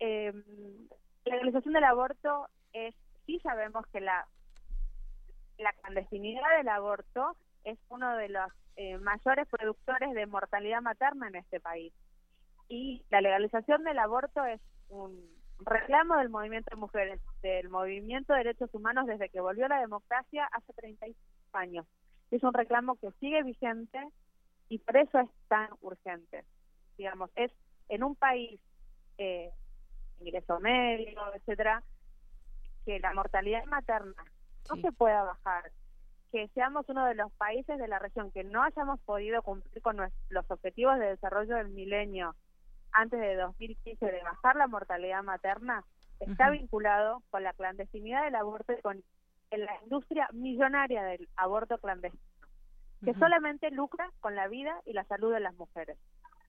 Eh, 0.00 0.32
la 1.24 1.36
legalización 1.36 1.72
del 1.72 1.84
aborto 1.84 2.48
es 2.74 2.94
sí 3.26 3.40
sabemos 3.40 3.86
que 3.88 4.00
la, 4.00 4.26
la 5.58 5.72
clandestinidad 5.74 6.56
del 6.56 6.68
aborto 6.68 7.36
es 7.64 7.78
uno 7.88 8.16
de 8.16 8.28
los 8.28 8.50
eh, 8.76 8.98
mayores 8.98 9.48
productores 9.48 10.14
de 10.14 10.26
mortalidad 10.26 10.80
materna 10.80 11.28
en 11.28 11.36
este 11.36 11.60
país. 11.60 11.92
Y 12.68 13.04
la 13.10 13.20
legalización 13.20 13.84
del 13.84 13.98
aborto 13.98 14.44
es 14.44 14.60
un 14.88 15.36
reclamo 15.58 16.16
del 16.18 16.28
movimiento 16.28 16.70
de 16.70 16.76
mujeres, 16.76 17.20
del 17.42 17.68
movimiento 17.68 18.32
de 18.32 18.40
derechos 18.40 18.70
humanos 18.72 19.06
desde 19.06 19.30
que 19.30 19.40
volvió 19.40 19.68
la 19.68 19.80
democracia 19.80 20.48
hace 20.52 20.72
30 20.74 21.06
años. 21.52 21.86
Es 22.30 22.42
un 22.42 22.52
reclamo 22.52 22.96
que 22.96 23.10
sigue 23.12 23.42
vigente 23.42 23.98
y 24.68 24.78
por 24.78 24.96
eso 24.96 25.18
es 25.20 25.30
tan 25.48 25.70
urgente. 25.80 26.44
Digamos, 26.98 27.30
es 27.36 27.52
en 27.88 28.02
un 28.02 28.16
país 28.16 28.60
eh, 29.18 29.50
ingreso 30.20 30.60
medio, 30.60 31.20
etcétera, 31.34 31.82
que 32.86 33.00
la 33.00 33.12
mortalidad 33.12 33.64
materna 33.66 34.14
no 34.70 34.80
se 34.80 34.92
pueda 34.92 35.22
bajar, 35.24 35.70
que 36.32 36.48
seamos 36.54 36.88
uno 36.88 37.04
de 37.04 37.16
los 37.16 37.32
países 37.32 37.78
de 37.78 37.88
la 37.88 37.98
región 37.98 38.30
que 38.30 38.44
no 38.44 38.62
hayamos 38.62 39.00
podido 39.00 39.42
cumplir 39.42 39.82
con 39.82 39.96
los 40.28 40.50
objetivos 40.50 40.98
de 40.98 41.06
desarrollo 41.06 41.56
del 41.56 41.68
milenio 41.68 42.34
antes 42.92 43.20
de 43.20 43.36
2015 43.36 44.06
de 44.06 44.22
bajar 44.22 44.56
la 44.56 44.68
mortalidad 44.68 45.22
materna, 45.22 45.84
está 46.20 46.48
vinculado 46.50 47.22
con 47.30 47.42
la 47.42 47.52
clandestinidad 47.52 48.24
del 48.24 48.36
aborto 48.36 48.72
y 48.72 48.80
con 48.80 49.02
la 49.50 49.82
industria 49.82 50.28
millonaria 50.32 51.02
del 51.04 51.28
aborto 51.36 51.78
clandestino, 51.78 52.22
que 53.04 53.12
solamente 53.14 53.70
lucra 53.70 54.10
con 54.20 54.34
la 54.34 54.48
vida 54.48 54.80
y 54.86 54.92
la 54.92 55.04
salud 55.04 55.32
de 55.32 55.40
las 55.40 55.54
mujeres. 55.56 55.98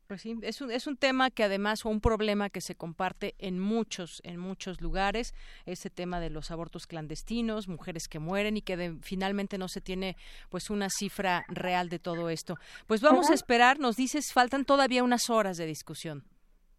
Pues 0.07 0.21
sí, 0.21 0.39
es 0.41 0.61
un, 0.61 0.71
es 0.71 0.87
un 0.87 0.95
tema 0.95 1.29
que 1.29 1.43
además, 1.43 1.85
o 1.85 1.89
un 1.89 1.99
problema 1.99 2.49
que 2.49 2.61
se 2.61 2.75
comparte 2.75 3.35
en 3.39 3.59
muchos, 3.59 4.21
en 4.23 4.39
muchos 4.39 4.79
lugares, 4.79 5.35
ese 5.65 5.89
tema 5.89 6.21
de 6.21 6.29
los 6.29 6.49
abortos 6.49 6.87
clandestinos, 6.87 7.67
mujeres 7.67 8.07
que 8.07 8.19
mueren 8.19 8.55
y 8.55 8.61
que 8.61 8.97
finalmente 9.01 9.57
no 9.57 9.67
se 9.67 9.81
tiene 9.81 10.15
pues 10.49 10.69
una 10.69 10.89
cifra 10.89 11.43
real 11.49 11.89
de 11.89 11.99
todo 11.99 12.29
esto. 12.29 12.55
Pues 12.87 13.01
vamos 13.01 13.29
a 13.29 13.33
esperar, 13.33 13.79
nos 13.79 13.97
dices, 13.97 14.31
faltan 14.31 14.63
todavía 14.63 15.03
unas 15.03 15.29
horas 15.29 15.57
de 15.57 15.65
discusión. 15.65 16.23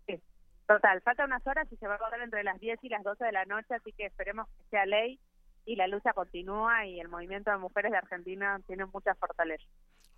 Sí, 0.06 0.18
total, 0.66 1.02
faltan 1.02 1.26
unas 1.26 1.46
horas 1.46 1.70
y 1.70 1.76
se 1.76 1.86
va 1.86 1.96
a 1.96 1.98
votar 1.98 2.22
entre 2.22 2.42
las 2.44 2.58
10 2.58 2.82
y 2.82 2.88
las 2.88 3.04
12 3.04 3.26
de 3.26 3.32
la 3.32 3.44
noche, 3.44 3.74
así 3.74 3.92
que 3.92 4.06
esperemos 4.06 4.48
que 4.48 4.70
sea 4.70 4.86
ley 4.86 5.20
y 5.66 5.76
la 5.76 5.86
lucha 5.86 6.14
continúa 6.14 6.86
y 6.86 6.98
el 6.98 7.08
movimiento 7.08 7.50
de 7.50 7.58
mujeres 7.58 7.92
de 7.92 7.98
Argentina 7.98 8.58
tiene 8.66 8.86
mucha 8.86 9.14
fortaleza. 9.16 9.66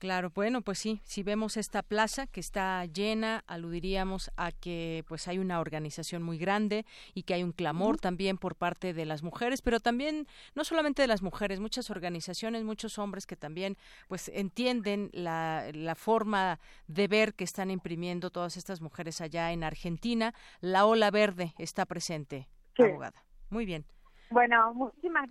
Claro, 0.00 0.32
bueno, 0.34 0.62
pues 0.62 0.78
sí, 0.78 1.02
si 1.04 1.22
vemos 1.22 1.58
esta 1.58 1.82
plaza 1.82 2.26
que 2.26 2.40
está 2.40 2.86
llena, 2.86 3.44
aludiríamos 3.46 4.30
a 4.38 4.50
que 4.50 5.04
pues 5.06 5.28
hay 5.28 5.38
una 5.38 5.60
organización 5.60 6.22
muy 6.22 6.38
grande 6.38 6.86
y 7.12 7.24
que 7.24 7.34
hay 7.34 7.42
un 7.42 7.52
clamor 7.52 7.98
también 7.98 8.38
por 8.38 8.54
parte 8.54 8.94
de 8.94 9.04
las 9.04 9.22
mujeres, 9.22 9.60
pero 9.60 9.78
también 9.78 10.26
no 10.54 10.64
solamente 10.64 11.02
de 11.02 11.08
las 11.08 11.20
mujeres, 11.20 11.60
muchas 11.60 11.90
organizaciones, 11.90 12.64
muchos 12.64 12.98
hombres 12.98 13.26
que 13.26 13.36
también 13.36 13.76
pues 14.08 14.30
entienden 14.32 15.10
la, 15.12 15.70
la 15.74 15.94
forma 15.94 16.60
de 16.86 17.06
ver 17.06 17.34
que 17.34 17.44
están 17.44 17.70
imprimiendo 17.70 18.30
todas 18.30 18.56
estas 18.56 18.80
mujeres 18.80 19.20
allá 19.20 19.52
en 19.52 19.62
Argentina. 19.64 20.32
La 20.62 20.86
ola 20.86 21.10
verde 21.10 21.52
está 21.58 21.84
presente, 21.84 22.48
abogada. 22.78 23.22
Muy 23.50 23.66
bien. 23.66 23.84
Bueno, 24.30 24.72
muchísimas 24.72 25.28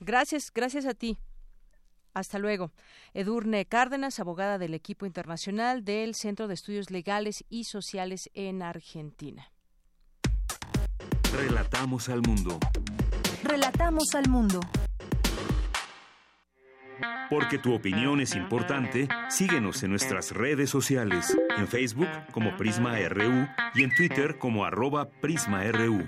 Gracias, 0.00 0.52
gracias 0.52 0.84
a 0.84 0.94
ti. 0.94 1.16
Hasta 2.14 2.38
luego. 2.38 2.72
Edurne 3.14 3.66
Cárdenas, 3.66 4.18
abogada 4.20 4.58
del 4.58 4.74
equipo 4.74 5.06
internacional 5.06 5.84
del 5.84 6.14
Centro 6.14 6.48
de 6.48 6.54
Estudios 6.54 6.90
Legales 6.90 7.44
y 7.48 7.64
Sociales 7.64 8.30
en 8.34 8.62
Argentina. 8.62 9.50
Relatamos 11.32 12.08
al 12.08 12.22
mundo. 12.22 12.58
Relatamos 13.44 14.14
al 14.14 14.28
mundo. 14.28 14.60
Porque 17.30 17.58
tu 17.58 17.74
opinión 17.74 18.20
es 18.20 18.34
importante, 18.34 19.08
síguenos 19.28 19.82
en 19.82 19.90
nuestras 19.90 20.32
redes 20.32 20.70
sociales, 20.70 21.36
en 21.58 21.68
Facebook 21.68 22.08
como 22.32 22.56
Prisma 22.56 22.98
RU 23.08 23.46
y 23.74 23.82
en 23.82 23.94
Twitter 23.94 24.38
como 24.38 24.64
arroba 24.64 25.10
PrismaRU. 25.10 26.06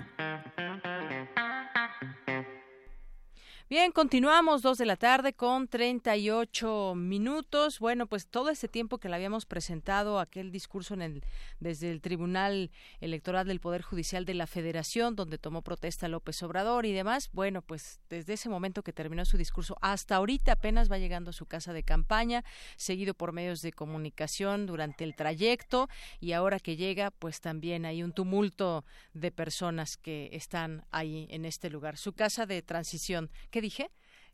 Bien, 3.71 3.93
continuamos 3.93 4.61
dos 4.61 4.77
de 4.77 4.85
la 4.85 4.97
tarde 4.97 5.31
con 5.31 5.69
38 5.69 6.93
minutos. 6.93 7.79
Bueno, 7.79 8.05
pues 8.05 8.27
todo 8.27 8.49
este 8.49 8.67
tiempo 8.67 8.97
que 8.97 9.07
le 9.07 9.15
habíamos 9.15 9.45
presentado 9.45 10.19
aquel 10.19 10.51
discurso 10.51 10.93
en 10.93 11.01
el, 11.01 11.23
desde 11.61 11.89
el 11.89 12.01
Tribunal 12.01 12.69
Electoral 12.99 13.47
del 13.47 13.61
Poder 13.61 13.81
Judicial 13.81 14.25
de 14.25 14.33
la 14.33 14.45
Federación, 14.45 15.15
donde 15.15 15.37
tomó 15.37 15.61
protesta 15.61 16.09
López 16.09 16.43
Obrador 16.43 16.85
y 16.85 16.91
demás. 16.91 17.29
Bueno, 17.31 17.61
pues 17.61 18.01
desde 18.09 18.33
ese 18.33 18.49
momento 18.49 18.83
que 18.83 18.91
terminó 18.91 19.23
su 19.23 19.37
discurso 19.37 19.77
hasta 19.79 20.17
ahorita 20.17 20.51
apenas 20.51 20.91
va 20.91 20.97
llegando 20.97 21.29
a 21.29 21.33
su 21.33 21.45
casa 21.45 21.71
de 21.71 21.83
campaña, 21.83 22.43
seguido 22.75 23.13
por 23.13 23.31
medios 23.31 23.61
de 23.61 23.71
comunicación 23.71 24.65
durante 24.65 25.05
el 25.05 25.15
trayecto 25.15 25.87
y 26.19 26.33
ahora 26.33 26.59
que 26.59 26.75
llega, 26.75 27.09
pues 27.09 27.39
también 27.39 27.85
hay 27.85 28.03
un 28.03 28.11
tumulto 28.11 28.83
de 29.13 29.31
personas 29.31 29.95
que 29.95 30.27
están 30.33 30.83
ahí 30.91 31.25
en 31.29 31.45
este 31.45 31.69
lugar. 31.69 31.95
Su 31.95 32.11
casa 32.11 32.45
de 32.45 32.61
transición 32.63 33.29
dije? 33.61 33.89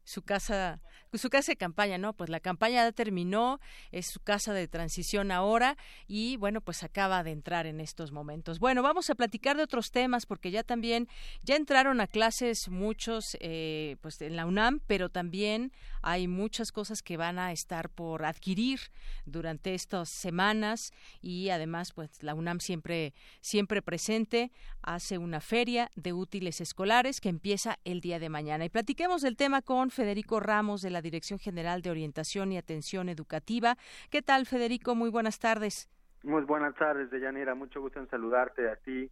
Su 0.08 0.22
casa, 0.22 0.80
su 1.14 1.30
casa 1.30 1.52
de 1.52 1.58
campaña, 1.58 1.98
¿no? 1.98 2.14
Pues 2.14 2.30
la 2.30 2.40
campaña 2.40 2.86
ya 2.86 2.92
terminó, 2.94 3.60
es 3.92 4.08
su 4.08 4.22
casa 4.22 4.54
de 4.54 4.70
transición 4.70 5.32
ahora 5.32 5.76
y 6.08 6.38
bueno, 6.38 6.62
pues 6.62 6.82
acaba 6.84 7.24
de 7.24 7.32
entrar 7.32 7.66
en 7.66 7.82
estos 7.82 8.14
momentos. 8.14 8.60
Bueno, 8.60 8.82
vamos 8.82 9.10
a 9.10 9.16
platicar 9.16 9.58
de 9.58 9.64
otros 9.64 9.92
temas 9.92 10.26
porque 10.26 10.50
ya 10.50 10.64
también, 10.64 11.10
ya 11.44 11.58
entraron 11.58 12.00
a 12.00 12.08
clases 12.08 12.70
muchos, 12.70 13.36
eh, 13.42 13.98
pues 14.00 14.22
en 14.22 14.38
la 14.38 14.46
UNAM, 14.46 14.80
pero 14.88 15.10
también 15.10 15.74
hay 16.02 16.30
muchas 16.30 16.72
cosas 16.72 17.04
que 17.04 17.18
van 17.18 17.38
a 17.38 17.52
estar 17.52 17.90
por 17.90 18.24
adquirir 18.24 18.80
durante 19.26 19.74
estas 19.74 20.08
semanas 20.08 20.94
y 21.22 21.50
además, 21.50 21.92
pues 21.92 22.24
la 22.24 22.34
UNAM 22.34 22.62
siempre, 22.62 23.14
siempre 23.42 23.82
presente 23.82 24.54
hace 24.84 25.18
una 25.18 25.42
feria 25.42 25.92
de 25.96 26.14
útiles 26.14 26.62
escolares 26.62 27.20
que 27.20 27.28
empieza 27.28 27.78
el 27.84 28.00
día 28.00 28.20
de 28.20 28.30
mañana. 28.30 28.64
Y 28.64 28.70
platiquemos 28.70 29.22
del 29.22 29.36
tema 29.36 29.62
con 29.62 29.92
Federico 29.98 30.40
Ramos 30.40 30.84
de 30.84 30.92
la 30.92 31.02
Dirección 31.02 31.40
General 31.40 31.82
de 31.82 31.90
Orientación 31.90 32.52
y 32.52 32.58
Atención 32.60 33.10
Educativa. 33.10 33.78
¿Qué 34.12 34.22
tal, 34.22 34.46
Federico? 34.46 34.94
Muy 34.94 35.10
buenas 35.10 35.40
tardes. 35.40 35.90
Muy 36.22 36.44
buenas 36.44 36.76
tardes, 36.76 37.10
Deyanira. 37.10 37.56
Mucho 37.56 37.82
gusto 37.82 38.00
en 38.00 38.08
saludarte 38.08 38.70
a 38.70 38.76
ti 38.76 39.10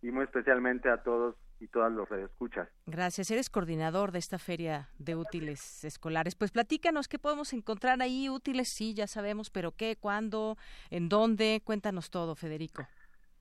y 0.00 0.10
muy 0.12 0.22
especialmente 0.22 0.90
a 0.90 1.02
todos 1.02 1.34
y 1.58 1.66
todas 1.66 1.90
los 1.90 2.08
redescuchas. 2.08 2.68
Gracias. 2.86 3.32
Eres 3.32 3.50
coordinador 3.50 4.12
de 4.12 4.20
esta 4.20 4.38
feria 4.38 4.90
de 5.00 5.16
útiles 5.16 5.82
escolares. 5.82 6.36
Pues 6.36 6.52
platícanos 6.52 7.08
qué 7.08 7.18
podemos 7.18 7.52
encontrar 7.52 8.00
ahí 8.00 8.28
útiles. 8.28 8.68
Sí, 8.68 8.94
ya 8.94 9.08
sabemos, 9.08 9.50
pero 9.50 9.72
qué, 9.72 9.96
cuándo, 9.98 10.56
en 10.90 11.08
dónde. 11.08 11.62
Cuéntanos 11.64 12.10
todo, 12.10 12.36
Federico. 12.36 12.86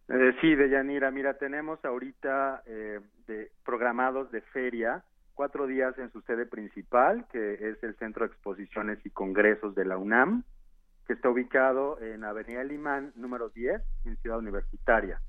Eh, 0.09 0.35
sí, 0.41 0.55
Deyanira. 0.55 1.11
Mira, 1.11 1.35
tenemos 1.35 1.77
ahorita 1.85 2.63
eh, 2.65 3.01
de, 3.27 3.51
programados 3.63 4.31
de 4.31 4.41
feria 4.41 5.03
cuatro 5.37 5.67
días 5.67 5.95
en 5.99 6.11
su 6.11 6.21
sede 6.21 6.47
principal, 6.47 7.27
que 7.31 7.69
es 7.69 7.81
el 7.83 7.95
Centro 7.97 8.25
de 8.25 8.33
Exposiciones 8.33 8.97
y 9.05 9.11
Congresos 9.11 9.75
de 9.75 9.85
la 9.85 9.95
UNAM, 9.95 10.43
que 11.05 11.13
está 11.13 11.29
ubicado 11.29 12.01
en 12.01 12.23
Avenida 12.23 12.63
Limán, 12.63 13.13
número 13.15 13.49
10, 13.49 13.79
en 14.05 14.17
Ciudad 14.17 14.39
Universitaria. 14.39 15.21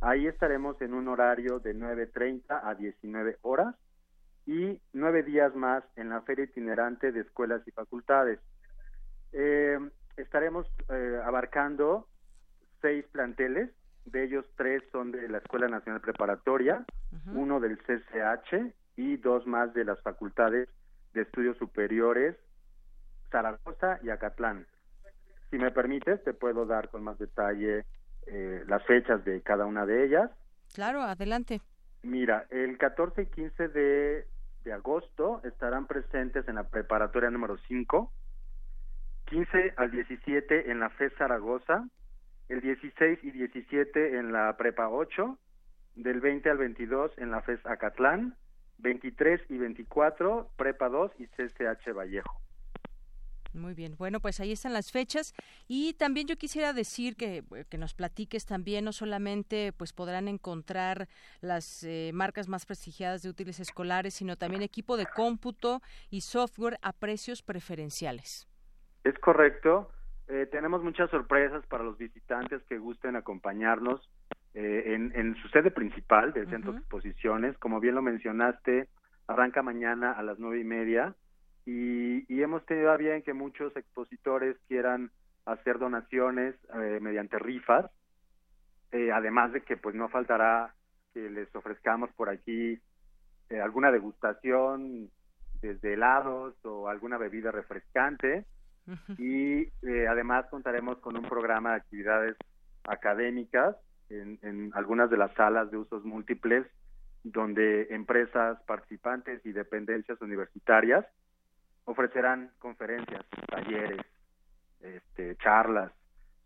Ahí 0.00 0.26
estaremos 0.26 0.82
en 0.82 0.94
un 0.94 1.06
horario 1.06 1.60
de 1.60 1.76
9.30 1.76 2.42
a 2.60 2.74
19 2.74 3.38
horas 3.42 3.76
y 4.46 4.80
nueve 4.92 5.22
días 5.22 5.54
más 5.54 5.84
en 5.94 6.08
la 6.08 6.22
Feria 6.22 6.44
Itinerante 6.44 7.12
de 7.12 7.20
Escuelas 7.20 7.62
y 7.64 7.70
Facultades. 7.70 8.40
Eh, 9.30 9.78
estaremos 10.16 10.66
eh, 10.88 11.20
abarcando 11.24 12.08
seis 12.80 13.04
planteles, 13.12 13.70
de 14.06 14.24
ellos 14.24 14.44
tres 14.56 14.82
son 14.90 15.12
de 15.12 15.28
la 15.28 15.38
Escuela 15.38 15.68
Nacional 15.68 16.00
Preparatoria, 16.00 16.84
uno 17.32 17.60
del 17.60 17.78
CCH 17.78 18.74
y 18.96 19.16
dos 19.16 19.46
más 19.46 19.72
de 19.74 19.84
las 19.84 20.00
facultades 20.02 20.68
de 21.14 21.22
estudios 21.22 21.56
superiores 21.58 22.36
Zaragoza 23.30 23.98
y 24.02 24.10
Acatlán. 24.10 24.66
Si 25.50 25.58
me 25.58 25.70
permites, 25.70 26.22
te 26.24 26.34
puedo 26.34 26.66
dar 26.66 26.90
con 26.90 27.02
más 27.02 27.18
detalle 27.18 27.84
eh, 28.26 28.62
las 28.66 28.84
fechas 28.84 29.24
de 29.24 29.42
cada 29.42 29.66
una 29.66 29.86
de 29.86 30.04
ellas. 30.04 30.30
Claro, 30.74 31.02
adelante. 31.02 31.60
Mira, 32.02 32.46
el 32.50 32.78
14 32.78 33.22
y 33.22 33.26
15 33.26 33.68
de, 33.68 34.26
de 34.64 34.72
agosto 34.72 35.40
estarán 35.44 35.86
presentes 35.86 36.46
en 36.48 36.56
la 36.56 36.64
preparatoria 36.64 37.30
número 37.30 37.56
5, 37.68 38.12
15 39.26 39.74
al 39.76 39.90
17 39.90 40.70
en 40.70 40.80
la 40.80 40.90
FE 40.90 41.10
Zaragoza, 41.16 41.86
el 42.48 42.60
16 42.60 43.18
y 43.22 43.30
17 43.30 44.18
en 44.18 44.32
la 44.32 44.56
Prepa 44.56 44.88
8, 44.88 45.38
del 45.96 46.20
20 46.20 46.50
al 46.50 46.58
22 46.58 47.12
en 47.18 47.30
la 47.30 47.42
FES 47.42 47.64
Acatlán, 47.64 48.36
23 48.82 49.40
y 49.48 49.58
24, 49.58 50.50
Prepa 50.56 50.88
2 50.88 51.12
y 51.18 51.26
CCH 51.26 51.94
Vallejo. 51.94 52.42
Muy 53.54 53.74
bien, 53.74 53.96
bueno, 53.98 54.18
pues 54.20 54.40
ahí 54.40 54.52
están 54.52 54.72
las 54.72 54.90
fechas 54.90 55.34
y 55.68 55.92
también 55.94 56.26
yo 56.26 56.36
quisiera 56.36 56.72
decir 56.72 57.16
que, 57.16 57.44
eh, 57.54 57.64
que 57.68 57.76
nos 57.76 57.92
platiques 57.92 58.46
también, 58.46 58.84
no 58.84 58.92
solamente 58.92 59.72
pues 59.76 59.92
podrán 59.92 60.26
encontrar 60.26 61.06
las 61.42 61.84
eh, 61.84 62.12
marcas 62.14 62.48
más 62.48 62.64
prestigiadas 62.64 63.22
de 63.22 63.28
útiles 63.28 63.60
escolares, 63.60 64.14
sino 64.14 64.36
también 64.36 64.62
equipo 64.62 64.96
de 64.96 65.04
cómputo 65.04 65.82
y 66.10 66.22
software 66.22 66.78
a 66.80 66.94
precios 66.94 67.42
preferenciales. 67.42 68.48
Es 69.04 69.18
correcto. 69.18 69.90
Eh, 70.28 70.46
tenemos 70.50 70.82
muchas 70.82 71.10
sorpresas 71.10 71.66
para 71.66 71.84
los 71.84 71.98
visitantes 71.98 72.62
que 72.70 72.78
gusten 72.78 73.16
acompañarnos 73.16 74.08
eh, 74.54 74.94
en, 75.14 75.34
su 75.36 75.48
sede 75.48 75.70
principal 75.70 76.32
del 76.32 76.48
Centro 76.48 76.72
de 76.72 76.78
Exposiciones. 76.78 77.56
Como 77.58 77.80
bien 77.80 77.94
lo 77.94 78.02
mencionaste, 78.02 78.88
arranca 79.26 79.62
mañana 79.62 80.12
a 80.12 80.22
las 80.22 80.38
nueve 80.38 80.60
y 80.60 80.64
media. 80.64 81.14
Y, 81.64 82.42
hemos 82.42 82.66
tenido 82.66 82.90
a 82.90 82.96
bien 82.96 83.22
que 83.22 83.34
muchos 83.34 83.74
expositores 83.76 84.56
quieran 84.66 85.10
hacer 85.46 85.78
donaciones 85.78 86.56
eh, 86.74 86.98
mediante 87.00 87.38
rifas, 87.38 87.90
además 89.14 89.52
de 89.52 89.62
que 89.62 89.76
pues 89.76 89.94
no 89.94 90.08
faltará 90.08 90.74
que 91.14 91.30
les 91.30 91.54
ofrezcamos 91.54 92.10
por 92.12 92.28
aquí 92.28 92.78
alguna 93.62 93.90
degustación 93.90 95.08
desde 95.62 95.94
helados 95.94 96.54
o 96.64 96.88
alguna 96.88 97.16
bebida 97.16 97.50
refrescante. 97.50 98.44
Y 99.16 99.62
eh, 99.82 100.08
además 100.08 100.46
contaremos 100.50 100.98
con 100.98 101.16
un 101.16 101.22
programa 101.22 101.70
de 101.70 101.76
actividades 101.76 102.36
académicas 102.84 103.76
en, 104.12 104.70
algunas 104.74 105.10
de 105.10 105.16
las 105.16 105.32
salas 105.34 105.70
de 105.70 105.78
usos 105.78 106.04
múltiples 106.04 106.66
donde 107.24 107.88
empresas 107.90 108.60
participantes 108.66 109.44
y 109.46 109.52
dependencias 109.52 110.20
universitarias 110.20 111.06
ofrecerán 111.84 112.50
conferencias, 112.58 113.24
talleres, 113.48 114.00
este, 114.80 115.36
charlas 115.36 115.92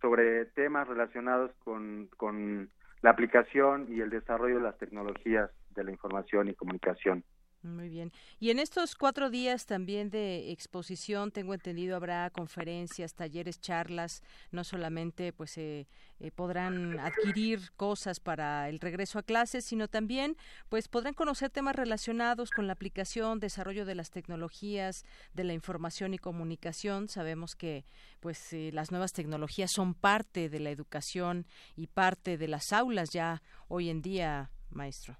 sobre 0.00 0.44
temas 0.46 0.86
relacionados 0.86 1.50
con, 1.64 2.08
con 2.16 2.70
la 3.02 3.10
aplicación 3.10 3.86
y 3.88 4.00
el 4.00 4.10
desarrollo 4.10 4.56
de 4.56 4.62
las 4.62 4.78
tecnologías 4.78 5.50
de 5.74 5.84
la 5.84 5.90
información 5.90 6.48
y 6.48 6.54
comunicación. 6.54 7.24
Muy 7.62 7.88
bien. 7.88 8.12
Y 8.38 8.50
en 8.50 8.58
estos 8.58 8.94
cuatro 8.94 9.28
días 9.28 9.66
también 9.66 10.08
de 10.10 10.52
exposición, 10.52 11.32
tengo 11.32 11.52
entendido, 11.52 11.96
habrá 11.96 12.30
conferencias, 12.30 13.14
talleres, 13.14 13.60
charlas. 13.60 14.22
No 14.52 14.62
solamente 14.62 15.32
pues 15.32 15.58
eh, 15.58 15.88
eh, 16.20 16.30
podrán 16.30 16.98
adquirir 17.00 17.72
cosas 17.76 18.20
para 18.20 18.68
el 18.68 18.78
regreso 18.78 19.18
a 19.18 19.22
clases, 19.22 19.64
sino 19.64 19.88
también 19.88 20.36
pues 20.68 20.88
podrán 20.88 21.14
conocer 21.14 21.50
temas 21.50 21.74
relacionados 21.74 22.50
con 22.50 22.66
la 22.66 22.74
aplicación, 22.74 23.40
desarrollo 23.40 23.84
de 23.84 23.96
las 23.96 24.10
tecnologías, 24.10 25.04
de 25.34 25.44
la 25.44 25.52
información 25.52 26.14
y 26.14 26.18
comunicación. 26.18 27.08
Sabemos 27.08 27.56
que 27.56 27.84
pues 28.20 28.52
eh, 28.52 28.70
las 28.72 28.92
nuevas 28.92 29.12
tecnologías 29.12 29.72
son 29.72 29.94
parte 29.94 30.48
de 30.48 30.60
la 30.60 30.70
educación 30.70 31.46
y 31.74 31.88
parte 31.88 32.38
de 32.38 32.48
las 32.48 32.72
aulas 32.72 33.10
ya 33.10 33.42
hoy 33.66 33.90
en 33.90 34.02
día, 34.02 34.50
maestro. 34.70 35.16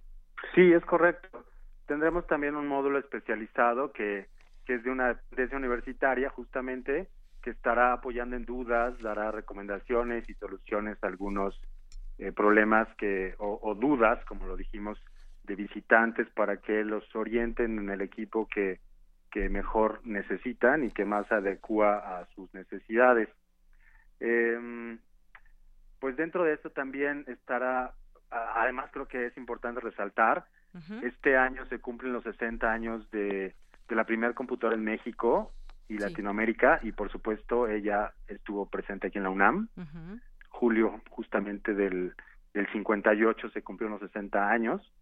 Sí, 0.55 0.73
es 0.73 0.85
correcto 0.85 1.45
tendremos 1.87 2.27
también 2.27 2.57
un 2.57 2.67
módulo 2.67 2.99
especializado 2.99 3.93
que, 3.93 4.27
que 4.65 4.75
es 4.75 4.85
de 4.85 4.91
una 4.91 5.21
desde 5.31 5.57
universitaria 5.57 6.29
justamente 6.31 7.09
que 7.43 7.51
estará 7.51 7.93
apoyando 7.93 8.35
en 8.35 8.45
dudas, 8.45 8.99
dará 9.01 9.31
recomendaciones 9.31 10.29
y 10.29 10.35
soluciones 10.35 10.99
a 11.03 11.07
algunos 11.07 11.61
eh, 12.19 12.33
problemas 12.33 12.89
que 12.97 13.35
o, 13.39 13.75
dudas, 13.75 14.25
como 14.25 14.47
lo 14.47 14.57
dijimos, 14.57 14.99
de 15.45 15.55
visitantes 15.55 16.29
para 16.31 16.57
que 16.57 16.83
los 16.83 17.05
orienten 17.15 17.79
en 17.79 17.91
el 17.91 18.01
equipo 18.01 18.49
que, 18.49 18.81
que 19.31 19.49
mejor 19.49 20.01
necesitan 20.05 20.83
y 20.83 20.91
que 20.91 21.05
más 21.05 21.31
adecua 21.31 22.19
a 22.19 22.27
sus 22.35 22.53
necesidades. 22.53 23.29
Eh, 24.19 24.99
pues 26.01 26.17
dentro 26.17 26.43
de 26.43 26.55
esto 26.55 26.71
también 26.71 27.25
estará, 27.29 27.93
además 28.31 28.91
creo 28.93 29.07
que 29.07 29.27
es 29.27 29.37
importante 29.37 29.81
resaltar 29.81 30.47
este 31.03 31.37
año 31.37 31.65
se 31.67 31.79
cumplen 31.79 32.13
los 32.13 32.25
60 32.25 32.71
años 32.71 33.11
de, 33.11 33.55
de 33.89 33.95
la 33.97 34.05
primera 34.05 34.35
computadora 34.35 34.77
en 34.77 34.85
México 34.85 35.53
y 35.89 35.99
Latinoamérica 35.99 36.81
y 36.83 36.93
por 36.93 37.11
supuesto 37.11 37.69
ella 37.69 38.13
estuvo 38.29 38.67
presente 38.67 39.07
aquí 39.07 39.19
en 39.19 39.25
la 39.25 39.31
UNAM. 39.31 39.69
Julio 40.49 41.01
justamente 41.11 41.75
del, 41.75 42.15
del 42.55 42.67
58 42.73 43.51
se 43.51 43.63
cumplieron 43.63 43.99
los 43.99 44.11
60 44.11 44.51
años. 44.51 44.93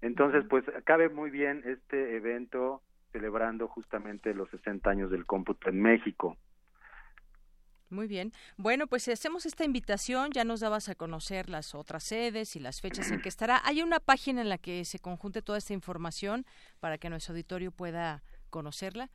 Entonces, 0.00 0.44
pues 0.48 0.64
cabe 0.84 1.08
muy 1.08 1.30
bien 1.30 1.62
este 1.64 2.16
evento 2.16 2.82
celebrando 3.12 3.68
justamente 3.68 4.34
los 4.34 4.50
60 4.50 4.90
años 4.90 5.10
del 5.10 5.26
cómputo 5.26 5.68
en 5.68 5.80
México. 5.80 6.36
Muy 7.92 8.06
bien. 8.06 8.32
Bueno, 8.56 8.86
pues 8.86 9.06
hacemos 9.08 9.44
esta 9.44 9.64
invitación, 9.64 10.30
ya 10.32 10.44
nos 10.44 10.60
dabas 10.60 10.88
a 10.88 10.94
conocer 10.94 11.50
las 11.50 11.74
otras 11.74 12.02
sedes 12.02 12.56
y 12.56 12.60
las 12.60 12.80
fechas 12.80 13.10
en 13.10 13.20
que 13.20 13.28
estará. 13.28 13.60
¿Hay 13.64 13.82
una 13.82 14.00
página 14.00 14.40
en 14.40 14.48
la 14.48 14.56
que 14.56 14.86
se 14.86 14.98
conjunte 14.98 15.42
toda 15.42 15.58
esta 15.58 15.74
información 15.74 16.46
para 16.80 16.96
que 16.96 17.10
nuestro 17.10 17.34
auditorio 17.34 17.70
pueda 17.70 18.22
conocerla? 18.48 19.10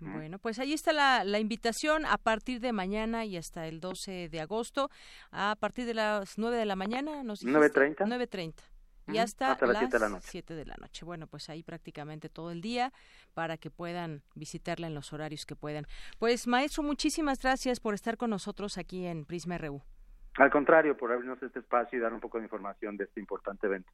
Bueno, 0.01 0.39
pues 0.39 0.61
ahí 0.61 0.73
está 0.73 0.93
la, 0.93 1.25
la, 1.25 1.41
invitación 1.41 2.07
a 2.07 2.19
partir 2.19 2.61
de 2.61 2.73
mañana 2.73 3.25
y 3.25 3.37
hasta 3.37 3.67
el 3.67 3.81
12 3.81 4.29
de 4.29 4.41
agosto, 4.41 4.91
a 5.33 5.57
partir 5.59 5.87
de 5.87 5.95
las 5.95 6.39
9 6.39 6.57
de 6.57 6.67
la 6.67 6.77
mañana. 6.77 7.25
Nos 7.25 7.45
9.30. 7.45 7.97
9.30 7.97 8.78
y 9.09 9.19
hasta, 9.19 9.57
las 9.67 9.79
7 9.79 9.89
de 9.89 9.99
la 9.99 10.09
noche. 10.09 10.43
de 10.43 10.65
la 10.65 10.75
noche. 10.79 11.05
Bueno, 11.05 11.27
pues 11.27 11.49
ahí 11.51 11.63
prácticamente 11.63 12.29
todo 12.29 12.51
el 12.51 12.61
día 12.61 12.93
para 13.35 13.57
que 13.57 13.71
puedan 13.71 14.23
visitarla 14.35 14.87
en 14.87 14.95
los 14.95 15.13
horarios 15.13 15.47
que 15.47 15.57
puedan. 15.57 15.87
Pues 16.19 16.47
maestro, 16.47 16.83
muchísimas 16.83 17.41
gracias 17.41 17.81
por 17.81 17.95
estar 17.95 18.17
con 18.17 18.31
nosotros 18.31 18.79
aquí 18.79 19.07
en 19.07 19.25
Prisma 19.25 19.59
RU. 19.59 19.83
Al 20.37 20.51
contrario, 20.51 20.97
por 20.97 21.13
abrirnos 21.13 21.43
este 21.43 21.59
espacio 21.59 21.99
y 21.99 22.03
dar 22.03 22.13
un 22.13 22.21
poco 22.21 22.39
de 22.39 22.45
información 22.45 22.97
de 22.97 23.05
este 23.05 23.21
importante 23.21 23.67
evento. 23.67 23.91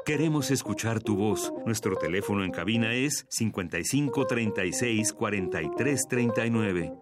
Queremos 0.05 0.51
escuchar 0.51 1.01
tu 1.01 1.15
voz. 1.17 1.53
Nuestro 1.65 1.95
teléfono 1.95 2.43
en 2.43 2.51
cabina 2.51 2.93
es 2.93 3.25
55 3.31 4.27
36 4.27 5.13
43 5.13 6.09
39. 6.09 6.93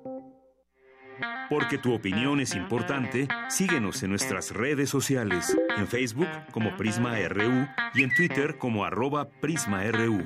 Porque 1.49 1.79
tu 1.79 1.95
opinión 1.95 2.41
es 2.41 2.55
importante, 2.55 3.27
síguenos 3.49 4.03
en 4.03 4.11
nuestras 4.11 4.51
redes 4.51 4.91
sociales, 4.91 5.57
en 5.79 5.89
Facebook 5.89 6.29
como 6.53 6.77
Prisma 6.77 7.17
RU 7.27 7.67
y 7.95 8.03
en 8.03 8.15
Twitter 8.15 8.59
como 8.59 8.85
arroba 8.85 9.31
PrismaRU. 9.41 10.23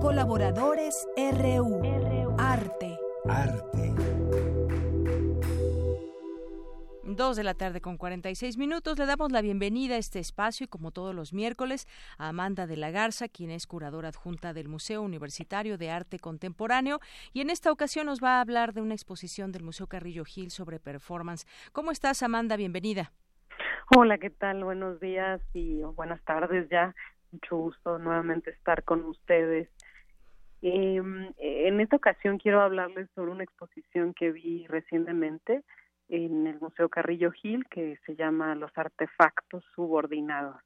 Colaboradores 0.00 1.06
RU. 1.16 1.99
Dos 7.16 7.36
de 7.36 7.42
la 7.42 7.54
tarde 7.54 7.80
con 7.80 7.96
46 7.96 8.56
minutos. 8.56 8.96
Le 8.96 9.04
damos 9.04 9.32
la 9.32 9.42
bienvenida 9.42 9.96
a 9.96 9.98
este 9.98 10.20
espacio 10.20 10.64
y 10.64 10.68
como 10.68 10.92
todos 10.92 11.12
los 11.12 11.32
miércoles 11.32 11.88
a 12.18 12.28
Amanda 12.28 12.68
de 12.68 12.76
la 12.76 12.92
Garza, 12.92 13.26
quien 13.26 13.50
es 13.50 13.66
curadora 13.66 14.10
adjunta 14.10 14.52
del 14.52 14.68
Museo 14.68 15.02
Universitario 15.02 15.76
de 15.76 15.90
Arte 15.90 16.20
Contemporáneo 16.20 17.00
y 17.32 17.40
en 17.40 17.50
esta 17.50 17.72
ocasión 17.72 18.06
nos 18.06 18.22
va 18.22 18.38
a 18.38 18.40
hablar 18.40 18.74
de 18.74 18.80
una 18.80 18.94
exposición 18.94 19.50
del 19.50 19.64
Museo 19.64 19.88
Carrillo 19.88 20.24
Gil 20.24 20.52
sobre 20.52 20.78
performance. 20.78 21.46
¿Cómo 21.72 21.90
estás, 21.90 22.22
Amanda? 22.22 22.56
Bienvenida. 22.56 23.10
Hola, 23.96 24.18
¿qué 24.18 24.30
tal? 24.30 24.62
Buenos 24.62 25.00
días 25.00 25.40
y 25.52 25.82
buenas 25.82 26.22
tardes 26.22 26.68
ya. 26.70 26.94
Mucho 27.32 27.56
gusto 27.56 27.98
nuevamente 27.98 28.50
estar 28.50 28.84
con 28.84 29.04
ustedes. 29.04 29.68
Eh, 30.62 31.02
en 31.38 31.80
esta 31.80 31.96
ocasión 31.96 32.38
quiero 32.38 32.60
hablarles 32.60 33.08
sobre 33.16 33.32
una 33.32 33.42
exposición 33.42 34.14
que 34.14 34.30
vi 34.30 34.68
recientemente 34.68 35.64
en 36.10 36.46
el 36.46 36.60
Museo 36.60 36.88
Carrillo 36.88 37.30
Gil 37.30 37.66
que 37.66 37.98
se 38.04 38.16
llama 38.16 38.54
Los 38.54 38.76
artefactos 38.76 39.64
subordinados, 39.74 40.60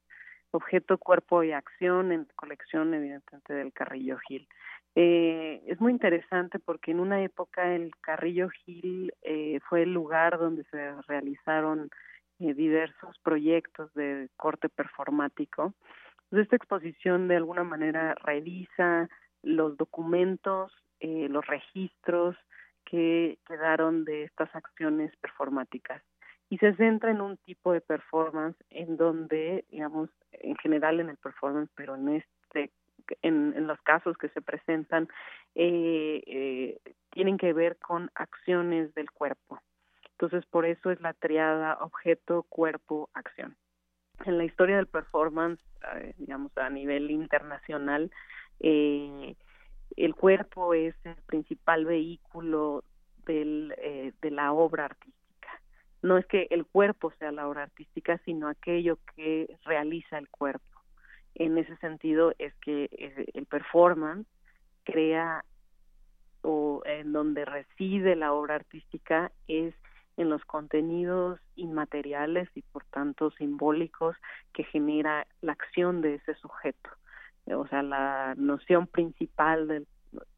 objeto, 0.51 0.99
cuerpo 0.99 1.43
y 1.43 1.53
acción 1.53 2.13
en 2.13 2.27
colección 2.35 2.95
evidentemente 2.95 3.55
del 3.55 3.73
Carrillo 3.73 4.19
Gil. 4.27 4.49
Eh, 4.97 5.63
es 5.67 5.81
muy 5.81 5.93
interesante 5.93 6.59
porque 6.59 6.93
en 6.93 7.01
una 7.01 7.23
época 7.23 7.75
el 7.75 7.91
Carrillo 8.01 8.49
Gil 8.49 9.13
eh, 9.23 9.61
fue 9.69 9.83
el 9.83 9.93
lugar 9.93 10.39
donde 10.39 10.65
se 10.65 11.03
realizaron 11.03 11.91
eh, 12.41 12.55
diversos 12.55 13.17
proyectos 13.23 13.93
de 13.95 14.29
corte 14.37 14.69
performático. 14.69 15.75
Esta 16.33 16.57
exposición 16.57 17.29
de 17.29 17.37
alguna 17.37 17.63
manera 17.63 18.15
revisa 18.17 19.09
los 19.43 19.77
documentos, 19.77 20.73
eh, 21.01 21.29
los 21.29 21.47
registros, 21.47 22.37
que 22.95 23.39
quedaron 23.45 24.05
de 24.05 24.23
estas 24.23 24.55
acciones 24.55 25.11
performáticas 25.17 26.01
y 26.49 26.59
se 26.59 26.77
centra 26.77 27.11
en 27.11 27.21
un 27.21 27.37
tipo 27.39 27.73
de 27.73 27.81
performance 27.81 28.57
en 28.71 28.97
donde, 28.97 29.65
digamos, 29.69 30.11
en 30.31 30.55
general 30.59 31.01
en 31.01 31.09
el 31.09 31.17
performance, 31.17 31.69
pero 31.75 31.97
en 31.97 32.09
este, 32.11 32.71
en, 33.23 33.53
en 33.57 33.67
los 33.67 33.81
casos 33.81 34.17
que 34.17 34.29
se 34.29 34.41
presentan, 34.41 35.09
eh, 35.57 36.23
eh, 36.25 36.79
tienen 37.11 37.37
que 37.37 37.53
ver 37.53 37.79
con 37.79 38.13
acciones 38.15 38.95
del 38.95 39.11
cuerpo. 39.11 39.61
Entonces, 40.13 40.47
por 40.47 40.65
eso 40.65 40.93
es 40.93 41.01
la 41.01 41.15
triada 41.15 41.79
objeto, 41.81 42.45
cuerpo, 42.49 43.11
acción. 43.13 43.57
En 44.25 44.39
la 44.39 44.45
historia 44.45 44.77
del 44.77 44.87
performance, 44.87 45.61
eh, 45.97 46.15
digamos, 46.17 46.57
a 46.59 46.71
nivel 46.71 47.11
internacional, 47.11 48.13
eh, 48.61 49.35
el 49.97 50.15
cuerpo 50.15 50.75
es 50.75 50.95
el 51.05 51.17
principal 51.27 51.85
vehículo 51.85 52.85
del, 53.27 53.75
eh, 53.79 54.13
de 54.21 54.31
la 54.31 54.53
obra 54.53 54.87
artística. 54.87 55.49
No 56.03 56.19
es 56.19 56.27
que 56.27 56.49
el 56.51 56.67
cuerpo 56.67 57.13
sea 57.19 57.33
la 57.33 57.49
obra 57.49 57.63
artística, 57.63 58.19
sino 58.25 58.49
aquello 58.49 58.99
que 59.15 59.57
realiza 59.65 60.19
el 60.19 60.29
cuerpo. 60.29 60.81
En 61.35 61.59
ese 61.59 61.77
sentido 61.77 62.33
es 62.39 62.55
que 62.57 62.85
eh, 62.93 63.27
el 63.35 63.47
performance 63.47 64.27
crea 64.85 65.45
o 66.43 66.83
en 66.85 67.13
donde 67.13 67.45
reside 67.45 68.17
la 68.17 68.33
obra 68.33 68.57
artística 68.57 69.33
es 69.49 69.75
en 70.17 70.29
los 70.29 70.45
contenidos 70.45 71.41
inmateriales 71.57 72.49
y 72.55 72.63
por 72.63 72.85
tanto 72.85 73.31
simbólicos 73.33 74.17
que 74.53 74.63
genera 74.65 75.27
la 75.41 75.53
acción 75.53 76.03
de 76.03 76.17
ese 76.17 76.35
sujeto 76.35 76.91
o 77.53 77.67
sea, 77.69 77.83
la 77.83 78.35
noción 78.37 78.87
principal 78.87 79.69
del, 79.69 79.87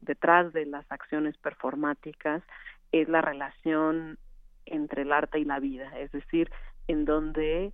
detrás 0.01 0.51
de 0.53 0.65
las 0.65 0.89
acciones 0.91 1.37
performáticas 1.37 2.43
es 2.91 3.07
la 3.07 3.21
relación 3.21 4.17
entre 4.65 5.03
el 5.03 5.11
arte 5.11 5.39
y 5.39 5.45
la 5.45 5.59
vida, 5.59 5.97
es 5.99 6.11
decir, 6.11 6.51
en 6.87 7.05
donde 7.05 7.73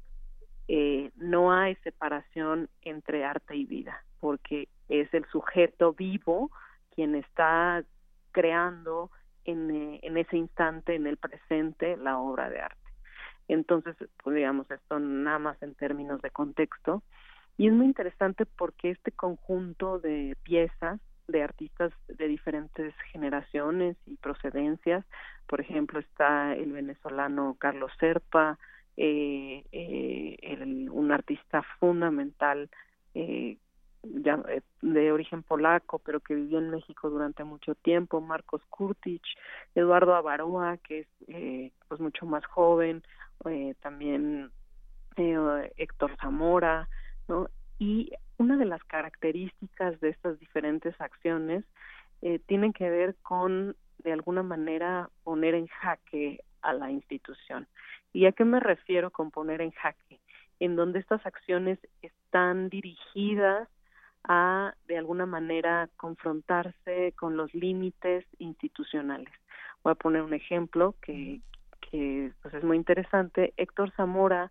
eh, 0.67 1.11
no 1.15 1.51
hay 1.51 1.75
separación 1.77 2.69
entre 2.81 3.25
arte 3.25 3.55
y 3.55 3.65
vida, 3.65 4.03
porque 4.19 4.69
es 4.89 5.11
el 5.13 5.25
sujeto 5.25 5.93
vivo 5.93 6.51
quien 6.95 7.15
está 7.15 7.83
creando 8.31 9.09
en, 9.45 9.71
eh, 9.71 9.99
en 10.03 10.17
ese 10.17 10.37
instante, 10.37 10.95
en 10.95 11.07
el 11.07 11.17
presente, 11.17 11.97
la 11.97 12.17
obra 12.17 12.49
de 12.49 12.61
arte. 12.61 12.77
Entonces, 13.47 13.95
pues 14.23 14.35
digamos, 14.35 14.69
esto 14.71 14.99
nada 14.99 15.39
más 15.39 15.61
en 15.61 15.75
términos 15.75 16.21
de 16.21 16.29
contexto, 16.29 17.03
y 17.57 17.67
es 17.67 17.73
muy 17.73 17.85
interesante 17.85 18.45
porque 18.45 18.91
este 18.91 19.11
conjunto 19.11 19.99
de 19.99 20.35
piezas 20.43 20.99
de 21.27 21.43
artistas 21.43 21.91
de 22.07 22.27
diferentes 22.27 22.93
generaciones 23.11 23.95
y 24.05 24.17
procedencias, 24.17 25.05
por 25.47 25.61
ejemplo, 25.61 25.99
está 25.99 26.53
el 26.53 26.73
venezolano 26.73 27.55
Carlos 27.59 27.91
Serpa, 27.99 28.57
eh, 28.97 29.63
eh, 29.71 30.37
el, 30.41 30.89
un 30.89 31.11
artista 31.11 31.63
fundamental 31.79 32.69
eh, 33.15 33.57
ya, 34.03 34.41
eh, 34.49 34.61
de 34.81 35.11
origen 35.11 35.43
polaco, 35.43 35.99
pero 35.99 36.19
que 36.19 36.35
vivió 36.35 36.59
en 36.59 36.69
México 36.69 37.09
durante 37.09 37.43
mucho 37.43 37.75
tiempo, 37.75 38.21
Marcos 38.21 38.61
Kurtic, 38.69 39.21
Eduardo 39.75 40.15
Avaroa, 40.15 40.77
que 40.77 40.99
es 40.99 41.07
eh, 41.27 41.71
pues 41.87 41.99
mucho 42.01 42.25
más 42.25 42.45
joven, 42.45 43.03
eh, 43.45 43.75
también 43.81 44.51
Héctor 45.15 46.15
Zamora, 46.19 46.89
¿no? 47.27 47.47
Y 47.79 48.11
una 48.37 48.57
de 48.57 48.65
las 48.65 48.83
características 48.83 49.99
de 49.99 50.09
estas 50.09 50.39
diferentes 50.39 50.99
acciones 50.99 51.63
eh, 52.21 52.39
tienen 52.45 52.73
que 52.73 52.89
ver 52.89 53.15
con, 53.21 53.75
de 53.99 54.13
alguna 54.13 54.43
manera, 54.43 55.09
poner 55.23 55.55
en 55.55 55.67
jaque 55.67 56.43
a 56.61 56.73
la 56.73 56.91
institución. 56.91 57.67
¿Y 58.13 58.25
a 58.25 58.31
qué 58.31 58.45
me 58.45 58.59
refiero 58.59 59.11
con 59.11 59.31
poner 59.31 59.61
en 59.61 59.71
jaque? 59.71 60.19
En 60.59 60.75
donde 60.75 60.99
estas 60.99 61.25
acciones 61.25 61.79
están 62.01 62.69
dirigidas 62.69 63.67
a, 64.23 64.73
de 64.87 64.97
alguna 64.97 65.25
manera, 65.25 65.89
confrontarse 65.97 67.13
con 67.17 67.35
los 67.35 67.53
límites 67.53 68.25
institucionales. 68.39 69.33
Voy 69.83 69.91
a 69.91 69.95
poner 69.95 70.21
un 70.21 70.33
ejemplo 70.33 70.95
que, 71.01 71.41
que 71.91 72.31
pues 72.41 72.53
es 72.53 72.63
muy 72.63 72.77
interesante. 72.77 73.53
Héctor 73.57 73.91
Zamora 73.91 74.49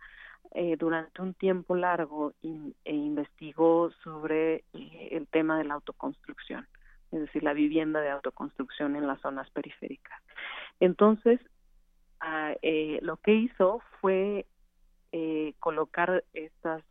eh, 0.54 0.76
durante 0.76 1.22
un 1.22 1.34
tiempo 1.34 1.74
largo 1.74 2.34
e 2.42 2.94
investigó 2.94 3.90
sobre 4.04 4.64
eh, 4.74 5.08
el 5.12 5.26
tema 5.28 5.56
de 5.58 5.64
la 5.64 5.74
autoconstrucción, 5.74 6.66
es 7.10 7.20
decir, 7.20 7.42
la 7.42 7.54
vivienda 7.54 8.00
de 8.00 8.10
autoconstrucción 8.10 8.96
en 8.96 9.06
las 9.06 9.20
zonas 9.20 9.48
periféricas. 9.50 10.20
Entonces, 10.78 11.40
ah, 12.20 12.54
eh, 12.60 12.98
lo 13.02 13.16
que 13.16 13.32
hizo 13.32 13.80
fue 14.00 14.46
eh, 15.12 15.54
colocar 15.58 16.24
estas 16.34 16.82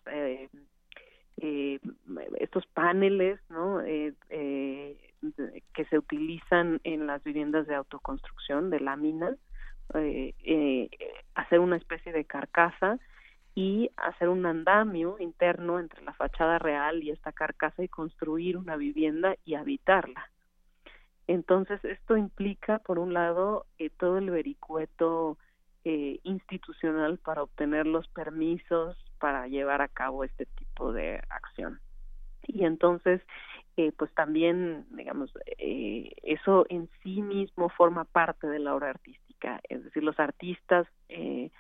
eh, 1.42 1.80
estos 2.40 2.66
paneles 2.68 3.40
¿no? 3.50 3.82
Eh, 3.82 4.14
que 4.30 5.86
se 5.86 5.98
utilizan 5.98 6.80
en 6.84 7.08
las 7.08 7.24
viviendas 7.24 7.68
de 7.68 7.76
autoconstrucción 7.76 8.70
de 8.70 8.80
lámina 8.80 9.36
eh, 9.96 10.90
hacer 11.36 11.60
una 11.60 11.78
especie 11.78 12.12
de 12.12 12.26
carcasa 12.26 13.00
y 13.54 13.92
hacer 13.98 14.30
un 14.30 14.46
andamio 14.46 15.18
interno 15.20 15.80
entre 15.80 16.04
la 16.04 16.14
fachada 16.14 16.58
real 16.60 17.04
y 17.04 17.12
esta 17.12 17.32
carcasa 17.32 17.84
y 17.84 17.90
construir 17.90 18.58
una 18.58 18.76
vivienda 18.76 19.36
y 19.46 19.56
habitarla. 19.56 20.30
Entonces, 21.28 21.84
esto 21.84 22.18
implica, 22.18 22.80
por 22.80 23.00
un 23.00 23.14
lado, 23.14 23.66
eh, 23.78 23.90
todo 23.90 24.18
el 24.18 24.30
vericueto 24.30 25.38
eh, 25.84 26.20
institucional 26.24 27.18
para 27.18 27.44
obtener 27.44 27.88
los 27.88 28.08
permisos 28.10 28.98
para 29.20 29.48
llevar 29.48 29.82
a 29.82 29.88
cabo 29.88 30.24
este 30.24 30.46
tipo 30.46 30.92
de 30.94 31.22
acción. 31.30 31.80
Y 32.48 32.66
entonces, 32.66 33.22
eh, 33.78 33.92
pues 33.98 34.14
también, 34.14 34.86
digamos, 34.92 35.32
eh, 35.58 36.12
eso 36.24 36.66
en 36.70 36.90
sí 37.02 37.22
mismo 37.22 37.70
forma 37.70 38.04
parte 38.04 38.48
de 38.48 38.60
la 38.60 38.76
obra 38.76 38.90
artística. 38.90 39.62
Es 39.70 39.84
decir, 39.84 40.04
los 40.04 40.20
artistas 40.20 40.88
eh, 41.10 41.52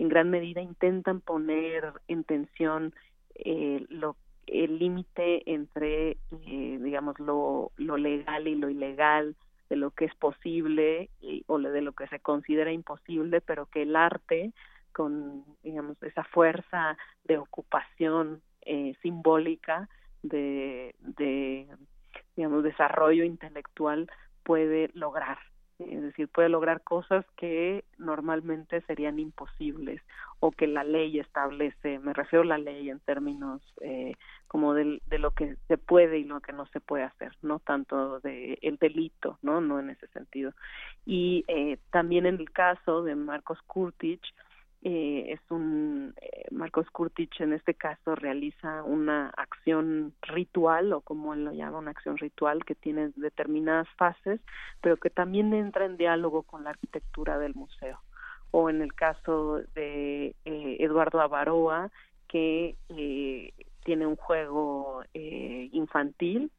en 0.00 0.08
gran 0.08 0.30
medida 0.30 0.62
intentan 0.62 1.20
poner 1.20 1.92
en 2.08 2.24
tensión 2.24 2.94
eh, 3.34 3.84
lo, 3.90 4.16
el 4.46 4.78
límite 4.78 5.42
entre, 5.52 6.12
eh, 6.46 6.78
digamos, 6.80 7.18
lo, 7.18 7.70
legal 7.76 8.48
y 8.48 8.54
lo 8.54 8.70
ilegal, 8.70 9.36
de 9.68 9.76
lo 9.76 9.90
que 9.90 10.06
es 10.06 10.14
posible 10.14 11.10
y, 11.20 11.44
o 11.46 11.58
de 11.58 11.82
lo 11.82 11.92
que 11.92 12.08
se 12.08 12.18
considera 12.18 12.72
imposible, 12.72 13.42
pero 13.42 13.66
que 13.66 13.82
el 13.82 13.94
arte 13.94 14.52
con, 14.92 15.44
digamos, 15.62 16.02
esa 16.02 16.24
fuerza 16.24 16.96
de 17.24 17.36
ocupación 17.36 18.40
eh, 18.62 18.94
simbólica 19.02 19.90
de, 20.22 20.94
de, 21.00 21.68
digamos, 22.36 22.64
desarrollo 22.64 23.24
intelectual 23.24 24.10
puede 24.44 24.90
lograr 24.94 25.38
es 25.80 26.02
decir, 26.02 26.28
puede 26.28 26.48
lograr 26.48 26.82
cosas 26.82 27.24
que 27.36 27.84
normalmente 27.98 28.80
serían 28.82 29.18
imposibles 29.18 30.02
o 30.40 30.50
que 30.52 30.66
la 30.66 30.84
ley 30.84 31.18
establece, 31.18 31.98
me 31.98 32.12
refiero 32.12 32.42
a 32.42 32.46
la 32.46 32.58
ley 32.58 32.90
en 32.90 33.00
términos 33.00 33.60
eh, 33.80 34.14
como 34.48 34.74
de, 34.74 35.00
de, 35.06 35.18
lo 35.18 35.32
que 35.32 35.56
se 35.68 35.78
puede 35.78 36.18
y 36.18 36.24
lo 36.24 36.40
que 36.40 36.52
no 36.52 36.66
se 36.66 36.80
puede 36.80 37.04
hacer, 37.04 37.32
no 37.42 37.58
tanto 37.58 38.20
de 38.20 38.58
el 38.62 38.76
delito, 38.76 39.38
no, 39.42 39.60
no 39.60 39.78
en 39.78 39.90
ese 39.90 40.06
sentido. 40.08 40.52
Y 41.04 41.44
eh, 41.48 41.78
también 41.90 42.26
en 42.26 42.36
el 42.36 42.50
caso 42.50 43.02
de 43.02 43.14
Marcos 43.14 43.58
Kurtich, 43.66 44.34
eh, 44.82 45.32
es 45.32 45.40
un 45.50 46.14
eh, 46.22 46.46
Marcos 46.50 46.88
Kurtich 46.90 47.40
en 47.40 47.52
este 47.52 47.74
caso 47.74 48.14
realiza 48.14 48.82
una 48.82 49.28
acción 49.36 50.14
ritual 50.22 50.92
o 50.94 51.02
como 51.02 51.34
él 51.34 51.44
lo 51.44 51.52
llama 51.52 51.78
una 51.78 51.90
acción 51.90 52.16
ritual 52.16 52.64
que 52.64 52.74
tiene 52.74 53.12
determinadas 53.16 53.88
fases 53.98 54.40
pero 54.80 54.96
que 54.96 55.10
también 55.10 55.52
entra 55.52 55.84
en 55.84 55.98
diálogo 55.98 56.44
con 56.44 56.64
la 56.64 56.70
arquitectura 56.70 57.38
del 57.38 57.54
museo. 57.54 58.00
O 58.52 58.68
en 58.70 58.82
el 58.82 58.94
caso 58.94 59.60
de 59.74 60.34
eh, 60.44 60.76
Eduardo 60.80 61.20
Avaroa 61.20 61.90
que 62.30 62.76
eh, 62.88 63.52
tiene 63.84 64.06
un 64.06 64.16
juego 64.16 65.02
eh, 65.14 65.68
infantil 65.72 66.50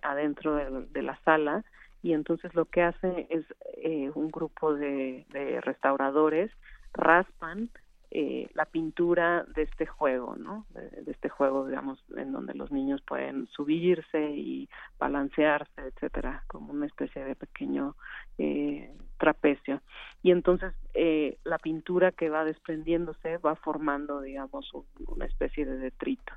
adentro 0.00 0.54
de, 0.86 1.02
la 1.02 1.20
sala 1.22 1.64
y 2.02 2.14
entonces 2.14 2.54
lo 2.54 2.64
que 2.64 2.80
hace 2.82 3.26
es 3.28 3.44
eh, 3.82 4.10
un 4.14 4.30
grupo 4.30 4.72
de 4.72 5.26
restauradores 5.62 6.50
raspan 6.92 7.70
eh, 8.12 8.48
la 8.54 8.64
pintura 8.64 9.44
de 9.54 9.62
este 9.62 9.86
juego, 9.86 10.34
¿no? 10.34 10.66
De, 10.70 11.12
este 11.12 11.28
juego, 11.28 11.68
digamos, 11.68 12.02
en 12.16 12.32
donde 12.32 12.54
los 12.54 12.72
niños 12.72 13.00
pueden 13.02 13.46
subirse 13.48 14.32
y 14.32 14.68
balancearse, 14.98 15.80
etcétera, 15.80 16.42
como 16.48 16.72
una 16.72 16.86
especie 16.86 17.24
de 17.24 17.36
pequeño 17.36 17.94
eh, 18.38 18.92
trapecio. 19.16 19.80
Y 20.24 20.32
entonces 20.32 20.74
eh, 20.94 21.38
la 21.44 21.58
pintura 21.58 22.10
que 22.10 22.30
va 22.30 22.44
desprendiéndose 22.44 23.38
va 23.38 23.54
formando, 23.54 24.20
digamos, 24.20 24.74
un, 24.74 24.84
una 25.06 25.26
especie 25.26 25.64
de 25.64 25.78
detrito 25.78 26.32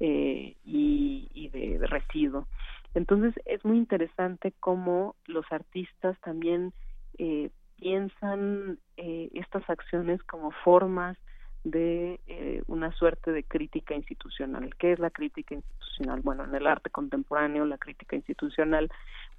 eh, 0.00 0.56
y, 0.62 1.30
y 1.32 1.48
de, 1.48 1.78
de 1.78 1.86
residuo. 1.86 2.46
Entonces 2.94 3.34
es 3.46 3.64
muy 3.64 3.78
interesante 3.78 4.52
cómo 4.60 5.16
los 5.26 5.50
artistas 5.50 6.20
también 6.20 6.74
eh, 7.18 7.50
piensan 7.84 8.78
eh, 8.96 9.28
estas 9.34 9.68
acciones 9.68 10.22
como 10.22 10.52
formas 10.64 11.18
de 11.64 12.18
eh, 12.26 12.62
una 12.66 12.90
suerte 12.92 13.30
de 13.30 13.44
crítica 13.44 13.94
institucional. 13.94 14.74
¿Qué 14.78 14.92
es 14.92 14.98
la 14.98 15.10
crítica 15.10 15.54
institucional? 15.54 16.22
Bueno, 16.22 16.44
en 16.44 16.54
el 16.54 16.66
arte 16.66 16.88
contemporáneo 16.88 17.66
la 17.66 17.76
crítica 17.76 18.16
institucional 18.16 18.90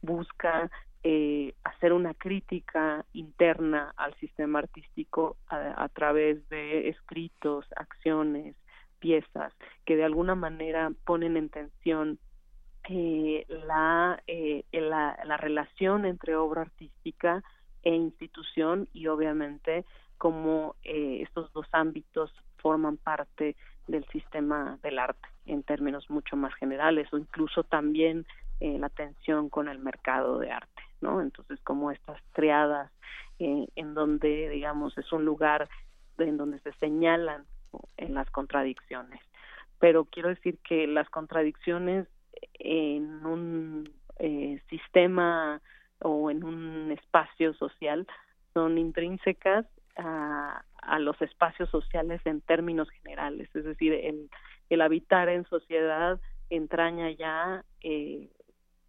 busca 0.04 0.70
eh, 1.02 1.56
hacer 1.64 1.92
una 1.92 2.14
crítica 2.14 3.04
interna 3.14 3.96
al 3.98 4.14
sistema 4.20 4.60
artístico 4.60 5.38
a, 5.48 5.90
través 5.90 6.48
de 6.50 6.90
escritos, 6.90 7.66
acciones, 7.76 8.56
piezas 9.00 9.54
que 9.86 9.96
de 9.96 10.04
alguna 10.04 10.36
manera 10.36 10.92
ponen 11.04 11.36
en 11.36 11.50
tensión 11.50 12.20
eh, 12.90 13.48
la, 13.50 14.22
eh, 14.28 14.66
la 14.72 15.38
relación 15.38 16.06
entre 16.06 16.36
obra 16.36 16.62
artística 16.62 17.44
e 17.86 17.96
institución 17.96 18.90
y 18.92 19.08
obviamente 19.08 19.86
cómo 20.18 20.76
eh, 20.84 21.20
estos 21.22 21.54
dos 21.54 21.68
ámbitos 21.72 22.34
forman 22.58 22.98
parte 22.98 23.56
del 23.88 24.06
sistema 24.08 24.78
del 24.84 25.00
arte 25.00 25.30
en 25.46 25.64
términos 25.64 26.10
mucho 26.10 26.36
más 26.36 26.54
generales 26.56 27.08
o 27.14 27.18
incluso 27.18 27.64
también 27.64 28.26
eh, 28.60 28.78
la 28.80 28.90
tensión 28.90 29.50
con 29.50 29.68
el 29.70 29.80
mercado 29.80 30.40
de 30.40 30.52
arte, 30.52 30.82
¿no? 31.02 31.22
Entonces, 31.22 31.60
como 31.62 31.92
estas 31.92 32.22
triadas 32.34 32.92
eh, 33.38 33.68
en 33.76 33.94
donde, 33.94 34.50
digamos, 34.50 34.98
es 34.98 35.12
un 35.12 35.26
lugar 35.26 35.70
en 36.18 36.38
donde 36.38 36.60
se 36.60 36.72
señalan 36.74 37.46
en 37.98 38.14
las 38.14 38.30
contradicciones. 38.32 39.22
Pero 39.80 40.06
quiero 40.06 40.30
decir 40.30 40.58
que 40.60 40.88
las 40.88 41.10
contradicciones 41.10 42.08
en 42.54 43.26
un 43.26 43.94
eh, 44.20 44.62
sistema 44.70 45.62
o 46.00 46.30
en 46.30 46.44
un 46.44 46.92
espacio 46.92 47.54
social 47.54 48.08
son 48.54 48.78
intrínsecas 48.78 49.66
a, 49.98 50.62
los 51.00 51.20
espacios 51.22 51.70
sociales 51.70 52.22
en 52.26 52.42
términos 52.42 52.90
generales, 52.90 53.50
es 53.54 53.66
decir, 53.66 53.92
el, 53.94 54.30
el 54.70 54.82
habitar 54.82 55.30
en 55.30 55.46
sociedad 55.46 56.20
entraña 56.50 57.10
ya 57.12 57.66
eh, 57.82 58.30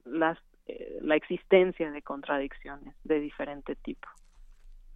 las, 0.04 0.38
eh, 0.66 0.98
la 1.00 1.16
existencia 1.16 1.90
de 1.90 2.02
contradicciones 2.02 2.94
de 3.04 3.20
diferente 3.20 3.76
tipo. 3.76 4.08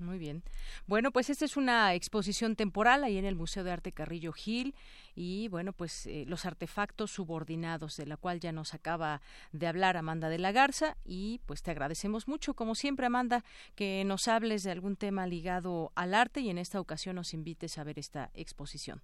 Muy 0.00 0.18
bien. 0.18 0.42
Bueno, 0.86 1.10
pues 1.10 1.28
esta 1.28 1.44
es 1.44 1.58
una 1.58 1.94
exposición 1.94 2.56
temporal 2.56 3.04
ahí 3.04 3.18
en 3.18 3.26
el 3.26 3.36
Museo 3.36 3.64
de 3.64 3.70
Arte 3.70 3.92
Carrillo 3.92 4.32
Gil 4.32 4.74
y 5.14 5.48
bueno, 5.48 5.74
pues 5.74 6.06
eh, 6.06 6.24
los 6.26 6.46
artefactos 6.46 7.10
subordinados 7.10 7.98
de 7.98 8.06
la 8.06 8.16
cual 8.16 8.40
ya 8.40 8.50
nos 8.50 8.72
acaba 8.72 9.20
de 9.52 9.66
hablar 9.66 9.98
Amanda 9.98 10.30
de 10.30 10.38
la 10.38 10.52
Garza 10.52 10.96
y 11.04 11.40
pues 11.44 11.62
te 11.62 11.70
agradecemos 11.70 12.28
mucho, 12.28 12.54
como 12.54 12.74
siempre 12.74 13.06
Amanda, 13.06 13.44
que 13.76 14.02
nos 14.06 14.26
hables 14.26 14.62
de 14.62 14.70
algún 14.70 14.96
tema 14.96 15.26
ligado 15.26 15.92
al 15.94 16.14
arte 16.14 16.40
y 16.40 16.48
en 16.48 16.56
esta 16.56 16.80
ocasión 16.80 17.16
nos 17.16 17.34
invites 17.34 17.76
a 17.76 17.84
ver 17.84 17.98
esta 17.98 18.30
exposición. 18.32 19.02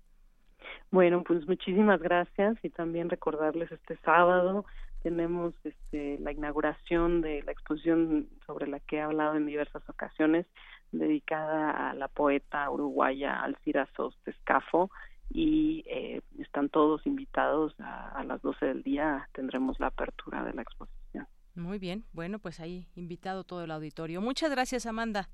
Bueno, 0.91 1.23
pues 1.25 1.47
muchísimas 1.47 2.01
gracias 2.01 2.57
y 2.63 2.71
también 2.71 3.11
recordarles 3.11 3.71
este 3.71 3.99
sábado 3.99 4.65
tenemos 5.07 5.55
este, 5.63 6.19
la 6.19 6.33
inauguración 6.33 7.21
de 7.21 7.41
la 7.45 7.53
exposición 7.53 8.29
sobre 8.45 8.67
la 8.67 8.81
que 8.81 8.97
he 8.97 9.01
hablado 9.01 9.37
en 9.37 9.47
diversas 9.47 9.89
ocasiones, 9.89 10.47
dedicada 10.93 11.91
a 11.91 11.95
la 11.95 12.09
poeta 12.09 12.69
uruguaya 12.71 13.41
Alcira 13.41 13.89
Sostescafo 13.97 14.91
y 15.31 15.85
eh, 15.87 16.23
están 16.39 16.69
todos 16.69 17.07
invitados 17.07 17.75
a, 17.81 18.11
a 18.11 18.25
las 18.25 18.41
12 18.43 18.67
del 18.67 18.83
día, 18.83 19.29
tendremos 19.33 19.79
la 19.81 19.89
apertura 19.89 20.45
de 20.45 20.55
la 20.55 20.63
exposición. 20.63 21.27
Muy 21.55 21.79
bien, 21.79 22.05
bueno, 22.13 22.39
pues 22.39 22.61
ahí 22.61 22.87
invitado 22.95 23.45
todo 23.45 23.65
el 23.65 23.71
auditorio. 23.71 24.21
Muchas 24.21 24.51
gracias, 24.51 24.87
Amanda. 24.87 25.29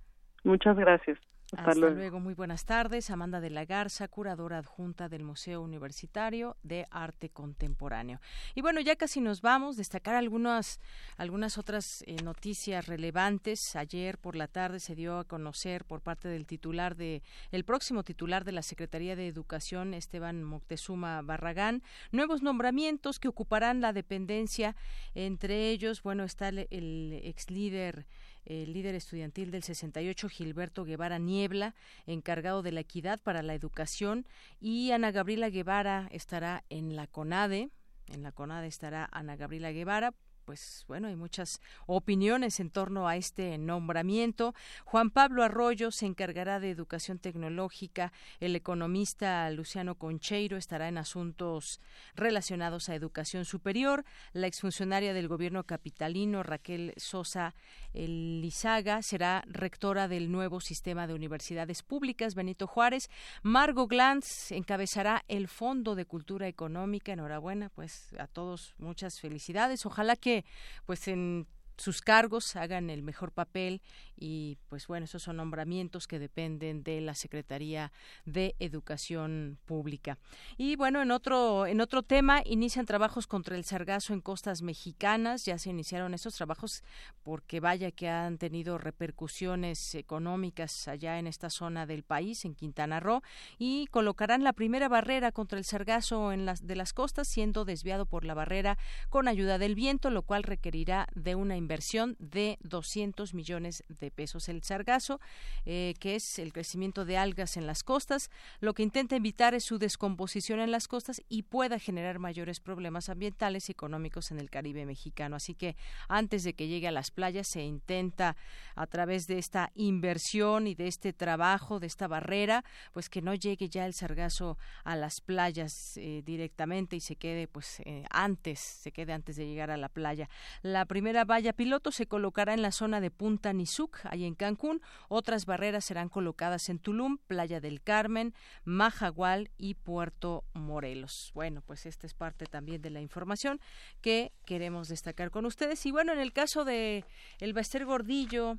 Muchas 0.44 0.76
gracias. 0.76 1.18
Hasta, 1.52 1.72
Hasta 1.72 1.80
luego. 1.80 1.96
luego. 1.96 2.20
Muy 2.20 2.32
buenas 2.32 2.64
tardes. 2.64 3.10
Amanda 3.10 3.38
de 3.38 3.50
la 3.50 3.66
Garza, 3.66 4.08
curadora 4.08 4.56
adjunta 4.56 5.10
del 5.10 5.22
Museo 5.22 5.60
Universitario 5.60 6.56
de 6.62 6.86
Arte 6.90 7.28
Contemporáneo. 7.28 8.22
Y 8.54 8.62
bueno, 8.62 8.80
ya 8.80 8.96
casi 8.96 9.20
nos 9.20 9.42
vamos. 9.42 9.76
Destacar 9.76 10.14
algunas, 10.14 10.80
algunas 11.18 11.58
otras 11.58 12.04
eh, 12.06 12.16
noticias 12.24 12.86
relevantes. 12.86 13.76
Ayer 13.76 14.16
por 14.16 14.34
la 14.34 14.48
tarde 14.48 14.80
se 14.80 14.94
dio 14.94 15.18
a 15.18 15.24
conocer 15.24 15.84
por 15.84 16.00
parte 16.00 16.26
del 16.26 16.46
titular 16.46 16.96
de, 16.96 17.22
el 17.50 17.64
próximo 17.64 18.02
titular 18.02 18.46
de 18.46 18.52
la 18.52 18.62
Secretaría 18.62 19.14
de 19.14 19.28
Educación, 19.28 19.92
Esteban 19.92 20.42
Moctezuma 20.44 21.20
Barragán, 21.20 21.82
nuevos 22.12 22.40
nombramientos 22.40 23.18
que 23.18 23.28
ocuparán 23.28 23.82
la 23.82 23.92
dependencia. 23.92 24.74
Entre 25.14 25.68
ellos, 25.68 26.02
bueno, 26.02 26.24
está 26.24 26.48
el, 26.48 26.66
el 26.70 27.20
ex 27.24 27.50
líder 27.50 28.06
el 28.44 28.72
líder 28.72 28.94
estudiantil 28.94 29.50
del 29.50 29.62
68, 29.62 30.28
Gilberto 30.28 30.84
Guevara 30.84 31.18
Niebla, 31.18 31.74
encargado 32.06 32.62
de 32.62 32.72
la 32.72 32.80
equidad 32.80 33.20
para 33.20 33.42
la 33.42 33.54
educación, 33.54 34.26
y 34.60 34.90
Ana 34.90 35.12
Gabriela 35.12 35.50
Guevara 35.50 36.08
estará 36.12 36.64
en 36.70 36.96
la 36.96 37.06
CONADE. 37.06 37.70
En 38.08 38.22
la 38.22 38.32
CONADE 38.32 38.66
estará 38.66 39.08
Ana 39.12 39.36
Gabriela 39.36 39.72
Guevara 39.72 40.12
pues 40.44 40.84
bueno, 40.88 41.08
hay 41.08 41.16
muchas 41.16 41.60
opiniones 41.86 42.60
en 42.60 42.70
torno 42.70 43.08
a 43.08 43.16
este 43.16 43.58
nombramiento. 43.58 44.54
Juan 44.84 45.10
Pablo 45.10 45.42
Arroyo 45.42 45.90
se 45.90 46.06
encargará 46.06 46.60
de 46.60 46.70
educación 46.70 47.18
tecnológica. 47.18 48.12
El 48.40 48.56
economista 48.56 49.50
Luciano 49.50 49.94
Concheiro 49.96 50.56
estará 50.56 50.88
en 50.88 50.98
asuntos 50.98 51.80
relacionados 52.14 52.88
a 52.88 52.94
educación 52.94 53.44
superior. 53.44 54.04
La 54.32 54.46
exfuncionaria 54.46 55.14
del 55.14 55.28
gobierno 55.28 55.64
capitalino 55.64 56.42
Raquel 56.42 56.92
Sosa 56.96 57.54
Lizaga 57.94 59.02
será 59.02 59.44
rectora 59.46 60.08
del 60.08 60.32
nuevo 60.32 60.60
sistema 60.60 61.06
de 61.06 61.14
universidades 61.14 61.82
públicas 61.82 62.34
Benito 62.34 62.66
Juárez. 62.66 63.10
Margo 63.42 63.86
Glantz 63.86 64.52
encabezará 64.52 65.24
el 65.28 65.48
Fondo 65.48 65.94
de 65.94 66.06
Cultura 66.06 66.48
Económica. 66.48 67.12
Enhorabuena, 67.12 67.68
pues 67.68 68.14
a 68.18 68.26
todos 68.26 68.74
muchas 68.78 69.20
felicidades. 69.20 69.86
Ojalá 69.86 70.16
que 70.16 70.41
pues 70.86 71.08
en 71.08 71.46
sus 71.76 72.00
cargos 72.00 72.56
hagan 72.56 72.90
el 72.90 73.02
mejor 73.02 73.32
papel 73.32 73.80
y 74.16 74.58
pues 74.68 74.86
bueno, 74.86 75.04
esos 75.04 75.22
son 75.22 75.36
nombramientos 75.36 76.06
que 76.06 76.18
dependen 76.18 76.82
de 76.84 77.00
la 77.00 77.14
Secretaría 77.14 77.92
de 78.24 78.54
Educación 78.60 79.58
Pública. 79.64 80.18
Y 80.56 80.76
bueno, 80.76 81.02
en 81.02 81.10
otro 81.10 81.66
en 81.66 81.80
otro 81.80 82.02
tema 82.02 82.42
inician 82.44 82.86
trabajos 82.86 83.26
contra 83.26 83.56
el 83.56 83.64
sargazo 83.64 84.12
en 84.12 84.20
costas 84.20 84.62
mexicanas, 84.62 85.44
ya 85.44 85.58
se 85.58 85.70
iniciaron 85.70 86.14
estos 86.14 86.36
trabajos 86.36 86.84
porque 87.22 87.60
vaya 87.60 87.90
que 87.90 88.08
han 88.08 88.38
tenido 88.38 88.78
repercusiones 88.78 89.94
económicas 89.94 90.88
allá 90.88 91.18
en 91.18 91.26
esta 91.26 91.50
zona 91.50 91.86
del 91.86 92.02
país, 92.02 92.44
en 92.44 92.54
Quintana 92.54 93.00
Roo, 93.00 93.22
y 93.58 93.86
colocarán 93.88 94.44
la 94.44 94.52
primera 94.52 94.88
barrera 94.88 95.32
contra 95.32 95.58
el 95.58 95.64
sargazo 95.64 96.32
en 96.32 96.46
las 96.46 96.66
de 96.66 96.76
las 96.76 96.92
costas 96.92 97.28
siendo 97.28 97.64
desviado 97.64 98.06
por 98.06 98.24
la 98.24 98.34
barrera 98.34 98.78
con 99.08 99.28
ayuda 99.28 99.58
del 99.58 99.74
viento, 99.74 100.10
lo 100.10 100.22
cual 100.22 100.42
requerirá 100.42 101.08
de 101.14 101.34
una 101.34 101.56
inversión 101.62 102.16
de 102.18 102.58
200 102.62 103.34
millones 103.34 103.84
de 103.88 104.10
pesos. 104.10 104.48
El 104.48 104.62
sargazo, 104.62 105.20
eh, 105.64 105.94
que 106.00 106.16
es 106.16 106.38
el 106.38 106.52
crecimiento 106.52 107.04
de 107.04 107.16
algas 107.16 107.56
en 107.56 107.66
las 107.66 107.82
costas, 107.82 108.30
lo 108.60 108.74
que 108.74 108.82
intenta 108.82 109.16
evitar 109.16 109.54
es 109.54 109.64
su 109.64 109.78
descomposición 109.78 110.60
en 110.60 110.70
las 110.70 110.88
costas 110.88 111.22
y 111.28 111.42
pueda 111.44 111.78
generar 111.78 112.18
mayores 112.18 112.60
problemas 112.60 113.08
ambientales 113.08 113.68
y 113.68 113.72
económicos 113.72 114.30
en 114.30 114.40
el 114.40 114.50
Caribe 114.50 114.84
mexicano. 114.86 115.36
Así 115.36 115.54
que 115.54 115.76
antes 116.08 116.44
de 116.44 116.54
que 116.54 116.68
llegue 116.68 116.88
a 116.88 116.92
las 116.92 117.10
playas 117.10 117.46
se 117.46 117.62
intenta 117.62 118.36
a 118.74 118.86
través 118.86 119.26
de 119.26 119.38
esta 119.38 119.70
inversión 119.74 120.66
y 120.66 120.74
de 120.74 120.88
este 120.88 121.12
trabajo, 121.12 121.78
de 121.78 121.86
esta 121.86 122.08
barrera, 122.08 122.64
pues 122.92 123.08
que 123.08 123.22
no 123.22 123.34
llegue 123.34 123.68
ya 123.68 123.86
el 123.86 123.94
sargazo 123.94 124.58
a 124.84 124.96
las 124.96 125.20
playas 125.20 125.96
eh, 125.96 126.22
directamente 126.24 126.96
y 126.96 127.00
se 127.00 127.16
quede 127.16 127.46
pues 127.46 127.80
eh, 127.84 128.04
antes, 128.10 128.58
se 128.58 128.90
quede 128.92 129.12
antes 129.12 129.36
de 129.36 129.46
llegar 129.46 129.70
a 129.70 129.76
la 129.76 129.88
playa. 129.88 130.28
La 130.62 130.84
primera 130.86 131.24
valla 131.24 131.51
piloto 131.52 131.92
se 131.92 132.06
colocará 132.06 132.54
en 132.54 132.62
la 132.62 132.72
zona 132.72 133.00
de 133.00 133.10
Punta 133.10 133.52
Nizuc, 133.52 133.98
ahí 134.04 134.24
en 134.24 134.34
Cancún. 134.34 134.80
Otras 135.08 135.46
barreras 135.46 135.84
serán 135.84 136.08
colocadas 136.08 136.68
en 136.68 136.78
Tulum, 136.78 137.18
Playa 137.18 137.60
del 137.60 137.82
Carmen, 137.82 138.34
Majagual 138.64 139.50
y 139.58 139.74
Puerto 139.74 140.44
Morelos. 140.52 141.30
Bueno, 141.34 141.62
pues 141.62 141.86
esta 141.86 142.06
es 142.06 142.14
parte 142.14 142.46
también 142.46 142.82
de 142.82 142.90
la 142.90 143.00
información 143.00 143.60
que 144.00 144.32
queremos 144.44 144.88
destacar 144.88 145.30
con 145.30 145.46
ustedes. 145.46 145.84
Y 145.86 145.90
bueno, 145.90 146.12
en 146.12 146.18
el 146.18 146.32
caso 146.32 146.64
de 146.64 147.04
el 147.40 147.52
Bester 147.52 147.84
Gordillo, 147.84 148.58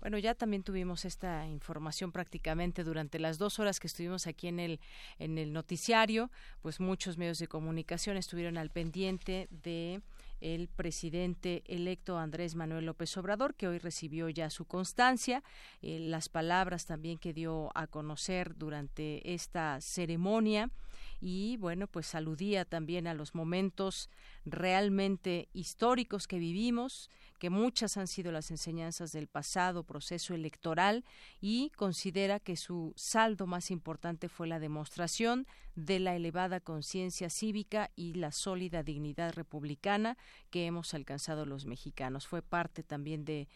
bueno, 0.00 0.16
ya 0.18 0.34
también 0.34 0.62
tuvimos 0.62 1.04
esta 1.04 1.46
información 1.48 2.12
prácticamente 2.12 2.84
durante 2.84 3.18
las 3.18 3.36
dos 3.36 3.58
horas 3.58 3.80
que 3.80 3.88
estuvimos 3.88 4.28
aquí 4.28 4.46
en 4.46 4.60
el, 4.60 4.80
en 5.18 5.38
el 5.38 5.52
noticiario, 5.52 6.30
pues 6.62 6.78
muchos 6.78 7.18
medios 7.18 7.38
de 7.38 7.48
comunicación 7.48 8.16
estuvieron 8.16 8.58
al 8.58 8.70
pendiente 8.70 9.48
de 9.50 10.00
el 10.40 10.68
presidente 10.68 11.62
electo 11.66 12.18
Andrés 12.18 12.54
Manuel 12.54 12.86
López 12.86 13.16
Obrador, 13.16 13.54
que 13.54 13.68
hoy 13.68 13.78
recibió 13.78 14.28
ya 14.28 14.50
su 14.50 14.64
constancia, 14.64 15.42
eh, 15.82 15.98
las 16.00 16.28
palabras 16.28 16.86
también 16.86 17.18
que 17.18 17.32
dio 17.32 17.70
a 17.74 17.86
conocer 17.86 18.56
durante 18.56 19.34
esta 19.34 19.80
ceremonia. 19.80 20.70
Y 21.20 21.56
bueno, 21.56 21.88
pues 21.88 22.14
aludía 22.14 22.64
también 22.64 23.06
a 23.06 23.14
los 23.14 23.34
momentos 23.34 24.08
realmente 24.50 25.48
históricos 25.52 26.26
que 26.26 26.38
vivimos, 26.38 27.10
que 27.38 27.50
muchas 27.50 27.96
han 27.96 28.06
sido 28.06 28.32
las 28.32 28.50
enseñanzas 28.50 29.12
del 29.12 29.28
pasado 29.28 29.84
proceso 29.84 30.34
electoral 30.34 31.04
y 31.40 31.70
considera 31.76 32.40
que 32.40 32.56
su 32.56 32.92
saldo 32.96 33.46
más 33.46 33.70
importante 33.70 34.28
fue 34.28 34.48
la 34.48 34.58
demostración 34.58 35.46
de 35.86 36.00
la 36.00 36.16
elevada 36.16 36.58
conciencia 36.58 37.30
cívica 37.30 37.92
y 37.94 38.14
la 38.14 38.32
sólida 38.32 38.82
dignidad 38.82 39.34
republicana 39.34 40.18
que 40.50 40.66
hemos 40.66 40.92
alcanzado 40.92 41.46
los 41.46 41.66
mexicanos. 41.66 42.26
Fue 42.26 42.42
parte 42.42 42.82
también 42.82 43.24
de, 43.24 43.48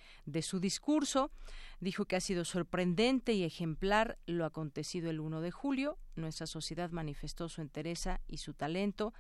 su 0.43 0.61
discurso. 0.61 1.33
Dijo 1.81 2.05
que 2.05 2.15
ha 2.15 2.21
sido 2.21 2.45
sorprendente 2.45 3.33
y 3.33 3.43
ejemplar 3.43 4.19
lo 4.27 4.45
acontecido 4.45 5.11
el 5.11 5.19
1 5.19 5.41
de 5.41 5.51
julio. 5.51 5.99
Nuestra 6.15 6.47
sociedad 6.47 6.91
manifestó 6.93 7.49
su 7.49 7.61
entereza 7.61 8.21
y 8.29 8.37
su 8.37 8.55
talento 8.55 9.13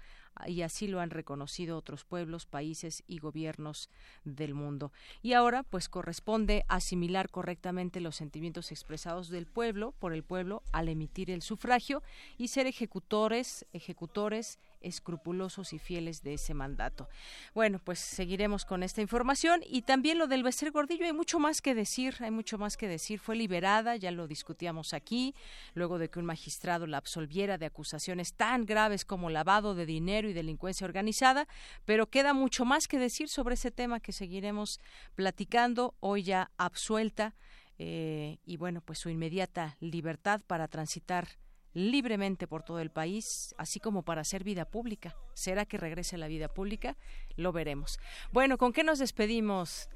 y 0.46 0.62
así 0.62 0.86
lo 0.86 1.00
han 1.00 1.10
reconocido 1.10 1.76
otros 1.76 2.04
pueblos, 2.04 2.46
países 2.46 3.02
y 3.06 3.18
gobiernos 3.18 3.90
del 4.24 4.54
mundo. 4.54 4.92
Y 5.22 5.34
ahora, 5.34 5.62
pues 5.62 5.88
corresponde 5.88 6.64
asimilar 6.68 7.30
correctamente 7.30 8.00
los 8.00 8.16
sentimientos 8.16 8.70
expresados 8.70 9.28
del 9.28 9.46
pueblo 9.46 9.92
por 9.98 10.12
el 10.12 10.22
pueblo 10.22 10.62
al 10.72 10.88
emitir 10.88 11.30
el 11.30 11.42
sufragio 11.42 12.02
y 12.38 12.48
ser 12.48 12.66
ejecutores, 12.66 13.66
ejecutores 13.72 14.58
escrupulosos 14.82 15.72
y 15.72 15.78
fieles 15.78 16.22
de 16.22 16.34
ese 16.34 16.54
mandato. 16.54 17.08
Bueno, 17.54 17.78
pues 17.78 17.98
seguiremos 17.98 18.64
con 18.64 18.82
esta 18.82 19.00
información 19.00 19.60
y 19.66 19.82
también 19.82 20.18
lo 20.18 20.26
del 20.26 20.42
Becer 20.42 20.70
Gordillo 20.70 21.04
hay 21.04 21.12
mucho 21.12 21.38
más 21.38 21.60
que 21.62 21.74
decir, 21.74 22.16
hay 22.20 22.30
mucho 22.30 22.58
más 22.58 22.76
que 22.76 22.88
decir. 22.88 23.18
Fue 23.18 23.36
liberada, 23.36 23.96
ya 23.96 24.10
lo 24.10 24.26
discutíamos 24.26 24.94
aquí, 24.94 25.34
luego 25.74 25.98
de 25.98 26.08
que 26.08 26.18
un 26.18 26.26
magistrado 26.26 26.86
la 26.86 26.98
absolviera 26.98 27.58
de 27.58 27.66
acusaciones 27.66 28.34
tan 28.34 28.66
graves 28.66 29.04
como 29.04 29.30
lavado 29.30 29.74
de 29.74 29.86
dinero 29.86 30.28
y 30.28 30.32
delincuencia 30.32 30.84
organizada, 30.84 31.48
pero 31.84 32.08
queda 32.08 32.34
mucho 32.34 32.64
más 32.64 32.88
que 32.88 32.98
decir 32.98 33.28
sobre 33.28 33.54
ese 33.54 33.70
tema 33.70 34.00
que 34.00 34.12
seguiremos 34.12 34.80
platicando, 35.14 35.94
hoy 36.00 36.22
ya 36.22 36.50
absuelta. 36.56 37.34
Eh, 37.78 38.38
y 38.44 38.58
bueno, 38.58 38.80
pues 38.80 38.98
su 38.98 39.08
inmediata 39.08 39.76
libertad 39.80 40.40
para 40.46 40.68
transitar 40.68 41.26
libremente 41.74 42.46
por 42.46 42.62
todo 42.62 42.80
el 42.80 42.90
país, 42.90 43.54
así 43.58 43.80
como 43.80 44.02
para 44.02 44.20
hacer 44.20 44.44
vida 44.44 44.64
pública. 44.64 45.16
¿Será 45.34 45.64
que 45.64 45.78
regrese 45.78 46.16
a 46.16 46.18
la 46.18 46.28
vida 46.28 46.48
pública? 46.48 46.96
Lo 47.36 47.52
veremos. 47.52 47.98
Bueno, 48.30 48.58
¿con 48.58 48.72
qué 48.72 48.84
nos 48.84 48.98
despedimos? 48.98 49.88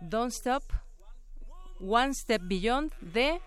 Don't 0.00 0.32
Stop, 0.32 0.62
One 1.80 2.14
Step 2.14 2.42
Beyond 2.44 2.92
de 3.00 3.40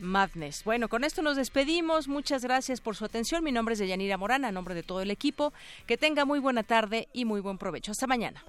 Madness. 0.00 0.64
Bueno, 0.64 0.88
con 0.88 1.04
esto 1.04 1.22
nos 1.22 1.36
despedimos. 1.36 2.08
Muchas 2.08 2.42
gracias 2.42 2.80
por 2.80 2.96
su 2.96 3.04
atención. 3.04 3.44
Mi 3.44 3.52
nombre 3.52 3.74
es 3.74 3.78
Deyanira 3.78 4.16
Morana, 4.16 4.48
a 4.48 4.52
nombre 4.52 4.74
de 4.74 4.82
todo 4.82 5.00
el 5.02 5.10
equipo. 5.10 5.52
Que 5.86 5.96
tenga 5.96 6.24
muy 6.24 6.38
buena 6.38 6.62
tarde 6.62 7.08
y 7.12 7.24
muy 7.24 7.40
buen 7.40 7.58
provecho. 7.58 7.92
Hasta 7.92 8.06
mañana. 8.06 8.42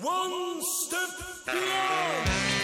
One 0.00 0.60
step 0.60 1.08
beyond. 1.46 2.63